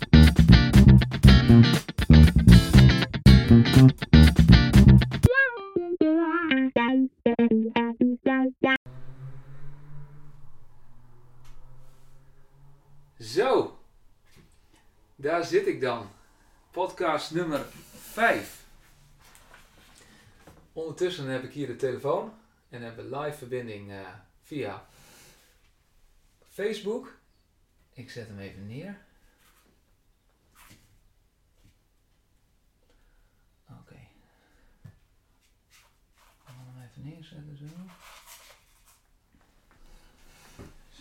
Zo, 13.19 13.79
daar 15.15 15.43
zit 15.43 15.67
ik 15.67 15.81
dan. 15.81 16.09
Podcast 16.71 17.33
nummer 17.33 17.65
5. 17.93 18.65
Ondertussen 20.73 21.27
heb 21.27 21.43
ik 21.43 21.53
hier 21.53 21.67
de 21.67 21.75
telefoon 21.75 22.33
en 22.69 22.81
hebben 22.81 23.09
live 23.09 23.37
verbinding 23.37 23.91
eh, 23.91 24.07
via 24.41 24.85
Facebook. 26.49 27.17
Ik 27.93 28.11
zet 28.11 28.27
hem 28.27 28.39
even 28.39 28.67
neer. 28.67 28.97
Oké. 33.69 33.99
Ik 34.83 34.89
ga 36.43 36.53
hem 36.53 36.89
even 36.89 37.03
neerzetten 37.03 37.57
zo. 37.57 37.65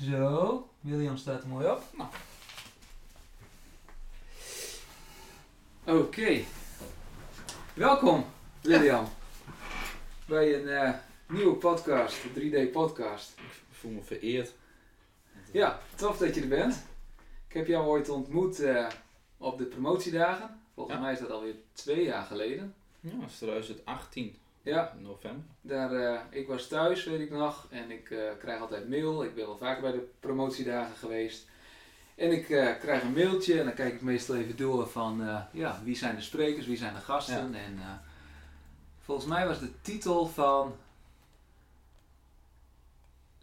Zo, 0.00 0.70
William 0.80 1.16
staat 1.16 1.42
er 1.42 1.48
mooi 1.48 1.66
op. 1.66 1.82
Nou. 1.96 2.10
Oké. 5.84 6.44
Welkom, 7.74 8.24
William. 8.60 9.08
Bij 10.26 10.54
een 10.54 10.68
eh, 10.68 10.94
nieuwe 11.26 11.54
podcast, 11.56 12.16
de 12.34 12.40
3D 12.68 12.72
podcast. 12.72 13.32
Ik 13.36 13.76
voel 13.76 13.90
me 13.90 14.02
vereerd. 14.02 14.52
Ja, 15.52 15.78
tof 15.94 16.18
dat 16.18 16.34
je 16.34 16.40
er 16.40 16.48
bent. 16.48 16.86
Ik 17.48 17.54
heb 17.54 17.66
jou 17.66 17.86
ooit 17.86 18.08
ontmoet 18.08 18.60
eh, 18.60 18.86
op 19.38 19.58
de 19.58 19.64
promotiedagen. 19.64 20.60
Volgens 20.74 20.96
Ja. 20.96 21.02
mij 21.02 21.12
is 21.12 21.18
dat 21.18 21.30
alweer 21.30 21.54
twee 21.72 22.04
jaar 22.04 22.24
geleden. 22.24 22.74
Ja, 23.00 23.10
dat 23.20 23.28
is 23.30 23.36
2018, 23.36 24.36
Ja, 24.62 24.96
november. 25.00 25.44
daar, 25.60 25.92
eh, 25.92 26.20
ik 26.30 26.46
was 26.48 26.68
thuis, 26.68 27.04
weet 27.04 27.20
ik 27.20 27.30
nog. 27.30 27.66
En 27.70 27.90
ik 27.90 28.10
eh, 28.10 28.30
krijg 28.38 28.60
altijd 28.60 28.88
mail. 28.88 29.24
Ik 29.24 29.34
ben 29.34 29.46
wel 29.46 29.56
vaker 29.58 29.82
bij 29.82 29.92
de 29.92 30.08
promotiedagen 30.20 30.96
geweest. 30.96 31.48
En 32.14 32.32
ik 32.32 32.44
krijg 32.80 33.02
een 33.02 33.12
mailtje 33.12 33.58
en 33.58 33.64
dan 33.64 33.74
kijk 33.74 33.94
ik 33.94 34.00
meestal 34.02 34.36
even 34.36 34.56
door 34.56 34.86
van 34.88 35.44
ja, 35.52 35.80
wie 35.84 35.96
zijn 35.96 36.16
de 36.16 36.22
sprekers, 36.22 36.66
wie 36.66 36.76
zijn 36.76 36.94
de 36.94 37.00
gasten. 37.00 37.54
En 37.54 37.78
volgens 39.00 39.26
mij 39.26 39.46
was 39.46 39.60
de 39.60 39.80
titel 39.80 40.26
van 40.26 40.74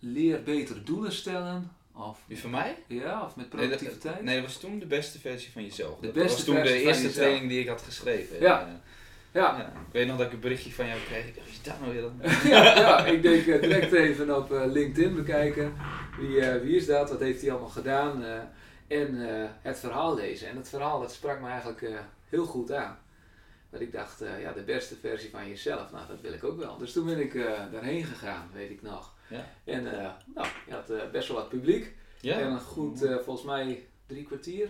Leer 0.06 0.44
beter 0.44 0.86
doelen 0.86 1.12
stellen. 1.12 1.72
Of, 1.96 2.20
van 2.30 2.50
mij? 2.50 2.78
ja, 2.88 3.24
of 3.26 3.36
met 3.36 3.52
Nee 3.54 3.68
dat, 3.70 3.78
productiviteit. 3.78 4.24
nee, 4.24 4.36
dat 4.36 4.46
was 4.46 4.58
toen 4.58 4.80
de 4.80 4.86
beste 4.86 5.20
versie 5.20 5.52
van 5.52 5.64
jezelf. 5.64 6.00
De 6.00 6.06
dat 6.06 6.14
beste 6.16 6.36
was 6.36 6.44
toen 6.44 6.56
de 6.56 6.74
eerste 6.74 7.04
jezelf. 7.04 7.14
training 7.14 7.50
die 7.50 7.60
ik 7.60 7.68
had 7.68 7.82
geschreven. 7.82 8.40
Ja. 8.40 8.62
En, 8.62 8.68
eh, 8.68 8.74
Ja, 9.42 9.58
ja. 9.58 9.66
Ik 9.66 9.92
weet 9.92 10.08
nog 10.08 10.18
dat 10.18 10.26
ik 10.26 10.34
een 10.34 10.40
berichtje 10.40 10.72
van 10.72 10.88
jou 10.88 11.00
kreeg. 11.08 11.26
Ik 11.28 11.36
dacht, 11.36 11.48
is 11.48 11.62
dat 11.62 11.80
nou 11.80 11.92
weer 11.94 12.02
dan? 12.02 12.20
ja, 12.52 12.64
ja, 12.80 13.06
ik 13.06 13.22
denk 13.22 13.48
eh, 13.48 13.62
direct 13.62 13.92
even 13.92 14.38
op 14.38 14.52
eh, 14.52 14.64
LinkedIn 14.66 15.16
bekijken. 15.16 15.74
Wie, 16.20 16.42
wie 16.42 16.76
is 16.76 16.86
dat? 16.86 17.10
Wat 17.10 17.20
heeft 17.20 17.42
hij 17.42 17.52
allemaal 17.52 17.70
gedaan? 17.70 18.24
en 18.88 19.16
het 19.62 19.80
verhaal 19.80 20.16
lezen. 20.16 20.50
En 20.50 20.56
het 20.56 20.70
verhaal 20.70 21.00
dat 21.00 21.12
sprak 21.14 21.42
me 21.42 21.48
eigenlijk 21.48 21.86
heel 22.30 22.46
goed 22.46 22.72
aan. 22.72 22.98
Dat 23.70 23.82
ik 23.82 23.92
dacht, 23.92 24.24
ja, 24.42 24.52
de 24.52 24.62
beste 24.62 24.96
versie 24.96 25.30
van 25.30 25.50
jezelf, 25.50 25.92
nou 25.92 26.08
dat 26.08 26.22
wil 26.22 26.34
ik 26.34 26.44
ook 26.44 26.58
wel. 26.58 26.78
Dus 26.78 26.94
toen 26.94 27.06
ben 27.06 27.20
ik 27.20 27.34
daarheen 27.72 28.04
gegaan, 28.04 28.50
weet 28.54 28.70
ik 28.70 28.82
nog. 28.82 29.13
Ja. 29.34 29.74
En 29.74 30.00
eh, 30.00 30.10
nou, 30.36 30.48
je 30.68 30.74
had 30.74 30.90
eh, 30.90 31.10
best 31.12 31.28
wel 31.28 31.38
wat 31.38 31.50
publiek. 31.50 31.94
Ja. 32.22 32.40
En 32.40 32.52
een 32.52 32.60
goed, 32.60 33.04
eh, 33.04 33.16
volgens 33.24 33.46
mij 33.46 33.88
drie 34.06 34.24
kwartier. 34.24 34.70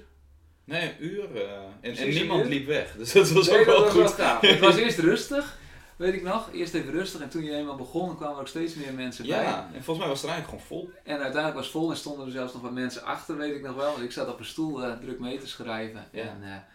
Nee, 0.64 0.90
een 0.90 1.06
uur. 1.06 1.46
en, 1.82 2.10
niemand 2.10 2.46
liep 2.46 2.66
weg. 2.68 2.96
Dus 2.96 3.12
dat 3.12 3.30
was 3.30 3.48
Nee, 3.48 3.60
ook 3.60 3.66
dat 3.66 3.76
wel 3.76 3.84
was 3.84 3.92
goed. 3.92 4.18
wel 4.18 4.28
gaaf. 4.28 4.42
Het 4.42 4.60
was 4.60 4.76
eerst 4.84 4.98
rustig, 4.98 5.58
weet 5.96 6.14
ik 6.14 6.24
nog. 6.24 6.50
Eerst 6.54 6.74
even 6.74 6.92
rustig 6.92 7.22
en 7.22 7.30
toen 7.30 7.44
je 7.44 7.56
eenmaal 7.56 7.76
begon, 7.76 8.16
kwamen 8.16 8.36
er 8.36 8.42
ook 8.42 8.48
steeds 8.48 8.76
meer 8.76 8.94
mensen 8.94 9.28
bij. 9.28 9.44
Ja, 9.44 9.70
en 9.74 9.84
volgens 9.84 9.98
mij 9.98 10.08
was 10.08 10.22
het 10.22 10.30
er 10.30 10.36
eigenlijk 10.36 10.64
gewoon 10.64 10.82
vol. 10.84 10.94
En 11.04 11.14
uiteindelijk 11.16 11.56
was 11.56 11.64
het 11.64 11.74
vol 11.74 11.90
en 11.90 11.98
stonden 11.98 12.26
er 12.26 12.32
zelfs 12.32 12.54
nog 12.54 12.62
wat 12.62 12.72
mensen 12.72 13.04
achter, 13.04 13.38
weet 13.38 13.56
ik 13.56 13.62
nog 13.62 13.76
wel. 13.76 13.92
Want 13.92 14.04
ik 14.04 14.12
zat 14.12 14.28
op 14.28 14.40
een 14.40 14.46
stoel 14.46 15.00
druk 15.00 15.20
mee 15.20 15.38
te 15.40 15.48
schrijven. 15.48 16.08
Ja. 16.12 16.22
En 16.22 16.66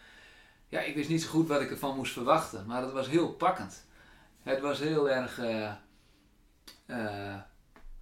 ja, 0.69 0.81
ik 0.81 0.95
wist 0.95 1.09
niet 1.09 1.23
zo 1.23 1.29
goed 1.29 1.49
wat 1.49 1.61
ik 1.61 1.71
ervan 1.71 1.97
moest 1.97 2.13
verwachten. 2.13 2.65
Maar 2.67 2.83
het 2.83 2.93
was 2.93 3.09
heel 3.09 3.29
pakkend. 3.33 3.85
Het 4.43 4.61
was 4.61 4.79
heel 4.79 5.11
erg 5.11 5.41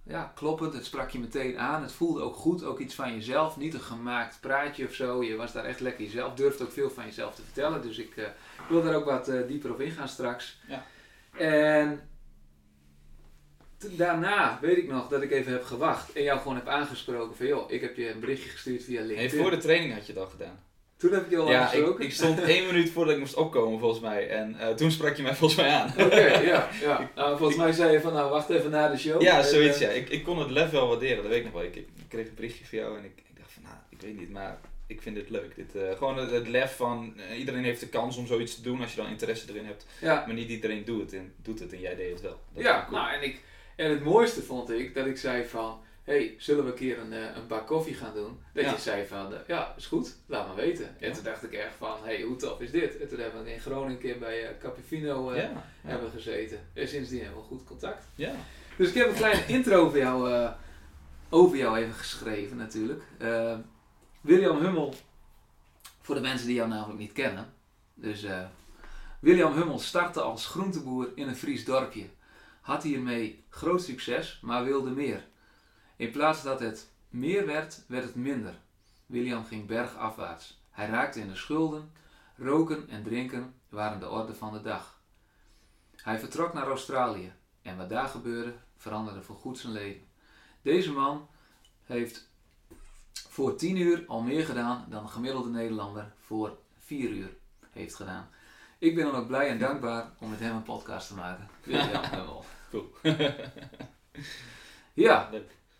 ja, 0.07 0.31
kloppend. 0.35 0.73
Het 0.73 0.85
sprak 0.85 1.09
je 1.09 1.19
meteen 1.19 1.59
aan. 1.59 1.81
Het 1.81 1.91
voelde 1.91 2.21
ook 2.21 2.35
goed. 2.35 2.63
Ook 2.63 2.79
iets 2.79 2.95
van 2.95 3.13
jezelf. 3.13 3.57
Niet 3.57 3.73
een 3.73 3.79
gemaakt 3.79 4.37
praatje 4.41 4.85
of 4.85 4.93
zo. 4.93 5.23
Je 5.23 5.35
was 5.35 5.53
daar 5.53 5.65
echt 5.65 5.79
lekker 5.79 6.03
jezelf. 6.03 6.33
Durfde 6.33 6.63
ook 6.63 6.71
veel 6.71 6.89
van 6.89 7.05
jezelf 7.05 7.35
te 7.35 7.41
vertellen. 7.41 7.81
Dus 7.81 7.97
ik 7.97 8.17
eh, 8.17 8.25
wil 8.69 8.83
daar 8.83 8.95
ook 8.95 9.05
wat 9.05 9.27
eh, 9.27 9.47
dieper 9.47 9.71
op 9.71 9.81
ingaan 9.81 10.07
straks. 10.07 10.59
Ja. 10.67 10.85
En 11.37 12.01
daarna 13.77 14.57
weet 14.61 14.77
ik 14.77 14.87
nog 14.87 15.07
dat 15.07 15.21
ik 15.21 15.31
even 15.31 15.51
heb 15.51 15.63
gewacht 15.63 16.11
en 16.13 16.23
jou 16.23 16.39
gewoon 16.39 16.55
heb 16.55 16.67
aangesproken 16.67 17.35
van 17.35 17.45
joh, 17.45 17.71
ik 17.71 17.81
heb 17.81 17.95
je 17.95 18.11
een 18.11 18.19
berichtje 18.19 18.49
gestuurd 18.49 18.83
via 18.83 19.01
LinkedIn. 19.01 19.41
voor 19.41 19.51
de 19.51 19.57
training 19.57 19.93
had 19.93 20.07
je 20.07 20.19
al 20.19 20.27
gedaan. 20.27 20.59
Toen 20.97 21.13
heb 21.13 21.23
ik 21.23 21.29
je 21.29 21.37
al 21.37 21.49
Ja, 21.49 21.57
ik, 21.57 21.61
aangesproken? 21.63 22.05
ik 22.05 22.11
stond 22.11 22.41
één 22.43 22.65
minuut 22.71 22.89
voordat 22.89 23.13
ik 23.13 23.19
moest 23.19 23.33
opkomen 23.33 23.79
volgens 23.79 24.01
mij. 24.01 24.29
En 24.29 24.59
eh, 24.59 24.69
toen 24.69 24.91
sprak 24.91 25.15
je 25.15 25.23
mij 25.23 25.35
volgens 25.35 25.59
mij 25.61 25.69
aan. 25.69 25.93
Oké, 25.99 26.25
ja. 26.25 26.69
ja. 26.81 27.09
Nou, 27.15 27.37
volgens 27.37 27.57
mij 27.57 27.71
zei 27.71 27.91
je 27.91 28.01
van 28.01 28.13
nou 28.13 28.29
wacht 28.29 28.49
even 28.49 28.71
na 28.71 28.89
de 28.89 28.97
show. 28.97 29.21
Ja, 29.21 29.37
En, 29.37 29.45
zoiets 29.45 29.79
eh, 29.79 29.87
ja. 29.87 29.93
Ik, 29.93 30.09
ik 30.09 30.23
kon 30.23 30.39
het 30.39 30.49
lef 30.49 30.69
wel 30.69 30.87
waarderen, 30.87 31.17
dat 31.17 31.27
weet 31.27 31.37
ik 31.37 31.43
nog 31.43 31.53
wel. 31.53 31.63
Ik, 31.63 31.75
ik 31.75 31.87
kreeg 32.07 32.27
een 32.27 32.35
berichtje 32.35 32.65
van 32.65 32.77
jou 32.77 32.97
en 32.97 33.03
ik, 33.03 33.11
ik 33.29 33.37
dacht 33.37 33.51
van, 33.51 33.63
nou, 33.63 33.75
ik 33.89 34.01
weet 34.01 34.19
niet, 34.19 34.31
maar 34.31 34.59
ik 34.87 35.01
vind 35.01 35.15
dit 35.15 35.29
leuk. 35.29 35.55
Dit, 35.55 35.75
eh, 35.75 35.97
gewoon 35.97 36.17
het, 36.17 36.31
het 36.31 36.47
lef 36.47 36.75
van, 36.75 37.13
eh, 37.29 37.39
iedereen 37.39 37.63
heeft 37.63 37.79
de 37.79 37.87
kans 37.87 38.17
om 38.17 38.27
zoiets 38.27 38.55
te 38.55 38.61
doen 38.61 38.81
als 38.81 38.93
je 38.93 39.01
dan 39.01 39.09
interesse 39.09 39.45
erin 39.49 39.65
hebt. 39.65 39.85
Ja, 40.01 40.23
Maar 40.25 40.35
niet 40.35 40.49
iedereen 40.49 40.85
doet 40.85 41.01
het 41.01 41.13
en, 41.13 41.33
doet 41.41 41.59
het 41.59 41.73
en 41.73 41.79
jij 41.79 41.95
deed 41.95 42.11
het 42.11 42.21
wel. 42.21 42.39
Dat 42.53 42.63
ja 42.63 42.85
cool. 42.89 42.99
nou 43.01 43.13
en, 43.13 43.23
ik, 43.23 43.41
en 43.75 43.89
het 43.89 44.03
mooiste 44.03 44.41
vond 44.41 44.71
ik 44.71 44.93
dat 44.93 45.05
ik 45.05 45.17
zei 45.17 45.45
van 45.45 45.79
hey, 46.07 46.35
zullen 46.37 46.63
we 46.63 46.69
een 46.69 46.75
keer 46.77 46.99
een, 46.99 47.13
eh, 47.13 47.35
een 47.35 47.47
bak 47.47 47.67
koffie 47.67 47.93
gaan 47.95 48.13
doen? 48.13 48.39
Dat 48.53 48.63
Ja. 48.63 48.71
je 48.71 48.77
zei 48.77 49.05
van 49.07 49.33
eh, 49.33 49.39
ja, 49.47 49.73
is 49.77 49.85
goed, 49.85 50.15
laat 50.25 50.47
maar 50.47 50.55
weten. 50.55 50.95
En 50.99 51.07
Ja. 51.07 51.13
toen 51.13 51.23
dacht 51.23 51.43
ik 51.43 51.53
echt 51.53 51.73
van 51.77 51.97
hey, 52.03 52.21
hoe 52.21 52.35
tof 52.35 52.59
is 52.61 52.71
dit? 52.71 52.97
En 52.99 53.07
toen 53.07 53.19
hebben 53.19 53.43
we 53.43 53.53
in 53.53 53.59
Groningen 53.59 53.91
een 53.91 53.97
keer 53.99 54.17
bij 54.19 54.47
eh 54.47 54.57
Capifino 54.59 55.35
ja, 55.35 55.63
hebben 55.81 56.11
gezeten. 56.11 56.59
En 56.73 56.87
sindsdien 56.87 57.21
hebben 57.23 57.39
we 57.41 57.45
goed 57.47 57.63
contact. 57.63 58.05
ja. 58.15 58.31
Dus 58.77 58.87
ik 58.89 58.93
heb 58.93 59.07
een 59.07 59.13
kleine 59.15 59.45
intro 59.47 59.75
over 59.85 59.97
jou, 59.97 60.49
over 61.29 61.57
jou 61.57 61.77
even 61.77 61.93
geschreven 61.93 62.57
natuurlijk. 62.57 63.03
Eh, 63.17 63.57
William 64.21 64.57
Hummel, 64.59 64.93
voor 66.01 66.15
de 66.15 66.21
mensen 66.21 66.47
die 66.47 66.55
jou 66.55 66.69
namelijk 66.69 66.99
niet 66.99 67.11
kennen. 67.11 67.53
Dus 67.93 68.25
William 69.19 69.53
Hummel 69.53 69.79
startte 69.79 70.21
als 70.21 70.45
groenteboer 70.47 71.11
in 71.15 71.27
een 71.27 71.35
Fries 71.35 71.65
dorpje. 71.65 72.05
Had 72.61 72.83
hiermee 72.83 73.43
groot 73.49 73.81
succes, 73.81 74.39
maar 74.41 74.63
wilde 74.63 74.89
meer. 74.89 75.26
In 75.97 76.11
plaats 76.11 76.43
dat 76.43 76.59
het 76.59 76.89
meer 77.09 77.45
werd, 77.45 77.83
werd 77.87 78.03
het 78.03 78.15
minder. 78.15 78.53
William 79.05 79.45
ging 79.45 79.65
bergafwaarts. 79.65 80.61
Hij 80.71 80.87
raakte 80.87 81.19
in 81.19 81.27
de 81.27 81.35
schulden. 81.35 81.91
Roken 82.35 82.89
en 82.89 83.03
drinken 83.03 83.53
waren 83.69 83.99
de 83.99 84.09
orde 84.09 84.35
van 84.35 84.53
de 84.53 84.61
dag. 84.61 85.01
Hij 85.95 86.19
vertrok 86.19 86.53
naar 86.53 86.67
Australië. 86.67 87.33
En 87.61 87.77
wat 87.77 87.89
daar 87.89 88.07
gebeurde, 88.07 88.53
veranderde 88.75 89.21
voorgoed 89.21 89.57
zijn 89.57 89.73
leven. 89.73 90.07
Deze 90.61 90.91
man 90.91 91.27
heeft 91.83 92.29
voor 93.29 93.55
10 93.55 93.77
uur 93.77 94.03
al 94.07 94.21
meer 94.21 94.45
gedaan 94.45 94.85
dan 94.89 95.03
een 95.03 95.09
gemiddelde 95.09 95.49
Nederlander 95.49 96.13
voor 96.19 96.57
4 96.79 97.09
uur 97.09 97.35
heeft 97.71 97.95
gedaan. 97.95 98.29
Ik 98.77 98.95
ben 98.95 99.05
dan 99.05 99.15
ook 99.15 99.27
blij 99.27 99.49
en 99.49 99.59
dankbaar 99.59 100.11
om 100.19 100.29
met 100.29 100.39
hem 100.39 100.55
een 100.55 100.63
podcast 100.63 101.07
te 101.07 101.15
maken. 101.15 101.49
William 101.63 102.03
Hummel. 102.13 102.45
Cool. 102.69 102.89
Ja. 104.93 105.29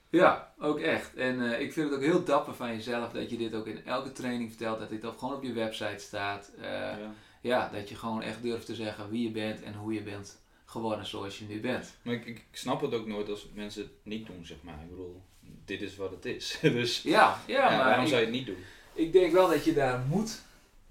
Ja, 0.09 0.53
ook 0.59 0.79
echt. 0.79 1.15
En 1.15 1.51
eh, 1.53 1.61
ik 1.61 1.73
vind 1.73 1.89
het 1.89 1.95
ook 1.99 2.05
heel 2.05 2.23
dapper 2.23 2.53
van 2.55 2.67
jezelf 2.75 3.11
dat 3.11 3.29
je 3.29 3.37
dit 3.37 3.53
ook 3.53 3.67
in 3.67 3.85
elke 3.85 4.11
training 4.11 4.49
vertelt. 4.49 4.79
Dat 4.79 4.89
dit 4.89 5.05
ook 5.05 5.19
gewoon 5.19 5.35
op 5.35 5.43
je 5.43 5.53
website 5.53 5.99
staat. 6.03 6.51
Eh, 6.61 6.63
Ja. 6.71 6.97
ja, 7.41 7.69
dat 7.73 7.89
je 7.89 7.95
gewoon 7.95 8.21
echt 8.21 8.41
durft 8.41 8.65
te 8.65 8.75
zeggen 8.75 9.09
wie 9.09 9.23
je 9.23 9.31
bent 9.31 9.61
en 9.63 9.73
hoe 9.73 9.93
je 9.93 10.01
bent 10.01 10.41
geworden 10.65 11.05
zoals 11.05 11.39
je 11.39 11.45
nu 11.45 11.59
bent. 11.59 11.97
Maar 12.01 12.13
ik, 12.13 12.25
ik 12.25 12.45
snap 12.51 12.81
het 12.81 12.93
ook 12.93 13.07
nooit 13.07 13.29
als 13.29 13.47
mensen 13.53 13.81
het 13.81 13.91
niet 14.03 14.25
doen, 14.27 14.45
zeg 14.45 14.57
maar. 14.61 14.81
Ik 14.83 14.89
bedoel, 14.89 15.21
dit 15.65 15.81
is 15.81 15.95
wat 15.95 16.11
het 16.11 16.25
is. 16.25 16.57
dus 16.61 17.01
Ja, 17.01 17.39
ja, 17.47 17.71
ja, 17.71 17.77
maar 17.77 17.85
waarom 17.85 18.03
ik- 18.03 18.09
zou 18.09 18.19
je 18.19 18.25
het 18.27 18.35
niet 18.35 18.45
doen? 18.45 18.57
Ik 18.93 19.11
denk 19.11 19.31
wel 19.33 19.49
dat 19.49 19.65
je 19.65 19.73
daar 19.73 19.99
moed 19.99 20.41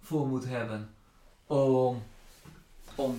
voor 0.01 0.27
moet 0.27 0.45
hebben 0.45 0.95
om, 1.47 2.03
om 2.95 3.19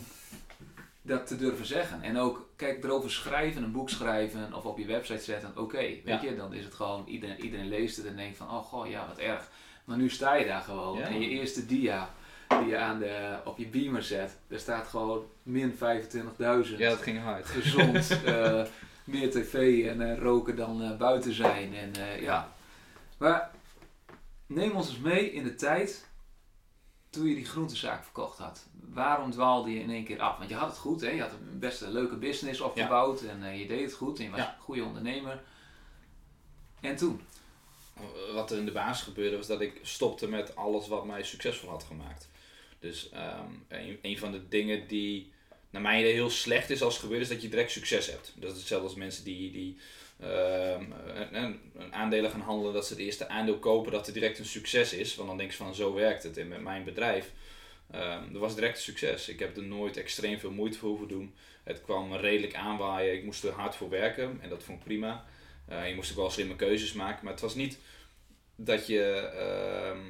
dat 1.02 1.28
te 1.28 1.36
durven 1.38 1.66
zeggen. 1.66 2.02
En 2.02 2.18
ook, 2.18 2.47
kijk, 2.58 2.84
erover 2.84 3.12
schrijven, 3.12 3.64
een 3.64 3.72
boek 3.72 3.90
schrijven 3.90 4.54
of 4.54 4.66
op 4.66 4.78
je 4.78 4.86
website 4.86 5.24
zetten, 5.24 5.52
oké, 5.58 5.78
weet 5.78 6.02
Ja. 6.06 6.22
je, 6.22 6.36
dan 6.36 6.54
is 6.54 6.64
het 6.64 6.74
gewoon, 6.74 7.04
iedereen, 7.08 7.40
iedereen 7.44 7.68
leest 7.68 7.98
het 7.98 8.06
en 8.06 8.16
denkt 8.16 8.38
van, 8.38 8.50
oh 8.50 8.64
goh, 8.64 8.90
ja, 8.90 9.08
wat 9.08 9.18
erg. 9.18 9.50
Maar 9.86 9.98
nu 9.98 10.10
sta 10.10 10.36
je 10.36 10.46
daar 10.46 10.62
gewoon 10.62 11.02
en 11.02 11.20
je 11.22 11.28
eerste 11.30 11.66
dia 11.66 12.10
die 12.48 12.68
je 12.68 12.78
aan 12.78 13.00
de, 13.00 13.38
op 13.46 13.58
je 13.58 13.68
beamer 13.68 14.04
zet, 14.04 14.38
daar 14.48 14.60
staat 14.60 14.88
gewoon 14.88 15.26
min 15.44 15.72
25.000 15.72 15.78
Ja, 16.38 16.90
dat 16.90 17.02
ging 17.02 17.22
hard. 17.22 17.46
gezond, 17.46 18.10
eh, 18.26 18.64
meer 19.04 19.32
tv 19.32 19.86
en 19.88 20.02
eh, 20.12 20.18
roken 20.18 20.56
dan 20.56 20.82
eh, 20.84 20.98
buiten 20.98 21.34
zijn. 21.34 21.76
En, 21.76 22.22
ja. 22.22 22.52
Maar 23.18 23.50
neem 24.46 24.72
ons 24.72 24.90
eens 24.90 25.00
mee 25.00 25.32
in 25.32 25.44
de 25.44 25.56
tijd 25.56 26.08
toen 27.10 27.26
je 27.28 27.36
die 27.36 27.46
groentezaak 27.46 28.04
verkocht 28.04 28.38
had. 28.38 28.66
Waarom 28.94 29.32
dwaalde 29.32 29.72
je 29.72 29.80
in 29.80 29.90
één 29.90 30.04
keer 30.04 30.20
af? 30.22 30.38
Want 30.38 30.50
je 30.50 30.56
had 30.56 30.70
het 30.70 30.78
goed, 30.78 31.02
hè? 31.02 31.10
je 31.10 31.22
had 31.22 31.32
een 31.32 31.60
best 31.60 31.82
een 31.82 31.92
leuke 31.92 32.16
business 32.16 32.62
opgebouwd 32.62 33.22
en 33.22 33.44
eh, 33.44 33.60
je 33.60 33.68
deed 33.68 33.84
het 33.84 33.94
goed 33.94 34.18
en 34.18 34.24
je 34.24 34.30
was 34.30 34.40
Ja. 34.40 34.54
een 34.56 34.62
goede 34.62 34.84
ondernemer. 34.84 35.44
En 36.82 36.96
toen? 36.96 37.22
Wat 38.34 38.52
er 38.52 38.58
in 38.58 38.66
de 38.66 38.72
basis 38.72 39.04
gebeurde 39.04 39.38
was 39.38 39.48
dat 39.48 39.62
ik 39.62 39.80
stopte 39.82 40.28
met 40.28 40.56
alles 40.56 40.88
wat 40.88 41.06
mij 41.06 41.24
succesvol 41.24 41.70
had 41.70 41.84
gemaakt. 41.84 42.30
Dus 42.80 43.10
ehm, 43.10 43.52
een, 43.68 44.00
een 44.02 44.18
van 44.18 44.32
de 44.32 44.48
dingen 44.48 44.88
die 44.88 45.32
naar 45.70 45.82
mijn 45.82 46.00
idee 46.00 46.14
heel 46.14 46.30
slecht 46.30 46.70
is 46.70 46.82
als 46.82 46.94
het 46.94 47.04
gebeurt, 47.04 47.22
is 47.22 47.30
dat 47.30 47.42
je 47.42 47.50
direct 47.50 47.72
succes 47.72 48.08
hebt. 48.08 48.34
Dat 48.36 48.52
is 48.52 48.58
hetzelfde 48.58 48.88
als 48.88 48.96
mensen 48.98 49.24
die, 49.24 49.52
die 49.52 49.78
ehm, 50.20 50.86
een, 51.16 51.36
een- 51.44 51.60
een 51.78 51.94
aandelen 51.94 52.32
gaan 52.32 52.42
handelen, 52.42 52.74
dat 52.74 52.86
ze 52.88 52.94
het 52.94 53.02
eerste 53.02 53.28
aandeel 53.30 53.60
kopen, 53.60 53.92
dat 53.92 54.06
het 54.06 54.16
direct 54.16 54.40
een 54.40 54.46
succes 54.46 54.94
is. 54.94 55.16
Want 55.16 55.28
dan 55.28 55.38
denk 55.38 55.52
je 55.52 55.58
van 55.58 55.76
zo 55.76 55.94
werkt 55.94 56.24
het. 56.24 56.38
En 56.38 56.48
met 56.48 56.62
mijn 56.62 56.84
bedrijf, 56.84 57.32
ehm 57.92 58.34
er 58.34 58.40
was 58.40 58.56
direct 58.56 58.78
een 58.78 58.84
succes. 58.84 59.30
Ik 59.30 59.40
heb 59.40 59.58
er 59.58 59.64
nooit 59.64 59.98
extreem 59.98 60.40
veel 60.40 60.52
moeite 60.52 60.78
voor 60.78 60.90
hoeven 60.90 61.08
doen. 61.08 61.34
Het 61.64 61.82
kwam 61.82 62.14
redelijk 62.14 62.56
aanwaaien. 62.56 63.14
Ik 63.14 63.24
moest 63.24 63.44
er 63.44 63.52
hard 63.54 63.76
voor 63.76 63.90
werken 63.90 64.38
en 64.42 64.50
dat 64.50 64.64
vond 64.64 64.78
ik 64.80 64.84
prima. 64.86 65.26
Eh, 65.68 65.88
je 65.90 65.96
moest 65.96 66.12
ook 66.12 66.18
wel 66.18 66.30
slimme 66.30 66.56
keuzes 66.56 66.94
maken, 66.94 67.24
maar 67.24 67.34
het 67.34 67.42
was 67.42 67.56
niet 67.56 67.78
dat 68.56 68.88
je 68.88 69.04
ehm, 69.16 70.06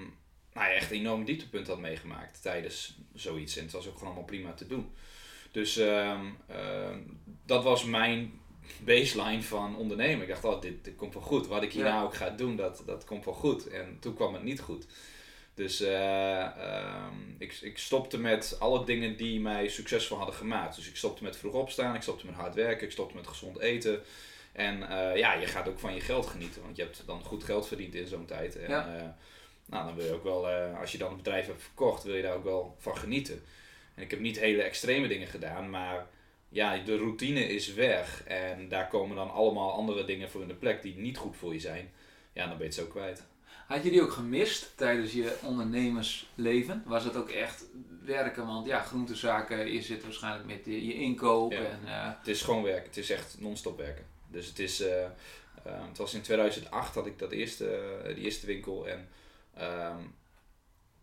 nou 0.54 0.68
ja, 0.70 0.72
echt 0.72 0.92
een 0.92 0.98
enorm 0.98 1.26
dieptepunt 1.26 1.68
had 1.68 1.80
meegemaakt 1.80 2.42
tijdens 2.42 2.98
zoiets. 3.14 3.58
En 3.58 3.64
het 3.64 3.72
was 3.72 3.88
ook 3.88 3.94
gewoon 3.94 4.08
allemaal 4.08 4.26
prima 4.28 4.54
te 4.54 4.68
doen. 4.68 4.92
Dus 5.52 5.78
ehm, 5.78 6.26
ehm, 6.48 7.00
dat 7.46 7.64
was 7.64 7.84
mijn 7.86 8.40
baseline 8.80 9.42
van 9.44 9.76
ondernemen. 9.78 10.22
Ik 10.22 10.28
dacht, 10.28 10.44
oh, 10.44 10.62
dit, 10.62 10.84
dit 10.84 10.96
komt 10.96 11.14
wel 11.14 11.24
goed. 11.24 11.48
Wat 11.48 11.64
ik 11.64 11.72
hier 11.74 11.84
Ja. 11.86 11.94
nou 11.94 12.06
ook 12.06 12.16
ga 12.16 12.30
doen, 12.30 12.56
dat, 12.56 12.84
dat 12.86 13.06
komt 13.06 13.26
wel 13.26 13.34
goed. 13.34 13.68
En 13.68 13.98
toen 14.00 14.14
kwam 14.14 14.34
het 14.34 14.44
niet 14.44 14.60
goed. 14.62 14.86
Dus 15.54 15.82
eh, 15.82 16.42
ehm, 16.42 17.14
ik, 17.38 17.54
ik 17.62 17.78
stopte 17.78 18.18
met 18.20 18.56
alle 18.60 18.86
dingen 18.86 19.18
die 19.18 19.40
mij 19.40 19.68
succesvol 19.68 20.18
hadden 20.18 20.36
gemaakt. 20.36 20.76
Dus 20.76 20.88
ik 20.90 20.96
stopte 20.96 21.24
met 21.24 21.38
vroeg 21.38 21.54
opstaan, 21.54 21.96
ik 21.96 22.02
stopte 22.02 22.26
met 22.26 22.36
hard 22.36 22.56
werken, 22.56 22.86
ik 22.86 22.92
stopte 22.92 23.16
met 23.16 23.28
gezond 23.28 23.60
eten. 23.60 24.02
En 24.52 24.90
eh, 24.90 25.18
ja, 25.18 25.34
je 25.34 25.46
gaat 25.46 25.68
ook 25.68 25.80
van 25.80 25.94
je 25.94 26.02
geld 26.02 26.26
genieten, 26.26 26.62
want 26.62 26.76
je 26.76 26.82
hebt 26.84 27.04
dan 27.06 27.24
goed 27.24 27.44
geld 27.44 27.68
verdiend 27.68 27.96
in 27.96 28.08
zo'n 28.08 28.26
tijd. 28.26 28.56
En, 28.58 28.70
Ja. 28.70 28.96
eh, 28.98 29.04
nou, 29.66 29.86
dan 29.86 29.96
wil 29.96 30.06
je 30.06 30.14
ook 30.14 30.24
wel, 30.24 30.48
als 30.80 30.92
je 30.92 30.98
dan 30.98 31.12
een 31.12 31.18
bedrijf 31.18 31.46
hebt 31.48 31.62
verkocht, 31.62 32.04
wil 32.04 32.16
je 32.16 32.22
daar 32.22 32.36
ook 32.36 32.44
wel 32.44 32.76
van 32.80 32.98
genieten. 32.98 33.44
En 33.96 34.04
ik 34.04 34.12
heb 34.12 34.20
niet 34.20 34.40
hele 34.40 34.62
extreme 34.62 35.08
dingen 35.08 35.28
gedaan, 35.28 35.70
maar 35.70 36.08
ja, 36.50 36.78
de 36.78 36.98
routine 36.98 37.48
is 37.48 37.74
weg. 37.74 38.24
En 38.24 38.70
daar 38.70 38.88
komen 38.88 39.16
dan 39.16 39.32
allemaal 39.32 39.72
andere 39.72 40.06
dingen 40.06 40.30
voor 40.30 40.42
in 40.42 40.48
de 40.48 40.54
plek 40.54 40.82
die 40.82 40.96
niet 40.98 41.18
goed 41.18 41.36
voor 41.38 41.54
je 41.54 41.60
zijn. 41.60 41.92
Ja, 42.34 42.42
dan 42.48 42.58
ben 42.58 42.68
je 42.68 42.74
het 42.74 42.74
zo 42.74 42.86
kwijt. 42.86 43.24
Had 43.68 43.84
je 43.84 43.90
die 43.90 44.02
ook 44.02 44.12
gemist 44.12 44.78
tijdens 44.78 45.14
je 45.14 45.38
ondernemersleven? 45.44 46.84
Was 46.86 47.04
het 47.04 47.16
ook 47.16 47.30
echt 47.30 47.66
werken? 48.06 48.46
Want 48.46 48.68
ja, 48.68 48.80
groentezaken, 48.80 49.72
je 49.74 49.82
zit 49.82 50.04
waarschijnlijk 50.04 50.46
met 50.46 50.66
je, 50.66 50.94
inkoop. 50.94 51.52
Ja. 51.52 51.58
En, 51.58 51.80
eh, 51.86 52.08
Het 52.18 52.28
is 52.28 52.42
gewoon 52.42 52.64
werken. 52.64 52.86
Het 52.88 52.98
is 52.98 53.10
echt 53.10 53.36
non-stop 53.40 53.78
werken. 53.78 54.06
Dus 54.28 54.48
het 54.48 54.60
is... 54.60 54.82
eh, 54.82 55.04
eh, 55.04 55.10
het 55.88 55.98
was 55.98 56.14
in 56.14 56.22
2008 56.22 56.96
had 56.96 57.06
ik 57.06 57.20
dat 57.20 57.32
eerste, 57.32 58.02
die 58.16 58.24
eerste 58.24 58.46
winkel. 58.46 58.88
En 58.88 59.10
ehm, 59.54 60.02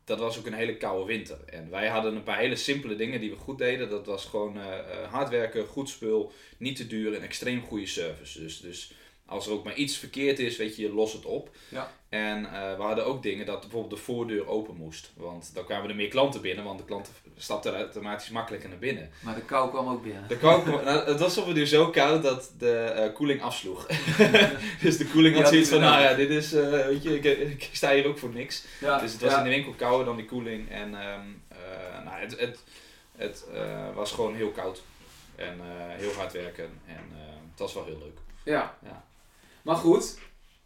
dat 0.05 0.19
was 0.19 0.39
ook 0.39 0.47
een 0.47 0.53
hele 0.53 0.77
koude 0.77 1.05
winter. 1.05 1.39
En 1.47 1.71
wij 1.71 1.89
hadden 1.89 2.17
een 2.17 2.23
paar 2.23 2.39
hele 2.39 2.57
simpele 2.57 2.97
dingen 2.97 3.21
die 3.21 3.31
we 3.31 3.37
goed 3.37 3.59
deden. 3.59 3.91
Dat 3.91 4.07
was 4.07 4.25
gewoon 4.25 4.59
eh, 4.59 4.79
eh, 4.79 5.13
hard 5.13 5.29
werken, 5.29 5.67
goed 5.67 5.89
spul, 5.89 6.33
niet 6.57 6.77
te 6.77 6.87
duur 6.87 7.15
en 7.15 7.23
extreem 7.23 7.63
goede 7.63 7.87
service. 7.87 8.41
Dus, 8.41 8.61
dus 8.61 8.93
als 9.27 9.47
er 9.47 9.53
ook 9.53 9.65
maar 9.65 9.75
iets 9.75 9.97
verkeerd 9.97 10.39
is, 10.39 10.57
weet 10.57 10.77
je, 10.77 10.83
je 10.83 10.93
los 10.93 11.13
het 11.13 11.25
op. 11.25 11.51
Ja. 11.69 11.91
En 12.09 12.47
eh, 12.47 12.77
we 12.77 12.83
hadden 12.83 13.07
ook 13.07 13.23
dingen 13.23 13.47
dat 13.47 13.61
bijvoorbeeld 13.61 13.93
de 13.93 14.05
voordeur 14.05 14.49
open 14.49 14.77
moest. 14.77 15.13
Want 15.17 15.51
dan 15.55 15.65
kwamen 15.65 15.91
er 15.91 15.97
meer 15.97 16.09
klanten 16.09 16.41
binnen, 16.41 16.65
want 16.65 16.79
de 16.79 16.85
klanten 16.85 17.13
stapten 17.37 17.75
automatisch 17.75 18.31
makkelijker 18.31 18.69
naar 18.69 18.79
binnen. 18.79 19.11
maar 19.21 19.35
de 19.35 19.41
kou 19.41 19.71
kwam 19.71 19.89
ook 19.89 20.03
binnen. 20.03 20.29
De 20.29 20.37
kou, 20.37 20.71
nou, 20.85 21.11
het 21.11 21.21
was 21.21 21.39
ongeveer 21.39 21.67
zo 21.67 21.91
koud 21.91 22.23
dat 22.23 22.53
de 22.59 22.77
eh, 22.77 23.15
koeling 23.15 23.43
afsloeg. 23.43 23.87
dus 24.83 24.97
de 24.97 25.07
koeling 25.13 25.37
had 25.37 25.49
zoiets 25.49 25.69
van, 25.69 25.81
nou 25.81 26.03
ja, 26.03 26.15
dit 26.15 26.31
is, 26.31 26.53
eh, 26.53 26.71
weet 26.71 27.03
je, 27.03 27.19
ik, 27.19 27.25
ik 27.25 27.69
sta 27.73 27.93
hier 27.93 28.07
ook 28.07 28.19
voor 28.19 28.33
niks. 28.33 28.65
Ja, 28.81 28.99
Dus 28.99 29.13
het 29.13 29.21
was 29.21 29.31
ja. 29.31 29.39
in 29.39 29.45
de 29.45 29.51
winkel 29.51 29.73
kouder 29.73 30.07
dan 30.07 30.17
die 30.17 30.27
koeling. 30.27 30.71
En 30.71 31.01
ehm, 31.01 31.27
eh, 31.49 32.05
nou, 32.05 32.21
het, 32.21 32.39
het, 32.39 32.59
het 33.17 33.47
was 33.95 34.13
gewoon 34.13 34.35
heel 34.35 34.51
koud. 34.51 34.83
En 35.37 35.61
heel 35.89 36.13
hard 36.13 36.33
werken. 36.33 36.71
En 36.87 37.11
het 37.51 37.59
was 37.59 37.75
wel 37.75 37.85
heel 37.85 37.99
leuk. 37.99 38.19
Ja. 38.45 38.77
Ja. 38.85 39.05
Maar 39.65 39.77
goed, 39.77 40.19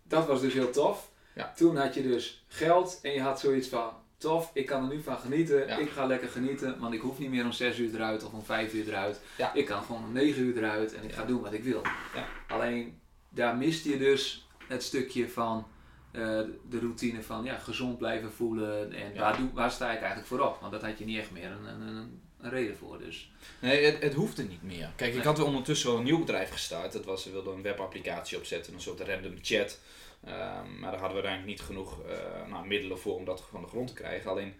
dat 0.03 0.27
was 0.27 0.41
dus 0.41 0.53
heel 0.53 0.71
tof. 0.71 1.11
Ja. 1.35 1.53
Toen 1.56 1.77
had 1.77 1.95
je 1.95 2.03
dus 2.03 2.45
geld 2.49 2.99
en 3.03 3.12
je 3.12 3.21
had 3.21 3.41
zoiets 3.41 3.69
van, 3.69 3.91
tof, 4.17 4.50
ik 4.55 4.67
kan 4.67 4.83
er 4.83 4.97
nu 4.97 5.03
van 5.03 5.19
genieten. 5.19 5.67
Ja. 5.67 5.77
Ik 5.77 5.91
ga 5.91 6.06
lekker 6.06 6.29
genieten, 6.29 6.79
want 6.79 6.95
ik 6.95 7.00
hoef 7.00 7.19
niet 7.19 7.31
meer 7.31 7.45
om 7.45 7.53
6 7.53 7.79
uur 7.79 7.95
eruit 7.95 8.25
of 8.25 8.33
om 8.33 8.43
5 8.43 8.75
uur 8.75 8.89
eruit. 8.89 9.21
Ja. 9.37 9.55
Ik 9.55 9.67
kan 9.67 9.83
gewoon 9.83 10.05
om 10.05 10.12
9 10.12 10.43
uur 10.43 10.56
eruit 10.56 10.95
en 10.95 11.05
ik 11.05 11.12
ga 11.12 11.25
doen 11.25 11.41
wat 11.41 11.53
ik 11.53 11.65
wil. 11.65 11.83
Ja. 12.15 12.27
Alleen, 12.49 13.00
daar 13.29 13.56
miste 13.56 13.91
je 13.91 13.99
dus 13.99 14.49
het 14.69 14.83
stukje 14.83 15.29
van 15.29 15.67
eh, 16.11 16.23
de 16.69 16.79
routine 16.79 17.23
van 17.23 17.44
ja, 17.44 17.59
gezond 17.59 17.99
blijven 17.99 18.33
voelen. 18.33 18.93
En 18.93 19.19
waar, 19.19 19.37
doe, 19.37 19.49
waar 19.55 19.71
sta 19.71 19.93
ik 19.93 19.99
eigenlijk 19.99 20.27
voor 20.27 20.41
op? 20.41 20.61
Want 20.61 20.73
dat 20.73 20.83
had 20.83 20.99
je 20.99 21.05
niet 21.05 21.19
echt 21.19 21.31
meer 21.31 21.51
een, 21.51 21.67
een, 21.67 21.81
een, 21.81 22.23
een 22.40 22.50
reden 22.50 22.76
voor. 22.76 22.99
Dus. 22.99 23.31
Nee, 23.61 23.85
het, 23.85 24.02
het 24.02 24.14
hoefde 24.14 24.43
niet 24.43 24.62
meer. 24.62 24.93
Kijk, 24.96 25.14
ik 25.14 25.23
had 25.23 25.38
ondertussen 25.38 25.88
wel 25.88 25.99
een 25.99 26.05
nieuw 26.05 26.19
bedrijf 26.19 26.50
gestart. 26.50 26.93
Dat 26.93 27.05
was, 27.05 27.25
we 27.25 27.31
wilden 27.31 27.55
een 27.55 27.62
webapplicatie 27.62 28.38
opzetten, 28.38 28.75
een 28.75 28.81
soort 28.81 29.00
random 29.00 29.35
chat. 29.43 29.79
Ehm, 30.25 30.79
maar 30.79 30.90
daar 30.90 31.00
hadden 31.00 31.23
we 31.23 31.26
uiteindelijk 31.26 31.46
niet 31.46 31.61
genoeg 31.61 32.05
eh, 32.05 32.49
nou, 32.49 32.67
middelen 32.67 32.99
voor 32.99 33.17
om 33.17 33.25
dat 33.25 33.44
van 33.50 33.62
de 33.62 33.69
grond 33.69 33.88
te 33.88 33.94
krijgen. 33.94 34.31
Alleen, 34.31 34.55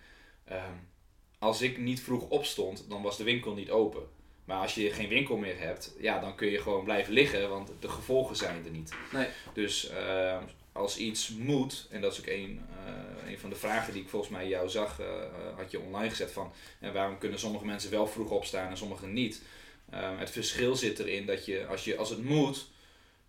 ehm, 0.44 0.76
als 1.38 1.62
ik 1.62 1.78
niet 1.78 2.00
vroeg 2.00 2.28
opstond, 2.28 2.84
dan 2.88 3.02
was 3.02 3.16
de 3.16 3.25
winkel 3.25 3.54
niet 3.54 3.70
open. 3.70 4.02
Maar 4.44 4.60
als 4.60 4.74
je 4.74 4.90
geen 4.90 5.08
winkel 5.08 5.36
meer 5.36 5.58
hebt, 5.58 5.94
ja, 5.98 6.19
dan 6.20 6.34
kun 6.34 6.48
je 6.48 6.58
gewoon 6.58 6.84
blijven 6.84 7.12
liggen, 7.12 7.48
want 7.48 7.70
de 7.81 7.88
gevolgen 7.88 8.36
zijn 8.36 8.64
er 8.64 8.70
niet. 8.70 8.92
Nee. 9.12 9.26
Dus 9.52 9.88
ehm, 9.88 10.42
als 10.78 10.96
iets 10.96 11.28
moet, 11.28 11.86
en 11.90 12.00
dat 12.00 12.12
is 12.12 12.19
ook 12.19 12.26
een, 12.26 12.60
eh, 12.86 13.30
een 13.30 13.38
van 13.38 13.50
de 13.50 13.56
vragen 13.56 13.92
die 13.92 14.02
ik 14.02 14.08
volgens 14.08 14.30
mij 14.32 14.48
jou 14.48 14.69
zag, 14.69 15.00
eh, 15.00 15.06
eh, 15.06 15.30
had 15.56 15.70
je 15.70 15.80
online 15.80 16.10
gezet 16.10 16.32
van 16.32 16.52
en 16.80 16.92
waarom 16.92 17.19
kunnen 17.19 17.38
sommige 17.38 17.64
mensen 17.64 17.90
wel 17.90 18.06
vroeg 18.06 18.30
opstaan 18.30 18.70
en 18.70 18.76
sommigen 18.76 19.12
niet. 19.12 19.42
Ehm, 19.90 20.16
het 20.19 20.30
verschil 20.30 20.76
zit 20.76 20.98
erin 20.98 21.26
dat 21.26 21.46
je 21.46 21.66
als, 21.66 21.84
je, 21.84 21.96
als 21.96 22.10
het 22.10 22.25
moet, 22.25 22.66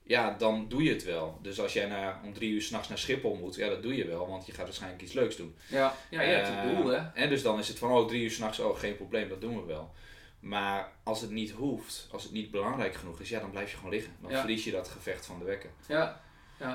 ja, 0.04 0.36
dan 0.38 0.66
doe 0.70 0.84
je 0.84 0.90
het 0.94 1.04
wel. 1.04 1.40
Dus 1.42 1.60
als 1.60 1.74
jij 1.74 1.86
naar, 1.86 2.20
om 2.24 2.34
drie 2.34 2.52
uur 2.52 2.62
s'nachts 2.62 2.88
naar 2.88 2.98
Schiphol 2.98 3.36
moet, 3.36 3.56
ja, 3.56 3.70
dat 3.70 3.82
doe 3.84 3.96
je 3.96 4.06
wel, 4.08 4.28
want 4.28 4.46
je 4.46 4.52
gaat 4.52 4.66
waarschijnlijk 4.66 5.02
iets 5.02 5.14
leuks 5.14 5.36
doen. 5.36 5.56
Ja, 5.68 5.96
ja 6.10 6.22
je 6.22 6.34
hebt 6.34 6.48
het 6.48 6.76
doel 6.76 6.88
hè. 6.88 6.98
En 7.14 7.30
dus 7.30 7.42
dan 7.42 7.60
is 7.60 7.68
het 7.68 7.78
van, 7.78 7.92
oh, 7.92 8.08
drie 8.08 8.24
uur 8.24 8.32
s'nachts, 8.32 8.60
oh, 8.60 8.80
geen 8.80 8.96
probleem, 8.96 9.30
dat 9.30 9.42
doen 9.42 9.56
we 9.56 9.66
wel. 9.66 9.92
Maar 10.40 10.92
als 11.04 11.22
het 11.22 11.30
niet 11.32 11.52
hoeft, 11.52 12.08
als 12.12 12.24
het 12.24 12.32
niet 12.32 12.52
belangrijk 12.52 12.96
genoeg 12.96 13.20
is, 13.20 13.30
ja, 13.30 13.40
dan 13.40 13.50
blijf 13.52 13.72
je 13.72 13.76
gewoon 13.78 13.92
liggen. 13.92 14.16
Dan 14.22 14.32
Ja. 14.32 14.40
verlies 14.40 14.64
je 14.64 14.72
dat 14.72 14.88
gevecht 14.88 15.26
van 15.26 15.40
de 15.40 15.46
wekker. 15.46 15.70
Ja, 15.88 16.22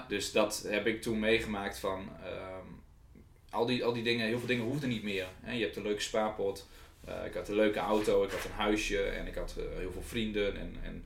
Dus 0.08 0.32
dat 0.32 0.64
heb 0.68 0.86
ik 0.86 1.02
toen 1.02 1.18
meegemaakt 1.18 1.78
van, 1.78 2.08
ehm, 2.24 2.66
al, 3.50 3.66
die, 3.66 3.84
al 3.84 3.92
die 3.92 4.02
dingen, 4.02 4.26
heel 4.26 4.38
veel 4.38 4.46
dingen 4.46 4.64
hoefden 4.64 4.88
niet 4.88 5.02
meer. 5.02 5.26
Hè. 5.40 5.52
Je 5.52 5.62
hebt 5.64 5.76
een 5.76 5.82
leuke 5.82 6.00
spaarpot, 6.00 6.66
eh, 7.04 7.24
ik 7.26 7.34
had 7.34 7.48
een 7.48 7.54
leuke 7.54 7.78
auto, 7.78 8.22
ik 8.24 8.30
had 8.30 8.44
een 8.44 8.50
huisje 8.50 9.02
en 9.02 9.26
ik 9.26 9.34
had 9.34 9.54
eh, 9.58 9.78
heel 9.78 9.92
veel 9.92 10.02
vrienden. 10.02 10.56
En, 10.56 10.76
en 10.82 11.04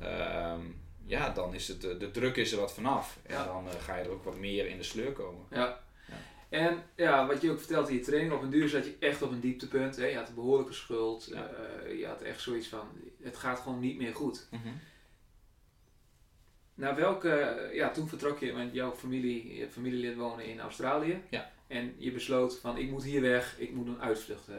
ehm, 0.00 0.60
ja, 1.06 1.30
dan 1.30 1.54
is 1.54 1.68
het, 1.68 1.80
de 1.80 2.10
druk 2.12 2.36
is 2.36 2.52
er 2.52 2.60
wat 2.60 2.72
vanaf. 2.74 3.18
En 3.22 3.34
Ja. 3.34 3.44
dan 3.44 3.68
eh, 3.68 3.74
ga 3.82 3.96
je 3.96 4.02
er 4.04 4.10
ook 4.10 4.24
wat 4.24 4.38
meer 4.38 4.66
in 4.66 4.76
de 4.76 4.82
sleur 4.82 5.12
komen. 5.12 5.44
Ja. 5.50 5.80
Ja. 6.08 6.14
En 6.48 6.82
ja, 6.94 7.26
wat 7.26 7.40
je 7.42 7.50
ook 7.50 7.58
vertelt 7.58 7.88
in 7.88 7.94
je 7.94 8.00
training, 8.00 8.32
op 8.32 8.42
een 8.42 8.50
duur 8.50 8.68
zat 8.68 8.84
je 8.84 8.96
echt 9.00 9.22
op 9.22 9.30
een 9.30 9.40
dieptepunt. 9.40 9.96
Hè? 9.96 10.06
Je 10.06 10.16
had 10.16 10.28
een 10.28 10.34
behoorlijke 10.34 10.72
schuld. 10.72 11.28
Ja. 11.32 11.50
je 11.98 12.06
had 12.06 12.22
echt 12.22 12.40
zoiets 12.40 12.68
van, 12.68 12.88
het 13.22 13.36
gaat 13.36 13.58
gewoon 13.60 13.80
niet 13.80 13.98
meer 13.98 14.14
goed. 14.14 14.46
Mhm. 14.50 14.68
Naar 16.80 16.96
welke, 16.96 17.68
ja, 17.72 17.90
toen 17.90 18.08
vertrok 18.08 18.38
je, 18.38 18.52
want 18.52 18.74
jouw 18.74 18.92
familie, 18.92 19.56
je 19.56 19.68
familielid 19.68 20.16
wonen 20.16 20.44
in 20.44 20.60
Australië. 20.60 21.22
Ja. 21.30 21.50
En 21.66 21.94
je 21.98 22.12
besloot 22.12 22.58
van, 22.58 22.78
ik 22.78 22.90
moet 22.90 23.04
hier 23.04 23.20
weg, 23.20 23.54
ik 23.58 23.72
moet 23.72 23.86
een 23.86 24.00
uitvlucht. 24.00 24.48
eh. 24.48 24.54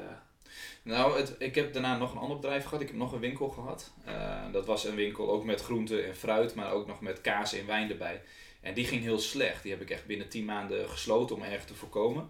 Nou, 0.83 1.17
het, 1.17 1.35
ik 1.39 1.55
heb 1.55 1.73
daarna 1.73 1.97
nog 1.97 2.11
een 2.11 2.17
ander 2.17 2.35
bedrijf 2.35 2.63
gehad. 2.63 2.81
Ik 2.81 2.87
heb 2.87 2.95
nog 2.95 3.11
een 3.11 3.19
winkel 3.19 3.49
gehad. 3.49 3.91
Eh, 4.05 4.51
dat 4.51 4.65
was 4.65 4.85
een 4.85 4.95
winkel 4.95 5.29
ook 5.31 5.43
met 5.43 5.61
groenten 5.61 6.05
en 6.05 6.15
fruit, 6.15 6.55
maar 6.55 6.71
ook 6.71 6.87
nog 6.87 7.01
met 7.01 7.21
kaas 7.21 7.53
en 7.53 7.65
wijn 7.65 7.89
erbij. 7.89 8.21
En 8.61 8.73
die 8.73 8.85
ging 8.85 9.01
heel 9.01 9.19
slecht. 9.19 9.63
Die 9.63 9.71
heb 9.71 9.81
ik 9.81 9.89
echt 9.89 10.05
binnen 10.05 10.29
10 10.29 10.45
maanden 10.45 10.89
gesloten 10.89 11.35
om 11.35 11.43
erg 11.43 11.65
te 11.65 11.73
voorkomen. 11.73 12.29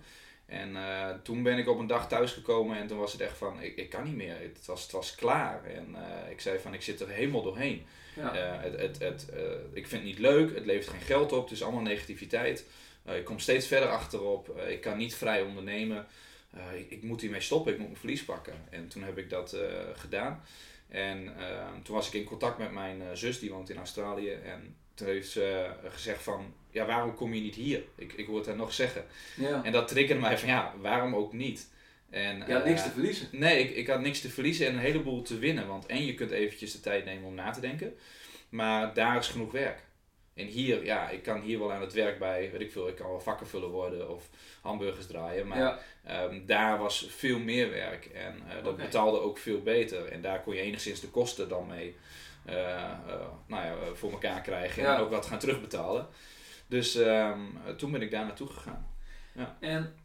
En 0.51 0.75
eh, 0.75 1.09
toen 1.23 1.43
ben 1.43 1.57
ik 1.57 1.67
op 1.67 1.79
een 1.79 1.87
dag 1.87 2.07
thuisgekomen 2.07 2.77
en 2.77 2.87
toen 2.87 2.97
was 2.97 3.11
het 3.11 3.21
echt 3.21 3.37
van, 3.37 3.61
ik, 3.61 3.75
ik 3.75 3.89
kan 3.89 4.03
niet 4.03 4.15
meer. 4.15 4.35
Het 4.39 4.65
was, 4.65 4.81
het 4.81 4.91
was 4.91 5.15
klaar. 5.15 5.63
En 5.65 5.95
eh, 5.95 6.31
ik 6.31 6.41
zei 6.41 6.59
van, 6.59 6.73
ik 6.73 6.81
zit 6.81 6.99
er 6.99 7.09
helemaal 7.09 7.41
doorheen. 7.41 7.85
ja. 8.15 8.35
Eh, 8.35 8.61
het, 8.61 8.79
het, 8.79 8.99
het, 8.99 9.27
ik 9.73 9.87
vind 9.87 10.01
het 10.01 10.11
niet 10.11 10.19
leuk, 10.19 10.55
het 10.55 10.65
levert 10.65 10.87
geen 10.87 11.01
geld 11.01 11.31
op, 11.31 11.43
het 11.43 11.51
is 11.51 11.63
allemaal 11.63 11.81
negativiteit. 11.81 12.65
Ik 13.05 13.25
kom 13.25 13.39
steeds 13.39 13.67
verder 13.67 13.89
achterop, 13.89 14.59
ik 14.67 14.81
kan 14.81 14.97
niet 14.97 15.15
vrij 15.15 15.41
ondernemen. 15.41 16.07
Ik, 16.75 16.89
ik 16.89 17.03
moet 17.03 17.21
hiermee 17.21 17.41
stoppen, 17.41 17.71
ik 17.71 17.77
moet 17.77 17.87
mijn 17.87 17.99
verlies 17.99 18.25
pakken. 18.25 18.53
En 18.69 18.87
toen 18.87 19.03
heb 19.03 19.17
ik 19.17 19.29
dat 19.29 19.57
gedaan. 19.95 20.43
En 20.87 21.33
toen 21.83 21.95
was 21.95 22.07
ik 22.07 22.13
in 22.13 22.23
contact 22.23 22.57
met 22.57 22.71
mijn 22.71 23.17
zus, 23.17 23.39
die 23.39 23.51
woont 23.51 23.69
in 23.69 23.77
Australië. 23.77 24.31
En 24.31 24.75
ze 25.23 25.43
eh, 25.83 25.91
gezegd 25.91 26.23
van, 26.23 26.53
ja, 26.69 26.85
waarom 26.85 27.15
kom 27.15 27.33
je 27.33 27.41
niet 27.41 27.55
hier? 27.55 27.83
Ik, 27.95 28.13
ik 28.13 28.25
hoor 28.25 28.37
het 28.37 28.45
haar 28.47 28.55
nog 28.55 28.73
zeggen. 28.73 29.05
Ja. 29.35 29.63
En 29.63 29.71
dat 29.71 29.87
triggerde 29.87 30.21
mij 30.21 30.37
van, 30.37 30.49
ja, 30.49 30.73
waarom 30.81 31.15
ook 31.15 31.33
niet? 31.33 31.69
En, 32.09 32.43
Je 32.47 32.53
had 32.53 32.65
niks 32.65 32.79
eh, 32.81 32.85
te 32.87 32.91
verliezen. 32.93 33.27
Nee, 33.31 33.59
ik, 33.59 33.75
ik 33.75 33.87
had 33.87 33.99
niks 34.01 34.21
te 34.21 34.29
verliezen 34.29 34.67
en 34.67 34.73
een 34.73 34.79
heleboel 34.79 35.21
te 35.21 35.37
winnen. 35.37 35.67
Want 35.67 35.85
en 35.85 36.05
je 36.05 36.13
kunt 36.13 36.31
eventjes 36.31 36.71
de 36.71 36.79
tijd 36.79 37.05
nemen 37.05 37.27
om 37.27 37.35
na 37.35 37.51
te 37.51 37.59
denken. 37.61 37.95
Maar 38.49 38.93
daar 38.93 39.17
is 39.17 39.27
genoeg 39.27 39.51
werk. 39.51 39.79
En 40.33 40.45
hier, 40.45 40.85
ja, 40.85 41.09
ik 41.09 41.23
kan 41.23 41.41
hier 41.41 41.59
wel 41.59 41.71
aan 41.73 41.81
het 41.81 41.93
werk 41.93 42.19
bij, 42.19 42.49
weet 42.51 42.61
ik 42.61 42.71
veel, 42.71 42.87
ik 42.87 42.95
kan 42.95 43.09
wel 43.09 43.19
vakkenvuller 43.19 43.69
worden 43.69 44.09
of 44.09 44.29
hamburgers 44.61 45.07
draaien. 45.07 45.47
Maar 45.47 45.57
Ja. 45.57 45.79
ehm, 46.05 46.45
daar 46.45 46.77
was 46.77 47.07
veel 47.09 47.39
meer 47.39 47.69
werk 47.69 48.05
en 48.05 48.41
eh, 48.49 48.63
dat 48.63 48.77
betaalde 48.77 49.19
ook 49.19 49.37
veel 49.37 49.61
beter. 49.61 50.05
En 50.05 50.21
daar 50.21 50.41
kon 50.41 50.55
je 50.55 50.61
enigszins 50.61 50.99
de 50.99 51.07
kosten 51.07 51.49
dan 51.49 51.67
mee 51.67 51.95
nou 52.45 53.65
ja, 53.65 53.71
eh, 53.73 53.93
voor 53.93 54.11
elkaar 54.11 54.41
krijgen 54.41 54.83
Ja. 54.83 54.95
en 54.95 55.01
ook 55.01 55.09
wat 55.09 55.25
gaan 55.25 55.39
terugbetalen. 55.39 56.07
Dus 56.67 56.95
ehm, 56.95 57.39
eh, 57.65 57.73
toen 57.73 57.91
ben 57.91 58.01
ik 58.01 58.11
daar 58.11 58.25
naartoe 58.25 58.47
gegaan. 58.47 58.89
En, 59.59 59.95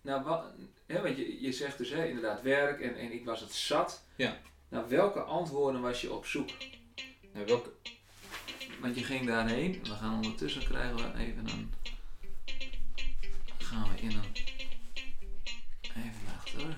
nou, 0.00 0.22
wat, 0.24 0.44
hè, 0.86 1.02
want 1.02 1.16
je, 1.16 1.40
je 1.42 1.52
zegt 1.52 1.78
dus 1.78 1.90
hè, 1.90 2.06
inderdaad 2.06 2.42
werk 2.42 2.80
en, 2.80 2.96
en 2.96 3.12
ik 3.12 3.24
was 3.24 3.40
het 3.40 3.52
zat. 3.52 4.02
Ja. 4.16 4.36
Nou, 4.68 4.88
welke 4.88 5.20
antwoorden 5.20 5.80
was 5.80 6.00
je 6.00 6.12
op 6.12 6.26
zoek? 6.26 6.48
Eh, 7.32 7.42
welke, 7.46 7.70
Want 8.80 8.94
je 8.98 9.04
ging 9.04 9.26
daarheen. 9.26 9.80
We 9.82 9.90
gaan 9.90 10.14
ondertussen 10.14 10.64
krijgen 10.64 10.96
we 10.96 11.18
even 11.18 11.48
een. 11.48 11.72
Gaan 13.58 13.88
we 13.94 14.00
in 14.00 14.10
een. 14.10 14.34
Even 15.82 16.34
achter. 16.36 16.76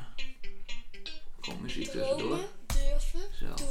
Komt 1.40 1.60
muziek 1.62 1.88
tussendoor. 1.88 2.16
Dromen, 2.18 2.46
durven, 2.66 3.20
Zo. 3.38 3.54
doen. 3.54 3.68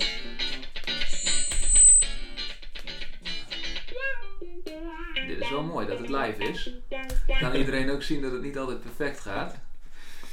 Dit 5.29 5.39
is 5.39 5.49
wel 5.49 5.63
mooi 5.63 5.87
dat 5.87 5.99
het 5.99 6.09
live 6.09 6.43
is. 6.43 6.71
Kan 7.39 7.55
iedereen 7.55 7.89
ook 7.89 8.03
zien 8.03 8.21
dat 8.21 8.31
het 8.31 8.41
niet 8.41 8.57
altijd 8.57 8.81
perfect 8.81 9.19
gaat. 9.19 9.55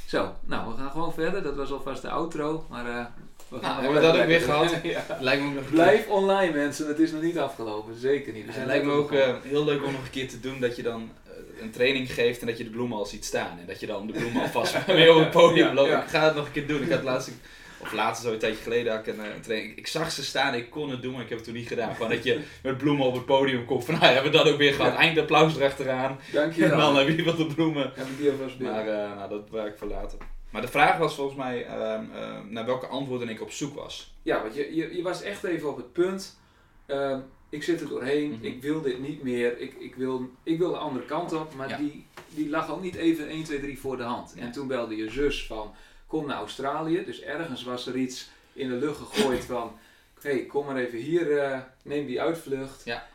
Zo, 0.05 0.35
nou 0.45 0.71
we 0.71 0.77
gaan 0.77 0.91
gewoon 0.91 1.13
verder. 1.13 1.43
Dat 1.43 1.55
was 1.55 1.71
alvast 1.71 2.01
de 2.01 2.09
outro. 2.09 2.65
Maar 2.69 2.85
eh 2.85 3.05
we 3.49 3.57
Nou, 3.61 3.73
nog 3.73 3.81
hebben 3.81 4.01
we 4.01 4.07
dat 4.07 4.21
ook 4.21 4.25
weer 4.25 4.41
gehad? 4.41 4.75
ja. 4.83 5.05
lijkt 5.19 5.41
me 5.41 5.47
ook 5.47 5.55
nog 5.55 5.63
een 5.63 5.69
Blijf 5.71 6.07
online 6.07 6.53
mensen, 6.53 6.87
het 6.87 6.99
is 6.99 7.11
nog 7.11 7.21
niet 7.21 7.37
afgelopen. 7.37 7.95
Zeker 7.95 8.33
niet. 8.33 8.45
We 8.45 8.51
Het 8.51 8.65
lijkt 8.65 8.85
me 8.85 8.91
ook 8.91 9.11
eh, 9.11 9.33
heel 9.43 9.65
leuk 9.65 9.83
om 9.83 9.91
nog 9.91 10.03
een 10.03 10.09
keer 10.09 10.29
te 10.29 10.39
doen 10.39 10.59
dat 10.59 10.75
je 10.75 10.83
dan 10.83 11.11
eh, 11.25 11.61
een 11.61 11.71
training 11.71 12.13
geeft 12.13 12.41
en 12.41 12.47
dat 12.47 12.57
je 12.57 12.63
de 12.63 12.69
bloemen 12.69 12.97
al 12.97 13.05
ziet 13.05 13.25
staan. 13.25 13.59
En 13.59 13.65
dat 13.67 13.79
je 13.79 13.85
dan 13.85 14.07
de 14.07 14.13
bloemen 14.13 14.41
alvast 14.41 14.85
weer 14.85 15.15
op 15.15 15.19
het 15.19 15.31
podium 15.31 15.73
loopt. 15.73 15.89
ja. 15.89 16.03
Ik 16.03 16.09
ga 16.09 16.25
het 16.25 16.35
nog 16.35 16.45
een 16.45 16.51
keer 16.51 16.67
doen. 16.67 16.81
Ik 16.81 16.91
had 16.91 17.03
laatst, 17.03 17.31
of 17.79 17.91
laatst 17.93 18.23
zo 18.23 18.31
een 18.33 18.39
tijdje 18.39 18.63
geleden 18.63 18.91
had 18.95 19.07
ik 19.07 19.13
een, 19.13 19.23
eh, 19.25 19.35
een 19.35 19.41
training. 19.41 19.71
Ik, 19.71 19.77
ik 19.77 19.87
zag 19.87 20.11
ze 20.11 20.23
staan, 20.23 20.53
ik 20.53 20.69
kon 20.69 20.89
het 20.89 21.01
doen, 21.01 21.13
maar 21.13 21.21
ik 21.23 21.29
heb 21.29 21.37
het 21.37 21.47
toen 21.47 21.55
niet 21.57 21.67
gedaan. 21.67 21.95
Gewoon 21.95 22.09
dat 22.11 22.23
je 22.23 22.41
met 22.63 22.77
bloemen 22.77 23.05
op 23.05 23.13
het 23.13 23.25
podium 23.25 23.65
komt. 23.65 23.85
Van 23.85 23.93
nou, 23.93 24.05
hebben 24.05 24.31
we 24.31 24.37
dat 24.37 24.47
ook 24.51 24.57
weer 24.57 24.73
gehad. 24.73 24.93
Eindelijk 24.95 25.19
applaus 25.31 25.55
erachteraan. 25.55 26.19
Dank 26.31 26.53
je 26.53 26.65
En 26.65 26.77
dan 26.77 26.95
heb 26.95 27.07
je 27.07 27.23
wat 27.23 27.37
de 27.37 27.45
bloemen. 27.45 27.91
Heb 27.95 28.07
ik 28.07 28.17
die 28.17 28.29
alvast. 28.31 28.59
Maar 28.59 28.87
eh, 28.87 29.15
nou, 29.15 29.29
dat 29.29 29.49
waar 29.49 29.67
ik 29.67 29.77
voor 29.77 29.87
later. 29.87 30.17
Maar 30.49 30.61
de 30.61 30.67
vraag 30.67 30.97
was 30.97 31.15
volgens 31.15 31.37
mij 31.37 31.65
ehm, 31.65 32.03
ehm, 32.15 32.41
naar 32.49 32.65
welke 32.65 32.87
antwoorden 32.87 33.29
ik 33.29 33.41
op 33.41 33.51
zoek 33.51 33.75
was. 33.75 34.13
Ja, 34.21 34.41
want 34.41 34.55
je, 34.55 34.75
je, 34.75 34.95
je 34.95 35.01
was 35.01 35.21
echt 35.21 35.43
even 35.43 35.69
op 35.69 35.77
het 35.77 35.93
punt. 35.93 36.39
ehm, 36.85 37.19
ik 37.49 37.63
zit 37.63 37.81
er 37.81 37.87
doorheen, 37.89 38.29
Mhm. 38.31 38.45
ik 38.45 38.61
wil 38.61 38.81
dit 38.81 38.99
niet 38.99 39.23
meer, 39.23 39.59
ik, 39.59 39.73
ik, 39.79 39.95
wil, 39.95 40.29
ik 40.43 40.57
wil 40.57 40.71
de 40.71 40.77
andere 40.77 41.05
kant 41.05 41.33
op, 41.33 41.53
maar 41.55 41.69
Ja. 41.69 41.77
die, 41.77 42.05
die 42.29 42.49
lag 42.49 42.71
ook 42.71 42.81
niet 42.81 42.95
even 42.95 43.27
1, 43.29 43.43
2, 43.43 43.59
3 43.59 43.79
voor 43.79 43.97
de 43.97 44.03
hand. 44.03 44.33
En 44.37 44.51
toen 44.51 44.67
belde 44.67 44.95
je 44.95 45.09
zus 45.09 45.45
van, 45.45 45.73
kom 46.07 46.25
naar 46.25 46.37
Australië. 46.37 47.05
Dus 47.05 47.21
ergens 47.21 47.63
was 47.63 47.87
er 47.87 47.95
iets 47.95 48.29
in 48.53 48.69
de 48.69 48.75
lucht 48.75 48.97
gegooid 48.97 49.45
van, 49.45 49.77
hé, 50.21 50.29
hey, 50.29 50.45
kom 50.45 50.65
maar 50.65 50.75
even 50.75 50.99
hier, 50.99 51.37
eh, 51.39 51.59
neem 51.83 52.05
die 52.05 52.21
uitvlucht. 52.21 52.85
Ja. 52.85 53.07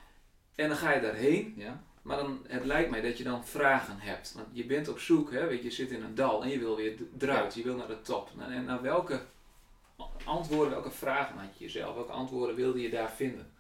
En 0.55 0.69
dan 0.69 0.77
ga 0.77 0.93
je 0.93 1.01
daarheen, 1.01 1.55
Ja? 1.57 1.83
maar 2.03 2.17
dan, 2.17 2.45
het 2.49 2.65
lijkt 2.65 2.91
mij 2.91 3.01
dat 3.01 3.19
je 3.19 3.25
dan 3.25 3.47
vragen 3.47 3.99
hebt. 3.99 4.33
Want 4.37 4.47
je 4.53 4.65
bent 4.65 4.89
op 4.89 4.99
zoek, 4.99 5.33
hè, 5.33 5.47
weet 5.47 5.59
je, 5.59 5.65
je 5.65 5.71
zit 5.71 5.91
in 5.91 6.03
een 6.03 6.15
dal 6.15 6.43
en 6.43 6.49
je 6.49 6.59
wil 6.59 6.77
weer 6.77 6.95
eruit, 7.19 7.55
je 7.55 7.63
wil 7.63 7.77
naar 7.77 7.87
de 7.89 8.03
top. 8.03 8.31
Nou, 8.37 8.53
En 8.53 8.65
naar 8.65 8.83
welke 8.83 9.21
antwoorden, 10.25 10.71
welke 10.71 10.91
vragen 10.91 11.39
had 11.39 11.59
je 11.59 11.65
jezelf? 11.65 11.95
Welke 11.95 12.13
antwoorden 12.13 12.57
wilde 12.57 12.81
je 12.81 12.91
daar 12.91 13.11
vinden? 13.11 13.51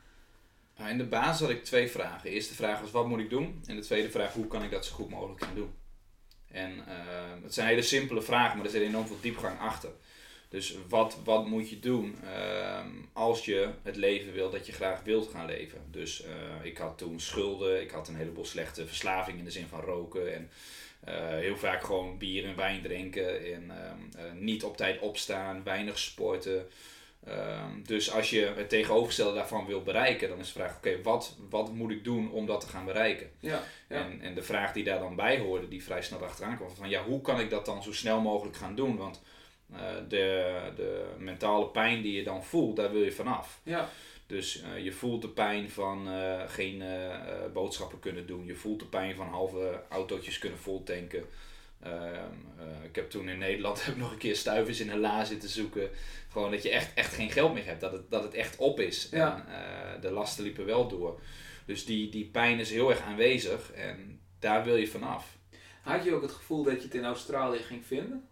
Nou, 0.76 0.90
in 0.90 0.98
de 0.98 1.04
basis 1.06 1.40
had 1.40 1.50
ik 1.50 1.64
twee 1.64 1.90
vragen. 1.90 2.22
De 2.22 2.30
eerste 2.30 2.54
vraag 2.54 2.80
was 2.80 2.90
wat 2.90 3.06
moet 3.08 3.18
ik 3.20 3.30
doen? 3.30 3.62
En 3.66 3.76
de 3.76 3.82
tweede 3.82 4.10
vraag 4.10 4.32
hoe 4.32 4.46
kan 4.46 4.62
ik 4.62 4.70
dat 4.70 4.84
zo 4.86 4.94
goed 4.94 5.10
mogelijk 5.10 5.44
gaan 5.44 5.54
doen? 5.54 5.74
En 6.52 6.70
eh, 6.86 7.42
het 7.42 7.54
zijn 7.54 7.68
hele 7.68 7.82
simpele 7.82 8.22
vragen, 8.22 8.56
maar 8.56 8.66
er 8.66 8.72
zit 8.72 8.82
enorm 8.82 9.06
veel 9.06 9.20
diepgang 9.20 9.58
achter. 9.60 9.90
Dus 10.48 10.76
wat, 10.88 11.16
wat 11.24 11.46
moet 11.46 11.70
je 11.70 11.78
doen 11.78 12.16
ehm, 12.24 12.88
als 13.12 13.44
je 13.44 13.68
het 13.82 13.96
leven 13.96 14.32
wil 14.32 14.50
dat 14.50 14.66
je 14.66 14.72
graag 14.72 15.02
wilt 15.02 15.30
gaan 15.30 15.46
leven? 15.46 15.78
Dus 15.90 16.22
eh, 16.22 16.32
ik 16.62 16.78
had 16.78 16.98
toen 16.98 17.20
schulden, 17.20 17.80
ik 17.80 17.90
had 17.90 18.08
een 18.08 18.16
heleboel 18.16 18.44
slechte 18.44 18.86
verslaving 18.86 19.38
in 19.38 19.44
de 19.44 19.50
zin 19.50 19.66
van 19.66 19.80
roken 19.80 20.34
en 20.34 20.50
eh, 21.04 21.14
heel 21.28 21.56
vaak 21.56 21.84
gewoon 21.84 22.18
bier 22.18 22.44
en 22.44 22.56
wijn 22.56 22.82
drinken 22.82 23.54
en 23.54 23.70
ehm, 23.70 24.26
eh, 24.26 24.32
niet 24.32 24.64
op 24.64 24.76
tijd 24.76 25.00
opstaan, 25.00 25.64
weinig 25.64 25.98
sporten. 25.98 26.66
Ehm, 27.26 27.82
dus 27.82 28.12
als 28.12 28.30
je 28.30 28.52
het 28.56 28.68
tegenovergestelde 28.68 29.34
daarvan 29.34 29.66
wil 29.66 29.82
bereiken, 29.82 30.28
dan 30.28 30.38
is 30.38 30.46
de 30.46 30.52
vraag: 30.52 30.76
oké, 30.76 31.02
wat, 31.02 31.36
wat 31.50 31.72
moet 31.72 31.90
ik 31.90 32.04
doen 32.04 32.30
om 32.30 32.46
dat 32.46 32.60
te 32.60 32.68
gaan 32.68 32.84
bereiken? 32.84 33.30
Ja, 33.40 33.62
ja. 33.88 33.96
En, 33.96 34.20
en 34.20 34.34
de 34.34 34.42
vraag 34.42 34.72
die 34.72 34.84
daar 34.84 34.98
dan 34.98 35.16
bij 35.16 35.38
hoorde, 35.38 35.68
die 35.68 35.84
vrij 35.84 36.02
snel 36.02 36.24
achteraan 36.24 36.56
kwam: 36.56 36.70
van 36.70 36.88
ja, 36.88 37.04
hoe 37.04 37.20
kan 37.20 37.40
ik 37.40 37.50
dat 37.50 37.66
dan 37.66 37.82
zo 37.82 37.92
snel 37.92 38.20
mogelijk 38.20 38.56
gaan 38.56 38.74
doen? 38.74 38.96
Want 38.96 39.22
eh, 39.72 39.80
de, 40.08 40.54
de 40.76 41.04
mentale 41.18 41.66
pijn 41.66 42.02
die 42.02 42.12
je 42.12 42.24
dan 42.24 42.44
voelt, 42.44 42.76
daar 42.76 42.92
wil 42.92 43.02
je 43.02 43.12
vanaf. 43.12 43.60
ja. 43.62 43.88
Dus 44.26 44.62
eh, 44.62 44.84
je 44.84 44.92
voelt 44.92 45.22
de 45.22 45.28
pijn 45.28 45.70
van 45.70 46.08
eh, 46.08 46.42
geen 46.46 46.82
boodschappen 47.52 47.98
kunnen 47.98 48.26
doen. 48.26 48.46
Je 48.46 48.54
voelt 48.54 48.78
de 48.78 48.86
pijn 48.86 49.14
van 49.14 49.28
halve 49.28 49.82
autootjes 49.88 50.38
kunnen 50.38 50.58
voltanken. 50.58 51.24
Ehm, 51.82 52.32
eh, 52.58 52.84
ik 52.84 52.94
heb 52.94 53.10
toen 53.10 53.28
in 53.28 53.38
Nederland 53.38 53.84
heb 53.84 53.96
nog 53.96 54.12
een 54.12 54.18
keer 54.18 54.36
stuivers 54.36 54.80
in 54.80 54.90
een 54.90 55.00
la 55.00 55.24
zitten 55.24 55.48
zoeken. 55.48 55.90
Gewoon 56.28 56.50
dat 56.50 56.62
je 56.62 56.70
echt, 56.70 56.94
echt 56.94 57.14
geen 57.14 57.30
geld 57.30 57.54
meer 57.54 57.64
hebt. 57.64 57.80
Dat 57.80 57.92
het, 57.92 58.10
dat 58.10 58.22
het 58.22 58.34
echt 58.34 58.56
op 58.56 58.80
is. 58.80 59.08
Ja. 59.10 59.46
En 59.46 59.54
eh, 59.54 60.00
de 60.00 60.10
lasten 60.10 60.44
liepen 60.44 60.66
wel 60.66 60.88
door. 60.88 61.20
Dus 61.64 61.84
die, 61.84 62.08
die 62.08 62.24
pijn 62.24 62.58
is 62.58 62.70
heel 62.70 62.90
erg 62.90 63.00
aanwezig. 63.00 63.72
En 63.72 64.20
daar 64.38 64.64
wil 64.64 64.76
je 64.76 64.86
vanaf. 64.86 65.36
Had 65.82 66.04
je 66.04 66.14
ook 66.14 66.22
het 66.22 66.32
gevoel 66.32 66.62
dat 66.62 66.76
je 66.76 66.82
het 66.82 66.94
in 66.94 67.04
Australië 67.04 67.58
ging 67.58 67.86
vinden? 67.86 68.28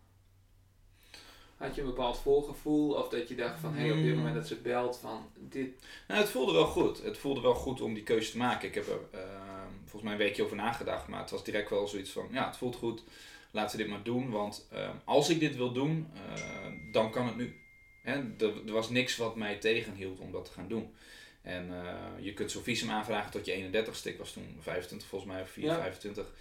Had 1.56 1.74
je 1.74 1.80
een 1.80 1.86
bepaald 1.86 2.18
voorgevoel 2.18 2.94
of 2.94 3.08
dat 3.08 3.28
je 3.28 3.34
dacht 3.34 3.60
van 3.60 3.74
hé, 3.74 3.80
hey, 3.80 3.90
op 3.90 4.02
dit 4.02 4.14
moment 4.14 4.34
dat 4.34 4.46
ze 4.46 4.56
belt 4.56 4.96
van 4.96 5.30
dit. 5.38 5.82
Nou, 6.08 6.20
het 6.20 6.30
voelde 6.30 6.52
wel 6.52 6.66
goed. 6.66 7.02
Het 7.02 7.18
voelde 7.18 7.40
wel 7.40 7.54
goed 7.54 7.80
om 7.80 7.94
die 7.94 8.02
keuze 8.02 8.30
te 8.30 8.36
maken. 8.36 8.68
Ik 8.68 8.74
heb 8.74 8.86
er 8.86 9.00
ehm, 9.10 9.70
volgens 9.80 10.02
mij 10.02 10.12
een 10.12 10.18
weekje 10.18 10.44
over 10.44 10.56
nagedacht, 10.56 11.08
maar 11.08 11.20
het 11.20 11.30
was 11.30 11.44
direct 11.44 11.70
wel 11.70 11.88
zoiets 11.88 12.10
van, 12.10 12.28
ja, 12.30 12.46
het 12.46 12.56
voelt 12.56 12.76
goed. 12.76 13.02
Laten 13.50 13.76
we 13.76 13.82
dit 13.82 13.92
maar 13.92 14.02
doen, 14.02 14.30
want 14.30 14.66
ehm, 14.72 14.96
als 15.04 15.28
ik 15.28 15.40
dit 15.40 15.56
wil 15.56 15.72
doen, 15.72 16.08
eh, 16.14 16.66
dan 16.92 17.10
kan 17.10 17.26
het 17.26 17.36
nu. 17.36 17.60
Hè, 18.02 18.12
er, 18.38 18.66
er 18.66 18.72
was 18.72 18.90
niks 18.90 19.16
wat 19.16 19.36
mij 19.36 19.56
tegenhield 19.56 20.18
om 20.18 20.32
dat 20.32 20.44
te 20.44 20.50
gaan 20.50 20.68
doen. 20.68 20.94
En 21.42 21.70
eh, 21.84 22.24
je 22.24 22.32
kunt 22.32 22.50
zo'n 22.50 22.62
visum 22.62 22.90
aanvragen 22.90 23.30
tot 23.30 23.46
je 23.46 23.52
31ste. 23.52 24.08
Ik 24.08 24.18
was 24.18 24.32
toen 24.32 24.56
25 24.60 25.08
volgens 25.08 25.32
mij, 25.32 25.42
of 25.42 25.50
4, 25.50 25.64
Ja. 25.64 25.80
25. 25.80 26.32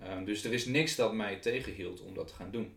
Ehm, 0.00 0.24
dus 0.24 0.44
er 0.44 0.52
is 0.52 0.66
niks 0.66 0.96
dat 0.96 1.14
mij 1.14 1.36
tegenhield 1.36 2.00
om 2.00 2.14
dat 2.14 2.28
te 2.28 2.34
gaan 2.34 2.50
doen. 2.50 2.76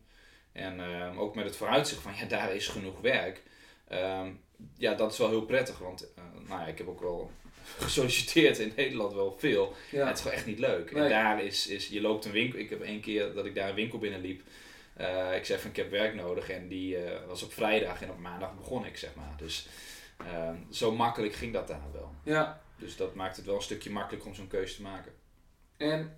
En 0.51 0.79
ehm, 0.79 1.17
ook 1.17 1.35
met 1.35 1.45
het 1.45 1.55
vooruitzicht 1.55 2.01
van, 2.01 2.15
ja, 2.15 2.25
daar 2.25 2.55
is 2.55 2.67
genoeg 2.67 3.01
werk. 3.01 3.41
Ja, 4.77 4.93
dat 4.93 5.11
is 5.11 5.17
wel 5.17 5.29
heel 5.29 5.45
prettig, 5.45 5.77
want 5.77 6.13
eh, 6.13 6.23
nou 6.47 6.61
ja, 6.61 6.67
ik 6.67 6.77
heb 6.77 6.87
ook 6.87 7.01
wel 7.01 7.31
gesolliciteerd 7.77 8.59
in 8.59 8.73
Nederland 8.75 9.13
wel 9.13 9.35
veel. 9.39 9.75
Ja. 9.91 10.07
Het 10.07 10.15
is 10.15 10.21
gewoon 10.21 10.37
echt 10.37 10.45
niet 10.45 10.59
leuk. 10.59 10.91
Nee. 10.91 11.03
En 11.03 11.09
daar 11.09 11.43
is, 11.43 11.67
is, 11.67 11.87
je 11.87 12.01
loopt 12.01 12.25
een 12.25 12.31
winkel, 12.31 12.59
ik 12.59 12.69
heb 12.69 12.81
één 12.81 13.01
keer 13.01 13.33
dat 13.33 13.45
ik 13.45 13.55
daar 13.55 13.69
een 13.69 13.75
winkel 13.75 13.99
binnenliep. 13.99 14.41
Eh, 14.93 15.35
ik 15.35 15.45
zei 15.45 15.59
van 15.59 15.69
ik 15.69 15.75
heb 15.75 15.91
werk 15.91 16.15
nodig 16.15 16.49
en 16.49 16.67
die 16.67 16.97
eh, 16.97 17.27
was 17.27 17.43
op 17.43 17.53
vrijdag 17.53 18.01
en 18.01 18.09
op 18.09 18.19
maandag 18.19 18.55
begon 18.55 18.85
ik 18.85 18.97
zeg 18.97 19.15
maar. 19.15 19.33
Dus 19.37 19.67
ehm, 20.17 20.55
zo 20.71 20.91
makkelijk 20.91 21.33
ging 21.33 21.53
dat 21.53 21.67
daar 21.67 21.91
wel. 21.93 22.15
ja. 22.23 22.61
Dus 22.79 22.95
dat 22.95 23.15
maakt 23.15 23.35
het 23.35 23.45
wel 23.45 23.55
een 23.55 23.61
stukje 23.61 23.89
makkelijker 23.89 24.29
om 24.29 24.35
zo'n 24.35 24.47
keuze 24.47 24.75
te 24.75 24.81
maken. 24.81 25.11
En 25.77 26.17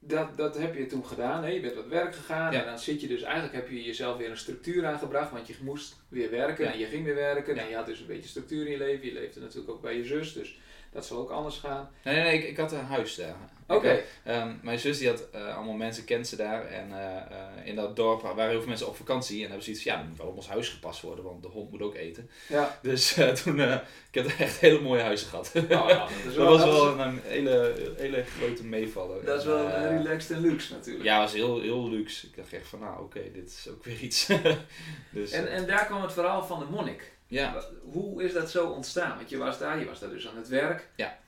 dat, 0.00 0.36
dat 0.36 0.58
heb 0.58 0.74
je 0.76 0.86
toen 0.86 1.06
gedaan. 1.06 1.42
Hè? 1.44 1.48
Je 1.50 1.60
bent 1.60 1.74
wat 1.74 1.86
werk 1.86 2.14
gegaan 2.14 2.52
Ja. 2.52 2.60
en 2.60 2.66
dan 2.66 2.78
zit 2.78 3.00
je 3.00 3.06
dus 3.06 3.22
eigenlijk 3.22 3.54
heb 3.54 3.68
je 3.70 3.82
jezelf 3.82 4.16
weer 4.16 4.30
een 4.30 4.36
structuur 4.36 4.86
aangebracht, 4.86 5.30
want 5.30 5.46
je 5.46 5.54
moest 5.60 5.96
weer 6.08 6.30
werken 6.30 6.64
Ja. 6.64 6.72
en 6.72 6.78
je 6.78 6.86
ging 6.86 7.04
weer 7.04 7.14
werken 7.14 7.54
Ja. 7.54 7.62
en 7.62 7.68
je 7.68 7.74
had 7.74 7.86
dus 7.86 8.00
een 8.00 8.06
beetje 8.06 8.28
structuur 8.28 8.64
in 8.66 8.70
je 8.72 8.78
leven. 8.78 9.06
Je 9.06 9.12
leefde 9.12 9.40
natuurlijk 9.40 9.70
ook 9.70 9.82
bij 9.82 9.96
je 9.96 10.04
zus, 10.04 10.32
dus 10.32 10.58
dat 10.92 11.06
zal 11.06 11.18
ook 11.18 11.30
anders 11.30 11.58
gaan. 11.58 11.90
Nee, 12.04 12.14
nee, 12.14 12.24
nee 12.24 12.38
ik, 12.38 12.48
ik 12.48 12.56
had 12.56 12.72
een 12.72 12.84
huis 12.84 13.14
daar. 13.14 13.36
Oké. 13.68 14.02
Ehm, 14.24 14.52
mijn 14.62 14.78
zus 14.78 14.98
die 14.98 15.08
had 15.08 15.30
eh, 15.30 15.56
allemaal 15.56 15.74
mensen, 15.74 16.04
kent 16.04 16.26
ze 16.26 16.36
daar. 16.36 16.66
En 16.66 16.92
eh, 16.92 17.16
eh, 17.16 17.66
in 17.66 17.74
dat 17.74 17.96
dorp 17.96 18.22
waren 18.22 18.48
heel 18.48 18.58
veel 18.58 18.68
mensen 18.68 18.86
op 18.86 18.96
vakantie. 18.96 19.36
En 19.42 19.46
hebben 19.46 19.64
ze 19.64 19.70
iets 19.70 19.82
van, 19.82 19.92
ja, 19.92 20.02
moet 20.02 20.18
wel 20.18 20.26
op 20.26 20.36
ons 20.36 20.48
huis 20.48 20.68
gepast 20.68 21.00
worden, 21.00 21.24
want 21.24 21.42
de 21.42 21.48
hond 21.48 21.70
moet 21.70 21.82
ook 21.82 21.94
eten. 21.94 22.30
Ja. 22.48 22.78
Dus 22.82 23.16
toen, 23.42 23.60
ik 23.60 23.80
heb 24.10 24.26
echt 24.38 24.58
hele 24.58 24.80
mooie 24.80 25.02
huizen 25.02 25.28
gehad. 25.28 25.52
Nou, 25.68 25.88
dat 25.88 26.10
is 26.10 26.24
dat 26.24 26.34
wel, 26.34 26.48
was 26.48 26.60
dat 26.60 26.72
wel 26.72 26.98
een 26.98 27.20
hele, 27.24 27.74
hele 27.96 28.24
grote 28.38 28.64
meevaller. 28.64 29.24
dat 29.24 29.38
is 29.38 29.44
wel 29.44 29.68
relaxed 29.68 30.30
en 30.30 30.40
luxe 30.40 30.72
natuurlijk. 30.72 31.04
Ja, 31.04 31.18
was 31.18 31.32
heel, 31.32 31.60
heel 31.60 31.88
luxe. 31.90 32.26
Ik 32.26 32.36
dacht 32.36 32.52
echt 32.52 32.68
van, 32.68 32.78
nou 32.78 33.02
oké, 33.02 33.20
dit 33.32 33.48
is 33.48 33.68
ook 33.70 33.84
weer 33.84 34.00
iets. 34.00 34.26
dus, 35.10 35.30
En, 35.30 35.50
en 35.50 35.66
daar 35.66 35.86
kwam 35.86 36.02
het 36.02 36.12
verhaal 36.12 36.44
van 36.44 36.58
de 36.58 36.66
monnik. 36.70 37.12
Ja, 37.26 37.64
Hoe 37.82 38.22
is 38.22 38.32
dat 38.32 38.50
zo 38.50 38.66
ontstaan? 38.66 39.16
Want 39.16 39.30
je 39.30 39.36
was 39.36 39.58
daar, 39.58 39.78
je 39.78 39.84
was 39.84 40.00
daar 40.00 40.10
dus 40.10 40.28
aan 40.28 40.36
het 40.36 40.48
werk. 40.48 40.88
Ja. 40.96 41.18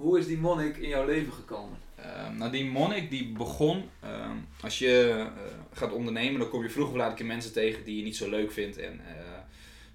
Hoe 0.00 0.18
is 0.18 0.26
die 0.26 0.38
monnik 0.38 0.76
in 0.76 0.88
jouw 0.88 1.06
leven 1.06 1.32
gekomen? 1.32 1.78
Ehm, 1.96 2.36
nou, 2.36 2.50
die 2.50 2.64
monnik 2.64 3.10
die 3.10 3.32
begon, 3.32 3.90
ehm, 4.00 4.36
als 4.60 4.78
je 4.78 5.14
eh, 5.16 5.26
gaat 5.72 5.92
ondernemen, 5.92 6.40
dan 6.40 6.48
kom 6.48 6.62
je 6.62 6.70
vroeg 6.70 6.88
of 6.88 6.94
laat 6.94 7.10
een 7.10 7.16
keer 7.16 7.26
mensen 7.26 7.52
tegen 7.52 7.84
die 7.84 7.96
je 7.96 8.02
niet 8.02 8.16
zo 8.16 8.28
leuk 8.28 8.52
vindt. 8.52 8.78
En 8.78 9.00
eh, 9.06 9.14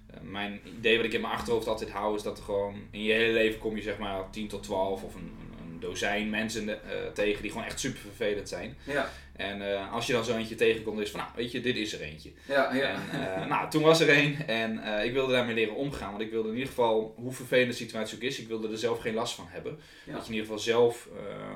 eh, 0.06 0.20
mijn 0.22 0.60
idee 0.78 0.96
wat 0.96 1.06
ik 1.06 1.12
in 1.12 1.20
mijn 1.20 1.32
achterhoofd 1.32 1.66
altijd 1.66 1.90
hou, 1.90 2.16
is 2.16 2.22
dat 2.22 2.38
er 2.38 2.44
gewoon 2.44 2.74
in 2.90 3.02
je 3.02 3.12
hele 3.12 3.32
leven 3.32 3.58
kom 3.60 3.76
je 3.76 3.82
zeg 3.82 3.98
maar 3.98 4.30
10 4.30 4.48
tot 4.48 4.62
12 4.62 5.02
of 5.02 5.14
een, 5.14 5.32
een, 5.60 5.80
dozijn 5.80 6.30
mensen 6.30 6.78
tegen 7.14 7.42
die 7.42 7.50
gewoon 7.50 7.66
echt 7.66 7.80
super 7.80 8.00
vervelend 8.00 8.48
zijn. 8.48 8.76
Ja, 8.84 9.10
En 9.36 9.72
eh, 9.72 9.92
als 9.92 10.06
je 10.06 10.12
dan 10.12 10.24
zo 10.24 10.36
eentje 10.36 10.54
tegenkomt, 10.54 11.00
is 11.00 11.10
van, 11.10 11.20
nou, 11.20 11.32
weet 11.36 11.52
je, 11.52 11.60
dit 11.60 11.76
is 11.76 11.92
er 11.92 12.00
eentje. 12.00 12.32
ja, 12.48 12.74
ja. 12.74 12.88
En, 13.12 13.34
eh, 13.42 13.46
nou, 13.46 13.70
toen 13.70 13.82
was 13.82 14.00
er 14.00 14.08
één 14.08 14.48
en 14.48 14.78
eh, 14.78 15.04
ik 15.04 15.12
wilde 15.12 15.32
daarmee 15.32 15.54
leren 15.54 15.74
omgaan. 15.74 16.10
Want 16.10 16.22
ik 16.22 16.30
wilde 16.30 16.48
in 16.48 16.54
ieder 16.54 16.68
geval, 16.68 17.14
hoe 17.16 17.32
vervelend 17.32 17.70
de 17.70 17.76
situatie 17.76 18.16
ook 18.16 18.22
is, 18.22 18.38
ik 18.40 18.48
wilde 18.48 18.68
er 18.70 18.78
zelf 18.78 19.00
geen 19.00 19.14
last 19.14 19.34
van 19.34 19.46
hebben. 19.48 19.78
Ja. 20.04 20.12
Dat 20.12 20.20
je 20.22 20.26
in 20.28 20.34
ieder 20.34 20.46
geval 20.46 20.62
zelf 20.62 21.08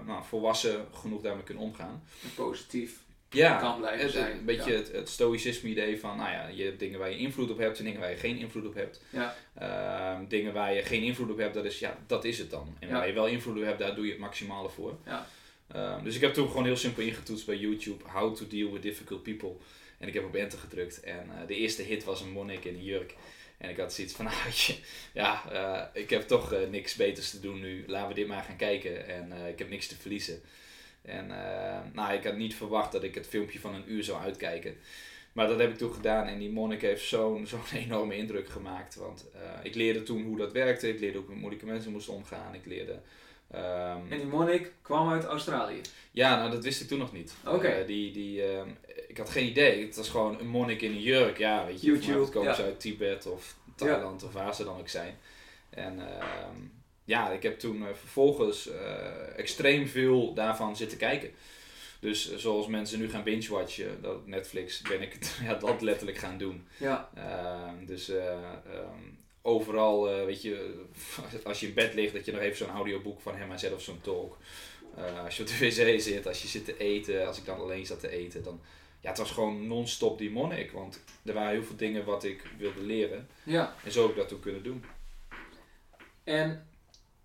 nou, 0.06 0.25
volwassen 0.25 0.87
genoeg 0.92 1.22
daarmee 1.22 1.44
kunt 1.44 1.58
omgaan. 1.58 2.02
Positief 2.34 2.99
Ja, 3.30 3.56
kan 3.58 3.78
blijven 3.78 4.02
het, 4.02 4.12
zijn. 4.12 4.38
een 4.38 4.44
beetje 4.44 4.70
Ja. 4.72 4.76
het, 4.76 4.92
het 4.92 5.08
stoïcisme 5.08 5.68
idee 5.68 6.00
van, 6.00 6.16
nou 6.16 6.30
ja, 6.30 6.46
je 6.49 6.64
hebt 6.64 6.78
dingen 6.78 6.99
waar 6.99 7.10
je 7.10 7.16
invloed 7.18 7.50
op 7.50 7.58
hebt 7.58 7.78
en 7.78 7.84
dingen 7.84 8.00
waar 8.00 8.10
je 8.10 8.16
geen 8.16 8.37
invloed 8.38 8.66
op 8.66 8.75
hebt. 8.75 9.00
Ja. 9.10 9.34
Ehm, 9.54 10.26
dingen 10.28 10.52
waar 10.52 10.75
je 10.75 10.82
geen 10.82 11.02
invloed 11.02 11.30
op 11.30 11.38
hebt, 11.38 11.54
dat 11.54 11.64
is, 11.64 11.78
ja, 11.78 11.96
dat 12.06 12.25
is 12.25 12.38
het 12.38 12.50
dan. 12.50 12.76
En 12.78 12.88
Ja. 12.88 12.94
waar 12.94 13.06
je 13.06 13.12
wel 13.12 13.26
invloed 13.26 13.56
op 13.56 13.64
hebt, 13.64 13.78
daar 13.78 13.94
doe 13.94 14.04
je 14.04 14.10
het 14.10 14.20
maximale 14.20 14.68
voor. 14.68 14.99
Ja. 15.06 15.26
Ehm, 15.72 16.04
dus 16.04 16.14
ik 16.14 16.20
heb 16.20 16.34
toen 16.34 16.48
gewoon 16.48 16.64
heel 16.64 16.76
simpel 16.76 17.02
ingetoetst 17.02 17.46
bij 17.46 17.56
YouTube, 17.56 18.04
how 18.06 18.36
to 18.36 18.46
deal 18.46 18.72
with 18.72 18.82
difficult 18.82 19.22
people. 19.22 19.52
En 20.00 20.08
ik 20.08 20.14
heb 20.14 20.24
op 20.24 20.34
enter 20.34 20.58
gedrukt 20.58 21.00
en 21.00 21.30
eh, 21.30 21.46
de 21.46 21.54
eerste 21.54 21.82
hit 21.82 22.04
was 22.04 22.20
een 22.20 22.30
monnik 22.30 22.64
in 22.64 22.74
een 22.74 22.84
jurk. 22.84 23.14
En 23.58 23.70
ik 23.70 23.76
had 23.76 23.92
zoiets 23.92 24.14
van, 24.14 24.24
nou, 24.30 24.36
je, 24.50 24.76
ja, 25.12 25.50
eh, 25.52 26.02
ik 26.02 26.10
heb 26.10 26.22
toch 26.22 26.52
eh, 26.52 26.68
niks 26.70 26.94
beters 26.94 27.30
te 27.30 27.40
doen 27.40 27.60
nu. 27.60 27.84
Laten 27.86 28.08
we 28.08 28.14
dit 28.14 28.26
maar 28.26 28.42
gaan 28.42 28.56
kijken. 28.56 29.08
En 29.08 29.32
ik 29.48 29.58
heb 29.58 29.68
niks 29.68 29.86
te 29.86 29.96
verliezen. 29.96 30.40
En 31.02 31.26
nou, 31.92 32.12
ik 32.12 32.24
had 32.24 32.36
niet 32.36 32.54
verwacht 32.54 32.92
dat 32.92 33.02
ik 33.02 33.14
het 33.14 33.26
filmpje 33.26 33.60
van 33.60 33.74
een 33.74 33.92
uur 33.92 34.04
zou 34.04 34.22
uitkijken. 34.22 34.76
Maar 35.32 35.48
dat 35.48 35.58
heb 35.58 35.70
ik 35.70 35.78
toen 35.78 35.94
gedaan 35.94 36.26
en 36.26 36.38
die 36.38 36.50
monnik 36.50 36.80
heeft 36.80 37.04
zo'n 37.04 37.46
zo'n 37.52 37.60
enorme 37.74 38.16
indruk 38.16 38.48
gemaakt. 38.48 38.94
Want 38.94 39.26
ik 39.62 39.74
leerde 39.74 40.02
toen 40.02 40.22
hoe 40.22 40.36
dat 40.36 40.52
werkte. 40.52 40.88
Ik 40.88 41.00
leerde 41.00 41.16
hoe 41.16 41.26
ik 41.26 41.30
met 41.30 41.40
moeilijke 41.40 41.66
mensen 41.66 41.92
moest 41.92 42.08
omgaan. 42.08 42.54
Ik 42.54 42.66
leerde... 42.66 43.00
ehm, 43.50 44.12
En 44.12 44.19
die 44.19 44.26
monnik 44.26 44.73
kwam 44.83 45.11
uit 45.11 45.25
Australië. 45.25 45.80
ja, 46.11 46.37
nou 46.37 46.50
dat 46.50 46.64
wist 46.64 46.80
ik 46.80 46.88
toen 46.88 46.99
nog 46.99 47.12
niet. 47.12 47.35
Oké. 47.47 47.66
Eh, 47.66 47.87
die, 47.87 48.12
die, 48.12 48.42
ehm, 48.42 48.69
ik 49.09 49.16
had 49.16 49.30
geen 49.30 49.47
idee. 49.47 49.85
Het 49.87 49.97
was 49.97 50.09
gewoon 50.09 50.38
een 50.40 50.49
monnik 50.49 50.83
in 50.83 50.90
een 50.90 51.00
jurk. 51.02 51.38
Ja, 51.38 51.66
weet 51.66 51.80
je, 51.80 51.87
YouTube, 51.87 52.30
komen 52.30 52.49
ja. 52.49 52.54
ze 52.54 52.62
uit 52.62 52.80
Tibet 52.80 53.26
of 53.26 53.57
Thailand 53.76 54.23
of 54.25 54.33
waar 54.33 54.54
ze 54.54 54.64
dan 54.64 54.78
ook 54.78 54.88
zijn. 54.88 55.19
En 55.71 55.99
ehm, 55.99 56.57
ja, 57.04 57.30
ik 57.30 57.42
heb 57.42 57.59
toen 57.59 57.87
eh, 57.87 57.95
vervolgens 57.95 58.71
eh, 58.71 59.38
extreem 59.38 59.87
veel 59.88 60.35
daarvan 60.35 60.76
zitten 60.76 60.99
kijken. 60.99 61.30
Dus 62.00 62.37
zoals 62.37 62.66
mensen 62.66 62.99
nu 62.99 63.11
gaan 63.11 63.23
binge-watchen, 63.23 64.02
dat 64.02 64.26
Netflix, 64.26 64.80
ben 64.80 65.02
ik 65.02 65.19
ja, 65.47 65.54
dat 65.54 65.83
letterlijk 65.83 66.19
gaan 66.19 66.38
doen. 66.38 66.66
Ja, 66.76 67.11
Ehm, 67.14 67.87
dus 67.87 68.09
eh, 68.09 68.33
ehm, 68.33 69.04
overal, 69.42 70.11
eh, 70.11 70.25
weet 70.25 70.42
je, 70.42 70.85
als 71.44 71.61
je 71.61 71.66
in 71.66 71.75
bed 71.75 71.94
ligt, 71.94 72.12
dat 72.14 72.25
je 72.25 72.32
nog 72.32 72.40
even 72.40 72.56
zo'n 72.56 72.75
audioboek 72.76 73.20
van 73.20 73.37
hem 73.37 73.50
aanzet 73.50 73.75
of 73.75 73.82
zo'n 73.82 74.00
talk. 74.00 74.37
Eh, 74.97 75.25
als 75.25 75.37
je 75.37 75.42
op 75.42 75.49
de 75.49 75.59
wc 75.59 76.00
zit, 76.00 76.26
als 76.26 76.42
je 76.42 76.49
zit 76.49 76.64
te 76.64 76.76
eten, 76.76 77.26
als 77.26 77.38
ik 77.38 77.44
dan 77.44 77.59
alleen 77.59 77.87
zat 77.87 78.00
te 78.00 78.09
eten, 78.11 78.42
dan... 78.42 78.61
Ja, 79.02 79.09
het 79.09 79.18
was 79.18 79.30
gewoon 79.30 79.66
non-stop 79.66 80.18
die 80.18 80.30
monnik, 80.30 80.73
want 80.73 81.00
er 81.25 81.35
waren 81.35 81.50
heel 81.50 81.62
veel 81.62 81.76
dingen 81.76 82.04
wat 82.04 82.25
ik 82.25 82.42
wilde 82.59 82.80
leren. 82.80 83.28
ja. 83.42 83.75
En 83.85 83.92
zo 83.92 84.00
heb 84.02 84.11
ik 84.11 84.16
dat 84.16 84.28
toen 84.28 84.40
kunnen 84.40 84.62
doen. 84.62 84.85
En, 86.25 86.66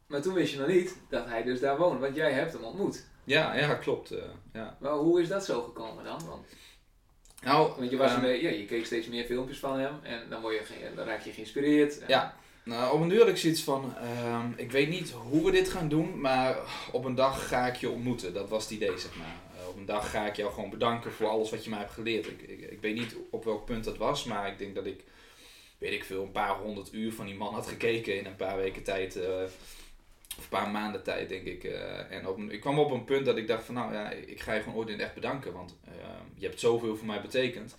maar 0.07 0.21
toen 0.21 0.33
wist 0.33 0.51
je 0.53 0.59
nog 0.59 0.67
niet 0.67 0.97
dat 1.09 1.25
hij 1.25 1.43
dus 1.43 1.59
daar 1.59 1.77
woonde, 1.77 1.99
want 1.99 2.15
jij 2.15 2.31
hebt 2.31 2.53
hem 2.53 2.63
ontmoet. 2.63 3.05
Ja, 3.23 3.55
ja, 3.55 3.73
klopt. 3.75 4.11
eh, 4.11 4.23
ja. 4.53 4.77
Maar 4.79 4.91
hoe 4.93 5.21
is 5.21 5.27
dat 5.27 5.45
zo 5.45 5.61
gekomen 5.61 6.03
dan? 6.03 6.25
Want, 6.27 6.45
Nou, 7.45 7.71
want 7.77 7.89
je, 7.91 7.97
was 7.97 8.13
een 8.13 8.21
beetje- 8.21 8.49
ja, 8.51 8.57
je 8.57 8.65
keek 8.65 8.85
steeds 8.85 9.07
meer 9.07 9.25
filmpjes 9.25 9.57
van 9.59 9.79
hem 9.79 9.93
en 10.03 10.23
dan, 10.29 10.41
word 10.41 10.53
je, 10.55 10.61
dan 10.95 11.05
raak 11.05 11.21
je 11.23 11.31
geïnspireerd. 11.31 11.99
En- 11.99 12.05
Ja. 12.07 12.37
Nou, 12.63 12.93
op 12.95 13.01
een 13.01 13.09
duur 13.09 13.19
had 13.19 13.27
ik 13.27 13.37
zoiets 13.37 13.61
van, 13.63 13.93
ehm, 13.97 14.47
ik 14.55 14.71
weet 14.71 14.89
niet 14.89 15.11
hoe 15.11 15.45
we 15.45 15.51
dit 15.51 15.69
gaan 15.69 15.89
doen, 15.89 16.21
maar 16.21 16.57
op 16.91 17.05
een 17.05 17.15
dag 17.15 17.47
ga 17.47 17.67
ik 17.67 17.75
je 17.75 17.89
ontmoeten. 17.89 18.33
Dat 18.33 18.49
was 18.49 18.63
het 18.63 18.71
idee, 18.71 18.97
zeg 18.97 19.15
maar. 19.15 19.35
Eh, 19.59 19.67
op 19.67 19.75
een 19.77 19.85
dag 19.85 20.09
ga 20.11 20.25
ik 20.25 20.35
jou 20.35 20.53
gewoon 20.53 20.69
bedanken 20.69 21.11
voor 21.11 21.27
alles 21.27 21.49
wat 21.49 21.63
je 21.63 21.69
mij 21.69 21.79
hebt 21.79 21.91
geleerd. 21.91 22.25
Ik, 22.27 22.41
ik, 22.41 22.61
ik 22.71 22.81
weet 22.81 22.95
niet 22.95 23.15
op 23.29 23.43
welk 23.43 23.65
punt 23.65 23.83
dat 23.83 23.97
was, 23.97 24.23
maar 24.23 24.47
ik 24.51 24.57
denk 24.57 24.75
dat 24.75 24.85
ik, 24.85 25.03
weet 25.77 25.93
ik 25.93 26.03
veel, 26.03 26.23
een 26.23 26.31
paar 26.31 26.57
honderd 26.57 26.93
uur 26.93 27.13
van 27.13 27.25
die 27.25 27.35
man 27.35 27.53
had 27.53 27.67
gekeken 27.67 28.17
in 28.17 28.25
een 28.25 28.35
paar 28.35 28.57
weken 28.57 28.83
tijd. 28.83 29.15
eh, 29.15 29.29
een 30.37 30.49
paar 30.49 30.69
maanden 30.69 31.03
tijd, 31.03 31.29
denk 31.29 31.45
ik. 31.45 31.63
eh, 31.63 32.11
en 32.11 32.27
op 32.27 32.37
een, 32.37 32.51
ik 32.51 32.61
kwam 32.61 32.79
op 32.79 32.91
een 32.91 33.03
punt 33.03 33.25
dat 33.25 33.37
ik 33.37 33.47
dacht 33.47 33.65
van, 33.65 33.75
nou 33.75 33.93
ja, 33.93 34.09
ik 34.09 34.41
ga 34.41 34.53
je 34.53 34.61
gewoon 34.61 34.77
ooit 34.77 34.89
in 34.89 34.99
echt 34.99 35.13
bedanken, 35.13 35.53
want 35.53 35.77
ehm, 35.85 36.25
je 36.35 36.45
hebt 36.45 36.59
zoveel 36.59 36.95
voor 36.95 37.07
mij 37.07 37.21
betekend. 37.21 37.75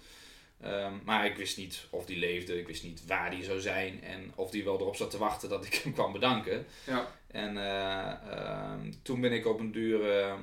Ehm, 0.61 0.93
maar 1.05 1.27
ik 1.27 1.37
wist 1.37 1.57
niet 1.57 1.87
of 1.91 2.07
die 2.07 2.19
leefde, 2.19 2.59
ik 2.59 2.67
wist 2.67 2.83
niet 2.83 3.07
waar 3.07 3.31
die 3.31 3.45
zou 3.45 3.61
zijn 3.61 4.03
en 4.03 4.33
of 4.35 4.51
die 4.51 4.65
wel 4.65 4.81
erop 4.81 4.97
zat 4.97 5.11
te 5.11 5.19
wachten 5.19 5.49
dat 5.49 5.65
ik 5.67 5.75
hem 5.75 5.93
kwam 5.93 6.13
bedanken. 6.13 6.67
Ja. 6.87 7.09
En 7.27 7.57
eh, 7.57 8.33
ehm, 8.33 8.93
toen 9.03 9.21
ben 9.21 9.33
ik 9.33 9.47
op 9.47 9.61
een 9.61 9.73
duur, 9.73 10.11
eh, 10.11 10.35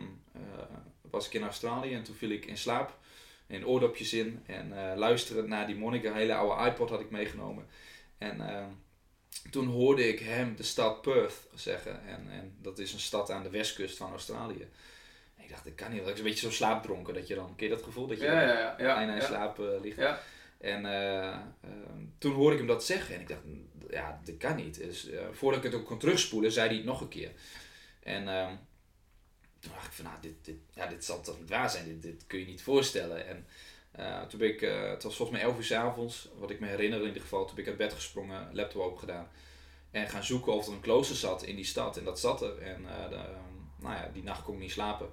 was 1.01 1.27
ik 1.27 1.33
in 1.33 1.43
Australië 1.43 1.93
en 1.93 2.03
toen 2.03 2.15
viel 2.15 2.29
ik 2.29 2.45
in 2.45 2.57
slaap, 2.57 2.97
in 3.47 3.67
oordopjes 3.67 4.13
in 4.13 4.43
en 4.45 4.97
luisterend 4.97 5.47
naar 5.47 5.67
die 5.67 5.75
monnik, 5.75 6.03
een 6.03 6.13
hele 6.13 6.35
oude 6.35 6.69
iPod 6.69 6.89
had 6.89 6.99
ik 6.99 7.09
meegenomen. 7.09 7.65
En 8.17 8.41
toen 9.51 9.67
hoorde 9.67 10.07
ik 10.07 10.19
hem 10.19 10.55
de 10.55 10.63
stad 10.63 11.01
Perth 11.01 11.47
zeggen 11.55 12.05
en, 12.05 12.29
en 12.29 12.55
dat 12.61 12.79
is 12.79 12.93
een 12.93 12.99
stad 12.99 13.31
aan 13.31 13.43
de 13.43 13.49
westkust 13.49 13.97
van 13.97 14.11
Australië. 14.11 14.67
En 15.35 15.43
ik 15.43 15.49
dacht, 15.49 15.63
dat 15.63 15.75
kan 15.75 15.91
niet, 15.91 16.03
dat 16.03 16.13
is 16.13 16.17
een 16.17 16.25
beetje 16.25 16.47
zo 16.47 16.51
slaapdronken, 16.51 17.13
dat 17.13 17.27
je 17.27 17.35
dan, 17.35 17.55
ken 17.55 17.67
je 17.67 17.73
dat 17.73 17.83
gevoel? 17.83 18.07
Dat 18.07 18.19
je 18.19 18.25
Ja, 18.25 18.41
ja, 18.41 18.47
ja. 18.47 18.75
ja, 18.77 18.95
bijna 18.95 19.13
in 19.13 19.19
ja. 19.19 19.25
slaap 19.25 19.59
eh, 19.59 19.81
ligt. 19.81 19.97
Ja. 19.97 20.21
En 20.57 20.85
eh, 20.85 21.27
ehm, 21.27 22.03
toen 22.17 22.33
hoorde 22.33 22.51
ik 22.51 22.57
hem 22.57 22.67
dat 22.67 22.85
zeggen 22.85 23.15
en 23.15 23.21
ik 23.21 23.27
dacht, 23.27 23.41
ja, 23.89 24.21
dat 24.25 24.37
kan 24.37 24.55
niet. 24.55 24.77
Dus 24.77 25.09
eh, 25.09 25.25
voordat 25.31 25.63
ik 25.63 25.71
het 25.71 25.81
ook 25.81 25.87
kon 25.87 25.99
terugspoelen, 25.99 26.51
zei 26.51 26.67
hij 26.67 26.77
het 26.77 26.85
nog 26.85 27.01
een 27.01 27.07
keer. 27.07 27.31
En 27.99 28.27
ehm, 28.27 28.55
toen 29.59 29.71
dacht 29.71 29.87
ik 29.87 29.93
van, 29.93 30.05
nou, 30.05 30.17
dit, 30.21 30.45
dit, 30.45 30.55
ja, 30.73 30.87
dit 30.87 31.05
zal 31.05 31.21
toch 31.21 31.39
niet 31.39 31.49
waar 31.49 31.69
zijn, 31.69 31.85
dit, 31.85 32.01
dit 32.01 32.27
kun 32.27 32.39
je 32.39 32.45
niet 32.45 32.61
voorstellen. 32.61 33.27
En 33.27 33.45
eh, 33.95 34.21
toen 34.21 34.39
ben 34.39 34.47
ik, 34.49 34.61
eh, 34.61 34.89
het 34.89 35.03
was 35.03 35.15
volgens 35.15 35.37
mij 35.37 35.47
11 35.47 35.57
uur 35.57 35.63
's 35.63 35.71
avonds, 35.71 36.29
wat 36.39 36.49
ik 36.49 36.59
me 36.59 36.67
herinner 36.67 36.99
in 36.99 37.05
ieder 37.07 37.21
geval, 37.21 37.45
toen 37.45 37.55
ben 37.55 37.63
ik 37.63 37.69
uit 37.69 37.79
bed 37.79 37.93
gesprongen, 37.93 38.49
laptop 38.51 38.81
open 38.81 38.99
gedaan. 38.99 39.27
En 39.91 40.09
gaan 40.09 40.23
zoeken 40.23 40.53
of 40.53 40.67
er 40.67 40.73
een 40.73 40.79
klooster 40.81 41.15
zat 41.15 41.43
in 41.43 41.55
die 41.55 41.65
stad. 41.65 41.97
En 41.97 42.03
dat 42.03 42.19
zat 42.19 42.41
er. 42.41 42.57
En 42.61 42.85
eh, 42.87 43.09
de, 43.09 43.15
ehm, 43.15 43.53
nou 43.79 43.93
ja, 43.95 44.09
die 44.13 44.23
nacht 44.23 44.43
kon 44.43 44.53
ik 44.53 44.59
niet 44.59 44.71
slapen. 44.71 45.05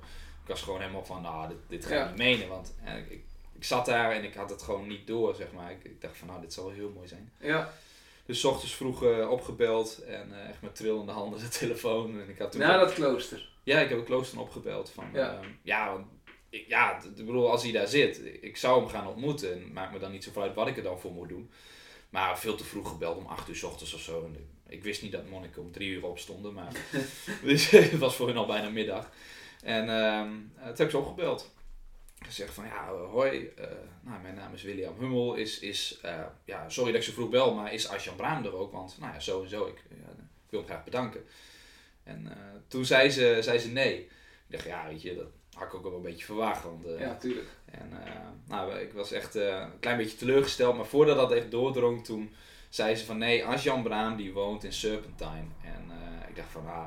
Ik 0.43 0.49
was 0.49 0.63
gewoon 0.63 0.81
helemaal 0.81 1.05
van, 1.05 1.23
nou, 1.23 1.49
dit, 1.49 1.57
dit 1.69 1.87
ga 1.87 1.93
ik 1.95 1.99
Ja. 2.01 2.09
niet 2.09 2.17
menen. 2.17 2.49
Want 2.49 2.75
ik, 2.99 3.11
ik, 3.11 3.25
ik 3.53 3.65
zat 3.65 3.87
daar 3.87 4.13
en 4.13 4.25
ik 4.25 4.35
had 4.35 4.51
het 4.51 4.63
gewoon 4.63 4.87
niet 4.87 5.07
door, 5.07 5.35
zeg 5.35 5.53
maar. 5.53 5.71
Ik, 5.71 5.85
ik 5.85 6.01
dacht 6.01 6.17
van, 6.17 6.29
nou, 6.29 6.41
dit 6.41 6.53
zal 6.53 6.65
wel 6.65 6.75
heel 6.75 6.91
mooi 6.95 7.09
zijn. 7.09 7.33
Ja. 7.41 7.73
Dus 8.27 8.45
ochtends 8.45 8.75
vroeg 8.75 9.03
opgebeld 9.29 9.99
en 10.05 10.49
echt 10.49 10.63
met 10.63 10.75
trillende 10.75 11.13
handen 11.13 11.41
de 11.41 11.49
telefoon. 11.59 12.21
En 12.21 12.29
ik 12.29 12.39
had 12.39 12.53
toen 12.53 12.61
Na 12.61 12.79
dat 12.79 12.93
klooster. 12.95 13.49
ja, 13.63 13.79
ik 13.81 13.89
heb 13.89 13.99
een 13.99 14.05
klooster 14.05 14.41
opgebeld. 14.41 14.91
Van, 14.91 15.05
Ja. 15.13 15.21
ja, 15.21 15.41
ja, 15.63 15.93
want 15.93 16.07
ik, 16.51 16.69
ja, 16.69 17.03
ik 17.03 17.15
bedoel, 17.27 17.51
als 17.51 17.63
hij 17.63 17.73
daar 17.73 17.89
zit, 17.89 18.21
ik 18.41 18.57
zou 18.57 18.81
hem 18.81 18.89
gaan 18.89 19.07
ontmoeten. 19.07 19.53
En 19.53 19.73
maakt 19.73 19.93
me 19.93 19.99
dan 19.99 20.11
niet 20.13 20.25
zoveel 20.25 20.43
uit 20.43 20.55
wat 20.55 20.67
ik 20.69 20.77
er 20.77 20.83
dan 20.83 21.01
voor 21.01 21.13
moet 21.13 21.29
doen. 21.29 21.51
Maar 22.11 22.39
veel 22.39 22.55
te 22.55 22.65
vroeg 22.65 22.89
gebeld 22.89 23.17
om 23.17 23.27
8 23.27 23.49
uur 23.49 23.57
's 23.57 23.63
ochtends 23.63 23.95
of 23.95 24.01
zo. 24.01 24.25
En 24.25 24.49
ik- 24.69 24.83
wist 24.83 25.03
niet 25.03 25.13
dat 25.13 25.29
monniken 25.29 25.63
om 25.63 25.73
3 25.73 25.89
uur 25.91 26.05
opstonden, 26.07 26.53
maar 26.53 26.73
dus 27.43 27.71
het 27.91 27.99
was 27.99 28.17
voor 28.17 28.27
hun 28.27 28.37
al 28.37 28.47
bijna 28.47 28.69
middag. 28.69 29.11
En 29.63 29.89
ehm, 29.89 30.29
eh, 30.57 30.63
toen 30.63 30.77
heb 30.77 30.81
ik 30.81 30.91
ze 30.91 30.99
opgebeld. 30.99 31.51
Gezegd 32.27 32.55
van 32.55 32.65
ja, 32.65 32.93
hoi, 32.93 33.53
eh, 33.57 33.67
nou, 34.01 34.23
mijn 34.23 34.35
naam 34.35 34.55
is 34.55 34.63
William 34.63 34.99
Hummel. 34.99 35.35
Is, 35.35 35.59
is, 35.59 35.99
eh, 36.03 36.25
ja, 36.45 36.69
sorry 36.69 36.93
dat 36.93 37.01
ik 37.01 37.07
zo 37.07 37.13
vroeg 37.15 37.29
bel, 37.31 37.55
maar 37.55 37.73
is 37.73 37.89
Asjan 37.89 38.17
Braam 38.17 38.45
er 38.45 38.55
ook? 38.55 38.73
Want 38.73 38.97
nou 39.01 39.13
ja, 39.13 39.21
zo 39.21 39.43
en 39.43 39.49
zo, 39.49 39.67
ik, 39.67 39.83
ja, 39.91 40.11
ik 40.11 40.51
wil 40.51 40.61
hem 40.61 40.69
graag 40.69 40.85
bedanken. 40.85 41.25
En 42.03 42.27
eh, 42.31 42.37
toen 42.69 42.85
zei 42.85 43.11
ze, 43.11 43.39
zei 43.41 43.59
ze 43.59 43.69
nee. 43.69 43.99
Ik 44.01 44.09
dacht, 44.49 44.65
ja, 44.65 44.89
weet 44.89 45.03
je, 45.03 45.15
dat 45.15 45.27
had 45.55 45.67
ik 45.67 45.75
ook 45.75 45.83
wel 45.83 45.95
een 45.95 46.03
beetje 46.03 46.25
verwacht. 46.25 46.63
Want, 46.63 46.87
eh, 46.87 47.01
Ja, 47.01 47.17
tuurlijk. 47.17 47.49
en 47.65 47.91
uh, 47.93 48.13
nou, 48.47 48.79
ik 48.79 48.93
was 48.93 49.13
echt 49.13 49.37
uh, 49.37 49.47
een 49.47 49.79
klein 49.81 49.97
beetje 49.97 50.17
teleurgesteld. 50.17 50.77
Maar 50.77 50.87
voordat 50.87 51.17
dat 51.17 51.33
echt 51.33 51.51
doordrong, 51.51 52.05
toen 52.05 52.35
zei 52.69 52.95
ze 52.95 53.05
van 53.05 53.19
nee, 53.19 53.45
Asjan 53.45 53.83
Braam 53.83 54.17
die 54.17 54.33
woont 54.33 54.65
in 54.65 54.73
Serpentine. 54.73 55.49
En 55.65 55.91
ik 56.29 56.37
dacht 56.37 56.51
van, 56.51 56.67
ah, 56.67 56.87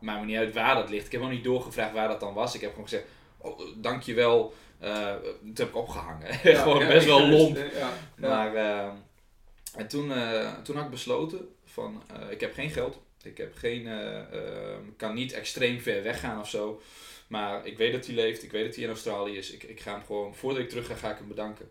maakt 0.00 0.20
me 0.20 0.26
niet 0.26 0.36
uit 0.36 0.54
waar 0.54 0.74
dat 0.74 0.90
ligt. 0.90 1.06
Ik 1.06 1.12
heb 1.12 1.20
nog 1.20 1.30
niet 1.30 1.44
doorgevraagd 1.44 1.92
waar 1.92 2.08
dat 2.08 2.20
dan 2.20 2.34
was. 2.34 2.54
Ik 2.54 2.60
heb 2.60 2.70
gewoon 2.70 2.88
gezegd, 2.88 3.04
oh, 3.38 3.60
dankjewel. 3.76 4.54
Toen 4.80 5.54
heb 5.54 5.68
ik 5.68 5.76
opgehangen. 5.76 6.38
Ja, 6.42 6.62
gewoon 6.62 6.80
ja, 6.80 6.86
best 6.86 7.06
wel 7.06 7.28
lomp. 7.28 7.56
Ja. 7.56 7.92
Maar 8.16 8.54
en 9.76 9.88
toen, 9.88 10.12
toen 10.62 10.76
had 10.76 10.84
ik 10.84 10.90
besloten 10.90 11.48
van 11.64 12.02
ik 12.30 12.40
heb 12.40 12.54
geen 12.54 12.70
geld. 12.70 12.98
Ik 13.22 13.36
heb 13.36 13.56
geen, 13.56 13.88
kan 14.96 15.14
niet 15.14 15.32
extreem 15.32 15.80
ver 15.80 16.02
weggaan 16.02 16.40
of 16.40 16.48
zo. 16.48 16.80
Maar 17.30 17.66
ik 17.66 17.76
weet 17.76 17.92
dat 17.92 18.06
hij 18.06 18.14
leeft. 18.14 18.42
Ik 18.42 18.50
weet 18.50 18.64
dat 18.64 18.74
hij 18.74 18.84
in 18.84 18.90
Australië 18.90 19.36
is. 19.36 19.50
Ik, 19.50 19.62
ik 19.62 19.80
ga 19.80 19.92
hem 19.92 20.04
gewoon, 20.04 20.34
voordat 20.34 20.62
ik 20.62 20.68
terug 20.68 20.86
ga, 20.86 20.94
ga 20.94 21.10
ik 21.10 21.18
hem 21.18 21.28
bedanken. 21.28 21.70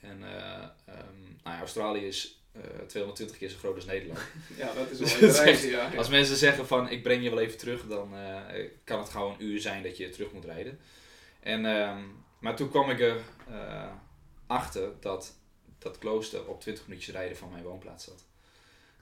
En 0.00 0.22
eh, 0.22 0.62
ehm, 0.86 1.22
nou 1.42 1.56
ja, 1.56 1.58
Australië 1.58 2.06
is 2.06 2.42
eh 2.52 2.86
220 2.86 3.38
keer 3.38 3.48
zo 3.48 3.58
groot 3.58 3.74
als 3.74 3.84
Nederland. 3.84 4.20
Ja, 4.56 4.72
dat 4.74 4.90
is 4.90 4.98
wel 4.98 5.28
een 5.28 5.34
reis, 5.34 5.64
ja. 5.64 5.90
Als 5.96 6.08
mensen 6.08 6.36
zeggen 6.36 6.66
van 6.66 6.90
ik 6.90 7.02
breng 7.02 7.22
je 7.22 7.30
wel 7.30 7.40
even 7.40 7.58
terug, 7.58 7.86
dan 7.86 8.16
eh, 8.16 8.64
kan 8.84 8.98
het 8.98 9.08
gewoon 9.08 9.32
een 9.32 9.44
uur 9.44 9.60
zijn 9.60 9.82
dat 9.82 9.96
je 9.96 10.08
terug 10.08 10.32
moet 10.32 10.44
rijden. 10.44 10.78
En, 11.40 11.66
ehm, 11.66 12.02
maar 12.40 12.56
toen 12.56 12.70
kwam 12.70 12.90
ik 12.90 13.00
er 13.00 13.20
eh, 13.48 13.92
achter 14.46 14.92
dat 15.00 15.36
dat 15.78 15.98
klooster 15.98 16.46
op 16.46 16.60
20 16.60 16.86
minuutjes 16.86 17.14
rijden 17.14 17.36
van 17.36 17.50
mijn 17.50 17.64
woonplaats 17.64 18.04
zat. 18.04 18.26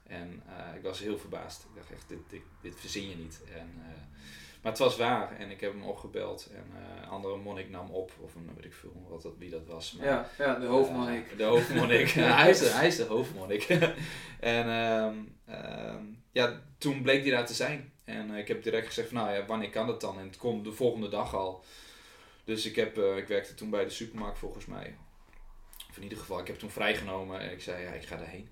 En 0.06 0.42
eh, 0.46 0.76
ik 0.76 0.82
was 0.82 0.98
heel 0.98 1.18
verbaasd. 1.18 1.62
Ik 1.62 1.74
dacht 1.74 1.92
echt, 1.92 2.08
dit, 2.08 2.18
dit, 2.28 2.42
dit 2.62 2.80
verzin 2.80 3.08
je 3.08 3.16
niet. 3.16 3.40
En, 3.54 3.74
eh, 3.78 4.02
maar 4.66 4.74
het 4.74 4.84
was 4.84 4.96
waar 4.96 5.36
en 5.38 5.50
ik 5.50 5.60
heb 5.60 5.72
hem 5.72 5.82
opgebeld 5.82 6.50
en 6.54 6.64
eh, 6.74 7.02
een 7.02 7.08
andere 7.08 7.36
monnik 7.36 7.70
nam 7.70 7.90
op, 7.90 8.12
of 8.20 8.34
een, 8.34 8.50
weet 8.54 8.64
ik 8.64 8.72
veel 8.72 9.06
wat 9.08 9.22
dat, 9.22 9.36
wie 9.38 9.50
dat 9.50 9.66
was. 9.66 9.92
Maar, 9.92 10.06
Ja, 10.06 10.30
ja, 10.38 10.54
de 10.54 10.66
hoofdmonnik. 10.66 11.30
eh, 11.30 11.38
de 11.38 11.44
hoofdmonnik. 11.44 12.08
hij, 12.40 12.50
is 12.50 12.58
de, 12.58 12.68
hij 12.68 12.86
is 12.86 12.96
de 12.96 13.04
hoofdmonnik. 13.04 13.62
en 14.40 14.68
ehm, 14.68 15.14
ehm, 15.46 16.04
ja, 16.32 16.62
toen 16.78 17.02
bleek 17.02 17.22
hij 17.22 17.30
daar 17.30 17.46
te 17.46 17.54
zijn. 17.54 17.92
En 18.04 18.30
eh, 18.30 18.38
ik 18.38 18.48
heb 18.48 18.62
direct 18.62 18.86
gezegd 18.86 19.08
van, 19.08 19.16
nou 19.16 19.34
ja, 19.34 19.46
wanneer 19.46 19.70
kan 19.70 19.86
dat 19.86 20.00
dan? 20.00 20.18
En 20.18 20.26
het 20.26 20.36
komt 20.36 20.64
de 20.64 20.72
volgende 20.72 21.08
dag 21.08 21.34
al. 21.34 21.64
Dus 22.46 22.66
ik, 22.66 22.76
heb, 22.76 22.98
eh, 22.98 23.16
ik 23.16 23.28
werkte 23.28 23.54
toen 23.54 23.70
bij 23.70 23.84
de 23.84 23.90
supermarkt 23.90 24.38
volgens 24.38 24.66
mij. 24.66 24.96
Of 25.90 25.96
in 25.96 26.02
ieder 26.02 26.18
geval, 26.18 26.38
ik 26.38 26.46
heb 26.46 26.58
toen 26.58 26.70
vrijgenomen 26.70 27.40
en 27.40 27.52
ik 27.52 27.62
zei, 27.62 27.82
ja, 27.82 27.90
ik 27.90 28.04
ga 28.04 28.16
daarheen. 28.16 28.48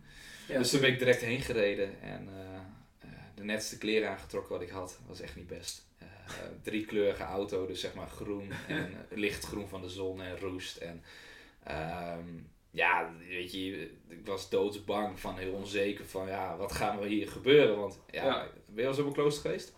Ja, 0.49 0.59
dus 0.59 0.71
toen 0.71 0.81
ben 0.81 0.91
ik 0.93 0.99
direct 0.99 1.21
heen 1.21 1.41
gereden 1.41 2.01
en 2.03 2.29
eh, 2.29 2.55
eh, 2.99 3.09
de 3.35 3.45
netste 3.45 3.79
kleren 3.79 4.11
aangetrokken 4.11 4.53
wat 4.53 4.63
ik 4.63 4.69
had. 4.69 4.99
was 5.07 5.21
echt 5.21 5.37
niet 5.37 5.47
best. 5.47 5.87
Eh, 6.27 6.33
driekleurige 6.63 7.23
auto, 7.23 7.67
dus 7.67 7.81
zeg 7.81 7.95
maar 7.95 8.09
groen 8.09 8.51
en 8.69 9.07
lichtgroen 9.11 9.69
van 9.69 9.81
de 9.83 9.89
zon 9.89 10.23
en 10.23 10.39
roest. 10.39 10.77
En 10.77 11.03
ehm, 11.65 12.29
ja, 12.71 13.11
weet 13.29 13.53
je, 13.53 13.91
ik 14.09 14.27
was 14.27 14.51
doodsbang 14.51 15.21
van 15.21 15.37
heel 15.39 15.53
onzeker 15.53 16.05
van 16.05 16.29
ja, 16.29 16.57
wat 16.57 16.73
gaan 16.73 16.99
er 17.01 17.07
hier 17.07 17.29
gebeuren? 17.29 17.77
Want 17.77 18.01
ja, 18.11 18.25
Ja. 18.25 18.41
ben 18.67 18.75
je 18.75 18.81
wel 18.81 18.91
eens 18.91 18.99
op 18.99 19.07
een 19.07 19.13
klooster 19.13 19.43
geweest? 19.43 19.75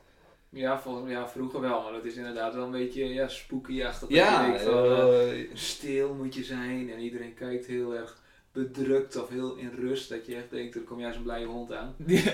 Ja, 0.49 0.81
volgens, 0.81 1.11
ja, 1.11 1.29
vroeger 1.29 1.61
wel, 1.61 1.83
maar 1.83 1.93
dat 1.93 2.05
is 2.05 2.17
inderdaad 2.17 2.55
wel 2.55 2.65
een 2.65 2.71
beetje 2.71 3.05
ja, 3.05 3.29
spooky-achtig. 3.29 4.09
Ja, 4.09 4.59
van, 4.59 4.73
eh, 4.85 5.41
eh, 5.41 5.49
stil 5.53 6.15
moet 6.15 6.35
je 6.35 6.45
zijn 6.45 6.91
en 6.91 6.99
iedereen 6.99 7.35
kijkt 7.35 7.67
heel 7.67 7.95
erg 7.95 8.23
bedrukt 8.57 9.23
of 9.23 9.29
heel 9.29 9.57
in 9.57 9.71
rust. 9.75 10.09
Dat 10.09 10.27
je 10.27 10.35
echt 10.35 10.51
denkt, 10.51 10.75
er 10.75 10.81
komt 10.81 11.01
juist 11.01 11.17
een 11.17 11.23
blije 11.23 11.47
hond 11.47 11.73
aan. 11.73 11.95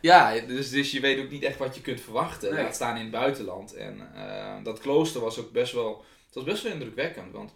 Ja, 0.00 0.40
dus, 0.40 0.70
dus 0.70 0.90
je 0.90 1.00
weet 1.00 1.18
ook 1.18 1.30
niet 1.30 1.42
echt 1.42 1.58
wat 1.58 1.74
je 1.74 1.80
kunt 1.80 2.00
verwachten. 2.00 2.54
Nee. 2.54 2.62
Laat 2.62 2.74
staan 2.74 2.96
in 2.96 3.02
het 3.02 3.10
buitenland. 3.10 3.74
En 3.74 4.14
eh, 4.14 4.64
dat 4.64 4.78
klooster 4.78 5.20
was 5.20 5.38
ook 5.38 5.52
best 5.52 5.72
wel, 5.72 6.04
het 6.26 6.34
was 6.34 6.44
best 6.44 6.62
wel 6.62 6.72
indrukwekkend. 6.72 7.32
Want 7.32 7.54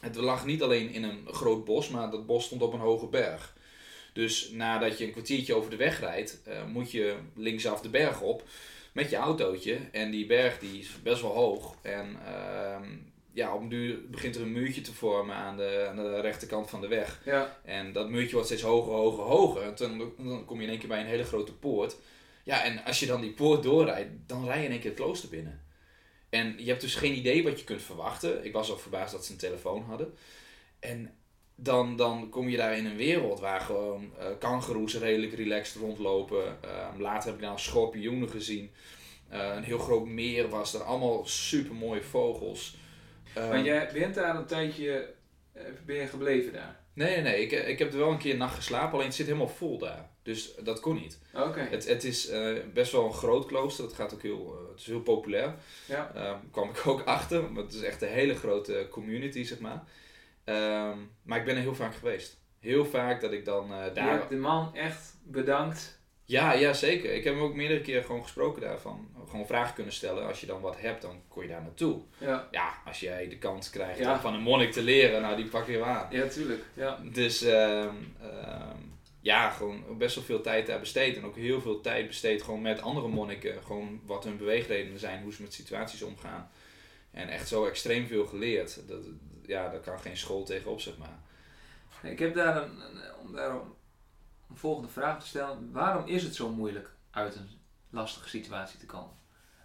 het 0.00 0.16
lag 0.16 0.46
niet 0.46 0.62
alleen 0.62 0.90
in 0.90 1.02
een 1.02 1.26
groot 1.26 1.64
bos, 1.64 1.88
maar 1.88 2.10
dat 2.10 2.26
bos 2.26 2.44
stond 2.44 2.62
op 2.62 2.72
een 2.72 2.80
hoge 2.80 3.06
berg. 3.06 3.56
Dus 4.12 4.50
nadat 4.50 4.98
je 4.98 5.04
een 5.04 5.12
kwartiertje 5.12 5.54
over 5.54 5.70
de 5.70 5.76
weg 5.76 6.00
rijdt, 6.00 6.42
eh, 6.44 6.64
moet 6.64 6.90
je 6.90 7.16
linksaf 7.34 7.80
de 7.80 7.88
berg 7.88 8.20
op 8.20 8.42
met 8.92 9.10
je 9.10 9.16
autootje. 9.16 9.78
En 9.92 10.10
die 10.10 10.26
berg 10.26 10.58
die 10.58 10.78
is 10.78 11.02
best 11.02 11.22
wel 11.22 11.32
hoog. 11.32 11.74
En 11.82 12.16
ehm, 12.26 12.88
ja, 13.34 13.54
op 13.54 13.60
een 13.60 13.68
duur 13.68 14.10
begint 14.10 14.34
er 14.34 14.42
een 14.42 14.52
muurtje 14.52 14.80
te 14.80 14.94
vormen 14.94 15.36
aan 15.36 15.56
de, 15.56 15.86
aan 15.88 15.96
de 15.96 16.20
rechterkant 16.20 16.70
van 16.70 16.80
de 16.80 16.88
weg. 16.88 17.20
Ja, 17.24 17.58
En 17.64 17.92
dat 17.92 18.08
muurtje 18.08 18.32
wordt 18.32 18.46
steeds 18.46 18.62
hoger, 18.62 18.92
hoger, 18.92 19.24
hoger. 19.24 19.62
En 19.62 19.74
dan, 19.76 20.12
dan 20.16 20.44
kom 20.44 20.56
je 20.58 20.64
in 20.64 20.70
één 20.70 20.78
keer 20.78 20.88
bij 20.88 21.00
een 21.00 21.06
hele 21.06 21.24
grote 21.24 21.54
poort. 21.54 21.96
Ja, 22.44 22.64
en 22.64 22.84
als 22.84 23.00
je 23.00 23.06
dan 23.06 23.20
die 23.20 23.32
poort 23.32 23.62
doorrijdt, 23.62 24.10
dan 24.26 24.44
rij 24.44 24.58
je 24.58 24.64
in 24.64 24.70
één 24.70 24.80
keer 24.80 24.90
het 24.90 25.00
klooster 25.00 25.28
binnen. 25.28 25.62
En 26.30 26.54
je 26.58 26.68
hebt 26.68 26.80
dus 26.80 26.94
geen 26.94 27.16
idee 27.16 27.42
wat 27.42 27.58
je 27.58 27.64
kunt 27.64 27.82
verwachten. 27.82 28.44
Ik 28.44 28.52
was 28.52 28.70
ook 28.70 28.80
verbaasd 28.80 29.12
dat 29.12 29.24
ze 29.24 29.32
een 29.32 29.38
telefoon 29.38 29.82
hadden. 29.82 30.14
En 30.80 31.14
dan, 31.54 31.96
dan 31.96 32.28
kom 32.28 32.48
je 32.48 32.56
daar 32.56 32.76
in 32.76 32.86
een 32.86 32.96
wereld 32.96 33.40
waar 33.40 33.60
gewoon 33.60 34.12
eh 34.18 34.26
kangoeroes 34.38 34.98
redelijk 34.98 35.34
relaxed 35.34 35.80
rondlopen. 35.80 36.62
Ehm, 36.62 37.00
later 37.00 37.28
heb 37.28 37.38
ik 37.38 37.44
nou 37.44 37.58
schorpioenen 37.58 38.28
gezien. 38.28 38.70
Eh, 39.28 39.52
een 39.54 39.62
heel 39.62 39.78
groot 39.78 40.06
meer 40.06 40.48
was 40.48 40.74
er. 40.74 40.82
Allemaal 40.82 41.26
super 41.26 41.74
mooie 41.74 42.02
vogels. 42.02 42.76
Ehm, 43.34 43.48
maar 43.48 43.62
jij 43.62 43.90
bent 43.92 44.14
daar 44.14 44.36
een 44.36 44.46
tijdje, 44.46 45.14
eh, 45.52 45.62
ben 45.86 45.96
je 45.96 46.06
gebleven 46.06 46.52
daar? 46.52 46.82
Nee, 46.92 47.10
nee, 47.14 47.22
nee. 47.22 47.42
Ik, 47.42 47.52
ik 47.66 47.78
heb 47.78 47.92
er 47.92 47.98
wel 47.98 48.10
een 48.10 48.18
keer 48.18 48.32
een 48.32 48.38
nacht 48.38 48.54
geslapen, 48.54 48.92
alleen 48.92 49.06
het 49.06 49.14
zit 49.14 49.26
helemaal 49.26 49.48
vol 49.48 49.78
daar. 49.78 50.08
Dus 50.22 50.54
dat 50.54 50.80
kon 50.80 50.94
niet. 50.94 51.18
Oké, 51.34 51.60
Het, 51.60 51.88
het 51.88 52.04
is 52.04 52.28
eh, 52.28 52.52
best 52.72 52.92
wel 52.92 53.04
een 53.04 53.12
groot 53.12 53.46
klooster. 53.46 53.84
Het, 53.84 53.94
gaat 53.94 54.14
ook 54.14 54.22
heel, 54.22 54.58
eh, 54.60 54.68
het 54.70 54.80
is 54.80 54.86
heel 54.86 55.00
populair. 55.00 55.54
ja. 55.86 56.10
Daar 56.14 56.40
kwam 56.50 56.68
ik 56.70 56.86
ook 56.86 57.02
achter. 57.02 57.52
Maar 57.52 57.62
het 57.62 57.72
is 57.74 57.82
echt 57.82 58.02
een 58.02 58.08
hele 58.08 58.34
grote 58.34 58.86
community, 58.90 59.42
zeg 59.44 59.58
maar. 59.58 59.82
Ehm, 60.44 60.98
maar 61.22 61.38
ik 61.38 61.44
ben 61.44 61.56
er 61.56 61.60
heel 61.62 61.74
vaak 61.74 61.94
geweest. 61.94 62.40
Heel 62.60 62.84
vaak 62.84 63.20
dat 63.20 63.32
ik 63.32 63.44
dan 63.44 63.72
eh, 63.72 63.84
Je 63.84 63.92
daar... 63.92 64.10
hebt 64.10 64.28
de 64.28 64.36
man 64.36 64.74
echt 64.74 65.16
bedankt. 65.22 66.02
Ja, 66.26 66.52
ja, 66.52 66.72
zeker. 66.72 67.14
Ik 67.14 67.24
heb 67.24 67.34
hem 67.34 67.42
ook 67.42 67.54
meerdere 67.54 67.80
keren 67.80 68.04
gewoon 68.04 68.22
gesproken 68.22 68.62
daarvan. 68.62 69.08
Gewoon 69.28 69.46
vragen 69.46 69.74
kunnen 69.74 69.92
stellen. 69.92 70.26
Als 70.26 70.40
je 70.40 70.46
dan 70.46 70.60
wat 70.60 70.80
hebt, 70.80 71.02
dan 71.02 71.22
kon 71.28 71.42
je 71.42 71.48
daar 71.48 71.62
naartoe. 71.62 72.00
Ja, 72.18 72.48
Ja, 72.50 72.72
als 72.84 73.00
jij 73.00 73.28
de 73.28 73.38
kans 73.38 73.70
krijgt 73.70 73.98
Ja. 73.98 74.12
om 74.12 74.18
van 74.20 74.34
een 74.34 74.40
monnik 74.42 74.72
te 74.72 74.82
leren, 74.82 75.22
nou 75.22 75.36
die 75.36 75.46
pak 75.46 75.66
je 75.66 75.76
wel 75.76 75.84
aan. 75.86 76.06
ja 76.10 76.26
tuurlijk. 76.26 76.62
Ja. 76.74 76.98
Dus 77.12 77.42
ehm, 77.42 77.94
ehm, 78.20 78.76
ja, 79.20 79.50
gewoon 79.50 79.98
best 79.98 80.14
wel 80.14 80.24
veel 80.24 80.40
tijd 80.40 80.66
daar 80.66 80.80
besteed. 80.80 81.16
En 81.16 81.24
ook 81.24 81.36
heel 81.36 81.60
veel 81.60 81.80
tijd 81.80 82.06
besteed 82.06 82.42
gewoon 82.42 82.62
met 82.62 82.80
andere 82.82 83.08
monniken. 83.08 83.62
Gewoon 83.62 84.00
wat 84.06 84.24
hun 84.24 84.36
beweegredenen 84.36 84.98
zijn, 84.98 85.22
hoe 85.22 85.32
ze 85.32 85.42
met 85.42 85.52
situaties 85.54 86.02
omgaan. 86.02 86.50
En 87.10 87.28
echt 87.28 87.48
zo 87.48 87.64
extreem 87.66 88.06
veel 88.06 88.26
geleerd. 88.26 88.80
Dat, 88.88 89.02
ja, 89.46 89.68
daar 89.68 89.80
kan 89.80 89.98
geen 90.00 90.16
school 90.16 90.44
tegenop, 90.44 90.80
zeg 90.80 90.94
maar. 90.98 91.18
Ik 92.10 92.18
heb 92.18 92.34
daar 92.34 92.56
een, 92.62 92.70
een- 92.80 93.14
om 93.26 93.34
volgende 94.56 94.88
vraag 94.88 95.20
te 95.20 95.26
stellen. 95.26 95.72
Waarom 95.72 96.06
is 96.06 96.22
het 96.22 96.34
zo 96.34 96.48
moeilijk 96.48 96.94
uit 97.10 97.34
een 97.34 97.48
lastige 97.90 98.28
situatie 98.28 98.78
te 98.78 98.86
komen? 98.86 99.12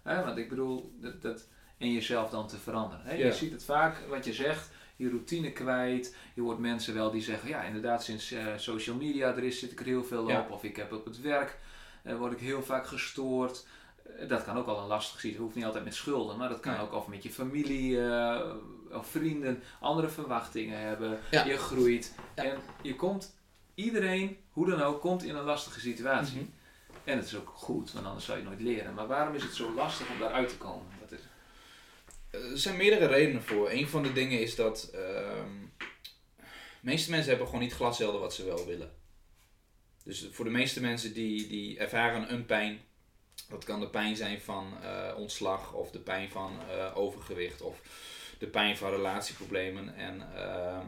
Want 0.04 0.36
ik 0.38 0.48
bedoel, 0.48 0.92
dat, 1.00 1.22
dat 1.22 1.48
in 1.76 1.92
jezelf 1.92 2.30
dan 2.30 2.48
te 2.48 2.56
veranderen. 2.56 3.18
Ja. 3.18 3.24
Je 3.26 3.32
ziet 3.32 3.52
het 3.52 3.64
vaak, 3.64 3.98
wat 4.08 4.24
je 4.24 4.32
zegt, 4.32 4.70
je 4.96 5.08
routine 5.08 5.52
kwijt. 5.52 6.16
Je 6.34 6.40
hoort 6.40 6.58
mensen 6.58 6.94
wel 6.94 7.10
die 7.10 7.22
zeggen, 7.22 7.48
ja 7.48 7.62
inderdaad 7.62 8.04
sinds 8.04 8.32
eh, 8.32 8.46
social 8.56 8.96
media 8.96 9.28
er 9.28 9.44
is, 9.44 9.58
zit 9.58 9.72
ik 9.72 9.80
er 9.80 9.86
heel 9.86 10.04
veel 10.04 10.28
Ja. 10.28 10.40
op. 10.40 10.50
Of 10.50 10.64
ik 10.64 10.76
heb 10.76 10.92
op 10.92 11.04
het 11.04 11.20
werk, 11.20 11.58
eh, 12.02 12.16
word 12.16 12.32
ik 12.32 12.38
heel 12.38 12.62
vaak 12.62 12.86
gestoord. 12.86 13.66
Eh, 14.18 14.28
dat 14.28 14.44
kan 14.44 14.56
ook 14.56 14.66
al 14.66 14.78
een 14.78 14.86
lastig. 14.86 15.22
Het 15.22 15.36
hoeft 15.36 15.54
niet 15.54 15.64
altijd 15.64 15.84
met 15.84 15.94
schulden, 15.94 16.36
maar 16.36 16.48
dat 16.48 16.60
kan 16.60 16.78
ook 16.78 16.92
of 16.92 17.06
met 17.06 17.22
je 17.22 17.30
familie 17.30 17.98
of 18.92 19.06
vrienden 19.06 19.62
andere 19.80 20.08
verwachtingen 20.08 20.80
hebben. 20.80 21.18
Je 21.30 21.56
groeit. 21.56 22.14
En 22.34 22.58
je 22.82 22.96
komt, 22.96 23.36
iedereen, 23.82 24.36
hoe 24.50 24.70
dan 24.70 24.82
ook, 24.82 25.00
komt 25.00 25.22
in 25.22 25.34
een 25.34 25.44
lastige 25.44 25.80
situatie. 25.80 26.40
Mhm. 26.40 26.50
En 27.04 27.16
het 27.16 27.26
is 27.26 27.36
ook 27.36 27.52
goed, 27.54 27.92
want 27.92 28.06
anders 28.06 28.24
zou 28.24 28.38
je 28.38 28.44
nooit 28.44 28.60
leren. 28.60 28.94
Maar 28.94 29.06
waarom 29.06 29.34
is 29.34 29.42
het 29.42 29.54
zo 29.54 29.74
lastig 29.74 30.10
om 30.10 30.18
daaruit 30.18 30.48
te 30.48 30.56
komen? 30.56 30.86
Wat 31.00 31.12
is... 31.12 31.20
Er 32.30 32.58
zijn 32.58 32.76
meerdere 32.76 33.06
redenen 33.06 33.42
voor. 33.42 33.70
Een 33.70 33.88
van 33.88 34.02
de 34.02 34.12
dingen 34.12 34.40
is 34.40 34.54
dat 34.54 34.90
ehm, 34.92 35.50
de 36.46 36.46
meeste 36.80 37.10
mensen 37.10 37.28
hebben 37.28 37.46
gewoon 37.46 37.62
niet 37.62 37.72
glashelder 37.72 38.20
wat 38.20 38.34
ze 38.34 38.44
wel 38.44 38.66
willen. 38.66 38.90
Dus 40.04 40.28
voor 40.30 40.44
de 40.44 40.50
meeste 40.50 40.80
mensen 40.80 41.12
die, 41.12 41.48
die 41.48 41.78
ervaren 41.78 42.32
een 42.32 42.46
pijn, 42.46 42.80
dat 43.48 43.64
kan 43.64 43.80
de 43.80 43.88
pijn 43.88 44.16
zijn 44.16 44.40
van 44.40 44.72
eh, 44.82 45.14
ontslag 45.16 45.72
of 45.72 45.90
de 45.90 45.98
pijn 45.98 46.30
van 46.30 46.58
eh, 46.70 46.96
overgewicht 46.96 47.62
of 47.62 47.80
de 48.38 48.46
pijn 48.46 48.76
van 48.76 48.90
relatieproblemen. 48.90 49.94
En 49.94 50.34
ehm, 50.34 50.70
ehm, 50.76 50.86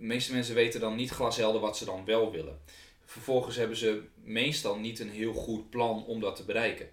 de 0.00 0.06
meeste 0.06 0.32
mensen 0.32 0.54
weten 0.54 0.80
dan 0.80 0.96
niet 0.96 1.10
glashelder 1.10 1.60
wat 1.60 1.76
ze 1.76 1.84
dan 1.84 2.04
wel 2.04 2.32
willen. 2.32 2.60
Vervolgens 3.04 3.56
hebben 3.56 3.76
ze 3.76 4.02
meestal 4.22 4.78
niet 4.78 4.98
een 4.98 5.10
heel 5.10 5.32
goed 5.32 5.70
plan 5.70 6.04
om 6.06 6.20
dat 6.20 6.36
te 6.36 6.44
bereiken. 6.44 6.90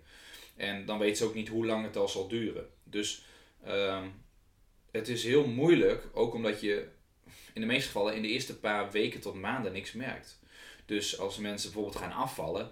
En 0.56 0.86
dan 0.86 1.00
weten 1.00 1.18
ze 1.18 1.24
ook 1.26 1.34
niet 1.34 1.48
hoe 1.48 1.66
lang 1.66 1.84
het 1.84 1.96
al 1.96 2.08
zal 2.08 2.28
duren. 2.28 2.70
Dus 2.84 3.26
ehm, 3.64 4.08
het 4.92 5.08
is 5.08 5.24
heel 5.24 5.48
moeilijk, 5.48 6.08
ook 6.14 6.34
omdat 6.34 6.62
je 6.62 6.88
in 7.54 7.62
de 7.62 7.68
meeste 7.68 7.88
gevallen 7.88 8.16
in 8.16 8.22
de 8.22 8.28
eerste 8.28 8.60
paar 8.60 8.92
weken 8.92 9.20
tot 9.20 9.36
maanden 9.36 9.72
niks 9.72 9.92
merkt. 9.92 10.40
Dus 10.86 11.20
als 11.20 11.38
mensen 11.38 11.72
bijvoorbeeld 11.72 12.04
gaan 12.04 12.14
afvallen, 12.14 12.72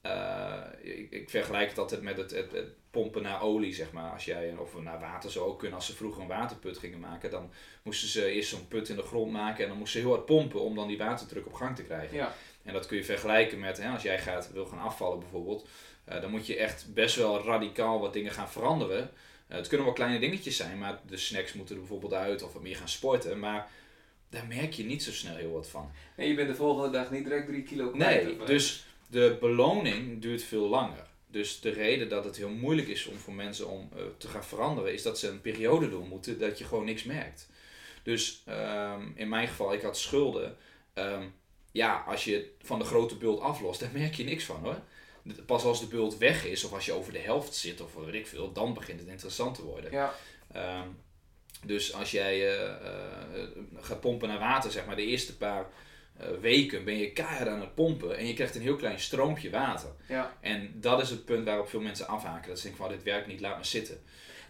eh, 0.00 0.62
ik, 1.10 1.30
vergelijk 1.30 1.68
het 1.68 1.78
altijd 1.78 2.02
met 2.02 2.16
het, 2.16 2.30
het, 2.30 2.52
het 2.52 2.74
pompen 2.94 3.22
naar 3.22 3.42
olie, 3.42 3.74
zeg 3.74 3.92
maar. 3.92 4.12
Als 4.12 4.24
jij, 4.24 4.54
of 4.58 4.80
naar 4.82 5.00
water 5.00 5.30
zou 5.30 5.46
ook 5.46 5.58
kunnen. 5.58 5.76
Als 5.76 5.86
ze 5.86 5.94
vroeger 5.94 6.22
een 6.22 6.28
waterput 6.28 6.78
gingen 6.78 7.00
maken, 7.00 7.30
dan 7.30 7.50
moesten 7.82 8.08
ze 8.08 8.26
eerst 8.26 8.48
zo'n 8.48 8.68
put 8.68 8.88
in 8.88 8.96
de 8.96 9.02
grond 9.02 9.32
maken 9.32 9.62
en 9.62 9.68
dan 9.68 9.78
moesten 9.78 10.00
ze 10.00 10.06
heel 10.06 10.14
hard 10.14 10.26
pompen 10.26 10.60
om 10.60 10.74
dan 10.74 10.88
die 10.88 10.98
waterdruk 10.98 11.46
op 11.46 11.54
gang 11.54 11.76
te 11.76 11.82
krijgen. 11.82 12.16
Ja, 12.16 12.34
En 12.62 12.72
dat 12.72 12.86
kun 12.86 12.96
je 12.96 13.04
vergelijken 13.04 13.58
met, 13.58 13.78
hè, 13.78 13.88
als 13.88 14.02
jij 14.02 14.18
gaat, 14.18 14.52
wil 14.52 14.66
gaan 14.66 14.78
afvallen 14.78 15.18
bijvoorbeeld, 15.18 15.68
eh, 16.04 16.20
dan 16.20 16.30
moet 16.30 16.46
je 16.46 16.56
echt 16.56 16.86
best 16.94 17.16
wel 17.16 17.44
radicaal 17.44 18.00
wat 18.00 18.12
dingen 18.12 18.32
gaan 18.32 18.50
veranderen. 18.50 19.10
Eh, 19.46 19.56
het 19.56 19.68
kunnen 19.68 19.86
wel 19.86 19.94
kleine 19.94 20.18
dingetjes 20.18 20.56
zijn, 20.56 20.78
maar 20.78 21.00
de 21.06 21.16
snacks 21.16 21.52
moeten 21.52 21.74
er 21.74 21.80
bijvoorbeeld 21.80 22.12
uit 22.12 22.42
of 22.42 22.52
wat 22.52 22.62
meer 22.62 22.76
gaan 22.76 22.88
sporten. 22.88 23.38
Maar 23.38 23.70
daar 24.28 24.46
merk 24.46 24.72
je 24.72 24.84
niet 24.84 25.02
zo 25.02 25.12
snel 25.12 25.36
heel 25.36 25.52
wat 25.52 25.68
van. 25.68 25.90
en 26.16 26.26
je 26.26 26.34
bent 26.34 26.48
de 26.48 26.54
volgende 26.54 26.90
dag 26.90 27.10
niet 27.10 27.24
direct 27.24 27.46
drie 27.46 27.62
kilo 27.62 27.90
kwijt. 27.90 28.24
Nee, 28.24 28.38
eh, 28.38 28.46
dus 28.46 28.86
de 29.06 29.36
beloning 29.40 30.22
duurt 30.22 30.42
veel 30.42 30.68
langer. 30.68 31.12
Dus 31.34 31.60
de 31.60 31.70
reden 31.70 32.08
dat 32.08 32.24
het 32.24 32.36
heel 32.36 32.48
moeilijk 32.48 32.88
is 32.88 33.06
om 33.06 33.18
voor 33.18 33.34
mensen 33.34 33.68
om 33.68 33.88
eh, 33.96 34.02
te 34.18 34.28
gaan 34.28 34.44
veranderen, 34.44 34.92
is 34.92 35.02
dat 35.02 35.18
ze 35.18 35.28
een 35.28 35.40
periode 35.40 35.90
door 35.90 36.06
moeten 36.06 36.38
dat 36.38 36.58
je 36.58 36.64
gewoon 36.64 36.84
niks 36.84 37.04
merkt. 37.04 37.48
Dus 38.02 38.42
ehm, 38.46 39.02
in 39.14 39.28
mijn 39.28 39.48
geval, 39.48 39.72
ik 39.72 39.82
had 39.82 39.98
schulden. 39.98 40.56
Ehm, 40.92 41.24
ja, 41.72 42.04
als 42.06 42.24
je 42.24 42.50
van 42.62 42.78
de 42.78 42.84
grote 42.84 43.16
bult 43.16 43.40
aflost, 43.40 43.80
daar 43.80 43.90
merk 43.92 44.14
je 44.14 44.24
niks 44.24 44.44
van 44.44 44.62
hoor. 44.62 44.80
Pas 45.46 45.64
als 45.64 45.80
de 45.80 45.86
bult 45.86 46.18
weg 46.18 46.44
is, 46.44 46.64
of 46.64 46.72
als 46.72 46.86
je 46.86 46.92
over 46.92 47.12
de 47.12 47.18
helft 47.18 47.54
zit, 47.54 47.80
of 47.80 47.94
weet 47.94 48.14
ik 48.14 48.26
veel, 48.26 48.52
dan 48.52 48.74
begint 48.74 49.00
het 49.00 49.08
interessant 49.08 49.54
te 49.54 49.64
worden. 49.64 49.90
Ja. 49.90 50.14
Ehm, 50.52 50.88
dus 51.64 51.94
als 51.94 52.10
jij 52.10 52.56
eh, 52.56 52.68
eh, 52.68 53.48
gaat 53.80 54.00
pompen 54.00 54.28
naar 54.28 54.38
water, 54.38 54.70
zeg 54.70 54.86
maar, 54.86 54.96
de 54.96 55.06
eerste 55.06 55.36
paar 55.36 55.66
weken 56.40 56.84
ben 56.84 56.96
je 56.98 57.12
keihard 57.12 57.48
aan 57.48 57.60
het 57.60 57.74
pompen 57.74 58.16
en 58.16 58.26
je 58.26 58.34
krijgt 58.34 58.54
een 58.54 58.62
heel 58.62 58.76
klein 58.76 59.00
stroompje 59.00 59.50
water. 59.50 59.88
Ja. 60.08 60.36
En 60.40 60.70
dat 60.74 61.00
is 61.00 61.10
het 61.10 61.24
punt 61.24 61.44
waarop 61.44 61.68
veel 61.68 61.80
mensen 61.80 62.06
afhaken. 62.08 62.48
Dat 62.48 62.58
ze 62.58 62.62
denken 62.66 62.84
van, 62.84 62.92
dit 62.92 63.02
werkt 63.02 63.26
niet, 63.26 63.40
laat 63.40 63.54
maar 63.54 63.64
zitten. 63.64 63.98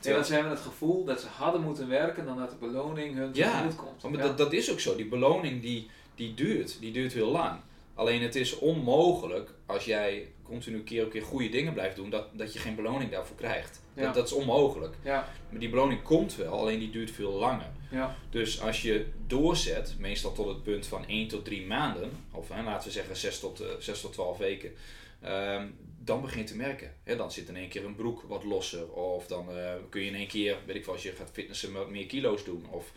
Terwijl 0.00 0.24
ze 0.24 0.32
hebben 0.32 0.50
het 0.50 0.60
gevoel 0.60 1.04
dat 1.04 1.20
ze 1.20 1.26
hadden 1.26 1.60
moeten 1.62 1.88
werken 1.88 2.24
dan 2.24 2.38
dat 2.38 2.50
de 2.50 2.56
beloning 2.56 3.14
hun 3.16 3.30
Ja, 3.32 3.68
komt. 3.76 4.02
Maar 4.02 4.12
Ja. 4.12 4.18
dat, 4.26 4.38
dat 4.38 4.52
is 4.52 4.70
ook 4.72 4.80
zo. 4.80 4.96
Die 4.96 5.06
beloning 5.06 5.62
die, 5.62 5.90
die 6.14 6.34
duurt. 6.34 6.76
Die 6.80 6.92
duurt 6.92 7.12
heel 7.12 7.30
lang. 7.30 7.60
Alleen 7.94 8.22
het 8.22 8.34
is 8.34 8.58
onmogelijk 8.58 9.54
als 9.66 9.84
jij 9.84 10.32
continu 10.42 10.82
keer 10.82 11.04
op 11.04 11.10
keer 11.10 11.22
goede 11.22 11.48
dingen 11.48 11.72
blijft 11.72 11.96
doen, 11.96 12.10
dat, 12.10 12.26
dat 12.32 12.52
je 12.52 12.58
geen 12.58 12.74
beloning 12.74 13.10
daarvoor 13.10 13.36
krijgt. 13.36 13.82
Ja. 13.94 14.02
Dat, 14.02 14.14
dat 14.14 14.26
is 14.26 14.32
onmogelijk. 14.32 14.94
Ja, 15.02 15.28
Maar 15.50 15.60
die 15.60 15.68
beloning 15.68 16.02
komt 16.02 16.36
wel, 16.36 16.58
alleen 16.58 16.78
die 16.78 16.90
duurt 16.90 17.10
veel 17.10 17.32
langer. 17.32 17.70
ja, 17.90 18.16
Dus 18.30 18.60
als 18.60 18.82
je 18.82 19.06
doorzet, 19.26 19.94
meestal 19.98 20.32
tot 20.32 20.48
het 20.48 20.62
punt 20.62 20.86
van 20.86 21.06
1 21.06 21.28
tot 21.28 21.44
3 21.44 21.66
maanden, 21.66 22.10
of 22.30 22.48
hè, 22.48 22.62
laten 22.62 22.86
we 22.86 22.92
zeggen 22.94 23.16
6 23.16 23.38
tot, 23.40 23.60
eh, 23.60 23.68
6 23.78 24.00
tot 24.00 24.12
12 24.12 24.38
weken, 24.38 24.72
ehm, 25.20 25.66
dan 25.98 26.20
begin 26.20 26.38
je 26.38 26.44
te 26.46 26.56
merken. 26.56 26.94
Hè, 27.02 27.16
dan 27.16 27.32
zit 27.32 27.48
in 27.48 27.56
één 27.56 27.68
keer 27.68 27.84
een 27.84 27.94
broek 27.94 28.22
wat 28.28 28.44
losser, 28.44 28.92
of 28.92 29.26
dan 29.26 29.56
eh, 29.58 29.72
kun 29.88 30.00
je 30.00 30.06
in 30.06 30.14
één 30.14 30.28
keer, 30.28 30.56
weet 30.66 30.76
ik 30.76 30.84
wel, 30.84 30.94
als 30.94 31.02
je 31.02 31.12
gaat 31.12 31.30
fitnessen, 31.32 31.72
wat 31.72 31.90
meer 31.90 32.06
kilo's 32.06 32.44
doen, 32.44 32.66
of 32.70 32.92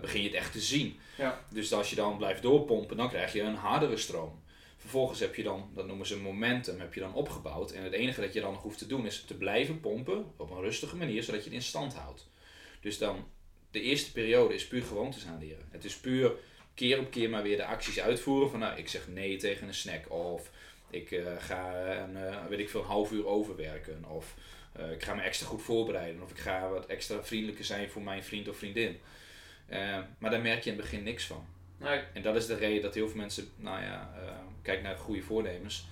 begin 0.00 0.22
je 0.22 0.28
het 0.28 0.36
echt 0.36 0.52
te 0.52 0.60
zien. 0.60 0.98
Ja. 1.16 1.44
Dus 1.50 1.72
als 1.72 1.90
je 1.90 1.96
dan 1.96 2.16
blijft 2.16 2.42
doorpompen, 2.42 2.96
dan 2.96 3.08
krijg 3.08 3.32
je 3.32 3.42
een 3.42 3.54
hardere 3.54 3.96
stroom. 3.96 4.42
Vervolgens 4.76 5.20
heb 5.20 5.34
je 5.34 5.42
dan, 5.42 5.70
dat 5.74 5.86
noemen 5.86 6.06
ze 6.06 6.18
momentum, 6.18 6.80
heb 6.80 6.94
je 6.94 7.00
dan 7.00 7.14
opgebouwd. 7.14 7.70
En 7.70 7.82
het 7.82 7.92
enige 7.92 8.20
dat 8.20 8.32
je 8.32 8.40
dan 8.40 8.52
nog 8.52 8.62
hoeft 8.62 8.78
te 8.78 8.86
doen 8.86 9.06
is 9.06 9.24
te 9.24 9.34
blijven 9.34 9.80
pompen 9.80 10.32
op 10.36 10.50
een 10.50 10.60
rustige 10.60 10.96
manier, 10.96 11.22
zodat 11.22 11.44
je 11.44 11.50
het 11.50 11.58
in 11.58 11.64
stand 11.64 11.94
houdt. 11.94 12.28
Dus 12.80 12.98
dan, 12.98 13.26
de 13.70 13.80
eerste 13.80 14.12
periode 14.12 14.54
is 14.54 14.66
puur 14.66 14.82
gewoontes 14.82 15.26
aanleren. 15.26 15.68
Het 15.70 15.84
is 15.84 15.96
puur 15.96 16.32
keer 16.74 16.98
op 16.98 17.10
keer 17.10 17.30
maar 17.30 17.42
weer 17.42 17.56
de 17.56 17.64
acties 17.64 18.00
uitvoeren 18.00 18.50
van, 18.50 18.58
nou, 18.58 18.78
ik 18.78 18.88
zeg 18.88 19.08
nee 19.08 19.36
tegen 19.36 19.66
een 19.66 19.74
snack. 19.74 20.10
Of 20.10 20.50
ik 20.90 21.10
eh, 21.10 21.32
ga 21.38 21.74
een, 21.74 22.16
eh, 22.16 22.46
weet 22.46 22.58
ik 22.58 22.70
veel, 22.70 22.80
een 22.80 22.86
half 22.86 23.12
uur 23.12 23.26
overwerken. 23.26 24.04
Of 24.08 24.34
eh, 24.72 24.90
ik 24.90 25.02
ga 25.02 25.14
me 25.14 25.22
extra 25.22 25.46
goed 25.46 25.62
voorbereiden. 25.62 26.22
Of 26.22 26.30
ik 26.30 26.38
ga 26.38 26.68
wat 26.68 26.86
extra 26.86 27.24
vriendelijker 27.24 27.64
zijn 27.64 27.90
voor 27.90 28.02
mijn 28.02 28.24
vriend 28.24 28.48
of 28.48 28.56
vriendin. 28.56 29.00
Eh, 29.66 29.98
maar 30.18 30.30
daar 30.30 30.40
merk 30.40 30.62
je 30.64 30.70
in 30.70 30.76
het 30.76 30.84
begin 30.84 31.02
niks 31.02 31.26
van. 31.26 31.46
nee, 31.78 32.00
En 32.12 32.22
dat 32.22 32.36
is 32.36 32.46
de 32.46 32.54
reden 32.54 32.82
dat 32.82 32.94
heel 32.94 33.08
veel 33.08 33.16
mensen, 33.20 33.48
nou 33.56 33.82
ja, 33.82 34.10
eh 34.16 34.32
kijk 34.62 34.82
naar 34.82 34.96
goede 34.96 35.22
voornemens. 35.22 35.86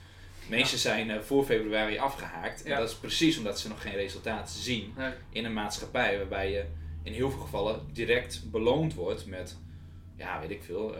De 0.48 0.56
meeste 0.56 0.78
zijn 0.78 1.10
eh, 1.10 1.20
voor 1.20 1.44
februari 1.44 1.98
afgehaakt. 1.98 2.62
En 2.64 2.70
Ja. 2.70 2.78
dat 2.78 2.88
is 2.88 2.94
precies 2.96 3.38
omdat 3.38 3.60
ze 3.60 3.68
nog 3.68 3.82
geen 3.82 3.94
resultaten 3.94 4.54
zien 4.54 4.92
nee. 4.96 5.12
in 5.30 5.44
een 5.44 5.52
maatschappij 5.52 6.16
waarbij 6.16 6.50
je 6.50 6.64
in 7.02 7.12
heel 7.12 7.30
veel 7.30 7.40
gevallen 7.40 7.86
direct 7.92 8.42
beloond 8.50 8.94
wordt 8.94 9.26
met, 9.26 9.56
ja, 10.16 10.40
weet 10.40 10.50
ik 10.50 10.62
veel, 10.62 10.96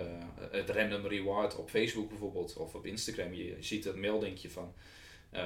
het 0.51 0.71
random 0.71 1.07
reward 1.07 1.57
op 1.57 1.71
Facebook 1.71 2.09
bijvoorbeeld 2.09 2.57
of 2.57 2.75
op 2.75 2.87
Instagram. 2.87 3.33
Je 3.35 3.57
ziet 3.61 3.85
dat 3.85 3.97
meldingje 3.97 4.51
van, 4.51 4.75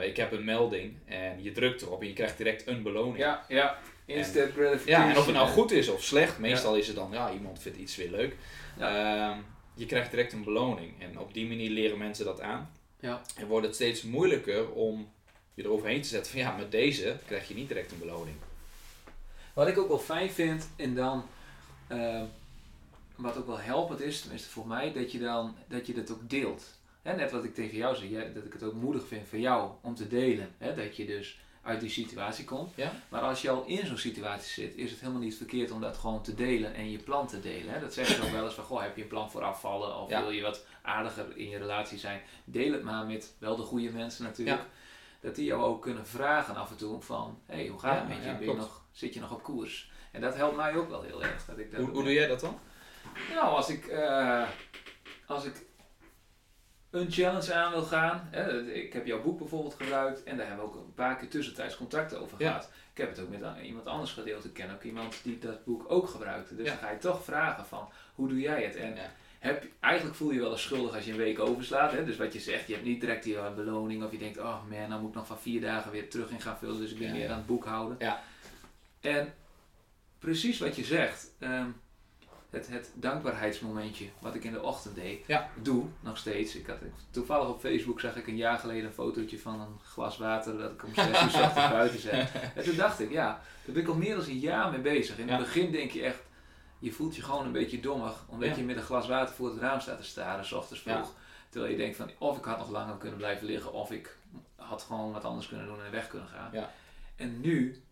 ik 0.03 0.17
heb 0.17 0.33
een 0.33 0.45
melding 0.45 0.97
en 1.05 1.43
je 1.43 1.53
drukt 1.53 1.83
erop 1.83 2.01
en 2.01 2.07
je 2.07 2.12
krijgt 2.12 2.37
direct 2.37 2.67
een 2.67 2.83
beloning. 2.83 3.19
Ja, 3.19 3.45
ja. 3.49 3.79
Instant 4.07 4.53
gratification. 4.53 5.07
Ja, 5.07 5.11
en 5.11 5.19
of 5.19 5.25
het 5.27 5.35
nou 5.35 5.49
goed 5.49 5.71
is 5.71 5.88
of 5.88 6.03
slecht, 6.03 6.38
meestal 6.38 6.77
is 6.77 6.87
het 6.87 6.97
dan, 6.97 7.09
ja, 7.12 7.33
iemand 7.33 7.59
vindt 7.61 7.79
iets 7.79 7.97
weer 7.97 8.11
leuk. 8.11 8.37
Ehm, 8.79 9.38
je 9.75 9.87
krijgt 9.87 10.11
direct 10.11 10.33
een 10.33 10.45
beloning. 10.45 11.03
En 11.03 11.19
op 11.19 11.35
die 11.35 11.47
manier 11.47 11.71
leren 11.71 11.99
mensen 11.99 12.25
dat 12.25 12.40
aan. 12.40 12.71
Ja. 13.01 13.21
En 13.37 13.47
wordt 13.47 13.66
het 13.66 13.75
steeds 13.75 14.03
moeilijker 14.03 14.71
om 14.71 15.09
je 15.55 15.62
eroverheen 15.64 16.03
te 16.03 16.09
zetten 16.09 16.33
van, 16.33 16.40
ja, 16.40 16.57
met 16.57 16.71
deze 16.71 17.19
krijg 17.27 17.49
je 17.49 17.55
niet 17.55 17.69
direct 17.69 17.92
een 17.92 17.99
beloning. 17.99 18.37
Wat 19.55 19.69
ik 19.69 19.79
ook 19.79 19.88
wel 19.88 19.99
fijn 19.99 20.31
vind, 20.31 20.69
en 20.77 20.95
dan, 20.95 21.25
eh, 21.87 22.23
wat 23.16 23.37
ook 23.37 23.47
wel 23.47 23.59
helpend 23.59 24.01
is, 24.01 24.21
tenminste 24.21 24.49
voor 24.51 24.66
mij, 24.66 24.92
dat 24.92 25.12
je 25.12 25.19
dan, 25.19 25.57
dat 25.69 25.87
je 25.87 25.95
dat 25.95 26.11
ook 26.11 26.31
deelt. 26.31 26.64
Hè, 27.03 27.16
net 27.16 27.31
wat 27.31 27.45
ik 27.45 27.55
tegen 27.55 27.77
jou 27.77 27.97
zei, 27.97 28.11
jij- 28.11 28.33
dat 28.33 28.45
ik 28.45 28.53
het 28.53 28.62
ook 28.62 28.75
moedig 28.75 29.07
vind 29.09 29.29
voor 29.29 29.38
jou 29.38 29.71
om 29.83 29.95
te 29.95 30.09
delen. 30.09 30.55
Hè, 30.59 30.75
dat 30.75 30.97
je 30.97 31.07
dus 31.07 31.40
uit 31.66 31.81
die 31.81 31.90
situatie 31.90 32.44
komt. 32.44 32.72
Ja? 32.74 32.92
Maar 33.09 33.20
als 33.20 33.42
je 33.42 33.50
al 33.50 33.64
in 33.66 33.87
zo'n 33.87 33.98
situatie 33.98 34.52
zit, 34.64 34.74
is 34.76 34.90
het 34.90 35.00
helemaal 35.00 35.22
niet 35.22 35.37
verkeerd 35.37 35.70
om 35.70 35.81
dat 35.81 35.96
gewoon 35.96 36.22
te 36.22 36.35
delen 36.35 36.74
en 36.74 36.90
je 36.90 36.98
plan 36.98 37.26
te 37.26 37.40
delen. 37.40 37.72
Hè. 37.74 37.81
Dat 37.81 37.94
zeggen 37.94 38.14
ze 38.16 38.22
ook 38.22 38.31
wel 38.31 38.44
eens 38.44 38.55
van, 38.55 38.64
goh, 38.64 38.83
heb 38.83 38.96
je 38.96 39.02
een 39.02 39.09
plan 39.09 39.31
voor 39.31 39.42
afvallen 39.42 39.96
of 39.96 40.11
Ja. 40.11 40.20
wil 40.20 40.31
je 40.31 40.42
wat 40.42 40.64
aardiger 40.83 41.37
in 41.37 41.48
je 41.48 41.59
relatie 41.59 41.98
zijn. 41.98 42.20
Deel 42.44 42.72
het 42.72 42.83
maar 42.83 43.07
met 43.07 43.35
wel 43.38 43.57
de 43.57 43.62
goede 43.62 43.90
mensen 43.90 44.24
natuurlijk. 44.24 44.62
Dat 45.20 45.35
die 45.35 45.44
jou 45.44 45.62
ook 45.62 45.83
kunnen 45.83 46.07
vragen 46.07 46.57
af 46.57 46.70
en 46.70 46.76
toe 46.76 47.00
van, 47.02 47.38
hé, 47.46 47.55
hey, 47.55 47.66
hoe 47.66 47.81
gaat 47.81 47.98
het 47.98 48.09
met 48.09 48.16
je? 48.24 48.35
Ben 48.38 48.48
je 48.48 48.55
nog, 48.55 48.83
zit 48.92 49.14
je 49.14 49.20
nog 49.20 49.33
op 49.33 49.42
koers? 49.42 49.90
En 50.12 50.20
dat 50.20 50.35
helpt 50.37 50.57
mij 50.57 50.76
ook 50.76 50.88
wel 50.88 51.02
heel 51.02 51.22
erg. 51.22 51.44
Dat 51.46 51.59
ik 51.59 51.70
dat 51.70 51.81
Hoe, 51.81 51.90
hoe 51.90 52.02
doe 52.02 52.12
jij 52.12 52.26
dat 52.26 52.40
dan? 52.40 52.59
Nou, 53.35 53.55
als 53.57 53.68
ik, 53.68 53.87
eh, 53.87 54.48
als 55.26 55.44
ik 55.44 55.65
een 57.00 57.11
challenge 57.12 57.54
aan 57.54 57.72
wil 57.72 57.82
gaan. 57.82 58.28
Ik 58.72 58.92
heb 58.92 59.06
jouw 59.06 59.22
boek 59.22 59.38
bijvoorbeeld 59.38 59.74
gebruikt 59.74 60.22
en 60.24 60.37
daar 60.37 60.46
hebben 60.46 60.64
we 60.64 60.70
ook 60.70 60.76
een 60.76 60.94
paar 60.94 61.16
keer 61.16 61.28
tussentijds 61.28 61.76
contact 61.76 62.14
over 62.14 62.37
Ja. 62.42 62.48
gehad. 62.50 62.70
Ik 62.92 62.98
heb 63.02 63.11
het 63.11 63.20
ook 63.20 63.28
met 63.28 63.42
iemand 63.62 63.87
anders 63.87 64.12
gedeeld. 64.12 64.44
Ik 64.44 64.52
ken 64.52 64.70
ook 64.74 64.82
iemand 64.82 65.20
die 65.22 65.38
dat 65.38 65.64
boek 65.64 65.85
ook 65.88 66.09
gebruikte. 66.09 66.56
Dus 66.56 66.66
Ja. 66.66 66.72
dan 66.72 66.80
ga 66.82 66.90
je 66.90 66.98
toch 66.98 67.24
vragen 67.24 67.66
van, 67.66 67.88
hoe 68.14 68.28
doe 68.28 68.40
jij 68.40 68.62
het? 68.64 68.76
En 68.76 68.94
Ja. 68.94 69.11
heb, 69.38 69.64
eigenlijk 69.80 70.16
voel 70.16 70.28
je 70.28 70.35
je 70.35 70.40
wel 70.40 70.50
eens 70.52 70.62
schuldig 70.62 70.94
als 70.94 71.04
je 71.04 71.11
een 71.11 71.16
week 71.16 71.38
overslaat. 71.38 71.92
Hè? 71.92 72.04
Dus 72.04 72.16
wat 72.16 72.32
je 72.32 72.40
zegt, 72.40 72.66
je 72.66 72.72
hebt 72.72 72.85
niet 72.87 73.00
direct 73.00 73.22
die 73.24 73.37
eh, 73.37 73.54
beloning. 73.54 74.04
Of 74.04 74.11
je 74.12 74.18
denkt, 74.18 74.38
oh 74.38 74.64
man, 74.70 74.88
dan 74.88 75.00
moet 75.00 75.09
ik 75.09 75.14
nog 75.14 75.26
van 75.26 75.38
vier 75.40 75.61
dagen 75.61 75.90
weer 75.90 76.11
terug 76.11 76.30
in 76.30 76.40
gaan 76.40 76.59
vullen. 76.59 76.78
Dus 76.80 76.90
ik 76.92 76.98
ben 76.98 77.14
ja. 77.14 77.28
aan 77.30 77.37
het 77.37 77.46
boekhouden. 77.46 77.96
Ja. 78.00 78.22
En 79.00 79.35
precies 80.18 80.59
wat 80.59 80.76
je 80.76 80.85
zegt. 80.85 81.30
ehm, 81.38 81.68
het, 82.57 82.69
het 82.69 82.90
dankbaarheidsmomentje, 82.95 84.09
wat 84.19 84.35
ik 84.35 84.45
in 84.45 84.53
de 84.53 84.62
ochtend 84.62 84.95
deed, 84.95 85.27
Ja. 85.27 85.49
doe 85.62 85.85
nog 86.01 86.16
steeds. 86.19 86.55
Ik 86.57 86.66
had, 86.66 86.77
toevallig 87.11 87.49
op 87.49 87.61
Facebook 87.61 88.01
zag 88.01 88.16
ik 88.16 88.27
een 88.27 88.37
jaar 88.37 88.59
geleden 88.59 88.85
een 88.85 88.92
fotootje 88.92 89.38
van 89.38 89.61
een 89.61 89.79
glas 89.85 90.19
water 90.19 90.59
dat 90.59 90.71
ik 90.71 90.85
om 90.85 90.95
6 90.95 91.07
uur 91.07 91.25
ochtends 91.25 91.55
buiten 91.71 92.01
zet. 92.01 92.31
En 92.55 92.64
toen 92.64 92.77
dacht 92.77 93.01
ik, 93.01 93.11
ja, 93.11 93.27
daar 93.64 93.75
ben 93.75 93.83
ik 93.83 93.88
al 93.88 93.95
meer 93.95 94.16
dan 94.16 94.25
een 94.25 94.38
jaar 94.38 94.71
mee 94.71 94.81
bezig. 94.81 95.19
In 95.19 95.27
Ja. 95.27 95.33
het 95.37 95.45
begin 95.45 95.73
denk 95.73 95.90
je 95.90 96.03
echt, 96.03 96.23
je 96.79 96.92
voelt 96.92 97.16
je 97.16 97.23
gewoon 97.23 97.45
een 97.47 97.53
beetje 97.53 97.81
dommig, 97.81 98.25
omdat 98.29 98.49
Ja. 98.49 98.57
je 98.57 98.62
met 98.64 98.77
een 98.77 98.83
glas 98.83 99.07
water 99.09 99.35
voor 99.35 99.49
het 99.51 99.59
raam 99.61 99.81
staat 99.81 99.99
te 99.99 100.05
staren, 100.05 100.45
s 100.45 100.53
ochtends 100.53 100.83
vroeg. 100.83 101.12
Terwijl 101.49 101.73
je 101.73 101.79
denkt 101.79 101.97
van, 101.97 102.11
of 102.19 102.38
ik 102.38 102.45
had 102.45 102.59
nog 102.59 102.71
langer 102.71 102.97
kunnen 102.97 103.19
blijven 103.19 103.47
liggen, 103.47 103.73
of 103.73 103.90
ik 103.90 104.16
had 104.57 104.83
gewoon 104.83 105.12
wat 105.12 105.25
anders 105.25 105.49
kunnen 105.49 105.66
doen 105.66 105.85
en 105.85 105.90
weg 105.90 106.09
kunnen 106.09 106.29
gaan. 106.29 106.51
Ja. 106.53 106.71
En 107.16 107.40
nu, 107.40 107.83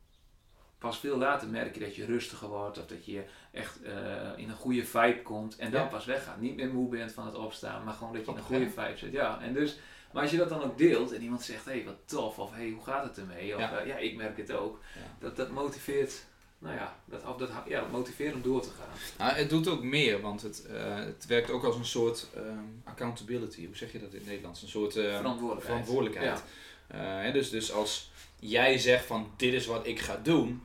pas 0.79 0.99
veel 0.99 1.17
later 1.17 1.49
merk 1.49 1.75
je 1.75 1.81
dat 1.81 1.97
je 1.97 2.05
rustiger 2.05 2.49
wordt, 2.49 2.79
of 2.79 2.87
dat 2.87 3.05
je 3.07 3.25
echt 3.55 3.83
eh, 3.83 3.93
in 4.37 4.49
een 4.49 4.57
goede 4.57 4.85
vibe 4.85 5.23
komt 5.23 5.57
en 5.57 5.71
dan 5.71 5.81
Ja. 5.81 5.87
pas 5.87 6.05
weggaat. 6.05 6.41
Niet 6.41 6.57
meer 6.57 6.69
moe 6.69 6.89
bent 6.89 7.13
van 7.13 7.27
het 7.27 7.35
opstaan, 7.35 7.85
maar 7.85 7.95
gewoon 7.95 8.13
dat 8.13 8.25
je 8.25 8.31
in 8.31 8.37
een 8.37 8.43
goede 8.43 8.71
vibe 8.71 8.97
zit. 8.97 9.13
Ja, 9.13 9.41
en 9.41 9.53
dus, 9.55 9.77
maar 10.13 10.23
als 10.23 10.31
je 10.31 10.37
dat 10.37 10.49
dan 10.49 10.63
ook 10.63 10.79
deelt 10.79 11.13
en 11.13 11.23
iemand 11.23 11.43
zegt, 11.43 11.65
hé 11.65 11.71
hey, 11.73 11.85
wat 11.85 11.97
tof, 12.05 12.39
of 12.39 12.51
hé 12.51 12.57
hey, 12.57 12.71
hoe 12.71 12.85
gaat 12.85 13.05
het 13.05 13.19
ermee, 13.19 13.55
of 13.55 13.61
Ja. 13.61 13.71
ja, 13.79 13.83
ja 13.83 13.97
ik 13.97 14.17
merk 14.17 14.37
het 14.37 14.53
ook, 14.53 14.79
Ja. 14.95 15.01
dat, 15.19 15.37
dat 15.37 15.51
motiveert, 15.51 16.25
nou 16.59 16.75
ja, 16.77 16.97
dat, 17.05 17.25
of 17.27 17.37
dat, 17.37 17.51
ja, 17.69 17.81
dat 17.81 17.91
motiveert 17.91 18.35
om 18.35 18.43
door 18.43 18.61
te 18.63 18.69
gaan. 18.79 19.27
Nou, 19.27 19.39
het 19.39 19.51
doet 19.51 19.69
ook 19.69 19.83
meer, 19.83 20.21
want 20.21 20.43
het, 20.43 20.67
eh, 20.67 20.95
het 20.97 21.27
werkt 21.27 21.51
ook 21.51 21.65
als 21.65 21.77
een 21.77 21.85
soort 21.85 22.27
ehm, 22.35 22.45
accountability. 22.85 23.67
Hoe 23.67 23.77
zeg 23.77 23.93
je 23.93 24.01
dat 24.01 24.11
in 24.13 24.19
het 24.19 24.27
Nederlands? 24.27 24.63
Een 24.63 24.69
soort 24.69 24.97
eh, 24.97 25.17
Verantwoordelijkheid. 25.17 25.65
verantwoordelijkheid. 25.67 26.43
Eh, 26.87 27.01
hè, 27.01 27.33
dus, 27.33 27.51
dus 27.51 27.73
als 27.73 28.11
jij 28.41 28.79
zegt 28.79 29.05
van 29.05 29.31
dit 29.37 29.53
is 29.53 29.67
wat 29.67 29.87
ik 29.87 30.01
ga 30.01 30.17
doen, 30.23 30.63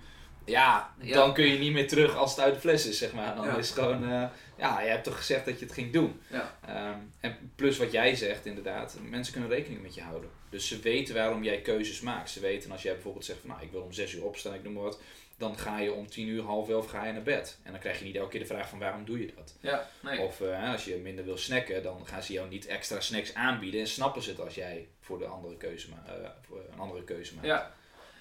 ja, 0.49 0.93
Ja. 1.01 1.13
dan 1.15 1.33
kun 1.33 1.45
je 1.47 1.57
niet 1.57 1.71
meer 1.73 1.87
terug 1.87 2.15
als 2.15 2.31
het 2.31 2.39
uit 2.39 2.53
de 2.53 2.59
fles 2.59 2.85
is, 2.87 2.97
zeg 2.97 3.13
maar. 3.13 3.35
Dan 3.35 3.45
Ja. 3.45 3.57
is 3.57 3.69
het 3.69 3.79
gewoon, 3.79 4.03
eh, 4.03 4.23
ja, 4.57 4.81
je 4.81 4.89
hebt 4.89 5.03
toch 5.03 5.17
gezegd 5.17 5.45
dat 5.45 5.59
je 5.59 5.65
het 5.65 5.73
ging 5.73 5.93
doen. 5.93 6.21
Ja. 6.27 6.57
Ehm, 6.67 6.97
en 7.19 7.51
plus 7.55 7.77
wat 7.77 7.91
jij 7.91 8.15
zegt, 8.15 8.45
inderdaad, 8.45 8.97
mensen 9.01 9.33
kunnen 9.33 9.51
rekening 9.51 9.81
met 9.81 9.95
je 9.95 10.01
houden. 10.01 10.29
Dus 10.49 10.67
ze 10.67 10.79
weten 10.79 11.15
waarom 11.15 11.43
jij 11.43 11.61
keuzes 11.61 12.01
maakt. 12.01 12.29
Ze 12.29 12.39
weten 12.39 12.71
als 12.71 12.81
jij 12.81 12.93
bijvoorbeeld 12.93 13.25
zegt 13.25 13.39
van 13.39 13.49
nou, 13.49 13.61
ik 13.61 13.71
wil 13.71 13.81
om 13.81 13.91
zes 13.93 14.13
uur 14.13 14.23
opstaan, 14.25 14.53
ik 14.53 14.63
noem 14.63 14.73
maar 14.73 14.83
wat. 14.83 14.99
Dan 15.37 15.57
ga 15.57 15.79
je 15.79 15.93
om 15.93 16.07
tien 16.09 16.27
uur, 16.27 16.41
half 16.43 16.69
elf 16.69 16.87
ga 16.89 17.05
je 17.05 17.13
naar 17.13 17.21
bed. 17.23 17.57
En 17.63 17.71
dan 17.71 17.79
krijg 17.79 17.99
je 17.99 18.05
niet 18.05 18.15
elke 18.15 18.29
keer 18.29 18.39
de 18.39 18.45
vraag 18.45 18.69
van 18.69 18.79
waarom 18.79 19.05
doe 19.05 19.19
je 19.19 19.31
dat? 19.35 19.55
Ja, 19.59 19.89
nee. 20.01 20.19
Of 20.19 20.41
eh, 20.41 20.71
als 20.71 20.85
je 20.85 20.95
minder 20.95 21.25
wil 21.25 21.37
snacken, 21.37 21.83
dan 21.83 22.07
gaan 22.07 22.23
ze 22.23 22.33
jou 22.33 22.49
niet 22.49 22.65
extra 22.67 22.99
snacks 22.99 23.33
aanbieden. 23.33 23.79
En 23.79 23.87
snappen 23.87 24.21
ze 24.21 24.29
het 24.29 24.39
als 24.41 24.55
jij 24.55 24.87
voor, 24.99 25.19
de 25.19 25.25
andere 25.25 25.57
keuze 25.57 25.89
ma- 25.89 26.13
eh, 26.13 26.29
voor 26.47 26.61
een 26.73 26.79
andere 26.79 27.03
keuze 27.03 27.33
maakt. 27.35 27.47
Ja. 27.47 27.73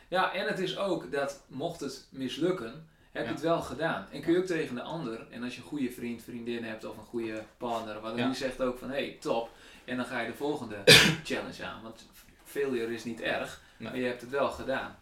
Ja, 0.08 0.32
en 0.32 0.46
het 0.46 0.58
is 0.58 0.78
ook 0.78 1.12
dat 1.12 1.40
mocht 1.46 1.80
het 1.80 2.06
mislukken, 2.10 2.88
heb 3.12 3.22
je 3.22 3.28
Ja. 3.28 3.34
het 3.34 3.44
wel 3.44 3.60
gedaan. 3.60 4.06
En 4.12 4.22
kun 4.22 4.32
je 4.32 4.38
ook 4.38 4.44
tegen 4.46 4.74
de 4.74 4.82
ander, 4.82 5.26
en 5.30 5.42
als 5.42 5.54
je 5.54 5.60
een 5.60 5.66
goede 5.66 5.90
vriend, 5.90 6.22
vriendin 6.22 6.64
hebt 6.64 6.84
of 6.84 6.96
een 6.96 7.04
goede 7.04 7.42
partner, 7.56 8.00
wat 8.00 8.16
Ja. 8.16 8.26
die 8.26 8.34
zegt 8.34 8.60
ook 8.60 8.78
van 8.78 8.88
hé, 8.90 8.94
hey, 8.94 9.16
top. 9.20 9.50
En 9.84 9.96
dan 9.96 10.06
ga 10.06 10.20
je 10.20 10.26
de 10.30 10.36
volgende 10.36 10.76
challenge 11.24 11.64
aan. 11.64 11.82
Want 11.82 12.06
failure 12.44 12.94
is 12.94 13.04
niet 13.04 13.20
erg, 13.20 13.60
Nee. 13.76 13.88
maar 13.90 13.98
je 14.00 14.06
hebt 14.06 14.20
het 14.20 14.30
wel 14.30 14.50
gedaan. 14.50 14.98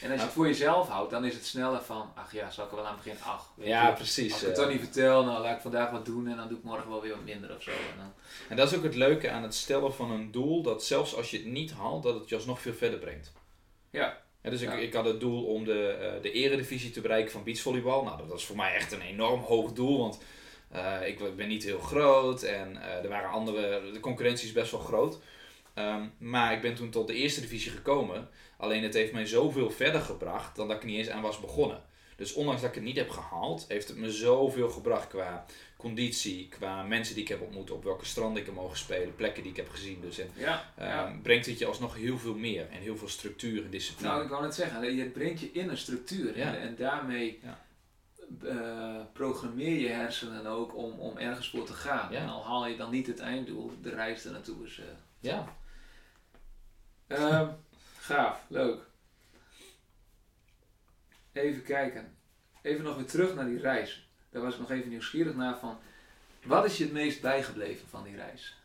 En 0.00 0.10
als 0.10 0.18
je 0.20 0.24
het 0.26 0.34
voor 0.34 0.46
jezelf 0.46 0.88
houdt, 0.88 1.10
dan 1.10 1.24
is 1.24 1.34
het 1.34 1.46
sneller 1.46 1.82
van, 1.82 2.12
ach 2.14 2.32
ja, 2.32 2.50
zal 2.50 2.64
ik 2.64 2.70
er 2.70 2.76
wel 2.76 2.86
aan 2.86 2.96
beginnen? 2.96 3.22
Ach, 3.22 3.50
weet 3.54 3.66
Ja, 3.66 3.88
je, 3.88 3.94
precies. 3.94 4.32
Als 4.32 4.40
ik 4.40 4.46
het 4.46 4.56
toch 4.56 4.68
niet 4.68 4.80
vertel, 4.80 5.24
nou 5.24 5.42
laat 5.42 5.54
ik 5.56 5.62
vandaag 5.62 5.90
wat 5.90 6.04
doen 6.04 6.28
en 6.28 6.36
dan 6.36 6.48
doe 6.48 6.58
ik 6.58 6.64
morgen 6.64 6.88
wel 6.90 7.00
weer 7.02 7.14
wat 7.14 7.24
minder 7.24 7.56
of 7.56 7.62
zo. 7.62 7.70
En 7.70 7.96
dan, 7.96 8.12
En 8.48 8.56
dat 8.56 8.70
is 8.70 8.76
ook 8.78 8.82
het 8.82 8.94
leuke 8.94 9.30
aan 9.30 9.42
het 9.42 9.54
stellen 9.54 9.94
van 9.94 10.10
een 10.10 10.30
doel, 10.30 10.62
dat 10.62 10.84
zelfs 10.84 11.14
als 11.16 11.30
je 11.30 11.36
het 11.36 11.46
niet 11.46 11.72
haalt, 11.72 12.02
dat 12.02 12.14
het 12.14 12.28
je 12.28 12.34
alsnog 12.34 12.60
veel 12.60 12.74
verder 12.74 12.98
brengt. 12.98 13.32
ja, 13.90 14.18
Ja, 14.42 14.50
dus. 14.50 14.60
Ik, 14.60 14.72
ik 14.72 14.94
had 14.94 15.04
het 15.04 15.20
doel 15.20 15.44
om 15.44 15.64
de, 15.64 15.86
eh, 15.86 16.22
de 16.22 16.32
eredivisie 16.32 16.90
te 16.90 17.00
bereiken 17.00 17.32
van 17.32 17.44
beachvolleybal. 17.44 18.04
Nou, 18.04 18.18
dat 18.18 18.28
was 18.28 18.44
voor 18.44 18.56
mij 18.56 18.74
echt 18.74 18.92
een 18.92 19.00
enorm 19.00 19.40
hoog 19.40 19.72
doel, 19.72 19.98
want 19.98 20.18
eh, 20.70 21.06
ik 21.06 21.36
ben 21.36 21.48
niet 21.48 21.64
heel 21.64 21.78
groot 21.78 22.42
en 22.42 22.82
eh, 22.82 23.02
er 23.02 23.08
waren 23.08 23.30
andere, 23.30 23.90
de 23.92 24.00
concurrentie 24.00 24.46
is 24.46 24.52
best 24.52 24.70
wel 24.70 24.80
groot. 24.80 25.18
Ehm, 25.74 26.02
maar 26.18 26.52
ik 26.52 26.60
ben 26.60 26.74
toen 26.74 26.90
tot 26.90 27.06
de 27.06 27.14
eerste 27.14 27.40
divisie 27.40 27.70
gekomen. 27.70 28.28
Alleen 28.56 28.82
het 28.82 28.94
heeft 28.94 29.12
mij 29.12 29.26
zoveel 29.26 29.70
verder 29.70 30.00
gebracht 30.00 30.56
dan 30.56 30.68
dat 30.68 30.76
ik 30.76 30.84
niet 30.84 30.98
eens 30.98 31.08
aan 31.08 31.22
was 31.22 31.40
begonnen. 31.40 31.82
Dus 32.16 32.32
ondanks 32.32 32.60
dat 32.60 32.70
ik 32.70 32.76
het 32.76 32.84
niet 32.84 32.96
heb 32.96 33.10
gehaald, 33.10 33.64
heeft 33.68 33.88
het 33.88 33.96
me 33.96 34.10
zoveel 34.10 34.70
gebracht 34.70 35.08
qua 35.08 35.46
conditie, 35.80 36.48
qua 36.48 36.82
mensen 36.82 37.14
die 37.14 37.22
ik 37.22 37.28
heb 37.28 37.40
ontmoet, 37.40 37.70
op 37.70 37.84
welke 37.84 38.04
stranden 38.04 38.40
ik 38.40 38.46
heb 38.46 38.54
mogen 38.54 38.76
spelen, 38.78 39.14
plekken 39.14 39.42
die 39.42 39.50
ik 39.52 39.56
heb 39.56 39.68
gezien. 39.68 40.00
Dus 40.00 40.18
en, 40.18 40.30
ja, 40.34 40.72
ja. 40.78 41.16
brengt 41.22 41.46
het 41.46 41.58
je 41.58 41.66
alsnog 41.66 41.94
heel 41.96 42.18
veel 42.18 42.34
meer 42.34 42.68
en 42.70 42.80
heel 42.80 42.96
veel 42.96 43.08
structuur 43.08 43.64
en 43.64 43.70
discipline. 43.70 44.08
Nou, 44.08 44.22
ik 44.22 44.28
wou 44.28 44.42
net 44.42 44.54
zeggen, 44.54 44.94
je 44.94 45.04
brengt 45.10 45.40
je 45.40 45.52
in 45.52 45.68
een 45.68 45.76
structuur 45.78 46.38
Ja. 46.38 46.54
en, 46.54 46.60
en 46.60 46.76
daarmee 46.76 47.40
Ja. 47.42 47.60
eh, 48.48 49.04
programmeer 49.12 49.78
je 49.80 49.88
hersenen 49.88 50.46
ook 50.46 50.76
om, 50.76 50.98
om 50.98 51.16
ergens 51.16 51.50
voor 51.50 51.64
te 51.66 51.72
gaan. 51.72 52.12
En 52.12 52.28
al 52.28 52.44
haal 52.44 52.66
je 52.66 52.76
dan 52.76 52.90
niet 52.90 53.06
het 53.06 53.18
einddoel, 53.20 53.72
de 53.82 53.90
reis 53.90 54.24
er 54.24 54.32
naartoe 54.32 54.64
is. 54.66 54.78
eh, 54.78 54.84
ja. 55.20 55.56
Ehm, 57.06 57.48
gaaf, 57.98 58.44
leuk. 58.48 58.78
Even 61.32 61.62
kijken. 61.62 62.16
Even 62.62 62.84
nog 62.84 62.96
weer 62.96 63.06
terug 63.06 63.34
naar 63.34 63.46
die 63.46 63.58
reis. 63.58 64.09
Daar 64.30 64.42
was 64.42 64.54
ik 64.54 64.60
nog 64.60 64.70
even 64.70 64.88
nieuwsgierig 64.88 65.34
naar 65.34 65.58
van. 65.58 65.78
Wat 66.44 66.64
is 66.64 66.76
je 66.78 66.84
het 66.84 66.92
meest 66.92 67.20
bijgebleven 67.20 67.88
van 67.88 68.02
die 68.04 68.16
reis? 68.16 68.56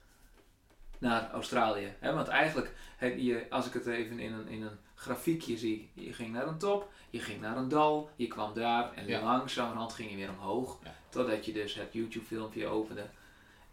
Naar 0.97 1.30
Australië. 1.32 1.93
Hè? 1.99 2.13
Want 2.13 2.28
eigenlijk, 2.28 2.71
heb 2.97 3.17
je, 3.17 3.45
als 3.49 3.67
ik 3.67 3.73
het 3.73 3.86
even 3.88 4.19
in 4.19 4.34
een, 4.34 4.47
in 4.47 4.62
een 4.62 4.78
grafiekje 4.95 5.58
zie. 5.58 5.89
Je 5.93 6.13
ging 6.13 6.32
naar 6.34 6.47
een 6.47 6.58
top, 6.58 6.91
je 7.10 7.19
ging 7.19 7.41
naar 7.41 7.58
een 7.58 7.67
dal, 7.69 8.10
je 8.15 8.28
kwam 8.28 8.54
daar 8.54 8.93
en 8.93 9.08
Ja. 9.08 9.21
langzamerhand 9.21 9.93
ging 9.93 10.10
je 10.10 10.15
weer 10.15 10.30
omhoog. 10.30 10.80
Ja. 10.84 10.95
Totdat 11.10 11.45
je 11.45 11.54
dus 11.54 11.73
het 11.75 11.89
YouTube 11.93 12.25
filmpje 12.25 12.67
opende. 12.67 13.06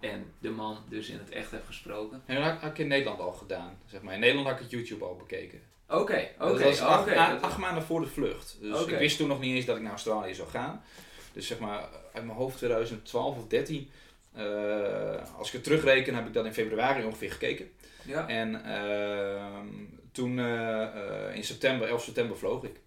En 0.01 0.33
de 0.39 0.51
man 0.51 0.79
dus 0.89 1.09
in 1.09 1.19
het 1.19 1.31
echt 1.31 1.51
hebt 1.51 1.67
gesproken. 1.67 2.23
En 2.27 2.43
dat 2.43 2.45
had, 2.61 2.71
ik 2.71 2.79
in 2.79 2.89
Nederland 2.89 3.21
al 3.21 3.33
gedaan. 3.33 3.79
Zeg 3.87 4.03
maar. 4.03 4.15
In 4.15 4.21
Nederland 4.21 4.47
had 4.49 4.57
ik 4.57 4.63
het 4.63 4.71
YouTube 4.71 5.05
al 5.05 5.17
bekeken. 5.17 5.63
Oké, 5.89 6.29
dat 6.39 6.51
oké, 6.53 6.65
was 6.65 6.81
acht, 6.81 7.41
Dat- 7.43 7.59
maanden 7.59 7.83
voor 7.83 8.01
de 8.01 8.07
vlucht. 8.07 8.57
Dus 8.61 8.85
ik 8.87 8.99
wist 8.99 9.17
toen 9.17 9.29
nog 9.29 9.41
niet 9.41 9.55
eens 9.57 9.65
dat 9.65 9.77
ik 9.77 9.83
naar 9.83 9.91
Australië 9.91 10.35
zou 10.35 10.49
gaan. 10.49 10.83
Dus 11.33 11.47
zeg 11.47 11.59
maar 11.59 11.89
uit 12.13 12.25
mijn 12.25 12.39
hoofd 12.39 12.57
2012 12.57 13.37
of 13.37 13.47
13. 13.47 13.91
eh, 14.33 15.37
als 15.39 15.47
ik 15.47 15.53
het 15.53 15.65
terugreken 15.65 16.15
heb 16.15 16.27
ik 16.27 16.33
dat 16.33 16.45
in 16.45 16.53
februari 16.53 17.05
ongeveer 17.05 17.33
gekeken. 17.33 17.71
Ja. 18.05 18.29
En 18.29 18.65
ehm, 18.65 19.67
toen 20.13 20.39
eh, 20.39 20.83
eh, 21.29 21.35
in 21.37 21.45
september, 21.45 21.89
11 21.89 22.03
september 22.03 22.37
vloog 22.39 22.65
ik. 22.65 22.81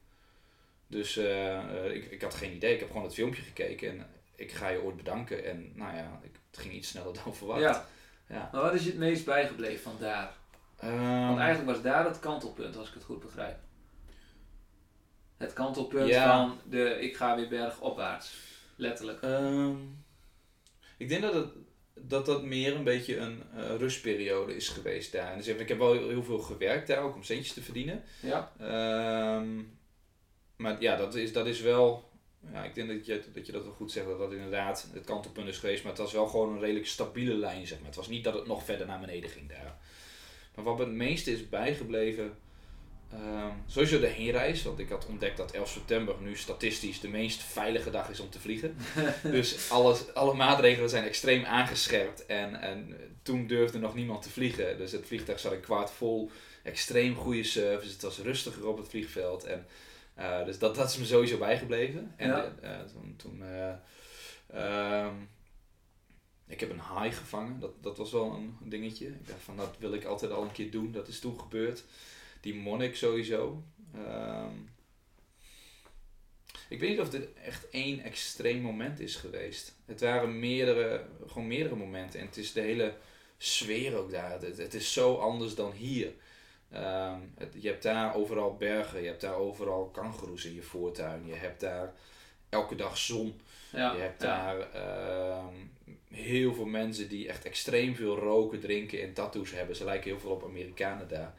Dus 0.87 1.17
ik, 1.93 2.05
ik 2.11 2.21
had 2.21 2.33
geen 2.35 2.53
idee. 2.53 2.73
Ik 2.73 2.79
heb 2.79 2.87
gewoon 2.89 3.03
het 3.03 3.13
filmpje 3.13 3.41
gekeken 3.41 3.89
en 3.89 4.07
ik 4.35 4.51
ga 4.51 4.69
je 4.69 4.81
ooit 4.83 4.95
bedanken. 4.97 5.45
En 5.45 5.71
nou 5.73 5.95
ja, 5.95 6.19
ik, 6.23 6.31
het 6.51 6.59
ging 6.59 6.73
iets 6.73 6.87
sneller 6.89 7.13
dan 7.23 7.35
verwacht. 7.35 7.61
Ja. 7.61 7.85
Ja. 8.29 8.49
Maar 8.51 8.61
wat 8.61 8.73
is 8.73 8.83
je 8.83 8.89
het 8.89 8.99
meest 8.99 9.25
bijgebleven 9.25 9.83
van 9.83 9.95
daar? 9.99 10.33
Ehm, 10.79 11.25
Want 11.25 11.39
eigenlijk 11.39 11.71
was 11.71 11.81
daar 11.81 12.05
het 12.05 12.19
kantelpunt, 12.19 12.77
als 12.77 12.87
ik 12.87 12.93
het 12.93 13.03
goed 13.03 13.19
begrijp. 13.19 13.57
Het 15.37 15.53
kantelpunt 15.53 16.09
Ja. 16.09 16.37
van 16.37 16.59
de 16.69 16.99
ik 17.01 17.17
ga 17.17 17.35
weer 17.35 17.47
bergopwaarts. 17.47 18.33
Letterlijk. 18.75 19.21
Ehm, 19.21 19.75
ik 20.97 21.09
denk 21.09 21.21
dat, 21.21 21.33
het, 21.33 21.49
dat 21.93 22.25
dat 22.25 22.43
meer 22.43 22.75
een 22.75 22.83
beetje 22.83 23.17
een 23.17 23.43
eh, 23.55 23.75
rustperiode 23.77 24.55
is 24.55 24.69
geweest 24.69 25.11
daar. 25.11 25.35
Dus 25.37 25.47
ik 25.47 25.67
heb 25.67 25.77
wel 25.77 25.93
heel, 25.93 26.09
heel 26.09 26.23
veel 26.23 26.39
gewerkt 26.39 26.87
daar 26.87 27.03
ook 27.03 27.15
om 27.15 27.23
centjes 27.23 27.53
te 27.53 27.61
verdienen. 27.61 28.03
Ja. 28.19 28.51
Ehm, 28.59 29.61
maar 30.55 30.81
ja, 30.81 30.95
dat 30.95 31.15
is, 31.15 31.33
dat 31.33 31.47
is 31.47 31.61
wel. 31.61 32.13
Ja, 32.51 32.63
ik 32.63 32.75
denk 32.75 32.87
dat 32.87 33.05
je, 33.05 33.23
dat 33.33 33.45
je 33.45 33.51
dat 33.51 33.63
wel 33.63 33.73
goed 33.73 33.91
zegt, 33.91 34.07
dat 34.07 34.19
dat 34.19 34.31
inderdaad 34.31 34.89
het 34.93 35.05
kantelpunt 35.05 35.47
is 35.47 35.57
geweest. 35.57 35.83
Maar 35.83 35.91
het 35.91 36.01
was 36.01 36.13
wel 36.13 36.27
gewoon 36.27 36.53
een 36.53 36.59
redelijk 36.59 36.87
stabiele 36.87 37.33
lijn, 37.35 37.67
zeg 37.67 37.77
maar. 37.77 37.87
Het 37.87 37.95
was 37.95 38.07
niet 38.07 38.23
dat 38.23 38.33
het 38.33 38.47
nog 38.47 38.63
verder 38.63 38.87
naar 38.87 38.99
beneden 38.99 39.29
ging 39.29 39.49
daar. 39.49 39.77
Maar 40.55 40.63
wat 40.63 40.77
me 40.77 40.83
het 40.83 40.93
meeste 40.93 41.31
is 41.31 41.49
bijgebleven, 41.49 42.37
ehm, 43.15 43.51
sowieso 43.67 43.99
de 43.99 44.07
heenreis. 44.07 44.63
Want 44.63 44.79
ik 44.79 44.89
had 44.89 45.05
ontdekt 45.05 45.37
dat 45.37 45.51
11 45.51 45.69
september 45.69 46.15
nu 46.19 46.35
statistisch 46.37 46.99
de 46.99 47.07
meest 47.07 47.41
veilige 47.43 47.89
dag 47.91 48.09
is 48.09 48.19
om 48.19 48.29
te 48.29 48.39
vliegen. 48.39 48.77
dus 49.23 49.69
alles, 49.71 50.13
alle 50.13 50.33
maatregelen 50.33 50.89
zijn 50.89 51.03
extreem 51.03 51.43
aangescherpt. 51.45 52.25
En, 52.25 52.55
en 52.61 52.95
toen 53.23 53.47
durfde 53.47 53.79
nog 53.79 53.95
niemand 53.95 54.21
te 54.21 54.29
vliegen. 54.29 54.77
Dus 54.77 54.91
het 54.91 55.05
vliegtuig 55.05 55.39
zat 55.39 55.51
een 55.51 55.59
kwart 55.59 55.91
vol. 55.91 56.31
Extreem 56.63 57.15
goede 57.15 57.43
service. 57.43 57.91
Het 57.93 58.01
was 58.01 58.17
rustiger 58.19 58.67
op 58.67 58.77
het 58.77 58.87
vliegveld. 58.89 59.43
En, 59.43 59.65
eh, 60.13 60.45
dus 60.45 60.59
dat, 60.59 60.75
dat 60.75 60.89
is 60.89 60.97
me 60.97 61.05
sowieso 61.05 61.37
bijgebleven. 61.37 62.13
En 62.17 62.27
Ja. 62.27 62.53
eh, 62.61 62.69
toen... 62.93 63.13
toen 63.17 63.43
eh, 63.43 63.73
ehm, 64.47 65.13
ik 66.47 66.59
heb 66.59 66.69
een 66.69 66.79
haai 66.79 67.11
gevangen. 67.11 67.59
Dat, 67.59 67.71
dat 67.83 67.97
was 67.97 68.11
wel 68.11 68.33
een 68.33 68.57
dingetje. 68.69 69.07
Ik 69.07 69.27
dacht 69.27 69.41
van, 69.41 69.57
dat 69.57 69.75
wil 69.79 69.93
ik 69.93 70.03
altijd 70.05 70.31
al 70.31 70.43
een 70.43 70.51
keer 70.51 70.71
doen. 70.71 70.91
Dat 70.91 71.07
is 71.07 71.19
toen 71.19 71.39
gebeurd. 71.39 71.83
Die 72.45 72.55
monnik 72.55 72.95
sowieso. 72.95 73.63
Ehm, 73.95 74.53
ik 76.69 76.79
weet 76.79 76.89
niet 76.89 76.99
of 76.99 77.09
dit 77.09 77.27
echt 77.33 77.69
één 77.69 77.99
extreem 77.99 78.61
moment 78.61 78.99
is 78.99 79.15
geweest. 79.15 79.75
Het 79.85 80.01
waren 80.01 80.39
meerdere, 80.39 81.05
gewoon 81.27 81.47
meerdere 81.47 81.75
momenten. 81.75 82.19
En 82.19 82.25
het 82.25 82.37
is 82.37 82.53
de 82.53 82.61
hele 82.61 82.93
sfeer 83.37 83.95
ook 83.95 84.11
daar. 84.11 84.41
Het, 84.41 84.57
het 84.57 84.73
is 84.73 84.93
zo 84.93 85.15
anders 85.15 85.55
dan 85.55 85.71
hier. 85.71 86.11
Ehm, 86.71 87.19
het- 87.37 87.53
je 87.59 87.67
hebt 87.67 87.83
daar 87.83 88.15
overal 88.15 88.55
bergen. 88.55 89.01
Je 89.01 89.07
hebt 89.07 89.21
daar 89.21 89.35
overal 89.35 89.85
kangoeroes 89.85 90.45
in 90.45 90.53
je 90.53 90.63
voortuin. 90.63 91.27
Je 91.27 91.33
hebt 91.35 91.59
daar 91.59 91.93
elke 92.49 92.75
dag 92.75 92.97
zon. 92.97 93.41
Ja. 93.71 93.93
Je 93.93 93.99
hebt 94.01 94.21
ja. 94.21 94.27
daar 94.55 94.71
ehm, 94.71 95.55
heel 96.09 96.53
veel 96.53 96.65
mensen 96.65 97.09
die 97.09 97.27
echt 97.27 97.45
extreem 97.45 97.95
veel 97.95 98.15
roken, 98.17 98.59
drinken 98.59 99.01
en 99.01 99.13
tattoos 99.13 99.51
hebben. 99.51 99.75
Ze 99.75 99.83
lijken 99.83 100.09
heel 100.09 100.19
veel 100.19 100.31
op 100.31 100.43
Amerikanen 100.43 101.07
daar. 101.07 101.33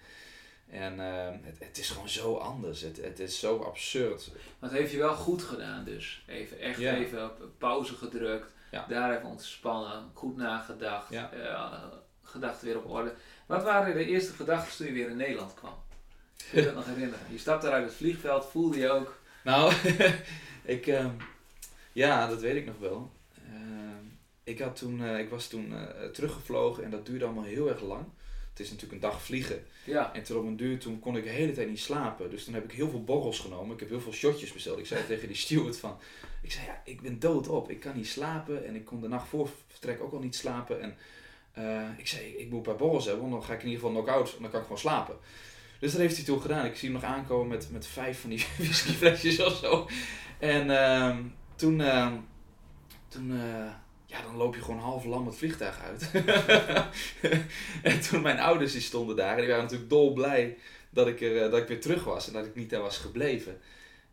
En 0.71 1.01
ehm, 1.01 1.39
het, 1.43 1.59
het 1.59 1.79
is 1.79 1.91
gewoon 1.91 2.09
zo 2.09 2.37
anders. 2.37 2.81
Het, 2.81 2.97
het 2.97 3.19
is 3.19 3.39
zo 3.39 3.59
absurd. 3.59 4.31
Maar 4.59 4.71
het 4.71 4.79
heeft 4.79 4.93
je 4.93 4.99
wel 4.99 5.15
goed 5.15 5.43
gedaan 5.43 5.85
dus. 5.85 6.25
Even, 6.27 6.59
echt 6.61 6.79
Ja. 6.79 6.95
even 6.95 7.25
op 7.25 7.49
pauze 7.59 7.95
gedrukt. 7.95 8.53
Ja. 8.71 8.87
Daar 8.89 9.17
even 9.17 9.29
ontspannen. 9.29 10.11
Goed 10.13 10.37
nagedacht. 10.37 11.11
Ja. 11.11 11.33
eh, 11.33 11.83
gedachten 12.23 12.67
weer 12.67 12.77
op 12.77 12.91
orde. 12.91 13.15
Wat 13.47 13.63
waren 13.63 13.95
de 13.95 14.05
eerste 14.07 14.33
gedachten 14.33 14.77
toen 14.77 14.87
je 14.87 14.93
weer 14.93 15.11
in 15.11 15.17
Nederland 15.17 15.55
kwam? 15.55 15.75
Kun 16.51 16.59
je 16.61 16.65
dat 16.67 16.75
nog 16.75 16.87
herinneren? 16.87 17.27
Je 17.31 17.39
stapte 17.39 17.71
uit 17.71 17.85
het 17.85 17.95
vliegveld. 17.95 18.45
Voelde 18.47 18.79
je 18.79 18.91
ook... 18.91 19.19
Nou, 19.45 19.73
ik, 20.65 20.87
ehm, 20.87 21.11
ja, 21.93 22.27
dat 22.27 22.41
weet 22.41 22.57
ik 22.57 22.67
nog 22.67 22.79
wel. 22.79 23.11
Ehm, 23.47 24.05
ik, 24.45 24.59
had 24.59 24.77
toen, 24.77 25.05
eh, 25.05 25.19
ik 25.19 25.31
was 25.31 25.49
toen 25.49 25.75
eh, 25.77 26.09
teruggevlogen 26.09 26.85
en 26.85 26.91
dat 26.91 27.07
duurde 27.07 27.25
allemaal 27.25 27.45
heel 27.45 27.69
erg 27.69 27.81
lang. 27.83 28.05
Het 28.57 28.65
is 28.65 28.73
natuurlijk 28.73 29.03
een 29.03 29.11
dag 29.11 29.23
vliegen. 29.23 29.65
Ja. 29.85 30.15
En 30.15 30.23
toen 30.23 30.39
op 30.39 30.47
een 30.47 30.57
duur, 30.57 30.79
toen 30.79 30.99
kon 30.99 31.17
ik 31.17 31.25
de 31.25 31.31
hele 31.31 31.53
tijd 31.53 31.69
niet 31.69 31.81
slapen. 31.81 32.31
Dus 32.31 32.45
toen 32.45 32.55
heb 32.55 32.65
ik 32.65 32.73
heel 32.73 32.91
veel 32.91 33.05
borrels 33.05 33.39
genomen. 33.39 33.75
Ik 33.75 33.81
heb 33.81 33.89
heel 33.89 34.01
veel 34.01 34.13
shotjes 34.13 34.53
besteld. 34.53 34.79
Ik 34.79 34.87
zei 34.87 35.07
tegen 35.07 35.29
die 35.29 35.37
steward 35.37 35.79
van... 35.79 35.99
Ik 36.43 36.53
zei, 36.53 36.67
ja, 36.67 36.83
ik 36.85 37.01
ben 37.01 37.19
doodop. 37.19 37.71
Ik 37.71 37.81
kan 37.81 37.97
niet 37.97 38.09
slapen. 38.09 38.67
En 38.67 38.75
ik 38.75 38.85
kon 38.85 39.01
de 39.01 39.09
nacht 39.09 39.29
voor 39.29 39.49
vertrek 39.69 40.03
ook 40.03 40.13
al 40.13 40.19
niet 40.19 40.37
slapen. 40.37 40.81
En 40.81 40.97
eh, 41.53 41.99
ik 41.99 42.07
zei, 42.07 42.25
ik 42.27 42.49
moet 42.49 42.57
een 42.57 42.63
paar 42.63 42.77
borrels 42.77 43.05
hebben. 43.05 43.23
Want 43.23 43.35
dan 43.35 43.45
ga 43.45 43.53
ik 43.53 43.63
in 43.63 43.69
ieder 43.69 43.81
geval 43.81 44.03
knock-out. 44.03 44.35
En 44.37 44.43
dan 44.43 44.51
kan 44.51 44.59
ik 44.59 44.67
gewoon 44.67 44.81
slapen. 44.81 45.17
Dus 45.81 45.93
dat 45.93 46.01
heeft 46.01 46.17
hij 46.17 46.25
toen 46.25 46.41
gedaan. 46.41 46.67
Ik 46.67 46.77
zie 46.77 46.91
hem 46.91 47.01
nog 47.01 47.11
aankomen 47.11 47.49
met, 47.49 47.71
met 47.71 47.87
vijf 47.87 48.21
van 48.21 48.31
die 48.31 48.47
whiskyflesjes 48.59 49.41
of 49.41 49.57
zo. 49.57 49.89
En 50.39 50.71
ehm, 50.71 51.23
toen... 51.57 51.81
ehm, 51.81 52.15
toen 53.09 53.41
eh, 53.41 53.67
ja, 54.07 54.23
dan 54.23 54.37
loop 54.37 54.55
je 54.55 54.63
gewoon 54.63 54.81
half 54.81 55.05
lam 55.05 55.27
het 55.27 55.37
vliegtuig 55.37 55.81
uit. 55.81 56.11
en 57.93 58.01
toen 58.01 58.23
mijn 58.23 58.39
ouders 58.39 58.73
die 58.73 58.81
stonden 58.81 59.17
daar, 59.17 59.33
en 59.33 59.39
die 59.39 59.49
waren 59.49 59.63
natuurlijk 59.63 59.91
dolblij 59.91 60.57
dat 60.91 61.07
ik, 61.07 61.21
er, 61.21 61.43
eh, 61.43 61.51
dat 61.51 61.61
ik 61.61 61.69
weer 61.69 61.81
terug 61.81 62.05
was 62.05 62.27
en 62.27 62.33
dat 62.33 62.47
ik 62.47 62.55
niet 62.55 62.71
daar 62.71 62.81
was 62.81 62.99
gebleven. 62.99 63.61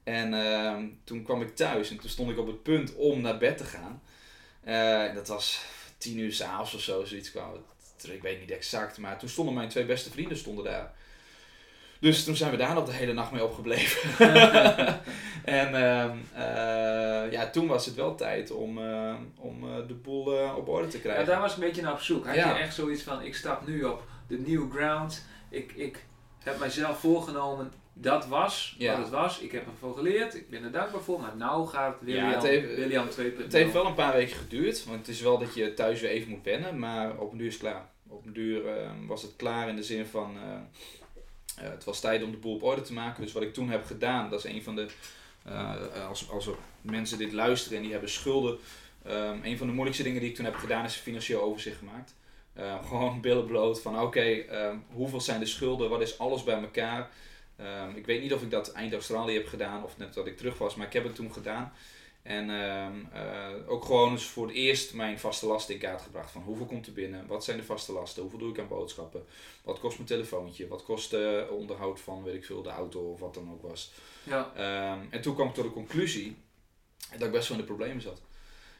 En 0.03 0.33
ehm, 0.33 0.87
toen 1.03 1.23
kwam 1.23 1.41
ik 1.41 1.55
thuis 1.55 1.89
en 1.89 1.97
toen 1.97 2.09
stond 2.09 2.31
ik 2.31 2.37
op 2.37 2.47
het 2.47 2.63
punt 2.63 2.95
om 2.95 3.21
naar 3.21 3.37
bed 3.37 3.57
te 3.57 3.63
gaan. 3.63 4.01
Eh, 4.63 5.15
dat 5.15 5.27
was 5.27 5.65
tien 5.97 6.19
uur 6.19 6.33
s'avonds 6.33 6.73
of 6.73 6.81
zo, 6.81 7.03
zoiets 7.03 7.31
kwam. 7.31 7.65
Ik 8.11 8.21
weet 8.21 8.39
niet 8.39 8.51
exact, 8.51 8.97
maar 8.97 9.19
toen 9.19 9.29
stonden 9.29 9.53
mijn 9.53 9.69
twee 9.69 9.85
beste 9.85 10.09
vrienden 10.09 10.37
stonden 10.37 10.63
daar. 10.63 10.93
Dus 12.03 12.23
toen 12.23 12.35
zijn 12.35 12.51
we 12.51 12.57
daar 12.57 12.73
nog 12.73 12.85
de 12.85 12.91
hele 12.93 13.13
nacht 13.13 13.31
mee 13.31 13.43
opgebleven. 13.43 14.09
en 15.61 15.75
ehm, 15.75 16.17
eh, 16.33 17.31
ja, 17.31 17.49
toen 17.51 17.67
was 17.67 17.85
het 17.85 17.95
wel 17.95 18.15
tijd 18.15 18.51
om, 18.51 18.77
eh, 18.77 19.13
om 19.37 19.63
eh, 19.63 19.87
de 19.87 19.93
boel 19.93 20.25
op 20.55 20.67
orde 20.67 20.87
te 20.87 20.97
Ja, 20.97 21.03
krijgen. 21.03 21.25
daar 21.25 21.39
was 21.41 21.51
ik 21.51 21.57
een 21.57 21.63
beetje 21.63 21.81
naar 21.81 21.91
op 21.93 21.99
zoek. 22.01 22.25
Had 22.25 22.35
Ja. 22.35 22.49
je 22.55 22.61
echt 22.61 22.75
zoiets 22.75 23.01
van, 23.03 23.21
ik 23.21 23.35
stap 23.35 23.67
nu 23.67 23.83
op 23.83 24.03
de 24.27 24.39
new 24.39 24.71
ground. 24.71 25.25
Ik, 25.49 25.71
ik 25.75 26.05
heb 26.43 26.59
mijzelf 26.59 26.99
voorgenomen, 26.99 27.71
dat 27.93 28.27
was 28.27 28.75
Ja. 28.77 28.91
wat 28.91 29.01
het 29.01 29.09
was. 29.09 29.39
Ik 29.39 29.51
heb 29.51 29.65
ervoor 29.67 29.95
geleerd, 29.95 30.35
ik 30.35 30.49
ben 30.49 30.63
er 30.63 30.71
dankbaar 30.71 31.01
voor. 31.01 31.19
Maar 31.19 31.35
nou 31.37 31.67
gaat 31.67 31.95
William, 31.99 32.29
het 32.31 32.43
heeft- 32.43 32.75
William 32.75 33.09
2.0. 33.09 33.43
Het 33.43 33.53
heeft 33.53 33.73
wel 33.73 33.85
een 33.85 33.93
paar 33.93 34.13
weken 34.13 34.35
geduurd, 34.35 34.85
want 34.85 34.97
het 34.99 35.07
is 35.07 35.21
wel 35.21 35.37
dat 35.37 35.53
je 35.53 35.73
thuis 35.73 36.01
weer 36.01 36.09
even 36.09 36.29
moet 36.29 36.43
wennen, 36.43 36.79
maar 36.79 37.17
op 37.17 37.31
een 37.31 37.37
duur 37.37 37.47
is 37.47 37.53
het 37.53 37.61
klaar. 37.61 37.89
Op 38.07 38.25
een 38.25 38.33
duur 38.33 38.67
eh, 38.67 38.89
was 39.07 39.21
het 39.21 39.35
klaar 39.35 39.69
in 39.69 39.75
de 39.75 39.83
zin 39.83 40.05
van, 40.05 40.35
eh, 40.35 40.59
eh, 41.57 41.69
het 41.69 41.83
was 41.83 41.99
tijd 41.99 42.23
om 42.23 42.31
de 42.31 42.37
boel 42.37 42.55
op 42.55 42.63
orde 42.63 42.81
te 42.81 42.93
maken. 42.93 43.23
Dus 43.23 43.33
wat 43.33 43.43
ik 43.43 43.53
toen 43.53 43.69
heb 43.69 43.85
gedaan, 43.85 44.29
dat 44.29 44.45
is 44.45 44.51
een 44.51 44.63
van 44.63 44.75
de, 44.75 44.87
eh, 45.43 46.07
als, 46.07 46.29
als 46.29 46.47
er 46.47 46.55
mensen 46.81 47.17
dit 47.17 47.33
luisteren 47.33 47.77
en 47.77 47.83
die 47.83 47.91
hebben 47.91 48.09
schulden, 48.09 48.57
ehm, 49.05 49.39
een 49.43 49.57
van 49.57 49.67
de 49.67 49.73
moeilijkste 49.73 50.03
dingen 50.03 50.19
die 50.19 50.29
ik 50.29 50.35
toen 50.35 50.45
heb 50.45 50.55
gedaan 50.55 50.85
is 50.85 50.95
een 50.95 51.01
financieel 51.01 51.41
overzicht 51.41 51.77
gemaakt. 51.77 52.15
Eh, 52.53 52.85
gewoon 52.89 53.21
billen 53.21 53.45
bloot 53.45 53.81
van 53.81 54.01
oké, 54.01 54.21
ehm, 54.21 54.77
hoeveel 54.87 55.21
zijn 55.21 55.39
de 55.39 55.45
schulden, 55.45 55.89
wat 55.89 56.01
is 56.01 56.17
alles 56.17 56.43
bij 56.43 56.61
elkaar. 56.61 57.09
Ehm, 57.55 57.89
ik 57.95 58.05
weet 58.05 58.21
niet 58.21 58.33
of 58.33 58.41
ik 58.41 58.51
dat 58.51 58.71
eind 58.71 58.93
Australië 58.93 59.33
heb 59.33 59.47
gedaan 59.47 59.83
of 59.83 59.97
net 59.97 60.13
dat 60.13 60.27
ik 60.27 60.37
terug 60.37 60.57
was, 60.57 60.75
maar 60.75 60.87
ik 60.87 60.93
heb 60.93 61.03
het 61.03 61.15
toen 61.15 61.33
gedaan. 61.33 61.73
En 62.24 62.49
ehm, 62.49 62.93
eh, 63.13 63.49
ook 63.67 63.86
gewoon 63.86 64.11
eens 64.11 64.26
voor 64.26 64.47
het 64.47 64.55
eerst 64.55 64.93
mijn 64.93 65.19
vaste 65.19 65.45
lasten 65.45 65.74
in 65.74 65.80
kaart 65.80 66.01
gebracht. 66.01 66.32
Van 66.32 66.41
hoeveel 66.41 66.65
komt 66.65 66.88
er 66.88 66.93
binnen? 66.93 67.28
Wat 67.28 67.43
zijn 67.43 67.57
de 67.57 67.63
vaste 67.63 67.91
lasten? 67.91 68.21
Hoeveel 68.21 68.39
doe 68.39 68.49
ik 68.51 68.59
aan 68.59 68.67
boodschappen? 68.67 69.26
Wat 69.63 69.80
kost 69.80 69.95
mijn 69.97 70.07
telefoontje? 70.09 70.67
Wat 70.67 70.84
kost 70.84 71.13
eh, 71.13 71.41
onderhoud 71.51 71.99
van, 71.99 72.24
weet 72.24 72.36
ik 72.36 72.45
veel, 72.45 72.61
de 72.61 72.69
auto 72.69 72.99
of 73.11 73.19
wat 73.19 73.34
dan 73.34 73.51
ook 73.51 73.61
was? 73.61 73.91
Ja, 74.24 74.51
Ehm, 74.55 74.99
en 75.09 75.21
toen 75.21 75.36
kwam 75.36 75.47
ik 75.47 75.53
tot 75.53 75.63
de 75.63 75.71
conclusie 75.71 76.38
dat 77.11 77.21
ik 77.21 77.32
best 77.32 77.47
wel 77.47 77.57
in 77.57 77.63
de 77.63 77.69
problemen 77.69 78.01
zat. 78.01 78.21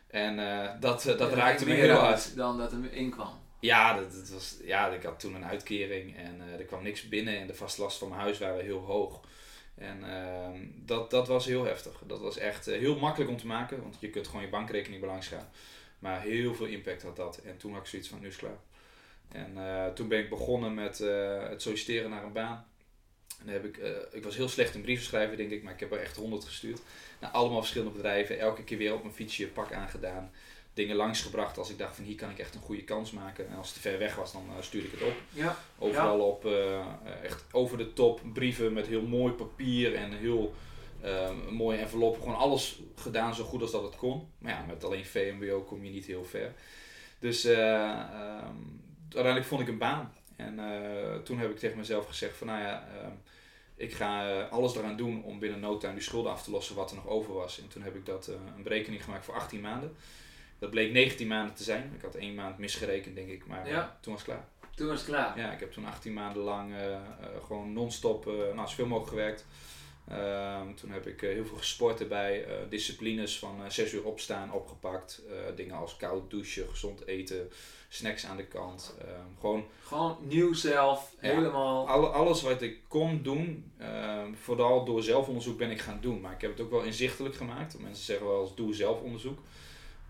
En 0.08 0.40
eh, 0.40 0.70
dat, 0.80 1.06
eh, 1.06 1.18
dat 1.18 1.30
Ja, 1.30 1.36
raakte 1.36 1.66
me 1.66 1.74
heel 1.74 1.96
hard. 1.96 2.36
Dan 2.36 2.58
dat 2.58 2.72
er 2.72 2.94
inkwam. 2.94 3.42
Ja, 3.60 3.94
dat, 4.00 4.12
dat 4.14 4.30
was, 4.30 4.58
ja, 4.64 4.88
ik 4.88 5.04
had 5.04 5.20
toen 5.20 5.36
een 5.36 5.46
uitkering 5.46 6.18
en 6.18 6.42
er 6.60 6.66
kwam 6.66 6.84
niks 6.84 7.08
binnen 7.08 7.40
en 7.40 7.48
de 7.48 7.54
vaste 7.54 7.82
lasten 7.82 8.00
van 8.00 8.10
mijn 8.10 8.22
huis 8.22 8.40
waren 8.40 8.64
heel 8.64 8.80
hoog. 8.80 9.20
En 9.76 10.04
ehm, 10.04 10.60
dat, 10.86 11.12
dat 11.12 11.28
was 11.28 11.46
heel 11.46 11.64
heftig. 11.64 12.02
Dat 12.08 12.20
was 12.20 12.38
echt 12.38 12.68
eh, 12.68 12.80
heel 12.80 13.00
makkelijk 13.00 13.32
om 13.32 13.38
te 13.38 13.48
maken, 13.48 13.82
want 13.82 13.98
je 14.00 14.10
kunt 14.10 14.28
gewoon 14.28 14.42
je 14.42 14.50
bankrekening 14.50 15.02
belangs 15.02 15.28
gaan. 15.28 15.50
Maar 16.00 16.22
heel 16.22 16.56
veel 16.56 16.66
impact 16.66 17.04
had 17.04 17.16
dat. 17.16 17.38
En 17.38 17.58
toen 17.58 17.72
had 17.72 17.82
ik 17.82 17.88
zoiets 17.88 18.10
van, 18.10 18.20
nu 18.20 18.28
is 18.28 18.36
klaar. 18.36 18.58
En 19.32 19.58
eh, 19.58 19.94
toen 19.94 20.08
ben 20.08 20.20
ik 20.20 20.30
begonnen 20.30 20.74
met 20.74 21.00
eh, 21.00 21.50
het 21.50 21.62
solliciteren 21.62 22.10
naar 22.10 22.24
een 22.24 22.34
baan. 22.34 22.68
En 23.46 23.48
heb 23.48 23.66
ik, 23.66 23.78
ik 24.12 24.24
was 24.24 24.36
heel 24.36 24.50
slecht 24.50 24.76
in 24.76 24.82
brieven 24.82 25.06
schrijven, 25.06 25.38
denk 25.38 25.52
ik, 25.52 25.64
maar 25.64 25.74
ik 25.74 25.80
heb 25.80 25.92
er 25.92 26.00
echt 26.00 26.16
honderd 26.16 26.44
gestuurd. 26.44 26.82
Naar 27.20 27.30
allemaal 27.32 27.60
verschillende 27.60 27.94
bedrijven, 27.94 28.40
elke 28.40 28.64
keer 28.64 28.78
weer 28.78 28.94
op 28.94 29.04
mijn 29.04 29.16
fietsje 29.16 29.48
pak 29.48 29.74
aangedaan. 29.74 30.32
Dingen 30.74 30.96
langsgebracht 30.96 31.58
als 31.58 31.70
ik 31.70 31.78
dacht 31.78 31.96
van 31.96 32.06
hier 32.06 32.16
kan 32.16 32.30
ik 32.30 32.40
echt 32.40 32.56
een 32.56 32.62
goede 32.62 32.84
kans 32.84 33.12
maken. 33.12 33.50
En 33.50 33.58
als 33.58 33.68
het 33.68 33.76
te 33.76 33.90
ver 33.90 34.00
weg 34.00 34.16
was, 34.16 34.32
dan 34.32 34.46
eh, 34.58 34.64
stuurde 34.64 34.88
ik 34.88 34.94
het 34.94 35.04
op. 35.04 35.16
Ja, 35.30 35.58
Overal 35.78 36.20
op, 36.20 36.46
eh, 36.46 36.86
echt 37.24 37.44
over 37.52 37.78
de 37.78 37.94
top, 37.94 38.22
brieven 38.34 38.74
met 38.74 38.88
heel 38.88 39.02
mooi 39.02 39.34
papier 39.34 39.96
en 39.96 40.12
heel 40.12 40.54
eh, 41.02 41.30
mooie 41.50 41.78
envelop. 41.78 42.20
Gewoon 42.20 42.36
alles 42.36 42.80
gedaan 42.96 43.36
zo 43.36 43.44
goed 43.44 43.62
als 43.62 43.72
dat 43.72 43.84
het 43.84 43.96
kon. 43.96 44.28
Maar 44.38 44.52
ja, 44.52 44.66
met 44.68 44.84
alleen 44.84 45.06
VMBO 45.06 45.62
kom 45.62 45.84
je 45.84 45.92
niet 45.92 46.06
heel 46.06 46.26
ver. 46.26 46.54
Dus 47.20 47.46
eh, 47.46 47.90
ehm, 47.90 48.56
uiteindelijk 49.04 49.46
vond 49.46 49.62
ik 49.62 49.68
een 49.68 49.78
baan. 49.78 50.14
En 50.36 50.60
toen 51.24 51.40
heb 51.40 51.50
ik 51.50 51.58
tegen 51.58 51.78
mezelf 51.78 52.08
gezegd 52.08 52.38
van 52.38 52.48
nou 52.48 52.60
ja, 52.60 52.88
ehm, 52.88 53.12
ik 53.76 53.94
ga 53.94 54.42
alles 54.42 54.76
eraan 54.76 54.98
doen 54.98 55.24
om 55.24 55.40
binnen 55.40 55.60
no 55.60 55.78
time 55.78 55.94
die 55.94 56.04
schulden 56.04 56.32
af 56.32 56.44
te 56.44 56.52
lossen 56.52 56.76
wat 56.76 56.90
er 56.90 56.96
nog 56.96 57.08
over 57.08 57.34
was. 57.34 57.60
En 57.62 57.68
toen 57.68 57.82
heb 57.84 57.96
ik 57.96 58.06
dat 58.06 58.28
een 58.28 58.64
berekening 58.64 59.04
gemaakt 59.04 59.26
voor 59.26 59.34
18 59.34 59.62
maanden. 59.62 59.96
Dat 60.64 60.72
bleek 60.72 60.92
19 60.92 61.28
maanden 61.28 61.56
te 61.56 61.64
zijn. 61.64 61.92
Ik 61.96 62.02
had 62.02 62.16
één 62.16 62.34
maand 62.36 62.58
misgerekend 62.58 63.16
denk 63.16 63.30
ik, 63.30 63.48
maar 63.48 63.64
eh, 63.66 63.72
Ja. 63.72 63.98
toen 64.02 64.14
was 64.14 64.22
het 64.26 64.32
klaar. 64.32 64.48
toen 64.76 64.88
was 64.88 65.00
het 65.00 65.10
klaar. 65.10 65.38
Ja, 65.40 65.52
ik 65.52 65.60
heb 65.60 65.72
toen 65.72 65.86
18 65.86 66.14
maanden 66.14 66.44
lang 66.44 66.74
eh, 66.74 66.94
eh, 66.94 67.00
gewoon 67.46 67.74
non-stop, 67.74 68.26
nou, 68.26 68.68
zoveel 68.68 68.86
mogelijk 68.86 69.10
gewerkt. 69.10 69.46
Ehm, 70.08 70.74
toen 70.74 70.92
heb 70.92 71.08
ik 71.08 71.22
heel 71.22 71.46
veel 71.46 71.58
gesport 71.58 72.00
erbij, 72.00 72.46
disciplines 72.70 73.40
van 73.40 73.64
eh 73.64 73.70
6 73.70 73.94
uur 73.94 74.04
opstaan 74.04 74.52
opgepakt. 74.54 75.22
dingen 75.56 75.76
als 75.76 75.98
koud 75.98 76.30
douchen, 76.30 76.70
gezond 76.70 77.08
eten, 77.08 77.50
snacks 77.90 78.26
aan 78.26 78.38
de 78.38 78.46
kant. 78.46 78.96
Ehm, 79.02 79.10
gewoon 79.40 79.66
Gewoon 79.84 80.18
nieuw 80.22 80.54
zelf, 80.54 81.14
Ja. 81.22 81.30
helemaal. 81.30 81.88
alle, 81.88 82.08
alles 82.08 82.42
wat 82.42 82.62
ik 82.62 82.78
kon 82.88 83.22
doen, 83.24 83.72
ehm, 83.78 84.34
vooral 84.34 84.86
door 84.86 85.04
zelfonderzoek 85.04 85.58
ben 85.58 85.72
ik 85.72 85.80
gaan 85.82 86.00
doen. 86.02 86.22
Maar 86.22 86.34
ik 86.34 86.42
heb 86.42 86.52
het 86.52 86.62
ook 86.62 86.72
wel 86.72 86.82
inzichtelijk 86.84 87.36
gemaakt. 87.36 87.80
Mensen 87.80 88.06
zeggen 88.06 88.28
wel 88.28 88.42
eens 88.42 88.56
doe 88.56 88.74
zelfonderzoek. 88.74 89.40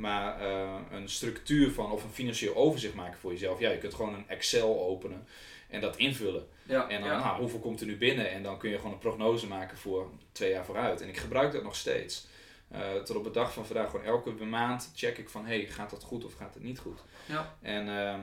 Maar 0.04 0.40
eh, 0.42 0.76
een 0.92 1.10
structuur 1.10 1.72
van 1.72 1.92
of 1.92 2.04
een 2.04 2.10
financieel 2.10 2.56
overzicht 2.56 2.94
maken 2.94 3.20
voor 3.20 3.32
jezelf. 3.32 3.60
Ja, 3.60 3.70
je 3.70 3.78
kunt 3.78 3.94
gewoon 3.94 4.14
een 4.14 4.28
Excel 4.28 4.82
openen 4.82 5.28
en 5.70 5.82
dat 5.82 5.98
invullen. 5.98 6.48
Ja, 6.64 6.90
En 6.90 7.02
dan, 7.02 7.10
ja. 7.10 7.20
nou, 7.20 7.40
hoeveel 7.40 7.60
komt 7.60 7.82
er 7.82 7.88
nu 7.88 7.98
binnen? 7.98 8.32
En 8.32 8.44
dan 8.44 8.58
kun 8.58 8.70
je 8.70 8.78
gewoon 8.78 8.92
een 8.92 8.98
prognose 8.98 9.48
maken 9.48 9.78
voor 9.78 10.10
twee 10.32 10.52
jaar 10.52 10.66
vooruit. 10.66 11.02
En 11.02 11.08
ik 11.08 11.18
gebruik 11.18 11.52
dat 11.52 11.64
nog 11.64 11.76
steeds. 11.76 12.28
Eh, 12.68 12.94
tot 12.96 13.16
op 13.16 13.24
de 13.24 13.32
dag 13.32 13.54
van 13.54 13.66
vandaag, 13.66 13.90
gewoon 13.90 14.06
elke 14.06 14.32
maand 14.32 14.92
check 14.96 15.18
ik 15.18 15.30
van, 15.30 15.46
hey, 15.46 15.66
gaat 15.66 15.90
dat 15.90 16.04
goed 16.04 16.26
of 16.26 16.34
gaat 16.34 16.54
het 16.54 16.64
niet 16.64 16.80
goed? 16.80 17.00
Ja. 17.26 17.56
En 17.62 17.88
ehm, 17.88 18.22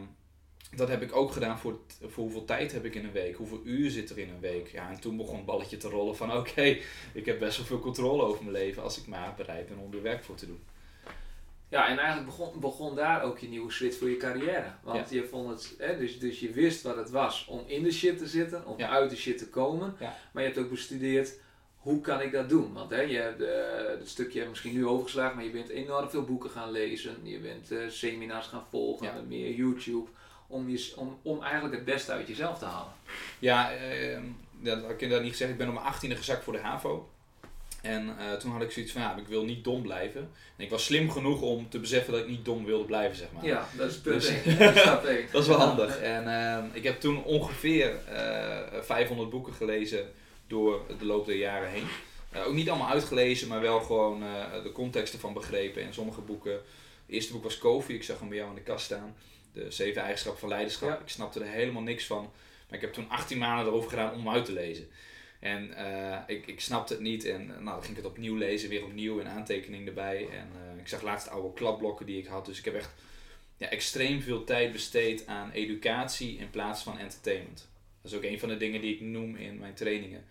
dat 0.77 0.89
heb 0.89 1.03
ik 1.03 1.17
ook 1.17 1.33
gedaan 1.33 1.59
voor, 1.59 1.79
voor 2.01 2.25
hoeveel 2.25 2.45
tijd 2.45 2.73
heb 2.73 2.85
ik 2.85 2.95
in 2.95 3.05
een 3.05 3.13
week, 3.13 3.37
hoeveel 3.37 3.61
uur 3.65 3.91
zit 3.91 4.11
er 4.11 4.19
in 4.19 4.29
een 4.29 4.41
week. 4.41 4.69
Ja, 4.69 4.91
en 4.91 5.01
toen 5.01 5.17
begon 5.17 5.37
het 5.37 5.47
balletje 5.47 5.77
te 5.77 5.89
rollen 5.89 6.17
van, 6.17 6.37
oké, 6.39 6.79
ik 7.13 7.27
heb 7.27 7.39
best 7.39 7.57
wel 7.57 7.67
veel 7.67 7.81
controle 7.81 8.23
over 8.23 8.45
mijn 8.45 8.57
leven 8.57 8.83
als 8.83 8.99
ik 8.99 9.07
maar 9.07 9.35
bereid 9.37 9.69
ben 9.69 9.79
om 9.79 9.95
er 9.95 10.03
werk 10.03 10.25
voor 10.25 10.37
te 10.37 10.47
doen. 10.47 10.63
Ja, 11.71 11.89
en 11.89 11.99
eigenlijk 11.99 12.27
begon, 12.27 12.61
begon 12.61 12.95
daar 12.95 13.23
ook 13.23 13.39
je 13.39 13.49
nieuwe 13.49 13.71
switch 13.73 13.99
voor 13.99 14.09
je 14.11 14.17
carrière. 14.17 14.73
Want 14.83 15.11
je 15.11 15.25
vond 15.25 15.49
het, 15.51 15.75
hè, 15.79 15.99
dus, 15.99 16.19
dus 16.19 16.41
je 16.41 16.51
wist 16.53 16.83
wat 16.83 16.97
het 16.97 17.11
was 17.11 17.47
om 17.49 17.63
in 17.67 17.83
de 17.83 17.93
shit 17.93 18.19
te 18.19 18.27
zitten, 18.27 18.67
om 18.67 18.79
Ja. 18.79 18.89
uit 18.89 19.11
de 19.11 19.17
shit 19.17 19.39
te 19.39 19.49
komen. 19.49 19.97
Ja. 20.01 20.17
Maar 20.33 20.43
je 20.43 20.49
hebt 20.49 20.61
ook 20.61 20.71
bestudeerd, 20.71 21.33
hoe 21.77 22.01
kan 22.01 22.21
ik 22.21 22.33
dat 22.33 22.49
doen? 22.49 22.73
Want 22.73 22.91
hè, 22.91 23.01
je 23.01 23.17
hebt 23.19 23.43
eh, 23.43 23.99
het 23.99 24.09
stukje 24.09 24.49
misschien 24.49 24.73
nu 24.75 24.87
overgeslagen, 24.87 25.37
maar 25.37 25.45
je 25.45 25.51
bent 25.51 25.69
enorm 25.69 26.11
veel 26.11 26.25
boeken 26.25 26.51
gaan 26.51 26.71
lezen. 26.71 27.17
Je 27.23 27.39
bent 27.39 27.71
eh, 27.71 27.79
seminars 27.89 28.47
gaan 28.47 28.65
volgen, 28.71 29.29
meer 29.29 29.55
YouTube. 29.55 30.09
Om, 30.47 30.69
je, 30.69 30.93
om, 30.97 31.19
om 31.23 31.43
eigenlijk 31.43 31.75
het 31.75 31.85
beste 31.85 32.13
uit 32.13 32.29
jezelf 32.29 32.59
te 32.59 32.65
halen. 32.65 32.93
Ja, 33.39 33.73
ehm, 33.73 34.23
dat 34.61 34.81
had 34.83 34.91
ik 34.91 35.01
inderdaad 35.01 35.23
niet 35.23 35.33
gezegd. 35.33 35.51
Ik 35.51 35.59
ben 35.59 35.69
om 35.69 35.75
mijn 35.75 35.87
18e 35.95 36.17
gezakt 36.17 36.45
voor 36.45 36.53
de 36.53 36.59
HAVO. 36.59 37.09
En 37.83 38.17
eh, 38.19 38.33
toen 38.33 38.51
had 38.51 38.63
ik 38.63 38.71
zoiets 38.71 38.93
van, 38.93 39.03
ja, 39.03 39.17
ik 39.17 39.27
wil 39.27 39.45
niet 39.45 39.65
dom 39.65 39.83
blijven. 39.83 40.21
En 40.57 40.65
ik 40.65 40.71
was 40.71 40.85
slim 40.85 41.11
genoeg 41.11 41.41
om 41.41 41.69
te 41.69 41.79
beseffen 41.79 42.13
dat 42.13 42.23
ik 42.23 42.29
niet 42.29 42.45
dom 42.45 42.65
wilde 42.65 42.85
blijven, 42.85 43.17
zeg 43.17 43.29
maar. 43.33 43.45
Ja, 43.45 43.69
dat 43.77 43.91
is 43.91 43.99
punt 43.99 44.21
Dus- 44.21 44.29
1. 44.45 44.75
Dat 45.33 45.43
is 45.43 45.49
wel 45.49 45.59
handig. 45.59 45.99
En 46.01 46.29
ehm, 46.29 46.65
ik 46.73 46.83
heb 46.85 47.01
toen 47.01 47.25
ongeveer 47.25 47.95
eh 48.07 48.83
500 48.83 49.31
boeken 49.31 49.53
gelezen 49.55 50.11
door 50.47 50.81
de 50.99 51.05
loop 51.05 51.27
der 51.27 51.37
jaren 51.37 51.71
heen. 51.71 51.87
Eh, 52.31 52.47
ook 52.47 52.55
niet 52.55 52.69
allemaal 52.71 52.89
uitgelezen, 52.91 53.49
maar 53.49 53.61
wel 53.61 53.81
gewoon 53.81 54.23
eh, 54.23 54.63
de 54.63 54.73
context 54.73 55.13
ervan 55.13 55.33
begrepen. 55.33 55.83
En 55.83 55.95
sommige 55.95 56.21
boeken, 56.21 56.53
het 56.53 56.63
eerste 57.07 57.33
boek 57.33 57.43
was 57.43 57.59
Kofi, 57.59 57.95
ik 57.95 58.03
zag 58.03 58.19
hem 58.19 58.29
bij 58.29 58.37
jou 58.37 58.49
in 58.49 58.55
de 58.55 58.61
kast 58.63 58.85
staan. 58.85 59.15
De 59.53 59.71
zeven 59.71 60.03
eigenschappen 60.03 60.41
van 60.41 60.49
leiderschap. 60.49 60.89
Ja. 60.89 60.99
Ik 60.99 61.09
snapte 61.09 61.41
er 61.41 61.47
helemaal 61.47 61.83
niks 61.83 62.07
van. 62.07 62.31
Maar 62.69 62.79
ik 62.79 62.85
heb 62.85 62.93
toen 62.93 63.09
18 63.11 63.39
maanden 63.39 63.67
erover 63.67 63.91
gedaan 63.91 64.13
om 64.13 64.19
hem 64.19 64.29
uit 64.29 64.45
te 64.45 64.53
lezen. 64.53 64.89
En 65.41 65.75
eh, 65.77 66.19
ik, 66.27 66.47
ik 66.47 66.61
snapte 66.61 66.93
het 66.93 67.03
niet 67.03 67.25
en 67.25 67.47
nou, 67.47 67.65
dan 67.65 67.81
ging 67.83 67.97
ik 67.97 68.03
het 68.03 68.13
opnieuw 68.13 68.37
lezen, 68.37 68.69
weer 68.69 68.85
opnieuw 68.85 69.21
en 69.21 69.27
aantekening 69.27 69.87
erbij. 69.87 70.29
En 70.29 70.49
eh, 70.55 70.81
ik 70.81 70.89
zag 70.89 71.03
laatst 71.03 71.29
oude 71.29 71.53
kladblokken 71.53 72.07
die 72.07 72.19
ik 72.19 72.27
had. 72.27 72.47
Dus 72.47 72.59
ik 72.59 72.65
heb 72.65 72.75
echt 72.75 72.91
ja, 73.57 73.69
extreem 73.69 74.23
veel 74.23 74.45
tijd 74.45 74.73
besteed 74.73 75.27
aan 75.27 75.51
educatie 75.51 76.39
in 76.39 76.51
plaats 76.51 76.83
van 76.83 76.99
entertainment. 76.99 77.69
Dat 78.03 78.11
is 78.11 78.17
ook 78.17 78.25
een 78.25 78.39
van 78.39 78.49
de 78.49 78.57
dingen 78.57 78.81
die 78.81 78.95
ik 78.95 79.01
noem 79.01 79.37
in 79.37 79.59
mijn 79.59 79.75
trainingen. 79.75 80.25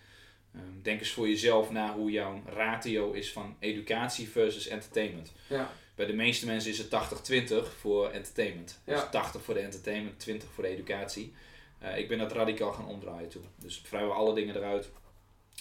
Ehm, 0.55 0.81
denk 0.81 0.99
eens 0.99 1.11
voor 1.11 1.27
jezelf 1.27 1.71
na 1.71 1.93
hoe 1.93 2.11
jouw 2.11 2.41
ratio 2.45 3.11
is 3.11 3.31
van 3.31 3.55
educatie 3.59 4.29
versus 4.29 4.67
entertainment. 4.67 5.31
Ja. 5.47 5.71
Bij 5.95 6.05
de 6.05 6.13
meeste 6.13 6.45
mensen 6.45 6.71
is 6.71 6.77
het 6.77 6.89
80-20 6.89 7.77
voor 7.79 8.09
entertainment. 8.09 8.79
Dus 8.83 8.99
Ja. 8.99 9.09
80 9.09 9.43
voor 9.43 9.53
de 9.53 9.59
entertainment, 9.59 10.19
20 10.19 10.49
voor 10.51 10.63
de 10.63 10.69
educatie. 10.69 11.33
Eh, 11.79 11.97
ik 11.97 12.07
ben 12.07 12.17
dat 12.17 12.31
radicaal 12.31 12.71
gaan 12.71 12.87
omdraaien 12.87 13.29
toen. 13.29 13.45
Dus 13.55 13.81
vrijwel 13.85 14.13
alle 14.13 14.33
dingen 14.33 14.55
eruit. 14.55 14.89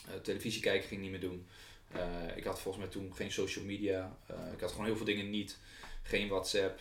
Eh, 0.07 0.14
televisie 0.23 0.62
kijken 0.62 0.89
ging 0.89 1.05
ik 1.05 1.11
niet 1.11 1.21
meer 1.21 1.31
doen. 1.31 1.47
Eh, 1.93 2.37
ik 2.37 2.45
had 2.45 2.61
volgens 2.61 2.85
mij 2.85 2.93
toen 2.93 3.14
geen 3.14 3.33
social 3.33 3.64
media. 3.64 4.16
Ik 4.53 4.61
had 4.61 4.71
gewoon 4.71 4.87
heel 4.87 4.97
veel 4.97 5.05
dingen 5.07 5.31
niet. 5.31 5.59
Geen 6.03 6.29
WhatsApp. 6.29 6.81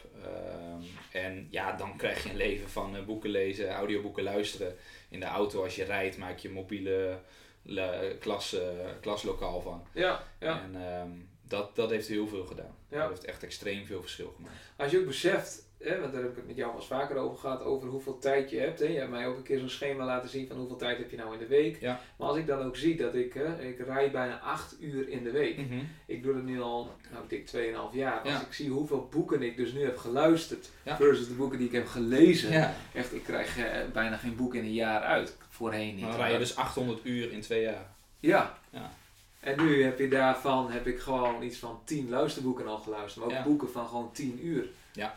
En 1.12 1.48
ja, 1.52 1.72
dan 1.72 1.98
krijg 1.98 2.24
je 2.24 2.30
een 2.30 2.36
leven 2.36 2.70
van 2.70 3.06
boeken 3.06 3.30
lezen, 3.30 3.70
audioboeken 3.70 4.24
luisteren. 4.24 4.76
In 5.10 5.20
de 5.20 5.26
auto 5.26 5.64
als 5.64 5.76
je 5.76 5.84
rijdt 5.84 6.18
maak 6.18 6.38
je 6.38 6.50
mobiele 6.50 7.20
le- 7.62 8.16
klas, 8.20 8.56
klaslokaal 9.02 9.62
van. 9.62 9.88
Ja, 9.94 10.24
ja. 10.40 10.62
En 10.62 10.76
ehm, 10.76 11.10
dat, 11.48 11.76
dat 11.76 11.90
heeft 11.90 12.08
heel 12.08 12.28
veel 12.28 12.46
gedaan. 12.46 12.76
Ja. 12.90 13.00
Dat 13.00 13.10
heeft 13.10 13.26
echt 13.26 13.44
extreem 13.44 13.86
veel 13.86 14.02
verschil 14.02 14.34
gemaakt. 14.36 14.56
Als 14.78 14.92
je 14.92 15.00
ook 15.00 15.06
beseft 15.06 15.67
hè, 15.80 16.00
want 16.00 16.12
daar 16.14 16.22
heb 16.22 16.32
ik 16.32 16.36
het 16.38 16.48
met 16.48 16.56
jou 16.56 16.68
wel 16.72 16.80
eens 16.80 16.88
vaker 16.90 17.16
over 17.18 17.38
gehad, 17.38 17.62
over 17.64 17.88
hoeveel 17.90 18.18
tijd 18.20 18.50
je 18.50 18.60
hebt. 18.60 18.80
Hè. 18.80 18.86
Je 18.86 18.98
hebt 18.98 19.10
mij 19.12 19.28
ook 19.28 19.38
een 19.38 19.44
keer 19.44 19.60
zo'n 19.60 19.70
schema 19.70 20.06
laten 20.06 20.30
zien 20.30 20.48
van 20.48 20.58
hoeveel 20.58 20.76
tijd 20.76 20.98
heb 20.98 21.12
je 21.12 21.18
nou 21.18 21.34
in 21.34 21.40
de 21.40 21.48
week. 21.48 21.80
Ja. 21.82 22.00
Maar 22.18 22.28
als 22.28 22.38
ik 22.38 22.48
dan 22.48 22.62
ook 22.62 22.76
zie 22.78 22.96
dat 22.98 23.16
ik, 23.16 23.34
hè, 23.34 23.62
ik 23.62 23.80
rij 23.80 24.12
bijna 24.12 24.40
8 24.40 24.76
uur 24.80 25.10
in 25.10 25.24
de 25.24 25.32
week. 25.32 25.58
Mhm. 25.58 25.80
Ik 26.06 26.24
doe 26.24 26.36
het 26.36 26.44
nu 26.44 26.62
al, 26.62 26.92
nou 27.12 27.24
dik 27.28 27.48
2,5 27.48 27.94
jaar. 27.96 28.20
Als 28.20 28.30
Ja. 28.30 28.42
ik 28.42 28.54
zie 28.54 28.70
hoeveel 28.70 29.08
boeken 29.12 29.42
ik 29.42 29.58
dus 29.58 29.72
nu 29.72 29.84
heb 29.84 29.98
geluisterd 29.98 30.70
Ja. 30.84 30.96
versus 30.96 31.28
de 31.28 31.34
boeken 31.34 31.58
die 31.58 31.68
ik 31.68 31.74
heb 31.74 31.88
gelezen. 31.88 32.74
Echt, 32.94 33.14
ik 33.14 33.24
krijg 33.24 33.58
eh, 33.58 33.80
bijna 33.94 34.18
geen 34.18 34.36
boek 34.36 34.56
in 34.56 34.64
een 34.64 34.74
jaar 34.74 35.02
uit. 35.02 35.38
Voorheen 35.50 35.96
niet. 35.96 36.06
Dan 36.06 36.16
rij 36.16 36.32
je 36.32 36.38
dus 36.38 36.56
800 36.56 37.00
uur 37.04 37.32
in 37.32 37.42
twee 37.42 37.62
jaar. 37.62 37.86
Ja. 38.20 38.58
Ja. 38.70 38.92
En 39.40 39.58
nu 39.66 39.84
heb 39.84 40.00
je 40.00 40.08
daarvan, 40.08 40.72
heb 40.72 40.88
ik 40.88 41.00
gewoon 41.00 41.44
iets 41.44 41.58
van 41.58 41.80
10 41.84 42.10
luisterboeken 42.10 42.68
al 42.68 42.78
geluisterd. 42.78 43.26
Maar 43.26 43.38
ook 43.38 43.44
boeken 43.46 43.72
van 43.72 43.88
gewoon 43.88 44.12
10 44.14 44.46
uur. 44.46 44.68
Ja, 44.94 45.16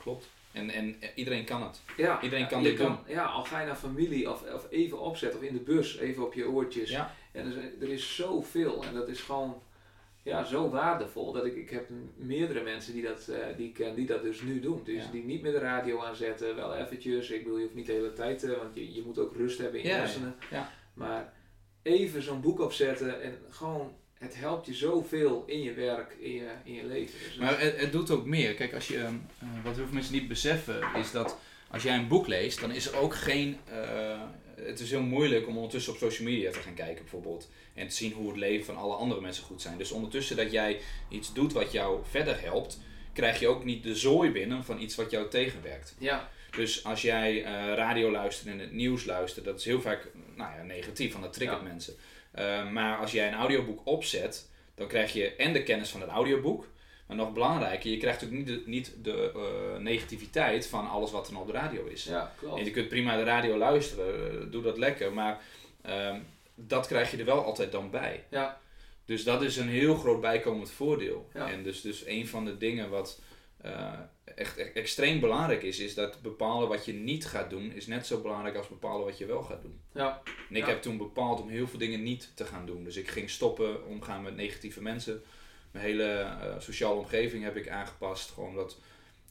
klopt. 0.00 0.28
En, 0.52 0.70
en 0.70 0.96
iedereen 1.14 1.44
kan 1.44 1.62
het. 1.62 1.80
Ja, 1.96 2.22
Iedereen 2.22 2.44
ja, 2.44 2.50
kan 2.50 2.62
dit 2.62 2.76
doen. 2.76 2.96
Ja, 3.06 3.24
al 3.24 3.44
ga 3.44 3.60
je 3.60 3.66
naar 3.66 3.76
familie 3.76 4.30
of, 4.30 4.52
of 4.54 4.66
even 4.70 5.00
opzetten 5.00 5.38
of 5.40 5.44
in 5.46 5.52
de 5.52 5.60
bus, 5.60 5.96
even 5.98 6.24
op 6.24 6.34
je 6.34 6.48
oortjes. 6.48 6.90
Ja. 6.90 7.14
En 7.32 7.46
er, 7.46 7.56
is- 7.64 7.80
er 7.80 7.88
is 7.88 8.14
zoveel 8.14 8.84
en 8.84 8.94
dat 8.94 9.08
is 9.08 9.20
gewoon 9.20 9.62
ja, 10.22 10.44
zo 10.44 10.70
waardevol. 10.70 11.32
Dat 11.32 11.44
ik, 11.44 11.56
ik 11.56 11.70
heb 11.70 11.88
meerdere 12.16 12.62
mensen 12.62 12.92
die, 12.92 13.02
dat, 13.02 13.28
eh, 13.28 13.56
die 13.56 13.68
ik 13.68 13.74
ken 13.74 13.94
die 13.94 14.06
dat 14.06 14.22
dus 14.22 14.40
nu 14.40 14.60
doen. 14.60 14.80
Dus 14.84 15.04
Ja. 15.04 15.10
die 15.10 15.24
niet 15.24 15.42
meer 15.42 15.52
de 15.52 15.58
radio 15.58 16.02
aanzetten, 16.02 16.56
wel 16.56 16.74
eventjes. 16.74 17.30
Ik 17.30 17.42
bedoel, 17.42 17.58
je 17.58 17.62
hoeft 17.64 17.74
niet 17.76 17.86
de 17.86 17.92
hele 17.92 18.12
tijd, 18.12 18.42
eh, 18.44 18.56
want 18.56 18.74
je, 18.74 18.94
je 18.94 19.02
moet 19.06 19.18
ook 19.18 19.36
rust 19.36 19.58
hebben 19.58 19.80
in 19.80 19.86
je 19.86 19.92
Ja, 19.92 19.96
ja, 19.98 20.02
hersenen. 20.02 20.34
ja. 20.50 20.70
Maar 20.94 21.32
even 21.82 22.22
zo'n 22.22 22.40
boek 22.40 22.60
opzetten 22.60 23.22
en 23.22 23.38
gewoon, 23.50 23.92
het 24.18 24.36
helpt 24.36 24.66
je 24.66 24.74
zoveel 24.74 25.42
in 25.46 25.62
je 25.62 25.72
werk, 25.72 26.16
in 26.20 26.32
je, 26.32 26.50
in 26.64 26.74
je 26.74 26.84
leven. 26.86 27.18
Dus 27.24 27.36
Maar 27.36 27.60
het, 27.60 27.80
het 27.80 27.92
doet 27.92 28.10
ook 28.10 28.26
meer. 28.26 28.54
Kijk, 28.54 28.74
als 28.74 28.88
je, 28.88 28.98
ehm, 28.98 29.14
eh, 29.38 29.48
wat 29.64 29.74
heel 29.76 29.84
veel 29.84 29.94
mensen 29.94 30.12
niet 30.14 30.28
beseffen, 30.28 30.80
is 30.96 31.10
dat 31.10 31.36
als 31.70 31.82
jij 31.82 31.96
een 31.96 32.08
boek 32.08 32.26
leest, 32.26 32.60
dan 32.60 32.72
is 32.72 32.86
er 32.88 32.96
ook 32.96 33.14
geen. 33.14 33.56
eh, 33.70 34.20
het 34.58 34.80
is 34.80 34.90
heel 34.90 35.02
moeilijk 35.02 35.46
om 35.46 35.54
ondertussen 35.56 35.92
op 35.92 35.98
social 35.98 36.28
media 36.28 36.50
te 36.50 36.58
gaan 36.58 36.74
kijken, 36.74 37.02
bijvoorbeeld. 37.02 37.48
En 37.74 37.88
te 37.88 37.94
zien 37.94 38.12
hoe 38.12 38.28
het 38.28 38.36
leven 38.36 38.64
van 38.66 38.76
alle 38.76 38.94
andere 38.94 39.20
mensen 39.20 39.44
goed 39.44 39.62
zijn. 39.62 39.78
Dus 39.78 39.90
ondertussen 39.90 40.36
dat 40.36 40.52
jij 40.52 40.80
iets 41.08 41.32
doet 41.32 41.52
wat 41.52 41.72
jou 41.72 42.00
verder 42.10 42.40
helpt, 42.40 42.78
krijg 43.12 43.40
je 43.40 43.48
ook 43.48 43.64
niet 43.64 43.82
de 43.82 43.94
zooi 43.96 44.30
binnen 44.30 44.64
van 44.64 44.80
iets 44.80 44.94
wat 44.94 45.10
jou 45.10 45.28
tegenwerkt. 45.28 45.94
ja, 45.98 46.30
Dus 46.50 46.84
als 46.84 47.02
jij 47.02 47.44
eh, 47.44 47.52
radio 47.74 48.10
luistert 48.10 48.48
en 48.48 48.58
het 48.58 48.72
nieuws 48.72 49.04
luistert, 49.04 49.44
dat 49.44 49.58
is 49.58 49.64
heel 49.64 49.80
vaak 49.80 50.08
nou 50.36 50.56
ja, 50.56 50.62
negatief, 50.62 51.12
want 51.12 51.24
dat 51.24 51.32
triggert 51.32 51.60
Ja. 51.62 51.66
mensen. 51.68 51.94
Eh, 52.38 52.70
maar 52.70 52.98
als 52.98 53.12
jij 53.12 53.28
een 53.28 53.34
audioboek 53.34 53.80
opzet, 53.84 54.48
dan 54.74 54.86
krijg 54.86 55.12
je 55.12 55.34
en 55.34 55.52
de 55.52 55.62
kennis 55.62 55.90
van 55.90 56.00
het 56.00 56.10
audioboek, 56.10 56.66
maar 57.06 57.16
nog 57.16 57.32
belangrijker, 57.32 57.90
je 57.90 57.96
krijgt 57.96 58.24
ook 58.24 58.30
niet 58.30 58.46
de, 58.46 58.62
niet 58.66 58.94
de 59.02 59.32
eh, 59.34 59.80
negativiteit 59.80 60.66
van 60.66 60.88
alles 60.88 61.10
wat 61.10 61.26
er 61.26 61.32
nou 61.32 61.44
op 61.44 61.52
de 61.52 61.58
radio 61.58 61.84
is. 61.84 62.04
ja, 62.04 62.32
klopt. 62.38 62.58
En 62.58 62.64
je 62.64 62.70
kunt 62.70 62.88
prima 62.88 63.16
de 63.16 63.22
radio 63.22 63.56
luisteren, 63.56 64.30
eh, 64.30 64.46
doe 64.50 64.62
dat 64.62 64.78
lekker, 64.78 65.12
maar 65.12 65.40
ehm, 65.82 66.20
dat 66.54 66.86
krijg 66.86 67.10
je 67.10 67.16
er 67.16 67.24
wel 67.24 67.44
altijd 67.44 67.72
dan 67.72 67.90
bij. 67.90 68.24
Ja, 68.30 68.60
Dus 69.04 69.24
dat 69.24 69.42
is 69.42 69.56
een 69.56 69.68
heel 69.68 69.94
groot 69.94 70.20
bijkomend 70.20 70.70
voordeel. 70.70 71.28
Ja. 71.34 71.50
En 71.50 71.62
dus, 71.62 71.80
dus 71.80 72.06
een 72.06 72.28
van 72.28 72.44
de 72.44 72.58
dingen 72.58 72.90
wat 72.90 73.20
eh, 73.62 73.92
echt, 74.24 74.56
echt 74.56 74.72
extreem 74.72 75.20
belangrijk 75.20 75.62
is, 75.62 75.78
is 75.78 75.94
dat 75.94 76.22
bepalen 76.22 76.68
wat 76.68 76.84
je 76.84 76.92
niet 76.92 77.26
gaat 77.26 77.50
doen, 77.50 77.72
is 77.72 77.86
net 77.86 78.06
zo 78.06 78.20
belangrijk 78.20 78.56
als 78.56 78.68
bepalen 78.68 79.04
wat 79.04 79.18
je 79.18 79.26
wel 79.26 79.42
gaat 79.42 79.62
doen. 79.62 79.80
ja, 79.94 80.22
En 80.48 80.56
ik 80.56 80.62
Ja. 80.62 80.68
heb 80.68 80.82
toen 80.82 80.96
bepaald 80.96 81.40
om 81.40 81.48
heel 81.48 81.68
veel 81.68 81.78
dingen 81.78 82.02
niet 82.02 82.32
te 82.34 82.44
gaan 82.44 82.66
doen. 82.66 82.84
Dus 82.84 82.96
ik 82.96 83.08
ging 83.08 83.30
stoppen, 83.30 83.86
omgaan 83.86 84.22
met 84.22 84.36
negatieve 84.36 84.82
mensen. 84.82 85.22
Mijn 85.70 85.84
hele 85.84 86.04
eh, 86.04 86.54
sociale 86.58 86.98
omgeving 86.98 87.44
heb 87.44 87.56
ik 87.56 87.68
aangepast. 87.68 88.30
Gewoon 88.30 88.54
dat, 88.54 88.78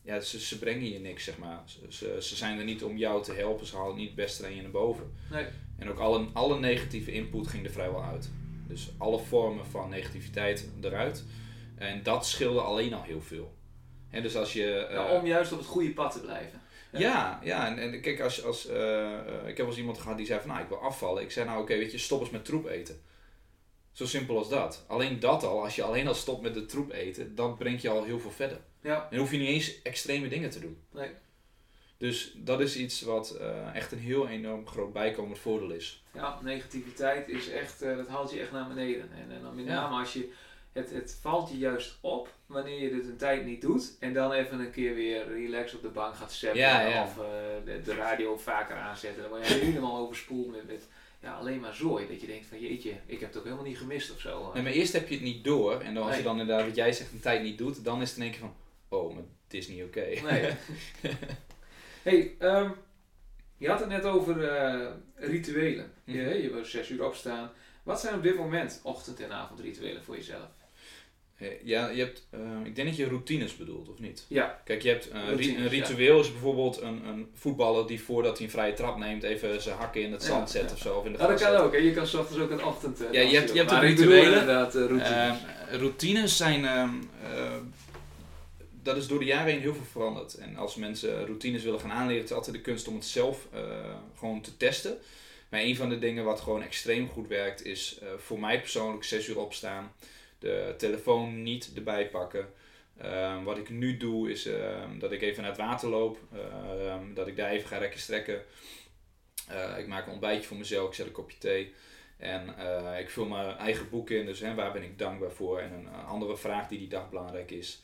ja, 0.02 0.20
ze, 0.20 0.40
ze 0.40 0.60
brengen 0.60 0.92
je 0.92 1.00
niks, 1.00 1.24
zeg 1.24 1.38
maar. 1.38 1.64
Ze, 1.66 1.80
ze, 1.90 2.16
ze 2.20 2.36
zijn 2.36 2.58
er 2.60 2.66
niet 2.66 2.84
om 2.84 2.98
jou 2.98 3.24
te 3.24 3.34
helpen, 3.34 3.66
ze 3.66 3.76
halen 3.76 3.96
niet 3.96 4.08
het 4.08 4.16
beste 4.16 4.46
aan 4.46 4.56
je 4.56 4.62
naar 4.62 4.72
boven. 4.72 5.14
nee, 5.32 5.46
En 5.80 5.90
ook 5.90 6.00
alle, 6.00 6.28
alle 6.34 6.60
negatieve 6.60 7.12
input 7.12 7.48
ging 7.48 7.66
er 7.66 7.72
vrijwel 7.72 8.04
uit. 8.04 8.30
Dus 8.68 8.90
alle 8.98 9.20
vormen 9.20 9.66
van 9.66 9.90
negativiteit 9.90 10.70
eruit. 10.82 11.24
En 11.76 12.04
dat 12.04 12.26
scheelde 12.26 12.62
alleen 12.62 12.94
al 12.94 13.04
heel 13.04 13.22
veel. 13.22 13.56
Hè, 14.10 14.22
dus 14.22 14.36
als 14.36 14.54
je... 14.54 14.76
eh, 14.76 15.12
om 15.14 15.26
juist 15.26 15.52
op 15.52 15.58
het 15.58 15.68
goede 15.68 15.94
pad 15.94 16.12
te 16.12 16.20
blijven. 16.22 16.62
ja, 16.92 17.40
ja, 17.44 17.68
en, 17.68 17.78
en 17.94 18.02
kijk, 18.02 18.20
als, 18.20 18.44
als, 18.44 18.68
eh, 18.68 19.14
eh, 19.14 19.20
ik 19.42 19.48
heb 19.48 19.58
wel 19.58 19.68
eens 19.68 19.78
iemand 19.78 19.98
gehad 19.98 20.18
die 20.18 20.26
zei 20.26 20.40
van, 20.40 20.50
nou, 20.50 20.62
ik 20.62 20.68
wil 20.70 20.78
afvallen. 20.82 21.24
Ik 21.24 21.32
zei, 21.32 21.46
nou, 21.48 21.62
oké, 21.62 21.78
weet 21.78 21.92
je, 21.92 21.98
stop 21.98 22.20
eens 22.22 22.30
met 22.30 22.46
troep 22.46 22.66
eten. 22.68 23.02
Zo 23.92 24.06
simpel 24.06 24.38
als 24.38 24.50
dat. 24.50 24.84
Alleen 24.88 25.20
dat 25.20 25.44
al, 25.44 25.64
als 25.64 25.76
je 25.76 25.84
alleen 25.84 26.08
al 26.08 26.14
stopt 26.14 26.42
met 26.42 26.54
de 26.54 26.66
troep 26.66 26.92
eten, 26.92 27.36
dan 27.36 27.58
brengt 27.58 27.82
je 27.82 27.90
al 27.90 28.04
heel 28.04 28.20
veel 28.20 28.32
verder. 28.32 28.60
Ja, 28.82 29.08
En 29.12 29.18
hoef 29.20 29.32
je 29.32 29.38
niet 29.38 29.48
eens 29.48 29.82
extreme 29.82 30.28
dingen 30.28 30.50
te 30.50 30.60
doen. 30.60 30.78
nee. 30.92 31.10
Dus 32.00 32.34
dat 32.36 32.60
is 32.62 32.76
iets 32.78 33.02
wat 33.02 33.38
echt 33.74 33.92
een 33.92 34.00
heel 34.00 34.28
enorm 34.28 34.68
groot 34.68 34.94
bijkomend 34.94 35.40
voordeel 35.40 35.72
is. 35.72 36.04
Ja, 36.14 36.40
negativiteit 36.44 37.30
is 37.30 37.50
echt, 37.50 37.80
dat 37.80 38.08
haalt 38.08 38.32
je 38.32 38.40
echt 38.40 38.52
naar 38.52 38.68
beneden. 38.68 39.10
En, 39.12 39.32
en 39.32 39.42
dan 39.42 39.56
met 39.56 39.66
Ja. 39.66 39.74
name 39.74 40.00
als 40.00 40.14
je, 40.14 40.32
het, 40.74 40.92
het 40.92 41.18
valt 41.22 41.50
je 41.50 41.58
juist 41.58 41.98
op 42.02 42.34
wanneer 42.46 42.82
je 42.82 42.90
dit 42.90 43.06
een 43.06 43.18
tijd 43.18 43.46
niet 43.46 43.62
doet. 43.62 43.96
En 44.00 44.14
dan 44.14 44.32
even 44.32 44.60
een 44.60 44.72
keer 44.72 44.96
weer 44.96 45.28
relax 45.28 45.74
op 45.76 45.82
de 45.82 45.88
bank 45.90 46.16
gaat 46.16 46.34
zetten. 46.34 46.60
Ja, 46.60 46.82
ja. 46.88 47.04
Of 47.04 47.18
eh, 47.18 47.24
de, 47.66 47.82
de 47.82 47.96
radio 47.96 48.38
vaker 48.38 48.76
aanzetten. 48.76 49.22
Dan 49.22 49.32
word 49.32 49.48
je 49.48 49.54
helemaal 49.54 49.98
overspoeld 49.98 50.52
met, 50.52 50.68
met 50.68 50.88
ja, 51.22 51.34
alleen 51.34 51.60
maar 51.60 51.74
zooi. 51.74 52.08
Dat 52.08 52.22
je 52.22 52.28
denkt 52.28 52.46
van 52.46 52.60
jeetje, 52.60 52.94
ik 53.06 53.20
heb 53.20 53.30
het 53.30 53.38
ook 53.38 53.44
helemaal 53.44 53.66
niet 53.66 53.78
gemist 53.78 54.12
of 54.12 54.20
zo. 54.20 54.52
Nee, 54.54 54.64
maar 54.64 54.72
eerst 54.72 54.94
heb 54.94 55.08
je 55.08 55.14
het 55.16 55.24
niet 55.24 55.44
door. 55.44 55.80
En 55.82 55.94
dan 55.94 56.08
als 56.08 56.18
je 56.18 56.24
dan 56.24 56.40
inderdaad, 56.40 56.66
wat 56.66 56.76
jij 56.76 56.94
zegt, 56.94 57.12
een 57.12 57.20
tijd 57.20 57.42
niet 57.44 57.58
doet, 57.58 57.84
dan 57.84 58.02
is 58.02 58.08
het 58.10 58.18
in 58.18 58.24
één 58.24 58.32
keer 58.32 58.40
van, 58.40 58.56
oh, 58.90 59.14
maar 59.14 59.24
het 59.44 59.54
is 59.54 59.68
niet 59.68 59.84
oké. 59.84 60.06
Nee. 60.24 60.52
hey, 62.04 62.36
ehm, 62.40 62.70
je 63.58 63.70
had 63.70 63.80
het 63.80 63.90
net 63.90 64.04
over 64.06 64.44
eh, 64.50 64.92
rituelen. 65.16 65.92
je, 66.04 66.22
Mhm. 66.22 66.42
je 66.42 66.50
wil 66.54 66.66
zes 66.66 66.90
uur 66.90 67.06
opstaan. 67.06 67.52
Wat 67.84 68.00
zijn 68.00 68.16
op 68.16 68.24
dit 68.24 68.36
moment 68.36 68.80
ochtend- 68.84 69.20
en 69.20 69.32
avondrituelen 69.32 70.04
voor 70.04 70.16
jezelf? 70.16 70.48
Ja, 71.64 71.90
je 71.90 72.00
hebt, 72.00 72.28
eh, 72.30 72.40
ik 72.64 72.76
denk 72.76 72.88
dat 72.88 72.98
je 72.98 73.08
routines 73.08 73.58
bedoelt, 73.58 73.90
of 73.90 74.00
niet? 74.00 74.26
Ja, 74.28 74.62
Kijk, 74.66 74.82
je 74.82 74.90
hebt 74.90 75.10
eh, 75.10 75.22
Routines, 75.28 75.56
een 75.56 75.64
ja. 75.64 75.70
ritueel 75.70 76.20
is 76.20 76.32
bijvoorbeeld 76.32 76.82
een, 76.82 77.06
een 77.08 77.30
voetballer 77.34 77.88
die 77.88 78.02
voordat 78.02 78.38
hij 78.38 78.46
een 78.46 78.52
vrije 78.52 78.74
trap 78.74 78.98
neemt 78.98 79.24
even 79.24 79.62
zijn 79.62 79.78
hakken 79.78 80.02
in 80.02 80.12
het 80.12 80.22
Ja, 80.22 80.28
zand 80.28 80.50
zet 80.50 80.70
ja. 80.70 80.74
of 80.74 80.80
zo. 80.80 80.96
Of 80.98 81.06
in 81.06 81.12
de 81.12 81.18
Ja, 81.18 81.28
dat 81.28 81.40
kan 81.40 81.56
ook. 81.56 81.72
Hè? 81.72 81.78
Je 81.78 81.92
kan 81.94 82.08
s 82.08 82.14
ochtends 82.14 82.42
ook 82.44 82.50
een 82.52 82.64
ochtend. 82.64 83.02
eh, 83.06 83.12
Ja, 83.12 83.22
je 83.30 83.36
hebt- 83.38 83.54
je 83.54 83.58
hebt 83.60 83.72
rituelen. 83.72 84.26
inderdaad 84.26 84.76
eh, 84.76 84.86
routines. 84.86 85.10
Ehm, 85.12 85.36
routines 85.80 86.38
zijn, 86.38 86.66
ehm, 86.66 86.90
eh, 87.24 87.56
dat 88.84 88.98
is 88.98 89.08
door 89.08 89.20
de 89.20 89.26
jaren 89.26 89.52
heen 89.52 89.62
heel 89.62 89.74
veel 89.74 89.84
veranderd. 89.92 90.34
En 90.34 90.56
als 90.56 90.76
mensen 90.76 91.26
routines 91.26 91.64
willen 91.64 91.80
gaan 91.80 91.92
aanleren, 91.92 92.22
het 92.22 92.30
is 92.30 92.36
altijd 92.36 92.56
de 92.56 92.62
kunst 92.62 92.88
om 92.88 92.96
het 92.96 93.06
zelf 93.06 93.48
gewoon 94.18 94.42
te 94.42 94.58
testen. 94.58 94.98
Maar 95.50 95.60
een 95.62 95.76
van 95.76 95.90
de 95.90 96.00
dingen 96.00 96.24
wat 96.24 96.42
gewoon 96.42 96.62
extreem 96.64 97.10
goed 97.10 97.28
werkt, 97.28 97.66
is 97.66 98.00
voor 98.18 98.40
mij 98.40 98.60
persoonlijk 98.62 99.04
6 99.04 99.28
uur 99.28 99.40
opstaan. 99.40 99.92
De 100.40 100.74
telefoon 100.78 101.44
niet 101.44 101.72
erbij 101.76 102.10
pakken. 102.10 102.54
Ehm, 102.98 103.44
wat 103.44 103.58
ik 103.58 103.70
nu 103.70 103.98
doe 103.98 104.32
is 104.32 104.46
ehm, 104.46 105.00
dat 105.00 105.12
ik 105.12 105.22
even 105.22 105.42
naar 105.42 105.52
het 105.52 105.62
water 105.62 105.90
loop. 105.90 106.20
ehm, 106.34 107.14
dat 107.14 107.28
ik 107.28 107.36
daar 107.36 107.50
even 107.50 107.68
ga 107.68 107.78
rekken 107.78 108.00
strekken. 108.00 108.42
Eh, 109.48 109.78
ik 109.78 109.88
maak 109.88 110.06
een 110.06 110.12
ontbijtje 110.12 110.48
voor 110.48 110.58
mezelf. 110.58 110.88
Ik 110.88 110.94
zet 110.94 111.06
een 111.06 111.12
kopje 111.12 111.38
thee. 111.38 111.74
En 112.18 112.58
eh, 112.58 113.00
ik 113.00 113.10
vul 113.10 113.26
mijn 113.26 113.58
eigen 113.58 113.90
boek 113.90 114.10
in. 114.10 114.26
Dus 114.26 114.40
hè, 114.40 114.56
waar 114.56 114.74
ben 114.74 114.84
ik 114.84 115.00
dankbaar 115.00 115.32
voor? 115.32 115.60
En 115.60 115.72
een 115.72 115.88
andere 115.88 116.38
vraag 116.38 116.68
die 116.68 116.80
die 116.80 116.88
dag 116.88 117.10
belangrijk 117.10 117.52
is. 117.52 117.82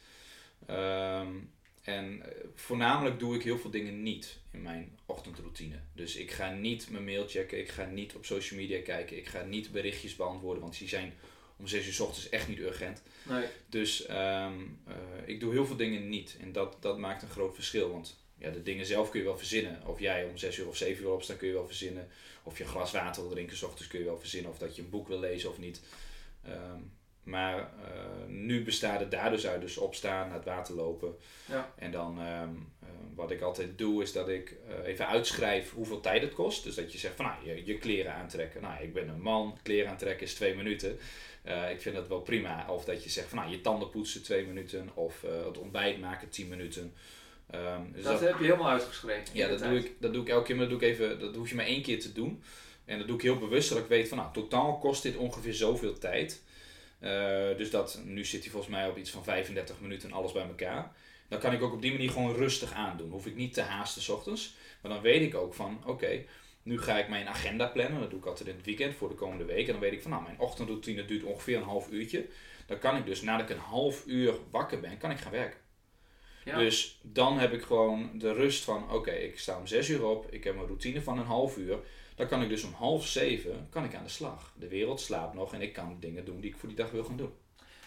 En 1.84 2.22
eh, 2.22 2.32
voornamelijk 2.56 3.20
doe 3.20 3.36
ik 3.36 3.44
heel 3.44 3.58
veel 3.58 3.70
dingen 3.70 4.04
niet 4.04 4.40
in 4.52 4.62
mijn 4.62 4.98
ochtendroutine. 5.06 5.80
Dus 5.94 6.16
ik 6.16 6.32
ga 6.32 6.52
niet 6.52 6.90
mijn 6.90 7.04
mail 7.04 7.28
checken. 7.28 7.60
Ik 7.60 7.70
ga 7.70 7.86
niet 7.86 8.16
op 8.16 8.26
social 8.26 8.60
media 8.60 8.82
kijken. 8.82 9.18
Ik 9.18 9.28
ga 9.28 9.44
niet 9.44 9.72
berichtjes 9.72 10.16
beantwoorden. 10.16 10.62
Want 10.62 10.78
die 10.78 10.88
zijn 10.88 11.14
om 11.64 11.70
6 11.70 11.88
uur 11.88 11.94
s 11.94 12.00
ochtends 12.00 12.30
echt 12.30 12.48
niet 12.48 12.60
urgent. 12.60 13.02
Nee. 13.24 13.46
Dus 13.70 14.06
ehm, 14.06 14.54
eh, 14.88 14.96
ik 15.26 15.40
doe 15.40 15.52
heel 15.52 15.66
veel 15.66 15.76
dingen 15.76 16.10
niet. 16.10 16.38
En 16.42 16.52
dat, 16.52 16.78
dat 16.80 16.98
maakt 16.98 17.22
een 17.22 17.30
groot 17.30 17.56
verschil. 17.56 17.92
Want 17.92 18.18
ja, 18.38 18.50
de 18.50 18.64
dingen 18.64 18.86
zelf 18.86 19.10
kun 19.10 19.20
je 19.20 19.26
wel 19.26 19.38
verzinnen. 19.38 19.82
Of 19.86 20.00
jij 20.00 20.26
om 20.26 20.38
6 20.38 20.58
uur 20.58 20.68
of 20.68 20.78
7 20.78 21.04
uur 21.04 21.12
opstaat 21.12 21.38
kun 21.38 21.48
je 21.48 21.54
wel 21.54 21.68
verzinnen. 21.68 22.08
Of 22.44 22.58
je 22.58 22.64
een 22.64 22.70
glas 22.70 22.92
water 22.92 23.22
wil 23.22 23.32
drinken 23.32 23.58
s 23.58 23.64
ochtends 23.64 23.88
kun 23.88 24.00
je 24.00 24.06
wel 24.06 24.20
verzinnen. 24.20 24.52
Of 24.52 24.58
dat 24.58 24.76
je 24.76 24.82
een 24.82 24.90
boek 24.90 25.08
wil 25.08 25.20
lezen 25.20 25.50
of 25.50 25.58
niet. 25.58 25.82
Ehm, 26.46 26.80
maar 27.24 27.58
eh, 27.60 28.28
nu 28.28 28.64
bestaat 28.64 29.00
het 29.00 29.12
daar 29.12 29.32
dus 29.32 29.48
uit. 29.48 29.62
Dus 29.62 29.78
opstaan, 29.78 30.28
naar 30.28 30.36
het 30.36 30.46
water 30.46 30.76
lopen. 30.76 31.16
Ja. 31.46 31.74
En 31.76 31.92
dan 31.92 32.20
ehm, 32.20 32.50
eh, 32.80 32.90
wat 33.16 33.32
ik 33.32 33.42
altijd 33.42 33.78
doe 33.78 34.02
is 34.02 34.12
dat 34.12 34.30
ik 34.30 34.56
even 34.84 35.08
uitschrijf 35.08 35.72
hoeveel 35.72 36.00
tijd 36.00 36.22
het 36.22 36.34
kost. 36.34 36.64
Dus 36.64 36.76
dat 36.76 36.92
je 36.92 36.98
zegt 36.98 37.16
van 37.16 37.26
nou, 37.26 37.46
je, 37.46 37.66
je 37.66 37.78
kleren 37.78 38.14
aantrekken. 38.14 38.62
Nou, 38.62 38.84
ik 38.84 38.94
ben 38.94 39.08
een 39.08 39.22
man, 39.22 39.58
kleren 39.62 39.92
aantrekken 39.92 40.26
is 40.26 40.34
twee 40.34 40.56
minuten. 40.56 41.00
Eh, 41.44 41.72
ik 41.72 41.82
vind 41.82 41.96
dat 41.96 42.08
wel 42.08 42.22
prima. 42.22 42.66
Of 42.70 42.86
dat 42.86 43.04
je 43.04 43.10
zegt 43.10 43.28
van 43.28 43.38
nou, 43.38 43.52
je 43.52 43.62
tanden 43.62 43.90
poetsen 43.90 44.24
twee 44.24 44.46
minuten. 44.46 44.90
Of 44.94 45.24
eh, 45.24 45.46
het 45.46 45.58
ontbijt 45.58 46.00
maken 46.00 46.30
tien 46.30 46.48
minuten. 46.48 46.94
Ehm, 47.50 47.92
dus 47.92 48.04
dat, 48.04 48.20
heb 48.20 48.38
je 48.38 48.44
helemaal 48.44 48.70
uitgeschreven. 48.70 49.36
ja, 49.36 49.48
dat 49.48 49.60
doe, 49.60 49.78
ik, 49.78 49.92
dat 50.00 50.14
doe 50.14 50.22
ik 50.22 50.30
elke 50.30 50.46
keer, 50.46 50.56
maar 50.56 50.70
dat 50.70 50.80
doe 50.80 50.90
ik 50.90 50.96
even, 50.96 51.20
dat 51.20 51.36
hoef 51.36 51.50
je 51.50 51.56
maar 51.56 51.66
één 51.66 51.82
keer 51.82 52.00
te 52.00 52.12
doen. 52.12 52.44
En 52.86 52.98
dat 52.98 53.08
doe 53.08 53.16
ik 53.16 53.22
heel 53.22 53.38
bewust, 53.38 53.68
zodat 53.68 53.84
ik 53.84 53.90
weet 53.90 54.08
van, 54.08 54.18
nou, 54.18 54.34
totaal 54.34 54.78
kost 54.78 55.04
dit 55.04 55.16
ongeveer 55.16 55.54
zoveel 55.54 55.98
tijd. 55.98 56.42
Eh, 57.00 57.58
dus 57.58 57.70
dat, 57.70 58.02
nu 58.06 58.26
zit 58.26 58.42
hij 58.42 58.52
volgens 58.52 58.72
mij 58.72 58.88
op 58.88 58.98
iets 58.98 59.10
van 59.10 59.24
35 59.24 59.80
minuten 59.80 60.12
alles 60.12 60.32
bij 60.32 60.48
elkaar. 60.48 60.92
Dan 61.28 61.40
kan 61.40 61.54
ik 61.54 61.62
ook 61.62 61.74
op 61.74 61.82
die 61.82 61.92
manier 61.92 62.10
gewoon 62.10 62.36
rustig 62.36 62.74
aandoen. 62.74 63.12
Hoef 63.12 63.26
ik 63.26 63.36
niet 63.36 63.54
te 63.54 63.62
haasten 63.62 64.02
's 64.02 64.10
ochtends. 64.10 64.56
Maar 64.82 64.92
dan 64.92 65.02
weet 65.02 65.22
ik 65.22 65.36
ook 65.36 65.54
van, 65.54 65.82
oké, 65.86 66.24
nu 66.64 66.82
ga 66.82 66.98
ik 66.98 67.10
mijn 67.10 67.28
agenda 67.28 67.68
plannen. 67.68 68.00
Dat 68.00 68.10
doe 68.10 68.20
ik 68.20 68.26
altijd 68.26 68.50
in 68.50 68.56
het 68.56 68.66
weekend 68.66 68.96
voor 68.96 69.10
de 69.10 69.16
komende 69.16 69.46
week. 69.46 69.66
En 69.66 69.72
dan 69.72 69.82
weet 69.82 69.94
ik 69.94 70.02
van, 70.02 70.12
nou, 70.12 70.24
mijn 70.24 70.40
ochtendroutine 70.40 71.06
duurt 71.06 71.24
ongeveer 71.24 71.58
een 71.58 71.64
half 71.64 71.92
uurtje. 71.92 72.26
Dan 72.66 72.80
kan 72.80 72.98
ik 72.98 73.06
dus, 73.06 73.22
nadat 73.22 73.50
ik 73.50 73.56
een 73.56 73.62
half 73.62 74.04
uur 74.06 74.34
wakker 74.52 74.80
ben, 74.80 74.98
kan 74.98 75.12
ik 75.12 75.18
gaan 75.18 75.32
werken. 75.32 75.60
Ja. 76.44 76.58
Dus 76.58 77.00
dan 77.02 77.40
heb 77.40 77.54
ik 77.54 77.62
gewoon 77.62 78.10
de 78.14 78.34
rust 78.34 78.64
van, 78.64 78.92
oké, 78.92 79.12
ik 79.12 79.40
sta 79.40 79.58
om 79.58 79.68
zes 79.68 79.90
uur 79.90 80.06
op. 80.06 80.32
Ik 80.32 80.44
heb 80.44 80.56
een 80.56 80.66
routine 80.66 81.02
van 81.02 81.20
een 81.20 81.26
half 81.26 81.58
uur. 81.58 81.78
Dan 82.16 82.28
kan 82.28 82.42
ik 82.42 82.50
dus 82.50 82.64
om 82.64 82.74
half 82.74 83.08
zeven 83.08 83.68
kan 83.70 83.84
ik 83.84 83.96
aan 83.96 84.04
de 84.04 84.10
slag. 84.10 84.54
De 84.60 84.68
wereld 84.68 85.02
slaapt 85.02 85.34
nog 85.34 85.54
en 85.54 85.62
ik 85.62 85.74
kan 85.74 85.98
dingen 86.00 86.26
doen 86.26 86.40
die 86.40 86.50
ik 86.50 86.58
voor 86.58 86.70
die 86.70 86.78
dag 86.78 86.92
wil 86.92 87.04
gaan 87.04 87.18
doen. 87.18 87.34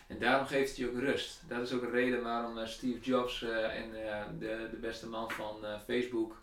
En 0.07 0.19
daarom 0.19 0.47
geeft 0.47 0.69
het 0.69 0.77
je 0.77 0.89
ook 0.89 0.99
rust. 0.99 1.41
Dat 1.49 1.63
is 1.63 1.73
ook 1.73 1.83
een 1.83 1.91
reden 1.91 2.23
waarom 2.23 2.59
eh, 2.59 2.67
Steve 2.67 3.01
Jobs 3.01 3.43
eh, 3.43 3.79
en 3.79 4.09
eh, 4.09 4.25
de, 4.39 4.69
de 4.71 4.77
beste 4.77 5.09
man 5.09 5.31
van 5.31 5.57
Facebook, 5.87 6.43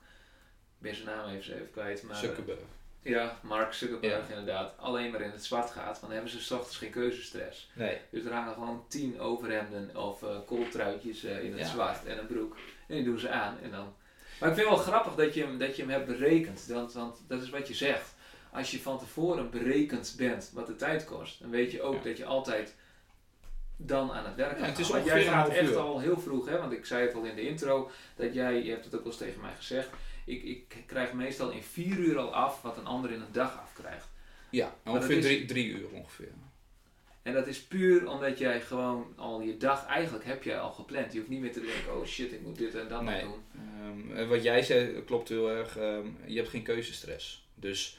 ben 0.84 0.96
zijn 0.96 1.08
naam 1.08 1.30
even, 1.30 1.54
even 1.56 1.72
kwijt, 1.72 2.04
maar 2.04 2.16
Zuckerberg. 2.16 2.60
ja, 3.02 3.40
Mark 3.42 3.74
Zuckerberg 3.74 4.30
inderdaad, 4.30 4.74
alleen 4.78 5.12
maar 5.12 5.22
in 5.22 5.32
het 5.32 5.46
zwart 5.46 5.72
gaat. 5.72 5.86
Want 5.86 6.00
dan 6.02 6.12
hebben 6.12 6.30
ze 6.30 6.42
's 6.42 6.52
ochtends 6.52 6.78
geen 6.78 6.92
keuzestress. 6.92 7.70
Nee. 7.74 7.98
Dus 8.10 8.24
er 8.26 8.34
hangen 8.34 8.54
gewoon 8.54 8.86
tien 8.88 9.20
overhemden 9.20 9.98
of 9.98 10.24
eh 10.24 10.38
kooltruitjes 10.46 11.24
eh, 11.24 11.44
in 11.44 11.52
het 11.52 11.60
Ja. 11.62 11.68
zwart 11.68 12.06
en 12.06 12.18
een 12.18 12.28
broek. 12.28 12.56
En 12.88 12.96
die 12.96 13.04
doen 13.04 13.20
ze 13.20 13.30
aan. 13.30 13.58
En 13.64 13.72
dan... 13.72 13.94
Maar 14.40 14.50
ik 14.50 14.56
vind 14.56 14.68
het 14.70 14.78
wel 14.78 14.86
grappig 14.86 15.16
dat 15.16 15.34
je 15.34 15.42
hem, 15.44 15.58
dat 15.58 15.76
je 15.76 15.82
hem 15.82 15.92
hebt 15.92 16.06
berekend. 16.06 16.66
Want, 16.68 16.94
want 16.94 17.22
dat 17.28 17.42
is 17.42 17.50
wat 17.50 17.68
je 17.68 17.74
zegt. 17.74 18.14
Als 18.52 18.72
je 18.72 18.80
van 18.82 19.00
tevoren 19.00 19.50
berekend 19.50 20.14
bent 20.18 20.52
wat 20.54 20.68
de 20.68 20.76
tijd 20.76 21.06
kost, 21.06 21.40
dan 21.42 21.50
weet 21.50 21.72
je 21.72 21.82
ook 21.82 21.94
Ja. 21.96 22.02
dat 22.04 22.18
je 22.18 22.26
altijd 22.26 22.76
dan 23.78 24.12
aan 24.12 24.26
het 24.26 24.36
werk 24.36 24.52
Ja, 24.52 24.58
gaat. 24.58 24.68
het 24.70 24.80
is 24.80 24.90
Want 24.90 25.06
jij 25.06 25.24
gaat 25.24 25.50
echt 25.50 25.76
al 25.76 26.00
heel 26.00 26.20
vroeg, 26.20 26.46
hè? 26.50 26.58
want 26.58 26.72
ik 26.72 26.86
zei 26.86 27.06
het 27.06 27.16
al 27.16 27.24
in 27.24 27.36
de 27.36 27.42
intro, 27.48 27.92
dat 28.16 28.34
jij, 28.34 28.64
je 28.64 28.70
hebt 28.72 28.86
het 28.86 28.96
ook 28.96 29.00
wel 29.04 29.12
eens 29.12 29.22
tegen 29.22 29.42
mij 29.42 29.54
gezegd, 29.56 29.90
ik, 30.26 30.44
ik 30.44 30.84
krijg 30.86 31.14
meestal 31.14 31.50
in 31.52 31.64
vier 31.64 31.98
uur 31.98 32.18
al 32.18 32.34
af 32.36 32.62
wat 32.62 32.78
een 32.78 32.86
ander 32.86 33.12
in 33.12 33.22
een 33.22 33.32
dag 33.32 33.60
afkrijgt. 33.62 34.08
Ja, 34.50 34.76
ongeveer 34.86 35.18
is- 35.18 35.24
drie, 35.26 35.46
drie 35.46 35.68
uur 35.68 35.88
ongeveer. 35.94 36.32
En 37.22 37.34
dat 37.34 37.48
is 37.48 37.62
puur 37.64 38.08
omdat 38.08 38.38
jij 38.38 38.62
gewoon 38.62 39.14
al 39.16 39.42
je 39.42 39.58
dag 39.58 39.86
eigenlijk 39.86 40.26
heb 40.26 40.44
jij 40.44 40.60
al 40.60 40.72
gepland. 40.72 41.12
Je 41.14 41.18
hoeft 41.18 41.30
niet 41.30 41.40
meer 41.42 41.52
te 41.52 41.62
denken, 41.62 41.98
oh 42.00 42.06
shit, 42.06 42.32
ik 42.32 42.42
moet 42.42 42.58
dit 42.58 42.76
en 42.76 42.88
dat 42.88 43.02
nog 43.02 43.12
Nee. 43.14 43.22
doen. 43.24 44.16
En 44.16 44.28
wat 44.30 44.44
jij 44.44 44.62
zei 44.64 45.04
klopt 45.04 45.30
heel 45.30 45.50
erg. 45.50 45.78
ehm, 45.78 46.08
je 46.26 46.36
hebt 46.38 46.50
geen 46.50 46.64
keuzestress. 46.64 47.48
Dus 47.56 47.98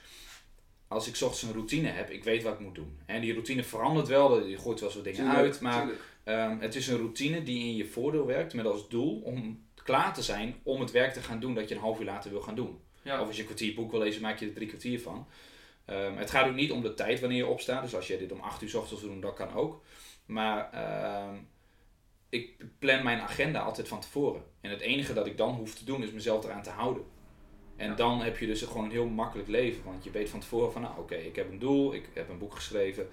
als 0.89 1.07
ik 1.09 1.13
ochtends 1.15 1.43
een 1.43 1.53
routine 1.53 1.89
heb, 1.89 2.11
ik 2.11 2.25
weet 2.25 2.43
wat 2.43 2.53
ik 2.53 2.61
moet 2.61 2.75
doen. 2.75 2.99
En 3.07 3.21
die 3.21 3.33
routine 3.33 3.63
verandert 3.65 4.09
wel, 4.09 4.47
je 4.47 4.59
gooit 4.59 4.81
wel 4.81 4.93
wat 4.95 5.05
dingen 5.05 5.19
Tuurlijk, 5.19 5.39
uit. 5.39 5.61
Maar 5.61 5.89
ehm, 6.25 6.59
het 6.59 6.75
is 6.75 6.89
een 6.89 6.97
routine 6.97 7.43
die 7.43 7.59
in 7.65 7.77
je 7.77 7.87
voordeel 7.87 8.27
werkt 8.27 8.55
met 8.55 8.67
als 8.67 8.89
doel 8.89 9.21
om 9.21 9.65
klaar 9.85 10.15
te 10.15 10.23
zijn 10.23 10.55
om 10.63 10.81
het 10.81 10.91
werk 10.91 11.13
te 11.13 11.23
gaan 11.23 11.41
doen 11.41 11.55
dat 11.55 11.69
je 11.69 11.75
een 11.75 11.81
half 11.81 11.99
uur 11.99 12.05
later 12.07 12.31
wil 12.31 12.41
gaan 12.41 12.55
doen. 12.55 12.81
Ja. 13.03 13.21
Of 13.21 13.27
als 13.27 13.35
je 13.37 13.41
een 13.41 13.49
kwartier 13.49 13.75
boek 13.75 13.91
wil 13.91 14.01
lezen, 14.01 14.23
maak 14.23 14.39
je 14.39 14.47
er 14.47 14.53
drie 14.55 14.69
kwartier 14.69 15.01
van. 15.01 15.27
Ehm, 15.85 16.17
het 16.17 16.31
gaat 16.31 16.49
ook 16.49 16.55
niet 16.55 16.71
om 16.73 16.83
de 16.83 16.95
tijd 16.95 17.21
wanneer 17.21 17.39
je 17.39 17.47
opstaat. 17.47 17.83
Dus 17.83 17.95
als 17.95 18.07
jij 18.07 18.19
dit 18.19 18.33
om 18.33 18.41
8 18.41 18.63
uur 18.63 18.69
's 18.69 18.75
ochtends 18.75 19.03
wil 19.03 19.11
doen, 19.11 19.21
dat 19.21 19.35
kan 19.35 19.53
ook. 19.55 19.83
Maar 20.27 20.71
ehm, 20.73 21.35
ik 22.29 22.65
plan 22.79 23.03
mijn 23.05 23.21
agenda 23.21 23.61
altijd 23.61 23.89
van 23.89 24.01
tevoren. 24.01 24.43
En 24.61 24.71
het 24.71 24.81
enige 24.81 25.13
dat 25.13 25.27
ik 25.27 25.37
dan 25.37 25.55
hoef 25.55 25.75
te 25.75 25.85
doen, 25.85 26.03
is 26.03 26.11
mezelf 26.13 26.45
eraan 26.45 26.63
te 26.63 26.71
houden. 26.71 27.05
En 27.77 27.89
Ja. 27.89 27.95
dan 27.95 28.21
heb 28.23 28.39
je 28.39 28.47
dus 28.47 28.63
gewoon 28.63 28.85
een 28.85 28.91
heel 28.91 29.07
makkelijk 29.09 29.49
leven. 29.49 29.85
Want 29.85 30.05
je 30.05 30.11
weet 30.11 30.29
van 30.31 30.41
tevoren 30.41 30.73
van, 30.73 30.83
nou 30.83 30.99
oké, 30.99 31.15
ik 31.15 31.37
heb 31.37 31.51
een 31.51 31.59
doel, 31.59 31.95
ik 31.95 32.09
heb 32.15 32.29
een 32.29 32.39
boek 32.39 32.55
geschreven. 32.55 33.09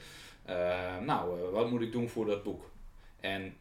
Ehm, 0.46 1.06
nou, 1.06 1.40
eh, 1.40 1.50
wat 1.50 1.70
moet 1.70 1.82
ik 1.82 1.92
doen 1.92 2.10
voor 2.10 2.26
dat 2.26 2.44
boek? 2.44 2.70
En 3.20 3.56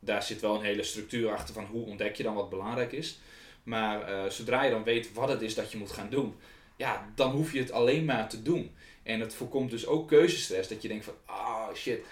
daar 0.00 0.22
zit 0.22 0.40
wel 0.40 0.54
een 0.54 0.64
hele 0.64 0.82
structuur 0.82 1.30
achter 1.32 1.54
van 1.54 1.64
hoe 1.64 1.86
ontdek 1.86 2.16
je 2.16 2.22
dan 2.22 2.34
wat 2.34 2.50
belangrijk 2.50 2.92
is. 2.92 3.20
Maar 3.62 4.02
eh, 4.02 4.30
zodra 4.30 4.62
je 4.62 4.70
dan 4.70 4.84
weet 4.84 5.12
wat 5.12 5.28
het 5.28 5.42
is 5.42 5.54
dat 5.54 5.72
je 5.72 5.78
moet 5.78 5.92
gaan 5.92 6.10
doen, 6.10 6.34
ja, 6.76 7.12
dan 7.14 7.30
hoef 7.30 7.52
je 7.52 7.58
het 7.58 7.72
alleen 7.72 8.04
maar 8.04 8.28
te 8.28 8.42
doen. 8.42 8.74
En 9.02 9.20
het 9.20 9.34
voorkomt 9.34 9.70
dus 9.70 9.86
ook 9.86 10.08
keuzestress. 10.08 10.68
Dat 10.68 10.82
je 10.82 10.88
denkt 10.88 11.04
van, 11.04 11.14
ah 11.24 11.74
shit, 11.74 12.04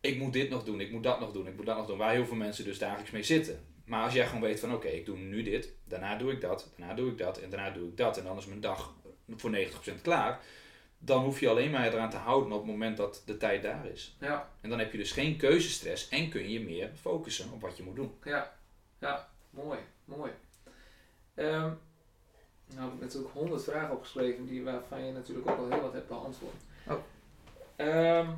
ik 0.00 0.18
moet 0.18 0.32
dit 0.32 0.50
nog 0.50 0.64
doen, 0.64 0.80
ik 0.80 0.90
moet 0.90 1.02
dat 1.02 1.20
nog 1.20 1.32
doen, 1.32 1.46
ik 1.46 1.56
moet 1.56 1.66
dat 1.66 1.76
nog 1.76 1.86
doen. 1.86 1.98
Waar 1.98 2.12
heel 2.12 2.26
veel 2.26 2.36
mensen 2.36 2.64
dus 2.64 2.78
dagelijks 2.78 3.10
mee 3.10 3.22
zitten. 3.22 3.64
Maar 3.84 4.04
als 4.04 4.12
jij 4.12 4.26
gewoon 4.26 4.42
weet 4.42 4.60
van, 4.60 4.74
oké, 4.74 4.88
ik 4.88 5.06
doe 5.06 5.18
nu 5.18 5.42
dit, 5.42 5.72
daarna 5.84 6.16
doe 6.16 6.32
ik 6.32 6.40
dat, 6.40 6.70
daarna 6.76 6.94
doe 6.94 7.10
ik 7.10 7.18
dat 7.18 7.38
en 7.38 7.50
daarna 7.50 7.70
doe 7.70 7.88
ik 7.88 7.96
dat. 7.96 8.18
En 8.18 8.24
dan 8.24 8.36
is 8.36 8.46
mijn 8.46 8.60
dag 8.60 8.94
voor 9.36 9.56
90% 9.56 10.02
klaar. 10.02 10.40
Dan 11.04 11.24
hoef 11.24 11.40
je 11.40 11.48
alleen 11.48 11.70
maar 11.70 11.92
eraan 11.92 12.10
te 12.10 12.16
houden 12.16 12.52
op 12.52 12.58
het 12.58 12.70
moment 12.70 12.96
dat 12.96 13.22
de 13.26 13.36
tijd 13.36 13.62
daar 13.62 13.86
is. 13.86 14.16
Ja, 14.20 14.48
En 14.60 14.70
dan 14.70 14.78
heb 14.78 14.92
je 14.92 14.98
dus 14.98 15.12
geen 15.12 15.36
keuzestress 15.36 16.08
en 16.08 16.28
kun 16.28 16.50
je 16.50 16.60
meer 16.60 16.90
focussen 17.00 17.52
op 17.52 17.60
wat 17.60 17.76
je 17.76 17.82
moet 17.82 17.96
doen. 17.96 18.14
ja, 18.24 18.52
ja, 18.98 19.28
mooi, 19.50 19.78
mooi. 20.04 20.30
Ehm, 21.34 21.70
nou 22.66 22.84
heb 22.84 22.92
ik 22.92 23.00
natuurlijk 23.00 23.32
honderd 23.32 23.64
vragen 23.64 23.94
opgeschreven 23.94 24.46
die, 24.46 24.62
waarvan 24.64 25.04
je 25.04 25.12
natuurlijk 25.12 25.50
ook 25.50 25.58
al 25.58 25.68
heel 25.70 25.80
wat 25.80 25.92
hebt 25.92 26.08
beantwoord. 26.08 26.54
Oh. 26.88 26.98
Ehm, 27.76 28.30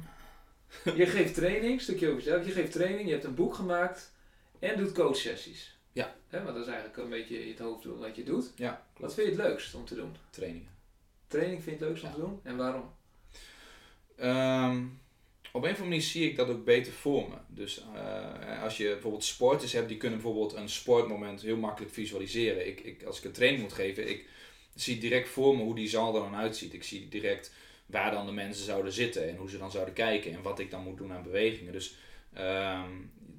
je 1.01 1.07
geeft 1.07 1.35
training, 1.35 1.81
stukje 1.81 2.09
over 2.09 2.23
jezelf. 2.23 2.47
Je 2.47 2.53
geeft 2.53 2.73
training, 2.73 3.07
je 3.07 3.13
hebt 3.13 3.25
een 3.25 3.35
boek 3.35 3.55
gemaakt 3.55 4.13
en 4.59 4.77
doet 4.77 4.93
coachsessies. 4.93 5.79
Ja. 5.93 6.15
Hè, 6.29 6.43
want 6.43 6.55
dat 6.57 6.67
is 6.67 6.73
eigenlijk 6.73 7.03
een 7.03 7.09
beetje 7.09 7.49
het 7.49 7.59
hoofddoel 7.59 7.99
wat 7.99 8.17
je 8.17 8.25
doet. 8.25 8.53
Ja, 8.57 8.87
Wat 8.99 9.15
vind 9.15 9.27
je 9.29 9.33
het 9.35 9.43
leukst 9.43 9.75
om 9.75 9.85
te 9.85 9.95
doen? 9.95 10.17
Trainingen. 10.31 10.69
Training 11.27 11.63
vind 11.63 11.79
je 11.79 11.85
het 11.85 11.95
leukst 11.95 12.03
om 12.03 12.09
Ja. 12.09 12.15
te 12.15 12.21
doen? 12.21 12.41
En 12.43 12.57
waarom? 12.57 12.93
Ehm, 14.17 14.85
op 15.53 15.63
een 15.63 15.71
of 15.71 15.79
andere 15.79 15.85
manier 15.89 16.03
zie 16.03 16.29
ik 16.31 16.37
dat 16.37 16.49
ook 16.49 16.65
beter 16.65 16.93
voor 16.93 17.29
me. 17.29 17.37
Dus 17.49 17.85
eh, 17.95 18.63
als 18.63 18.77
je 18.77 18.89
bijvoorbeeld 18.89 19.25
sporters 19.25 19.73
hebt, 19.73 19.89
die 19.89 19.97
kunnen 19.97 20.21
bijvoorbeeld 20.23 20.53
een 20.53 20.69
sportmoment 20.69 21.43
heel 21.43 21.57
makkelijk 21.57 21.93
visualiseren. 21.93 22.67
Ik, 22.67 22.81
ik, 22.81 23.03
als 23.05 23.19
ik 23.19 23.25
een 23.25 23.33
training 23.33 23.63
moet 23.63 23.73
geven, 23.73 24.09
ik 24.09 24.29
zie 24.75 24.99
direct 24.99 25.29
voor 25.29 25.57
me 25.57 25.63
hoe 25.63 25.75
die 25.75 25.89
zaal 25.89 26.15
er 26.15 26.21
dan 26.21 26.35
uitziet. 26.37 26.73
Ik 26.75 26.83
zie 26.85 27.09
direct 27.09 27.53
waar 27.87 28.11
dan 28.11 28.27
de 28.27 28.33
mensen 28.33 28.65
zouden 28.65 28.93
zitten 28.93 29.29
en 29.29 29.37
hoe 29.37 29.51
ze 29.51 29.59
dan 29.59 29.71
zouden 29.71 29.95
kijken 29.95 30.33
en 30.33 30.43
wat 30.43 30.59
ik 30.59 30.71
dan 30.71 30.83
moet 30.83 30.97
doen 30.99 31.13
aan 31.13 31.23
bewegingen. 31.23 31.73
Dus 31.73 31.95
ehm, 32.33 32.91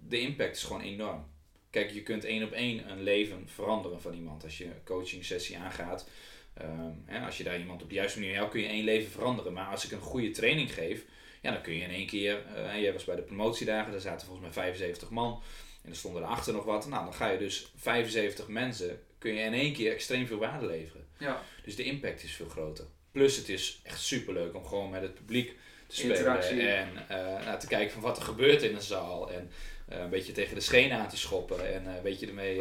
de 0.08 0.20
impact 0.20 0.56
is 0.56 0.64
gewoon 0.64 0.82
enorm. 0.82 1.26
Kijk, 1.70 1.92
je 1.92 2.04
kunt 2.04 2.24
één 2.26 2.44
op 2.44 2.52
één 2.52 2.90
een 2.92 3.04
leven 3.04 3.44
veranderen 3.50 4.02
van 4.02 4.14
iemand 4.14 4.44
als 4.44 4.58
je 4.58 4.66
een 4.66 4.84
coaching 4.84 5.26
sessie 5.26 5.58
aangaat. 5.58 6.10
Ehm, 6.58 7.24
als 7.24 7.38
je 7.38 7.44
daar 7.44 7.60
iemand 7.60 7.82
op 7.82 7.90
de 7.90 7.96
juiste 7.96 8.20
manier 8.20 8.36
helpt, 8.36 8.52
kun 8.52 8.62
je 8.62 8.68
één 8.68 8.84
leven 8.84 9.12
veranderen. 9.12 9.54
Maar 9.54 9.68
als 9.68 9.86
ik 9.86 9.92
een 9.92 10.00
goede 10.00 10.32
training 10.32 10.74
geef, 10.74 11.04
ja, 11.42 11.52
dan 11.52 11.62
kun 11.62 11.74
je 11.74 11.82
in 11.82 11.90
één 11.90 12.08
keer. 12.08 12.44
eh 12.56 12.82
jij 12.82 12.94
was 12.94 13.04
bij 13.04 13.16
de 13.16 13.22
promotiedagen, 13.22 13.92
daar 13.92 14.02
zaten 14.02 14.28
volgens 14.28 14.46
mij 14.46 14.54
75 14.64 15.10
man. 15.10 15.42
En 15.84 15.90
er 15.90 15.96
stonden 15.98 16.24
erachter 16.24 16.54
nog 16.54 16.64
wat. 16.64 16.88
Nou, 16.88 17.04
dan 17.04 17.14
ga 17.14 17.30
je 17.30 17.38
dus 17.38 17.72
75 17.76 18.48
mensen, 18.48 19.00
kun 19.18 19.34
je 19.34 19.42
in 19.44 19.54
één 19.54 19.74
keer 19.74 19.92
extreem 19.92 20.28
veel 20.28 20.38
waarde 20.38 20.66
leveren. 20.66 21.08
Ja, 21.18 21.42
Dus 21.64 21.76
de 21.76 21.84
impact 21.84 22.24
is 22.24 22.32
veel 22.32 22.50
groter. 22.50 22.86
Plus 23.12 23.36
het 23.38 23.50
is 23.50 23.80
echt 23.84 24.00
superleuk 24.02 24.56
om 24.56 24.66
gewoon 24.66 24.90
met 24.90 25.02
het 25.02 25.14
publiek 25.16 25.54
te 25.88 25.96
spelen. 25.96 26.18
Interactie. 26.18 26.62
En 26.68 26.90
eh, 27.08 27.46
nou, 27.46 27.60
te 27.60 27.68
kijken 27.68 27.92
van 27.94 28.02
wat 28.02 28.18
er 28.18 28.24
gebeurt 28.24 28.62
in 28.62 28.76
een 28.76 28.82
zaal. 28.82 29.32
En 29.32 29.52
eh, 29.88 30.00
een 30.00 30.10
beetje 30.10 30.32
tegen 30.32 30.56
de 30.56 30.62
schenen 30.62 30.98
aan 30.98 31.10
te 31.10 31.18
schoppen. 31.18 31.74
En 31.74 31.86
een 31.86 32.02
beetje 32.04 32.28
ermee 32.28 32.58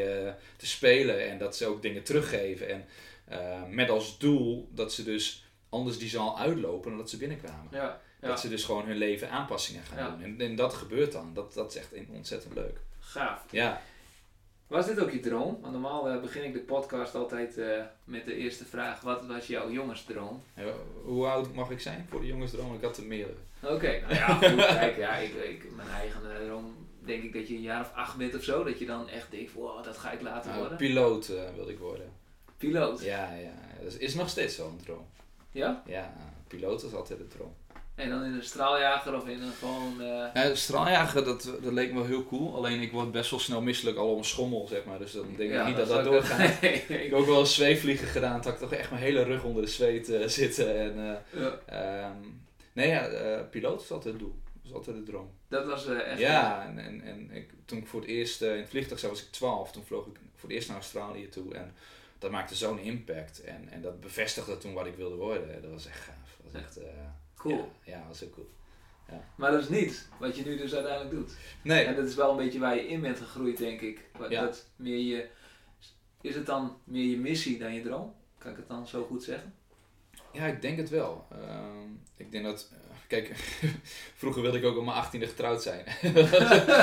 te 0.57 0.67
spelen. 0.67 1.29
En 1.29 1.39
dat 1.39 1.57
ze 1.57 1.67
ook 1.67 1.83
dingen 1.83 2.03
teruggeven. 2.03 2.69
En 2.69 2.85
eh, 3.25 3.63
met 3.69 3.91
als 3.91 4.19
doel 4.19 4.69
dat 4.73 4.93
ze 4.93 5.05
dus 5.05 5.49
anders 5.69 5.99
die 5.99 6.09
zaal 6.09 6.39
uitlopen 6.39 6.89
dan 6.91 6.99
dat 6.99 7.11
ze 7.11 7.17
binnenkwamen. 7.17 7.69
ja, 7.71 8.01
ja. 8.21 8.29
Dat 8.29 8.41
ze 8.41 8.49
dus 8.49 8.65
gewoon 8.65 8.87
hun 8.87 8.97
leven 8.97 9.31
aanpassingen 9.31 9.83
gaan 9.83 9.99
Ja. 9.99 10.11
doen. 10.11 10.23
En, 10.23 10.41
en 10.41 10.57
dat 10.57 10.75
gebeurt 10.75 11.13
dan. 11.13 11.31
Dat, 11.35 11.55
dat 11.55 11.71
is 11.71 11.77
echt 11.77 11.93
ontzettend 12.09 12.55
leuk. 12.55 12.81
gaaf. 13.01 13.45
Ja, 13.51 13.81
Was 14.67 14.87
dit 14.87 15.01
ook 15.01 15.11
je 15.11 15.21
droom? 15.21 15.59
Want 15.61 15.73
normaal 15.73 16.09
eh, 16.09 16.21
begin 16.21 16.45
ik 16.45 16.53
de 16.53 16.59
podcast 16.61 17.15
altijd 17.15 17.59
eh, 17.59 17.83
met 18.05 18.25
de 18.25 18.35
eerste 18.35 18.65
vraag. 18.65 19.01
Wat 19.01 19.27
was 19.27 19.47
jouw 19.47 19.71
jongensdroom? 19.71 20.43
En 20.55 20.65
hoe 21.05 21.27
oud 21.27 21.55
mag 21.55 21.71
ik 21.71 21.81
zijn 21.81 22.07
voor 22.11 22.21
de 22.21 22.27
jongensdroom? 22.27 22.75
Ik 22.75 22.83
had 22.83 22.97
er 22.97 23.05
meerdere. 23.05 23.39
Oké, 23.63 24.01
nou 24.01 24.15
ja, 24.15 24.35
goed, 24.51 24.67
kijk, 24.67 24.97
ja, 24.97 25.17
ik, 25.17 25.35
ik, 25.35 25.67
mijn 25.77 25.89
eigen 25.89 26.21
droom 26.47 26.75
denk 27.05 27.23
ik 27.23 27.33
dat 27.33 27.49
je 27.49 27.55
een 27.55 27.61
jaar 27.61 27.81
of 27.81 27.93
acht 27.95 28.17
bent 28.17 28.35
of 28.35 28.43
zo. 28.43 28.65
Dat 28.65 28.79
je 28.79 28.87
dan 28.87 29.09
echt 29.09 29.31
denkt, 29.31 29.53
wow, 29.53 29.85
dat 29.85 29.99
ga 29.99 30.11
ik 30.11 30.21
later 30.21 30.47
Nou, 30.49 30.61
worden. 30.61 30.79
piloot 30.79 31.27
wilde 31.55 31.73
ik 31.73 31.79
worden. 31.79 32.13
Piloot. 32.59 33.03
Ja, 33.03 33.33
ja. 33.33 33.83
Dat 33.83 33.95
is- 33.99 34.15
nog 34.15 34.29
steeds 34.29 34.59
een 34.59 34.81
droom. 34.85 35.07
Ja? 35.51 35.83
Ja, 35.87 36.15
piloot 36.49 36.83
is 36.83 36.95
altijd 36.95 37.21
een 37.21 37.29
droom. 37.29 37.55
En 37.95 38.09
dan 38.11 38.25
in 38.25 38.33
een 38.33 38.43
straaljager 38.43 39.15
of 39.15 39.27
in 39.29 39.43
een 39.43 39.53
gewoon... 39.53 39.95
Ja, 40.35 40.55
straaljager, 40.55 41.25
dat, 41.25 41.43
dat 41.63 41.73
leek 41.73 41.89
me 41.93 41.99
wel 41.99 42.07
heel 42.07 42.27
cool. 42.27 42.55
Alleen 42.57 42.81
ik 42.81 42.93
word 42.93 43.13
best 43.13 43.31
wel 43.31 43.41
snel 43.41 43.61
misselijk 43.63 43.97
al 43.97 44.11
om 44.13 44.19
een 44.19 44.25
schommel, 44.25 44.67
zeg 44.67 44.85
maar. 44.85 44.99
Dus 44.99 45.13
dan 45.13 45.27
denk 45.37 45.39
ik 45.51 45.57
ja, 45.57 45.67
niet 45.67 45.77
dat 45.77 45.89
dat 45.89 46.05
doorgaat. 46.05 46.61
Nee, 46.61 46.73
Ik 46.73 46.89
heb 46.89 47.13
ook 47.13 47.27
wel 47.27 47.39
eens 47.39 47.55
zweefvliegen 47.55 48.07
gedaan. 48.09 48.41
Dat 48.41 48.53
ik 48.53 48.59
toch 48.59 48.73
echt 48.73 48.91
mijn 48.91 49.03
hele 49.03 49.23
rug 49.23 49.45
onder 49.45 49.63
de 49.63 49.69
zweet 49.69 50.09
eh, 50.09 50.27
zitten. 50.29 50.79
En, 50.79 51.23
ja, 51.31 51.59
ehm, 51.67 52.17
nee, 52.73 52.89
ja, 52.89 53.43
piloot 53.51 53.81
is 53.83 53.91
altijd 53.91 54.15
het 54.15 54.23
doel. 54.23 54.35
Dat 54.53 54.65
is 54.65 54.73
altijd 54.73 54.97
de 54.97 55.03
droom. 55.03 55.31
dat 55.49 55.67
was 55.67 55.87
echt... 55.87 56.19
Ja, 56.19 56.65
en, 56.67 56.79
en, 56.79 57.03
en 57.03 57.31
ik, 57.31 57.51
toen 57.65 57.79
ik 57.79 57.87
voor 57.87 58.01
het 58.01 58.09
eerst 58.09 58.43
in 58.43 58.49
het 58.49 58.69
vliegtuig 58.69 59.01
zat, 59.01 59.11
was 59.11 59.23
ik 59.23 59.31
12. 59.31 59.73
Toen 59.73 59.85
vloog 59.85 60.07
ik 60.07 60.17
voor 60.35 60.49
het 60.49 60.53
eerst 60.59 60.69
naar 60.69 60.77
Australië 60.77 61.29
toe. 61.29 61.55
En 61.55 61.75
dat 62.25 62.33
maakte 62.33 62.55
zo'n 62.55 62.79
impact. 62.79 63.41
En, 63.45 63.69
en 63.69 63.83
dat 63.83 64.01
bevestigde 64.01 64.59
toen 64.59 64.73
wat 64.73 64.87
ik 64.87 64.95
wilde 64.95 65.17
worden. 65.17 65.63
Dat 65.63 65.71
was 65.71 65.87
echt 65.87 66.01
gaaf. 66.01 66.37
Dat 66.43 66.53
was 66.53 66.61
Ja. 66.61 66.67
echt... 66.67 66.77
eh, 66.77 66.85
Cool. 67.37 67.71
Ja, 67.85 67.97
ja, 67.99 68.05
was 68.09 68.21
heel 68.21 68.31
cool. 68.31 68.49
Maar 69.37 69.51
dat 69.51 69.63
is 69.63 69.69
niet 69.69 70.09
wat 70.19 70.37
je 70.37 70.45
nu 70.45 70.57
dus 70.57 70.75
uiteindelijk 70.75 71.15
doet. 71.15 71.33
Nee, 71.63 71.85
En 71.85 71.95
dat 71.97 72.05
is 72.07 72.15
wel 72.15 72.31
een 72.31 72.37
beetje 72.37 72.59
waar 72.59 72.75
je 72.77 72.89
in 72.89 73.01
bent 73.01 73.19
gegroeid, 73.19 73.57
denk 73.59 73.81
ik. 73.81 74.01
Ja. 74.29 74.41
Dat 74.45 74.67
meer 74.77 74.99
je, 74.99 75.29
is 76.21 76.35
het 76.35 76.47
dan 76.47 76.77
meer 76.85 77.05
je 77.11 77.17
missie 77.17 77.59
dan 77.59 77.75
je 77.75 77.83
droom? 77.83 78.15
Kan 78.39 78.51
ik 78.51 78.57
het 78.57 78.69
dan 78.69 78.87
zo 78.87 79.05
goed 79.05 79.23
zeggen? 79.23 79.55
Ja, 80.33 80.47
ik 80.47 80.63
denk 80.63 80.77
het 80.77 80.89
wel. 80.91 81.27
Ehm, 81.33 81.89
ik 82.17 82.33
denk 82.33 82.45
dat, 82.45 82.71
kijk, 83.09 83.31
vroeger 84.21 84.43
wilde 84.43 84.59
ik 84.59 84.65
ook 84.65 84.77
op 84.77 84.85
mijn 84.85 84.97
achttiende 84.97 85.27
getrouwd 85.27 85.63
zijn. 85.63 85.85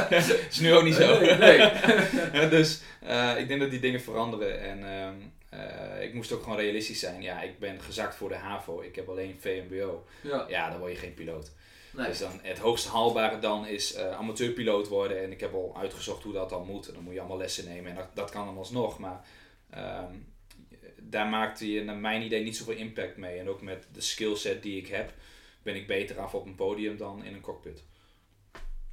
dat 0.09 0.37
is 0.49 0.59
nu 0.59 0.73
ook 0.73 0.83
niet 0.83 0.95
zo. 0.95 1.19
Nee, 1.19 1.69
dus 2.49 2.81
eh, 3.01 3.33
ik 3.37 3.47
denk 3.47 3.59
dat 3.59 3.69
die 3.71 3.79
dingen 3.79 4.01
veranderen 4.01 4.61
en 4.61 4.83
ehm, 4.83 5.15
eh, 5.49 6.03
ik 6.03 6.13
moest 6.13 6.31
ook 6.31 6.43
gewoon 6.43 6.57
realistisch 6.57 6.99
zijn. 6.99 7.21
Ja, 7.21 7.41
ik 7.41 7.59
ben 7.59 7.81
gezakt 7.81 8.15
voor 8.15 8.29
de 8.29 8.35
HAVO, 8.35 8.81
ik 8.81 8.95
heb 8.95 9.09
alleen 9.09 9.37
VMBO. 9.39 10.05
Ja, 10.21 10.45
Ja, 10.49 10.69
dan 10.69 10.79
word 10.79 10.91
je 10.91 10.97
geen 10.97 11.13
piloot. 11.13 11.51
nee. 11.91 12.07
Dus 12.07 12.19
dan 12.19 12.39
het 12.41 12.57
hoogst 12.59 12.87
haalbare 12.87 13.39
dan 13.39 13.67
is 13.67 13.93
eh, 13.93 14.11
amateurpiloot 14.17 14.87
worden. 14.87 15.23
En 15.23 15.31
ik 15.31 15.39
heb 15.39 15.53
al 15.53 15.75
uitgezocht 15.77 16.23
hoe 16.23 16.33
dat 16.33 16.49
dan 16.49 16.65
moet. 16.65 16.87
En 16.87 16.93
dan 16.93 17.03
moet 17.03 17.13
je 17.13 17.19
allemaal 17.19 17.37
lessen 17.37 17.65
nemen 17.65 17.91
en 17.91 17.97
dat, 17.97 18.07
dat 18.13 18.31
kan 18.31 18.45
dan 18.45 18.57
alsnog. 18.57 18.99
Maar 18.99 19.25
ehm, 19.69 20.13
daar 20.97 21.27
maakte 21.27 21.71
je 21.71 21.83
naar 21.83 21.95
mijn 21.95 22.21
idee 22.21 22.43
niet 22.43 22.57
zoveel 22.57 22.75
impact 22.75 23.17
mee. 23.17 23.39
En 23.39 23.49
ook 23.49 23.61
met 23.61 23.87
de 23.93 24.01
skillset 24.01 24.63
die 24.63 24.77
ik 24.77 24.87
heb, 24.87 25.13
ben 25.63 25.75
ik 25.75 25.87
beter 25.87 26.19
af 26.19 26.33
op 26.33 26.45
een 26.45 26.55
podium 26.55 26.97
dan 26.97 27.23
in 27.23 27.33
een 27.33 27.41
cockpit. 27.41 27.83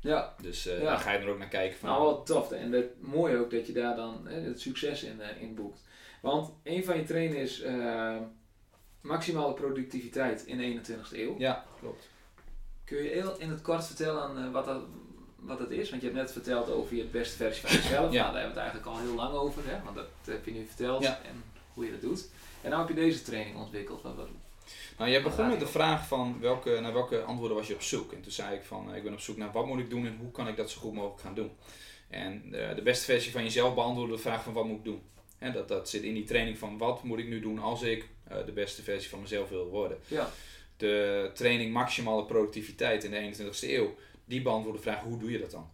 ja. 0.00 0.34
Dus 0.42 0.64
Ja. 0.64 0.78
daar 0.78 0.98
ga 0.98 1.12
je 1.12 1.18
dan 1.20 1.28
ook 1.28 1.38
naar 1.38 1.48
kijken 1.48 1.78
van... 1.78 1.88
Nou, 1.88 2.02
wel 2.02 2.22
tof. 2.22 2.50
En 2.52 2.70
dat, 2.70 2.84
mooi 3.00 3.36
ook 3.36 3.50
dat 3.50 3.66
je 3.66 3.72
daar 3.72 3.96
dan 3.96 4.26
hè, 4.26 4.40
het 4.40 4.60
succes 4.60 5.02
in, 5.02 5.20
eh, 5.20 5.42
in 5.42 5.54
boekt. 5.54 5.80
Want 6.22 6.52
een 6.62 6.84
van 6.84 6.96
je 6.96 7.04
trainen 7.04 7.36
is 7.38 7.60
eh, 7.60 8.16
maximale 9.00 9.54
productiviteit 9.54 10.46
in 10.46 10.56
de 10.58 10.64
21ste 10.64 11.18
eeuw. 11.18 11.34
Ja, 11.38 11.64
klopt. 11.80 12.08
Kun 12.84 13.02
je 13.02 13.08
heel 13.10 13.38
in 13.38 13.50
het 13.50 13.62
kort 13.62 13.86
vertellen 13.86 14.52
wat, 14.52 14.64
dat, 14.64 14.82
wat 15.36 15.58
dat 15.58 15.70
is? 15.70 15.90
Want 15.90 16.02
je 16.02 16.08
hebt 16.08 16.20
net 16.20 16.32
verteld 16.32 16.70
over 16.70 16.96
je 16.96 17.04
beste 17.04 17.36
versie 17.36 17.66
van 17.66 17.76
jezelf. 17.76 18.12
Ja. 18.12 18.22
Nou, 18.22 18.32
daar 18.32 18.42
hebben 18.42 18.54
we 18.54 18.60
het 18.60 18.70
eigenlijk 18.70 18.86
al 18.86 18.98
heel 18.98 19.14
lang 19.14 19.34
over. 19.34 19.62
Hè? 19.66 19.82
Want 19.84 19.96
dat 19.96 20.06
heb 20.24 20.44
je 20.44 20.50
nu 20.52 20.66
verteld 20.66 21.02
Ja. 21.02 21.20
en 21.24 21.42
hoe 21.74 21.84
je 21.84 21.90
dat 21.90 22.00
doet. 22.00 22.28
En 22.62 22.70
nou 22.70 22.86
heb 22.86 22.96
je 22.96 23.02
deze 23.02 23.22
training 23.22 23.56
ontwikkeld. 23.56 24.02
Wat, 24.02 24.14
wat, 24.16 24.28
Nou, 24.98 25.10
jij 25.10 25.22
begon 25.22 25.48
met 25.48 25.60
de 25.60 25.66
vraag 25.66 26.06
van 26.06 26.40
welke, 26.40 26.80
naar 26.80 26.92
welke 26.92 27.20
antwoorden 27.20 27.56
was 27.56 27.66
je 27.66 27.74
op 27.74 27.82
zoek. 27.82 28.12
En 28.12 28.20
toen 28.20 28.32
zei 28.32 28.56
ik 28.56 28.62
van, 28.62 28.90
eh, 28.90 28.96
ik 28.96 29.02
ben 29.02 29.12
op 29.12 29.20
zoek 29.20 29.36
naar 29.36 29.52
wat 29.52 29.66
moet 29.66 29.78
ik 29.78 29.90
doen 29.90 30.06
en 30.06 30.16
hoe 30.20 30.30
kan 30.30 30.48
ik 30.48 30.56
dat 30.56 30.70
zo 30.70 30.80
goed 30.80 30.94
mogelijk 30.94 31.20
gaan 31.20 31.34
doen. 31.34 31.50
En 32.08 32.42
eh, 32.52 32.74
de 32.74 32.82
beste 32.82 33.04
versie 33.04 33.32
van 33.32 33.42
jezelf 33.42 33.74
beantwoordde 33.74 34.16
de 34.16 34.22
vraag 34.22 34.42
van 34.42 34.52
wat 34.52 34.64
moet 34.64 34.78
ik 34.78 34.84
doen. 34.84 35.02
En 35.38 35.52
dat, 35.52 35.68
dat 35.68 35.88
zit 35.88 36.02
in 36.02 36.14
die 36.14 36.24
training 36.24 36.58
van 36.58 36.78
wat 36.78 37.02
moet 37.02 37.18
ik 37.18 37.28
nu 37.28 37.40
doen 37.40 37.58
als 37.58 37.82
ik 37.82 38.08
eh, 38.28 38.36
de 38.46 38.52
beste 38.52 38.82
versie 38.82 39.10
van 39.10 39.20
mezelf 39.20 39.48
wil 39.48 39.68
worden. 39.68 39.98
ja, 40.06 40.30
De 40.76 41.30
training 41.34 41.72
maximale 41.72 42.24
productiviteit 42.24 43.04
in 43.04 43.10
de 43.10 43.52
21ste 43.52 43.68
eeuw, 43.68 43.94
die 44.24 44.42
beantwoordt 44.42 44.78
de 44.78 44.90
vraag 44.90 45.00
hoe 45.00 45.18
doe 45.18 45.30
je 45.30 45.38
dat 45.38 45.50
dan? 45.50 45.70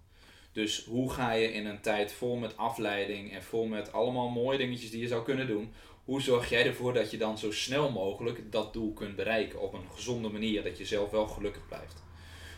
Dus 0.52 0.84
hoe 0.84 1.12
ga 1.12 1.32
je 1.32 1.52
in 1.52 1.66
een 1.66 1.80
tijd 1.80 2.12
vol 2.12 2.36
met 2.36 2.56
afleiding 2.56 3.32
en 3.32 3.42
vol 3.42 3.66
met 3.66 3.92
allemaal 3.92 4.28
mooie 4.28 4.58
dingetjes 4.58 4.90
die 4.90 5.00
je 5.00 5.08
zou 5.08 5.24
kunnen 5.24 5.46
doen, 5.46 5.72
hoe 6.04 6.22
zorg 6.22 6.48
jij 6.48 6.66
ervoor 6.66 6.92
dat 6.92 7.10
je 7.10 7.16
dan 7.16 7.38
zo 7.38 7.52
snel 7.52 7.90
mogelijk 7.90 8.52
dat 8.52 8.72
doel 8.72 8.92
kunt 8.92 9.16
bereiken 9.16 9.60
op 9.60 9.72
een 9.72 9.90
gezonde 9.94 10.28
manier, 10.28 10.62
dat 10.62 10.78
je 10.78 10.86
zelf 10.86 11.10
wel 11.10 11.26
gelukkig 11.26 11.66
blijft? 11.66 12.02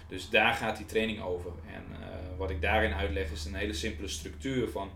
Dus 0.09 0.31
daar 0.31 0.55
gaat 0.55 0.77
die 0.77 0.87
training 0.87 1.23
over. 1.23 1.53
En 1.67 1.85
eh, 2.01 2.39
wat 2.39 2.51
ik 2.51 2.61
daarin 2.63 2.93
uitleg 2.95 3.31
is 3.31 3.45
een 3.45 3.55
hele 3.55 3.73
simpele 3.73 4.09
structuur 4.09 4.69
van, 4.69 4.91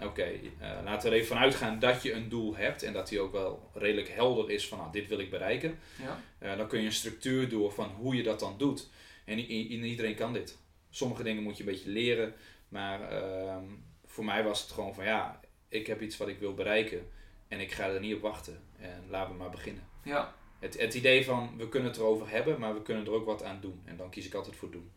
oké, 0.00 0.22
eh, 0.22 0.78
laten 0.84 1.08
we 1.08 1.14
er 1.14 1.22
even 1.22 1.34
vanuit 1.36 1.54
gaan 1.54 1.78
dat 1.78 2.02
je 2.02 2.12
een 2.12 2.28
doel 2.28 2.56
hebt 2.56 2.82
en 2.82 2.92
dat 2.92 3.08
die 3.08 3.20
ook 3.20 3.32
wel 3.32 3.70
redelijk 3.74 4.08
helder 4.08 4.50
is 4.50 4.68
van, 4.68 4.78
nou, 4.78 4.92
dit 4.92 5.08
wil 5.08 5.18
ik 5.18 5.30
bereiken. 5.30 5.78
ja, 6.02 6.20
Eh, 6.38 6.56
dan 6.56 6.68
kun 6.68 6.80
je 6.80 6.86
een 6.86 6.92
structuur 6.92 7.48
door 7.48 7.72
van 7.72 7.88
hoe 7.88 8.16
je 8.16 8.22
dat 8.22 8.40
dan 8.40 8.54
doet. 8.58 8.88
En 9.24 9.38
iedereen 9.38 10.14
kan 10.14 10.32
dit. 10.32 10.58
Sommige 10.90 11.22
dingen 11.22 11.42
moet 11.42 11.56
je 11.56 11.64
een 11.64 11.70
beetje 11.70 11.90
leren. 11.90 12.34
Maar 12.68 13.10
ehm, 13.10 13.64
voor 14.04 14.24
mij 14.24 14.44
was 14.44 14.62
het 14.62 14.70
gewoon 14.70 14.94
van 14.94 15.04
ja, 15.04 15.40
ik 15.68 15.86
heb 15.86 16.00
iets 16.02 16.16
wat 16.16 16.28
ik 16.28 16.38
wil 16.38 16.54
bereiken. 16.54 17.06
En 17.54 17.60
ik 17.60 17.72
ga 17.72 17.88
er 17.88 18.00
niet 18.00 18.14
op 18.14 18.20
wachten. 18.20 18.60
En 18.80 19.04
laten 19.08 19.32
we 19.32 19.38
maar 19.38 19.50
beginnen. 19.50 19.82
ja. 20.02 20.34
Het, 20.58 20.80
het 20.80 20.94
idee 20.94 21.24
van 21.24 21.50
we 21.56 21.68
kunnen 21.68 21.88
het 21.90 21.98
erover 21.98 22.30
hebben, 22.30 22.60
maar 22.60 22.74
we 22.74 22.82
kunnen 22.82 23.04
er 23.06 23.12
ook 23.12 23.26
wat 23.26 23.42
aan 23.44 23.58
doen. 23.60 23.82
En 23.84 23.96
dan 23.96 24.10
kies 24.10 24.26
ik 24.26 24.34
altijd 24.34 24.56
voor 24.56 24.70
doen. 24.70 24.90